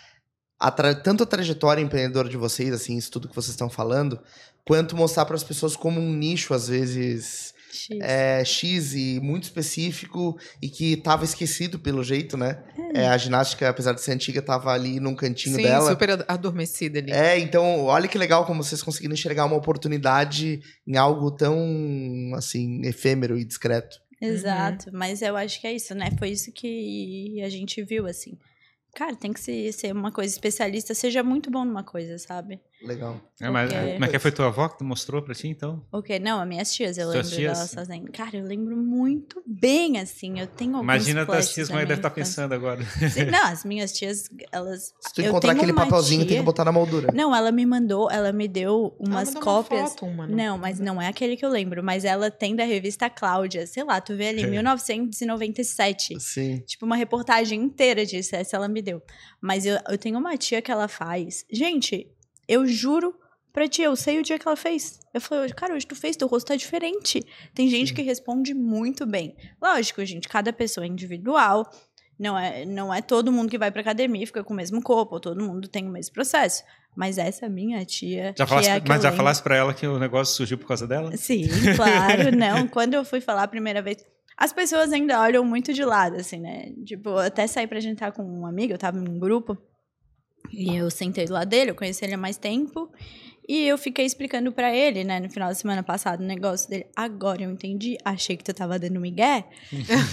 a 0.60 0.72
tra- 0.72 0.96
tanto 0.96 1.22
a 1.22 1.28
trajetória 1.28 1.80
empreendedora 1.80 2.28
de 2.28 2.36
vocês, 2.36 2.74
assim, 2.74 2.98
isso 2.98 3.12
tudo 3.12 3.30
que 3.30 3.36
vocês 3.36 3.52
estão 3.52 3.70
falando, 3.70 4.20
quanto 4.66 4.96
mostrar 4.96 5.26
para 5.26 5.36
as 5.36 5.44
pessoas 5.44 5.76
como 5.76 6.00
um 6.02 6.12
nicho, 6.12 6.56
às 6.56 6.68
vezes, 6.68 7.54
é, 8.02 8.44
X 8.46 8.94
e 8.94 9.20
muito 9.22 9.44
específico 9.44 10.38
e 10.62 10.70
que 10.70 10.94
estava 10.94 11.24
esquecido 11.24 11.80
pelo 11.80 12.04
jeito, 12.04 12.38
né? 12.38 12.64
É, 12.94 13.08
a 13.08 13.18
ginástica, 13.18 13.70
apesar 13.70 13.94
de 13.94 14.02
ser 14.02 14.14
antiga, 14.14 14.40
estava 14.40 14.72
ali 14.74 15.00
num 15.00 15.16
cantinho 15.16 15.56
Sim, 15.56 15.62
dela. 15.64 15.92
super 15.92 16.12
ad- 16.12 16.26
adormecida 16.28 17.00
ali. 17.00 17.12
É, 17.12 17.38
então, 17.40 17.84
olha 17.86 18.08
que 18.08 18.18
legal 18.18 18.46
como 18.46 18.64
vocês 18.64 18.82
conseguiram 18.82 19.14
enxergar 19.14 19.46
uma 19.46 19.56
oportunidade 19.58 20.62
em 20.88 20.98
algo 20.98 21.32
tão, 21.32 22.32
assim, 22.36 22.86
efêmero 22.86 23.38
e 23.38 23.44
discreto. 23.46 23.98
Exato, 24.22 24.90
mas 24.92 25.22
eu 25.22 25.38
acho 25.38 25.62
que 25.62 25.68
é 25.68 25.74
isso, 25.74 25.94
né? 25.94 26.10
Foi 26.18 26.30
isso 26.30 26.52
que 26.52 27.40
a 27.44 27.50
gente 27.50 27.84
viu, 27.84 28.08
assim. 28.08 28.38
Cara, 28.96 29.16
tem 29.16 29.32
que 29.32 29.40
se- 29.40 29.72
ser 29.74 29.92
uma 29.94 30.12
coisa 30.12 30.34
especialista, 30.34 30.94
seja 30.96 31.22
muito 31.22 31.52
bom 31.52 31.64
numa 31.64 31.84
coisa, 31.84 32.18
sabe? 32.18 32.60
Legal. 32.82 33.20
É, 33.42 33.50
mas, 33.50 33.72
Como 33.72 34.06
é 34.06 34.08
que 34.08 34.20
foi 34.20 34.32
tua 34.32 34.48
avó 34.48 34.70
que 34.70 34.84
mostrou 34.84 35.22
pra 35.22 35.34
ti, 35.34 35.48
então? 35.48 35.84
Ok, 35.92 36.20
não, 36.20 36.40
as 36.40 36.48
minhas 36.48 36.74
tias, 36.74 36.98
eu 36.98 37.06
Suas 37.12 37.26
lembro 37.26 37.30
tias? 37.38 37.54
delas 37.58 37.74
fazendo. 37.74 38.12
Cara, 38.12 38.38
eu 38.38 38.46
lembro 38.46 38.78
muito 38.78 39.42
bem, 39.46 40.00
assim. 40.00 40.40
Eu 40.40 40.46
tenho 40.48 40.72
alguns 40.76 40.84
Imagina 40.84 41.22
as 41.24 41.52
tias 41.54 41.70
é 41.70 41.74
que 41.74 41.78
deve 41.80 41.94
estar 41.96 42.10
infância. 42.10 42.24
pensando 42.24 42.54
agora. 42.54 42.84
Sim, 42.86 43.26
Não, 43.26 43.44
as 43.46 43.66
minhas 43.66 43.92
tias, 43.94 44.30
elas. 44.52 44.94
Se 45.02 45.14
tu 45.14 45.22
eu 45.22 45.30
encontrar 45.30 45.54
tenho 45.56 45.64
aquele 45.64 45.74
papelzinho, 45.78 46.20
tem 46.22 46.28
tia- 46.30 46.38
que 46.38 46.44
botar 46.44 46.66
na 46.66 46.72
moldura. 46.72 47.12
Não, 47.14 47.36
ela 47.36 47.52
me 47.52 47.66
mandou, 47.66 48.10
ela 48.12 48.32
me 48.32 48.48
deu 48.48 48.96
umas 49.00 49.34
cópias. 49.34 49.82
Uma 49.82 49.90
foto, 49.90 50.06
uma, 50.06 50.28
né? 50.28 50.46
Não, 50.48 50.58
mas 50.58 50.80
não 50.80 51.02
é 51.02 51.08
aquele 51.08 51.36
que 51.36 51.46
eu 51.46 51.50
lembro. 51.50 51.84
Mas 51.84 52.06
ela 52.06 52.30
tem 52.30 52.56
da 52.56 52.64
revista 52.64 53.10
Cláudia. 53.10 53.66
Sei 53.66 53.84
lá, 53.84 54.00
tu 54.00 54.16
vê 54.16 54.28
ali, 54.30 54.46
1997. 54.46 56.20
Sim. 56.20 56.60
Tipo, 56.66 56.86
uma 56.86 56.96
reportagem 56.96 57.60
inteira 57.62 58.06
disso. 58.06 58.36
Essa 58.36 58.56
ela 58.58 58.68
me 58.68 58.82
deu. 58.82 59.02
Mas 59.42 59.66
eu, 59.66 59.78
eu 59.90 59.98
tenho 59.98 60.18
uma 60.18 60.38
tia 60.38 60.62
que 60.62 60.72
ela 60.72 60.88
faz. 60.88 61.46
Gente, 61.52 62.08
eu 62.48 62.66
juro 62.68 63.14
pra 63.54 63.68
ti, 63.68 63.82
eu 63.82 63.96
sei 63.96 64.20
o 64.20 64.24
dia 64.24 64.38
que 64.38 64.48
ela 64.48 64.56
fez. 64.56 65.00
Eu 65.14 65.20
falei, 65.20 65.50
cara, 65.50 65.74
hoje 65.74 65.86
tu 65.88 65.96
fez, 65.96 66.16
teu 66.16 66.28
rosto 66.28 66.48
tá 66.48 66.56
diferente. 66.56 67.24
Tem 67.56 67.68
gente 67.68 67.90
Sim. 67.90 67.96
que 67.96 68.02
responde 68.04 68.54
muito 68.54 69.06
bem. 69.06 69.36
Lógico, 69.62 70.04
gente, 70.06 70.28
cada 70.28 70.54
pessoa 70.54 70.86
é 70.86 70.88
individual. 70.88 71.68
Não 72.20 72.38
é, 72.38 72.66
não 72.66 72.92
é 72.94 73.02
todo 73.02 73.32
mundo 73.32 73.50
que 73.50 73.58
vai 73.60 73.72
pra 73.72 73.82
academia 73.82 74.24
e 74.24 74.26
fica 74.26 74.44
com 74.44 74.54
o 74.54 74.58
mesmo 74.58 74.82
corpo, 74.82 75.16
ou 75.16 75.20
todo 75.20 75.44
mundo 75.44 75.68
tem 75.68 75.88
o 75.88 75.92
mesmo 75.92 76.14
processo. 76.14 76.64
Mas 76.96 77.20
essa 77.20 77.48
minha 77.48 77.84
tia. 77.86 78.34
Já 78.36 78.48
falasse, 78.48 78.70
é 78.70 78.80
mas 78.80 78.88
já 79.04 79.10
lembro- 79.10 79.18
falasse 79.18 79.44
pra 79.44 79.56
ela 79.56 79.72
que 79.74 79.86
o 79.86 80.00
negócio 80.00 80.36
surgiu 80.36 80.58
por 80.58 80.68
causa 80.68 80.88
dela? 80.88 81.16
Sim, 81.16 81.44
claro, 81.76 82.36
não. 82.36 82.68
Quando 82.68 82.96
eu 82.96 83.06
fui 83.06 83.22
falar 83.22 83.44
a 83.44 83.48
primeira 83.48 83.84
vez, 83.84 84.04
as 84.36 84.52
pessoas 84.52 84.92
ainda 84.92 85.20
olham 85.22 85.46
muito 85.46 85.72
de 85.74 85.84
lado, 85.86 86.16
assim, 86.16 86.40
né? 86.40 86.72
Tipo, 86.86 87.18
até 87.18 87.46
saí 87.46 87.68
pra 87.68 87.80
jantar 87.80 88.12
com 88.12 88.24
um 88.24 88.48
amigo, 88.48 88.74
eu 88.74 88.78
tava 88.80 88.98
em 88.98 89.08
um 89.08 89.20
grupo, 89.20 89.56
e 90.52 90.76
eu 90.76 90.90
sentei 90.90 91.26
do 91.26 91.34
lado 91.34 91.48
dele, 91.50 91.72
eu 91.72 91.76
conheci 91.76 92.04
ele 92.06 92.14
há 92.14 92.18
mais 92.18 92.38
tempo, 92.38 92.92
e 93.50 93.66
eu 93.66 93.78
fiquei 93.78 94.06
explicando 94.06 94.52
pra 94.52 94.76
ele, 94.76 95.04
né, 95.06 95.20
no 95.22 95.30
final 95.30 95.48
da 95.48 95.56
semana 95.56 95.82
passada, 95.82 96.22
o 96.22 96.26
negócio 96.28 96.70
dele. 96.70 96.86
Agora 96.96 97.44
eu 97.44 97.50
entendi, 97.52 97.98
achei 98.04 98.36
que 98.36 98.44
tu 98.44 98.54
tava 98.54 98.78
dando 98.78 99.00
migué. 99.00 99.46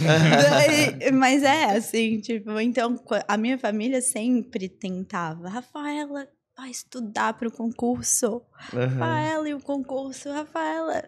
Daí- 0.00 1.10
mas 1.12 1.42
é, 1.42 1.64
assim, 1.76 2.20
tipo, 2.20 2.58
então, 2.60 2.98
a 3.26 3.36
minha 3.36 3.58
família 3.58 4.00
sempre 4.00 4.68
tentava, 4.68 5.48
Rafaela, 5.48 6.28
vai 6.56 6.70
estudar 6.70 7.34
pro 7.34 7.50
concurso. 7.50 8.42
Aham. 8.72 8.86
Rafaela 8.86 9.48
e 9.48 9.54
o 9.54 9.60
concurso, 9.60 10.30
Rafaela. 10.30 11.02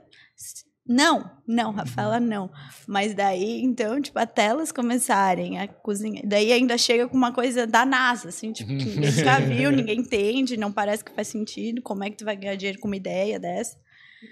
Não, 0.88 1.28
não, 1.46 1.72
Rafaela, 1.72 2.20
não. 2.20 2.50
Mas 2.86 3.12
daí, 3.12 3.60
então, 3.62 4.00
tipo, 4.00 4.18
até 4.18 4.46
elas 4.46 4.70
começarem 4.70 5.58
a 5.58 5.66
cozinhar. 5.66 6.24
Daí 6.24 6.52
ainda 6.52 6.78
chega 6.78 7.08
com 7.08 7.16
uma 7.16 7.32
coisa 7.32 7.66
da 7.66 7.84
NASA, 7.84 8.28
assim, 8.28 8.52
tipo, 8.52 8.68
que 8.76 8.84
ninguém 8.86 9.10
já 9.10 9.40
viu, 9.40 9.72
ninguém 9.72 9.98
entende, 9.98 10.56
não 10.56 10.70
parece 10.70 11.04
que 11.04 11.12
faz 11.12 11.28
sentido. 11.28 11.82
Como 11.82 12.04
é 12.04 12.10
que 12.10 12.16
tu 12.16 12.24
vai 12.24 12.36
ganhar 12.36 12.54
dinheiro 12.54 12.78
com 12.78 12.86
uma 12.86 12.96
ideia 12.96 13.38
dessa? 13.40 13.76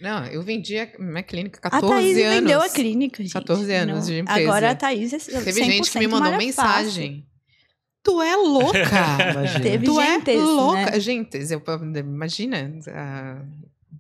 Não, 0.01 0.25
eu 0.27 0.43
vendi 0.43 0.79
a 0.79 0.89
minha 0.99 1.23
clínica 1.23 1.59
a 1.63 1.71
14 1.71 1.93
Thaís 1.93 2.17
anos. 2.19 2.35
vendeu 2.41 2.63
a 2.63 2.69
clínica, 2.69 3.23
gente. 3.23 3.33
14 3.33 3.73
anos 3.73 3.95
Não. 3.97 4.07
de 4.07 4.19
empresa. 4.21 4.41
Agora 4.41 4.71
a 4.71 4.75
Thaís 4.75 5.13
é 5.13 5.19
Teve 5.19 5.65
gente 5.65 5.91
que 5.91 5.99
me 5.99 6.07
100% 6.07 6.11
mandou 6.11 6.37
mensagem. 6.39 7.27
Tu 8.03 8.23
é 8.23 8.37
louca! 8.37 8.79
Imagina. 9.33 9.61
Teve 9.65 9.87
tu 9.87 9.95
gente, 10.01 10.31
é 10.31 10.37
louca. 10.37 10.91
né? 10.91 11.01
Gente, 11.01 11.39
eu, 11.51 11.63
imagina, 11.99 12.79
ah, 12.89 13.43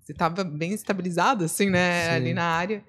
você 0.05 0.13
tava 0.13 0.45
bem 0.45 0.73
estabilizado, 0.73 1.45
assim, 1.45 1.71
né, 1.71 2.05
Sim. 2.05 2.11
ali 2.11 2.35
na 2.35 2.45
área. 2.45 2.85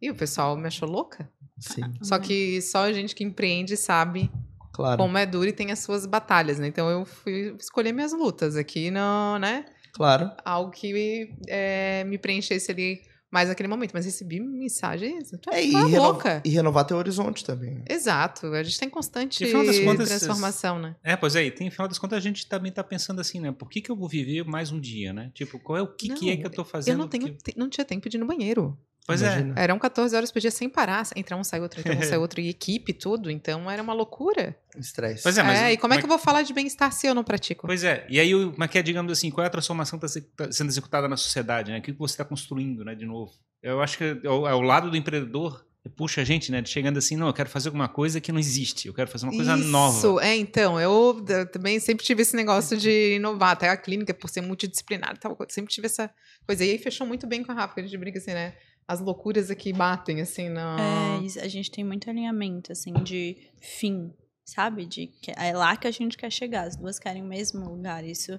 E 0.00 0.10
o 0.10 0.14
pessoal 0.14 0.56
me 0.56 0.66
achou 0.66 0.88
louca. 0.88 1.28
Sim, 1.58 1.82
Só 2.00 2.18
que 2.18 2.62
só 2.62 2.84
a 2.84 2.92
gente 2.92 3.14
que 3.14 3.22
empreende 3.22 3.76
sabe 3.76 4.30
claro. 4.72 4.96
como 4.96 5.18
é 5.18 5.26
duro 5.26 5.48
e 5.48 5.52
tem 5.52 5.70
as 5.70 5.80
suas 5.80 6.06
batalhas, 6.06 6.58
né? 6.58 6.68
Então 6.68 6.88
eu 6.88 7.04
fui 7.04 7.54
escolher 7.58 7.92
minhas 7.92 8.12
lutas 8.12 8.56
aqui, 8.56 8.90
não, 8.90 9.38
né? 9.38 9.66
Claro. 9.92 10.30
Algo 10.42 10.70
que 10.70 11.34
é, 11.48 12.04
me 12.04 12.16
preenchesse 12.16 12.70
ali 12.70 13.02
mais 13.30 13.48
naquele 13.48 13.68
momento. 13.68 13.92
Mas 13.92 14.04
recebi 14.04 14.40
mensagens. 14.40 15.30
Tu 15.40 15.50
É, 15.50 15.60
é, 15.60 15.64
e, 15.66 15.70
tu 15.72 15.86
reno- 15.86 16.02
louca. 16.04 16.42
e 16.44 16.48
renovar 16.50 16.84
teu 16.84 16.96
horizonte 16.96 17.44
também. 17.44 17.74
né? 17.76 17.84
Exato. 17.88 18.46
A 18.48 18.62
gente 18.62 18.78
tá 18.78 18.86
em 18.86 18.90
constante 18.90 19.44
E, 19.44 19.52
das 19.52 19.78
contas, 19.80 20.08
transformação, 20.08 20.78
né? 20.78 20.96
É, 21.02 21.16
pois 21.16 21.36
é, 21.36 21.44
e 21.44 21.50
tem, 21.50 21.68
afinal 21.68 21.88
das 21.88 21.98
contas, 21.98 22.16
a 22.18 22.20
gente 22.20 22.46
também 22.48 22.72
tá 22.72 22.82
pensando 22.82 23.20
assim, 23.20 23.40
né? 23.40 23.52
Por 23.52 23.68
que, 23.68 23.80
que 23.80 23.90
eu 23.90 23.96
vou 23.96 24.08
viver 24.08 24.44
mais 24.44 24.70
um 24.72 24.80
dia, 24.80 25.12
né? 25.12 25.30
Tipo, 25.34 25.58
qual 25.58 25.78
é 25.78 25.82
o 25.82 25.86
que, 25.86 26.08
que 26.14 26.30
é 26.30 26.34
Não, 26.34 26.40
que 26.40 26.46
eu 26.46 26.50
tô 26.50 26.64
fazendo? 26.64 26.94
Eu 26.94 26.98
não, 26.98 27.08
tenho, 27.08 27.36
que- 27.36 27.54
não 27.56 27.68
tinha 27.68 27.84
tempo 27.84 28.08
de 28.08 28.16
ir 28.16 28.20
no 28.20 28.26
banheiro. 28.26 28.76
Pois 29.06 29.22
é. 29.22 29.26
Imagina. 29.26 29.54
Eram 29.56 29.78
14 29.78 30.14
horas 30.14 30.30
por 30.30 30.40
dia 30.40 30.50
sem 30.50 30.68
parar. 30.68 31.06
Entra 31.16 31.36
um, 31.36 31.42
sai 31.42 31.60
outro, 31.60 31.80
entra 31.80 31.94
um, 31.96 32.02
sai 32.08 32.18
outro. 32.18 32.40
E 32.40 32.48
equipe, 32.48 32.92
tudo. 32.92 33.30
Então 33.30 33.70
era 33.70 33.82
uma 33.82 33.92
loucura. 33.92 34.56
Estresse. 34.76 35.22
Pois 35.22 35.36
é, 35.36 35.42
mas. 35.42 35.58
é, 35.58 35.72
e 35.72 35.76
como 35.76 35.94
é 35.94 35.98
que 35.98 36.04
eu 36.04 36.08
vou 36.08 36.18
falar 36.18 36.42
de 36.42 36.52
bem-estar 36.52 36.92
se 36.92 37.06
eu 37.06 37.14
não 37.14 37.24
pratico? 37.24 37.66
Pois 37.66 37.82
é, 37.82 38.06
e 38.08 38.20
aí, 38.20 38.34
o- 38.34 38.54
mas 38.56 38.70
que 38.70 38.78
é, 38.78 38.82
digamos 38.82 39.12
assim, 39.12 39.30
qual 39.30 39.44
é 39.44 39.48
a 39.48 39.50
transformação 39.50 39.98
que 39.98 40.06
está 40.06 40.52
sendo 40.52 40.68
executada 40.68 41.08
na 41.08 41.16
sociedade, 41.16 41.72
né? 41.72 41.78
O 41.78 41.82
que 41.82 41.92
você 41.92 42.14
está 42.14 42.24
construindo, 42.24 42.84
né, 42.84 42.94
de 42.94 43.04
novo? 43.04 43.32
Eu 43.62 43.80
acho 43.82 43.98
que 43.98 44.04
é 44.22 44.28
o, 44.30 44.46
é 44.46 44.54
o 44.54 44.60
lado 44.60 44.90
do 44.90 44.96
empreendedor 44.96 45.64
puxa 45.96 46.20
a 46.20 46.24
gente, 46.24 46.52
né, 46.52 46.62
chegando 46.62 46.98
assim, 46.98 47.16
não, 47.16 47.26
eu 47.26 47.32
quero 47.32 47.48
fazer 47.48 47.68
alguma 47.68 47.88
coisa 47.88 48.20
que 48.20 48.30
não 48.30 48.38
existe, 48.38 48.86
eu 48.86 48.92
quero 48.92 49.10
fazer 49.10 49.24
uma 49.24 49.32
coisa 49.34 49.56
nova. 49.56 49.96
Isso, 49.96 50.20
é, 50.20 50.36
então, 50.36 50.78
eu, 50.78 51.24
eu 51.26 51.46
também 51.50 51.80
sempre 51.80 52.04
tive 52.04 52.20
esse 52.20 52.36
negócio 52.36 52.76
de 52.76 53.14
inovar, 53.16 53.52
até 53.52 53.70
a 53.70 53.76
clínica, 53.78 54.12
por 54.12 54.28
ser 54.28 54.42
multidisciplinar 54.42 55.16
tal, 55.16 55.34
eu 55.40 55.46
sempre 55.48 55.72
tive 55.72 55.86
essa 55.86 56.10
coisa. 56.46 56.64
E 56.66 56.72
aí 56.72 56.78
fechou 56.78 57.06
muito 57.06 57.26
bem 57.26 57.42
com 57.42 57.50
a 57.52 57.54
Rafa, 57.54 57.72
que 57.74 57.80
a 57.80 57.82
gente 57.84 57.96
brinca 57.96 58.18
assim, 58.18 58.32
né? 58.32 58.52
As 58.90 58.98
loucuras 58.98 59.52
aqui 59.52 59.72
batem, 59.72 60.20
assim, 60.20 60.48
não. 60.48 60.76
É, 60.76 61.42
a 61.44 61.46
gente 61.46 61.70
tem 61.70 61.84
muito 61.84 62.10
alinhamento, 62.10 62.72
assim, 62.72 62.92
de 63.04 63.36
fim, 63.60 64.12
sabe? 64.44 64.84
De 64.84 65.06
que 65.06 65.30
é 65.36 65.52
lá 65.52 65.76
que 65.76 65.86
a 65.86 65.92
gente 65.92 66.18
quer 66.18 66.28
chegar. 66.32 66.66
As 66.66 66.74
duas 66.74 66.98
querem 66.98 67.22
o 67.22 67.24
mesmo 67.24 67.70
lugar. 67.70 68.04
Isso. 68.04 68.36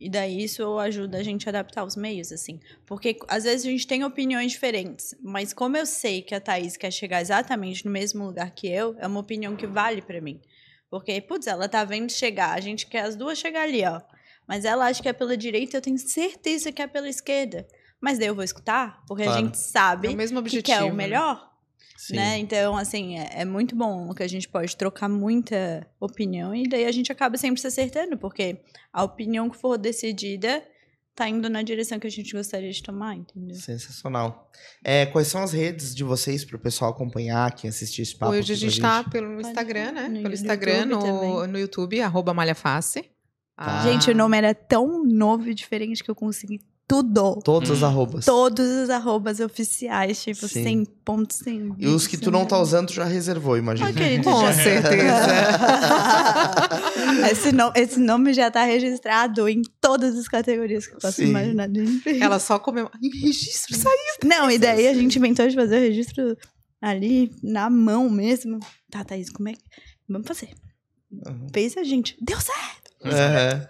E 0.00 0.10
daí 0.10 0.42
isso 0.42 0.80
ajuda 0.80 1.18
a 1.18 1.22
gente 1.22 1.48
a 1.48 1.50
adaptar 1.50 1.84
os 1.84 1.94
meios, 1.94 2.32
assim. 2.32 2.58
Porque 2.84 3.16
às 3.28 3.44
vezes 3.44 3.64
a 3.64 3.70
gente 3.70 3.86
tem 3.86 4.02
opiniões 4.02 4.50
diferentes. 4.50 5.14
Mas 5.22 5.52
como 5.52 5.76
eu 5.76 5.86
sei 5.86 6.22
que 6.22 6.34
a 6.34 6.40
Thaís 6.40 6.76
quer 6.76 6.90
chegar 6.90 7.20
exatamente 7.20 7.86
no 7.86 7.92
mesmo 7.92 8.26
lugar 8.26 8.50
que 8.50 8.66
eu, 8.66 8.96
é 8.98 9.06
uma 9.06 9.20
opinião 9.20 9.54
que 9.54 9.68
vale 9.68 10.02
pra 10.02 10.20
mim. 10.20 10.40
Porque, 10.90 11.20
putz, 11.20 11.46
ela 11.46 11.68
tá 11.68 11.84
vendo 11.84 12.10
chegar. 12.10 12.52
A 12.52 12.60
gente 12.60 12.84
quer 12.84 13.02
as 13.02 13.14
duas 13.14 13.38
chegar 13.38 13.62
ali, 13.62 13.84
ó. 13.84 14.00
Mas 14.44 14.64
ela 14.64 14.86
acha 14.86 15.00
que 15.00 15.08
é 15.08 15.12
pela 15.12 15.36
direita, 15.36 15.76
eu 15.76 15.80
tenho 15.80 15.98
certeza 15.98 16.72
que 16.72 16.82
é 16.82 16.88
pela 16.88 17.08
esquerda. 17.08 17.64
Mas 18.00 18.18
daí 18.18 18.28
eu 18.28 18.34
vou 18.34 18.44
escutar, 18.44 19.02
porque 19.06 19.24
Claro. 19.24 19.38
a 19.38 19.42
gente 19.42 19.58
sabe 19.58 20.08
É 20.08 20.10
o 20.10 20.16
mesmo 20.16 20.36
que 20.36 20.46
objetivo. 20.48 20.78
quer 20.78 20.82
o 20.84 20.90
né? 20.90 20.94
melhor 20.94 21.48
Sim. 21.96 22.14
né? 22.16 22.38
Então, 22.38 22.76
assim, 22.76 23.18
é, 23.18 23.40
é 23.40 23.44
muito 23.44 23.74
bom 23.74 24.12
que 24.14 24.22
a 24.22 24.28
gente 24.28 24.48
pode 24.48 24.76
trocar 24.76 25.08
muita 25.08 25.84
opinião 25.98 26.54
e 26.54 26.68
daí 26.68 26.84
a 26.84 26.92
gente 26.92 27.10
acaba 27.10 27.36
sempre 27.36 27.60
se 27.60 27.66
acertando, 27.66 28.16
porque 28.16 28.60
a 28.92 29.02
opinião 29.02 29.50
que 29.50 29.56
for 29.56 29.76
decidida 29.76 30.62
tá 31.12 31.28
indo 31.28 31.50
na 31.50 31.60
direção 31.62 31.98
que 31.98 32.06
a 32.06 32.10
gente 32.10 32.32
gostaria 32.32 32.70
de 32.70 32.80
tomar, 32.80 33.16
entendeu? 33.16 33.56
Sensacional. 33.56 34.48
É, 34.84 35.04
quais 35.06 35.26
são 35.26 35.42
as 35.42 35.52
redes 35.52 35.92
de 35.92 36.04
vocês 36.04 36.44
para 36.44 36.54
o 36.54 36.60
pessoal 36.60 36.92
acompanhar, 36.92 37.50
quem 37.56 37.68
assistir 37.68 38.02
esse 38.02 38.14
papo? 38.16 38.30
Hoje 38.32 38.52
a 38.52 38.56
gente 38.56 38.80
tá 38.80 39.02
pelo 39.02 39.40
Instagram, 39.40 39.90
né? 39.90 40.02
No 40.02 40.08
Pelo 40.08 40.16
YouTube 40.18 40.32
Instagram, 40.34 40.86
no, 40.86 40.98
também. 41.00 41.46
no 41.48 41.58
YouTube, 41.58 42.00
arroba 42.00 42.32
malhaface. 42.32 43.10
Tá. 43.56 43.82
Gente, 43.82 44.08
o 44.08 44.14
nome 44.14 44.38
era 44.38 44.54
tão 44.54 45.04
novo 45.04 45.48
e 45.50 45.54
diferente 45.54 46.04
que 46.04 46.08
eu 46.10 46.14
consegui 46.14 46.60
tudo. 46.88 47.38
Todos 47.44 47.68
os 47.70 47.82
Hum. 47.82 47.86
arrobas. 47.86 48.24
Todos 48.24 48.66
os 48.66 48.88
arrobas 48.90 49.38
oficiais, 49.40 50.22
tipo, 50.22 50.48
Sim. 50.48 50.62
sem 50.64 50.84
pontos, 51.04 51.36
sem. 51.36 51.74
E 51.78 51.86
os 51.86 52.06
que 52.06 52.16
tu 52.16 52.30
não 52.30 52.46
tá 52.46 52.58
usando, 52.58 52.86
tu 52.88 52.94
já 52.94 53.04
reservou, 53.04 53.56
imagina. 53.58 53.92
Querido, 53.92 54.24
Com 54.24 54.40
já- 54.40 54.52
certeza. 54.54 55.28
esse, 57.30 57.52
no- 57.52 57.72
esse 57.74 57.98
nome 58.00 58.32
já 58.32 58.50
tá 58.50 58.64
registrado 58.64 59.48
em 59.48 59.62
todas 59.80 60.16
as 60.16 60.28
categorias 60.28 60.86
que 60.86 60.94
eu 60.94 60.98
posso 60.98 61.16
Sim. 61.16 61.28
imaginar. 61.28 61.68
Ela 62.20 62.38
só 62.38 62.58
comeu. 62.58 62.90
Registro 63.22 63.76
saiu. 63.76 63.94
Não, 64.24 64.50
e 64.50 64.58
daí 64.58 64.88
a 64.88 64.94
gente 64.94 65.18
inventou 65.18 65.46
de 65.46 65.54
fazer 65.54 65.76
o 65.76 65.80
registro 65.80 66.36
ali, 66.80 67.30
na 67.42 67.68
mão 67.68 68.08
mesmo. 68.08 68.58
Tá, 68.90 69.04
Thaís, 69.04 69.30
como 69.30 69.48
é 69.48 69.52
que. 69.52 69.60
Vamos 70.08 70.26
fazer. 70.26 70.50
Uhum. 71.12 71.46
Fez 71.52 71.76
a 71.76 71.84
gente. 71.84 72.16
Deu 72.20 72.38
certo! 72.40 72.90
É. 73.04 73.68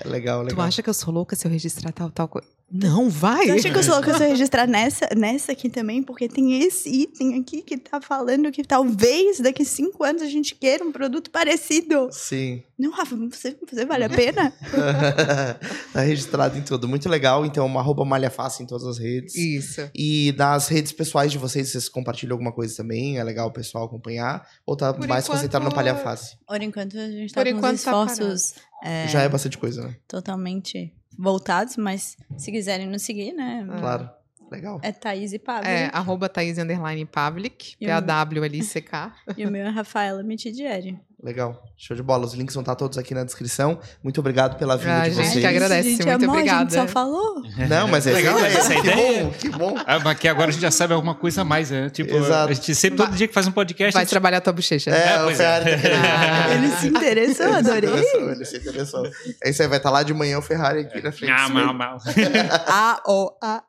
É 0.00 0.08
legal, 0.08 0.42
legal. 0.42 0.56
Tu 0.56 0.60
acha 0.62 0.82
que 0.82 0.90
eu 0.90 0.94
sou 0.94 1.12
louca 1.12 1.36
se 1.36 1.46
eu 1.46 1.50
registrar 1.50 1.92
tal, 1.92 2.10
tal 2.10 2.28
coisa? 2.28 2.48
Não, 2.72 3.08
vai! 3.10 3.46
Você 3.46 3.50
acha 3.52 3.70
que 3.70 3.78
eu 3.78 3.82
sou 3.82 3.94
louca 3.94 4.16
se 4.16 4.22
eu 4.22 4.28
registrar 4.28 4.66
nessa, 4.66 5.08
nessa 5.16 5.52
aqui 5.52 5.68
também? 5.68 6.02
Porque 6.02 6.28
tem 6.28 6.62
esse 6.62 6.88
item 6.88 7.40
aqui 7.40 7.62
que 7.62 7.76
tá 7.76 8.00
falando 8.00 8.50
que 8.52 8.62
talvez 8.62 9.40
daqui 9.40 9.64
cinco 9.64 10.04
anos 10.04 10.22
a 10.22 10.26
gente 10.26 10.54
queira 10.54 10.84
um 10.84 10.92
produto 10.92 11.30
parecido. 11.30 12.08
Sim. 12.12 12.62
Não, 12.78 12.92
Rafa, 12.92 13.16
você, 13.16 13.56
você 13.68 13.84
vale 13.84 14.04
a 14.04 14.08
pena? 14.08 14.52
tá 15.92 16.00
registrado 16.00 16.56
em 16.56 16.62
tudo. 16.62 16.88
Muito 16.88 17.08
legal. 17.08 17.44
Então, 17.44 17.66
uma 17.66 17.80
arroba 17.80 18.04
malha 18.04 18.30
fácil 18.30 18.62
em 18.62 18.66
todas 18.66 18.86
as 18.86 18.98
redes. 18.98 19.34
Isso. 19.34 19.90
E 19.94 20.32
nas 20.38 20.68
redes 20.68 20.92
pessoais 20.92 21.32
de 21.32 21.38
vocês, 21.38 21.70
vocês 21.70 21.88
compartilham 21.88 22.34
alguma 22.34 22.52
coisa 22.52 22.76
também? 22.76 23.18
É 23.18 23.24
legal 23.24 23.48
o 23.48 23.52
pessoal 23.52 23.84
acompanhar? 23.84 24.46
Ou 24.64 24.76
tá 24.76 24.92
Por 24.94 25.06
mais 25.08 25.24
enquanto- 25.24 25.38
concentrado 25.38 25.64
no 25.64 25.74
palha 25.74 25.94
face? 25.96 26.36
Por 26.46 26.62
enquanto 26.62 26.96
a 26.98 27.10
gente 27.10 27.34
tá 27.34 27.40
Por 27.42 27.50
com 27.50 27.58
enquanto 27.58 27.76
os 27.76 27.82
tá 27.82 27.90
esforços 27.90 28.54
é, 28.82 29.08
Já 29.08 29.22
é 29.22 29.28
bastante 29.28 29.58
coisa, 29.58 29.82
né? 29.82 29.96
totalmente 30.08 30.92
voltados, 31.20 31.76
mas 31.76 32.16
se 32.36 32.50
quiserem 32.50 32.86
nos 32.86 33.02
seguir, 33.02 33.32
né? 33.32 33.66
Claro. 33.78 34.08
Legal. 34.50 34.80
É 34.82 34.90
Thaís 34.90 35.32
e 35.32 35.38
Pablo. 35.38 35.68
É, 35.68 35.88
arroba 35.92 36.28
Thaís 36.28 36.58
Underline 36.58 37.04
Pavlik, 37.06 37.76
P-A-W-L-I-C-K. 37.78 39.14
E 39.36 39.46
o 39.46 39.50
meu 39.50 39.64
é 39.64 39.68
Rafaela 39.68 40.24
Mitidieri. 40.24 40.98
Legal. 41.22 41.62
Show 41.76 41.94
de 41.94 42.02
bola. 42.02 42.24
Os 42.24 42.32
links 42.32 42.54
vão 42.54 42.62
estar 42.62 42.74
todos 42.74 42.96
aqui 42.96 43.12
na 43.14 43.24
descrição. 43.24 43.78
Muito 44.02 44.18
obrigado 44.20 44.56
pela 44.56 44.76
vinda 44.78 45.02
Ah, 45.02 45.08
de 45.08 45.14
gente, 45.14 45.28
vocês. 45.32 45.44
agradece. 45.44 45.90
Gente, 45.90 46.06
muito 46.06 46.24
amor, 46.24 46.28
A 46.28 46.32
obrigada. 46.38 46.60
gente 46.60 46.74
só 46.74 46.86
falou. 46.88 47.42
Não, 47.68 47.88
mas 47.88 48.06
é 48.06 48.12
Legal, 48.12 48.38
essa 48.38 48.58
essa 48.58 48.74
ideia. 48.74 48.82
Que 48.82 48.88
ideia. 49.02 49.24
bom, 49.24 49.30
que 49.32 49.48
bom. 49.50 49.74
Ah, 49.86 49.98
mas 49.98 50.18
que 50.18 50.26
agora 50.28 50.48
a 50.48 50.50
gente 50.52 50.62
já 50.62 50.70
sabe 50.70 50.94
alguma 50.94 51.14
coisa 51.14 51.42
a 51.42 51.44
mais, 51.44 51.70
né? 51.70 51.90
Tipo, 51.90 52.16
Exato. 52.16 52.50
a 52.50 52.54
gente 52.54 52.74
sempre, 52.74 52.96
todo 52.96 53.14
dia 53.14 53.28
que 53.28 53.34
faz 53.34 53.46
um 53.46 53.52
podcast, 53.52 53.92
Vai 53.92 54.02
a 54.02 54.04
gente... 54.04 54.10
trabalhar 54.10 54.40
tua 54.40 54.52
bochecha. 54.54 54.90
É, 54.90 55.20
o 55.20 55.24
pois 55.24 55.40
é. 55.40 55.46
Ah. 55.46 56.54
Ele 56.56 56.68
se 56.76 56.86
interessou, 56.88 57.52
adorei. 57.52 57.90
Interessou, 57.90 58.30
Ele 58.30 58.44
se 58.46 58.56
interessou. 58.56 59.02
É 59.44 59.50
isso 59.50 59.60
aí, 59.62 59.68
vai 59.68 59.76
estar 59.78 59.90
lá 59.90 60.02
de 60.02 60.14
manhã 60.14 60.38
o 60.38 60.42
Ferrari 60.42 60.80
aqui 60.80 61.02
na 61.02 61.12
frente. 61.12 61.32
Ah, 61.32 61.48
mal, 61.50 61.74
mal. 61.74 61.98
A, 62.66 63.02
O, 63.06 63.30
A. 63.42 63.62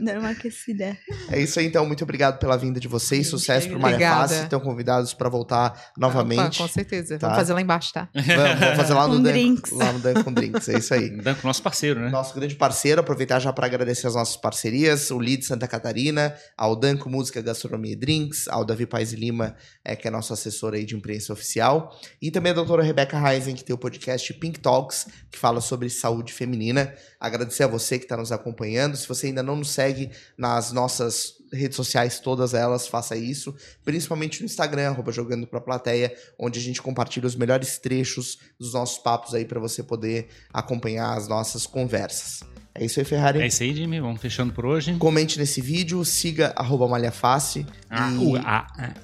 Dando 0.00 0.20
uma 0.20 0.30
aquecida. 0.30 0.96
É 1.30 1.38
isso 1.40 1.58
aí, 1.60 1.66
então. 1.66 1.84
Muito 1.86 2.02
obrigado 2.02 2.38
pela 2.38 2.56
vinda 2.56 2.80
de 2.80 2.88
vocês. 2.88 3.28
Sucesso 3.28 3.68
pro 3.68 3.78
Malha 3.78 3.94
obrigada. 3.96 4.28
Fácil. 4.28 4.44
Estão 4.44 4.60
convidados 4.60 5.12
para 5.12 5.28
voltar 5.28 5.90
novamente. 5.96 6.40
Opa, 6.40 6.56
com 6.56 6.68
certeza. 6.68 6.97
Tá. 7.02 7.16
Vamos 7.18 7.36
fazer 7.36 7.52
lá 7.52 7.60
embaixo, 7.60 7.92
tá? 7.92 8.08
Vamos, 8.14 8.60
vamos 8.60 8.76
fazer 8.76 8.94
lá 8.94 9.08
no 9.08 9.16
Com 9.16 9.22
Dan, 9.22 9.30
drinks. 9.30 9.72
lá 9.72 9.92
no 9.92 9.98
Dan 9.98 10.22
com 10.22 10.32
Drinks. 10.32 10.68
É 10.68 10.78
isso 10.78 10.94
aí. 10.94 11.10
Danco, 11.22 11.46
nosso 11.46 11.62
parceiro, 11.62 12.00
né? 12.00 12.10
Nosso 12.10 12.34
grande 12.34 12.54
parceiro, 12.54 13.00
aproveitar 13.00 13.38
já 13.40 13.52
para 13.52 13.66
agradecer 13.66 14.06
as 14.06 14.14
nossas 14.14 14.36
parcerias, 14.36 15.10
o 15.10 15.18
Lead 15.18 15.44
Santa 15.44 15.66
Catarina, 15.66 16.34
ao 16.56 16.74
Danco 16.76 17.08
Música, 17.08 17.40
Gastronomia 17.40 17.92
e 17.92 17.96
Drinks, 17.96 18.48
ao 18.48 18.64
Davi 18.64 18.86
Paz 18.86 19.12
e 19.12 19.16
Lima, 19.16 19.54
é, 19.84 19.96
que 19.96 20.06
é 20.06 20.10
nosso 20.10 20.32
assessor 20.32 20.74
aí 20.74 20.84
de 20.84 20.96
imprensa 20.96 21.32
oficial, 21.32 21.98
e 22.20 22.30
também 22.30 22.52
a 22.52 22.54
doutora 22.54 22.82
Rebeca 22.82 23.18
Reisen, 23.18 23.54
que 23.54 23.64
tem 23.64 23.74
o 23.74 23.78
podcast 23.78 24.32
Pink 24.34 24.60
Talks, 24.60 25.06
que 25.30 25.38
fala 25.38 25.60
sobre 25.60 25.88
saúde 25.90 26.32
feminina. 26.32 26.92
Agradecer 27.20 27.64
a 27.64 27.66
você 27.66 27.98
que 27.98 28.04
está 28.04 28.16
nos 28.16 28.32
acompanhando. 28.32 28.96
Se 28.96 29.08
você 29.08 29.28
ainda 29.28 29.42
não 29.42 29.56
nos 29.56 29.70
segue 29.70 30.10
nas 30.36 30.72
nossas 30.72 31.37
redes 31.52 31.76
sociais, 31.76 32.18
todas 32.20 32.54
elas, 32.54 32.86
faça 32.88 33.16
isso, 33.16 33.54
principalmente 33.84 34.40
no 34.40 34.46
Instagram, 34.46 34.88
arroba 34.90 35.10
jogando 35.12 35.46
pra 35.46 35.60
plateia, 35.60 36.12
onde 36.38 36.58
a 36.58 36.62
gente 36.62 36.80
compartilha 36.82 37.26
os 37.26 37.34
melhores 37.36 37.78
trechos 37.78 38.38
dos 38.58 38.72
nossos 38.74 38.98
papos 38.98 39.34
aí 39.34 39.44
para 39.44 39.60
você 39.60 39.82
poder 39.82 40.28
acompanhar 40.52 41.16
as 41.16 41.28
nossas 41.28 41.66
conversas. 41.66 42.40
É 42.74 42.84
isso 42.84 43.00
aí, 43.00 43.04
Ferrari. 43.04 43.40
É 43.40 43.46
isso 43.46 43.62
aí, 43.62 43.74
Jimmy. 43.74 43.98
Vamos 43.98 44.20
fechando 44.20 44.52
por 44.52 44.64
hoje. 44.64 44.94
Comente 44.98 45.36
nesse 45.36 45.60
vídeo, 45.60 46.04
siga 46.04 46.52
arroba 46.54 46.86
malhaface. 46.86 47.66
Ah, 47.90 48.12
e 48.12 48.16
o- 48.18 48.36
ah, 48.36 48.66
ah. 48.78 48.94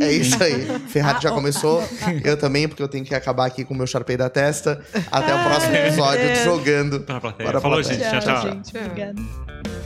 é 0.00 0.12
isso 0.12 0.40
aí. 0.40 0.64
Ferrari 0.88 1.20
já 1.20 1.30
Ah, 1.30 1.32
começou. 1.32 1.82
Eu 2.24 2.36
também, 2.36 2.68
porque 2.68 2.80
eu 2.82 2.86
tenho 2.86 3.04
que 3.04 3.16
acabar 3.16 3.46
aqui 3.46 3.64
com 3.64 3.74
o 3.74 3.76
meu 3.76 3.86
Sharpei 3.86 4.16
da 4.16 4.30
testa. 4.30 4.80
Até 5.10 5.34
o 5.34 5.42
próximo 5.42 5.74
episódio 5.74 6.24
Deus. 6.24 6.44
Jogando. 6.44 7.00
Pra 7.00 7.20
plateia. 7.20 7.48
Bora, 7.48 7.60
Falou, 7.60 7.80
plateia. 7.82 7.98
gente. 8.10 8.22
Tchau, 8.24 8.34
tchau. 8.42 8.52
gente. 8.52 8.78
Obrigada. 8.78 9.85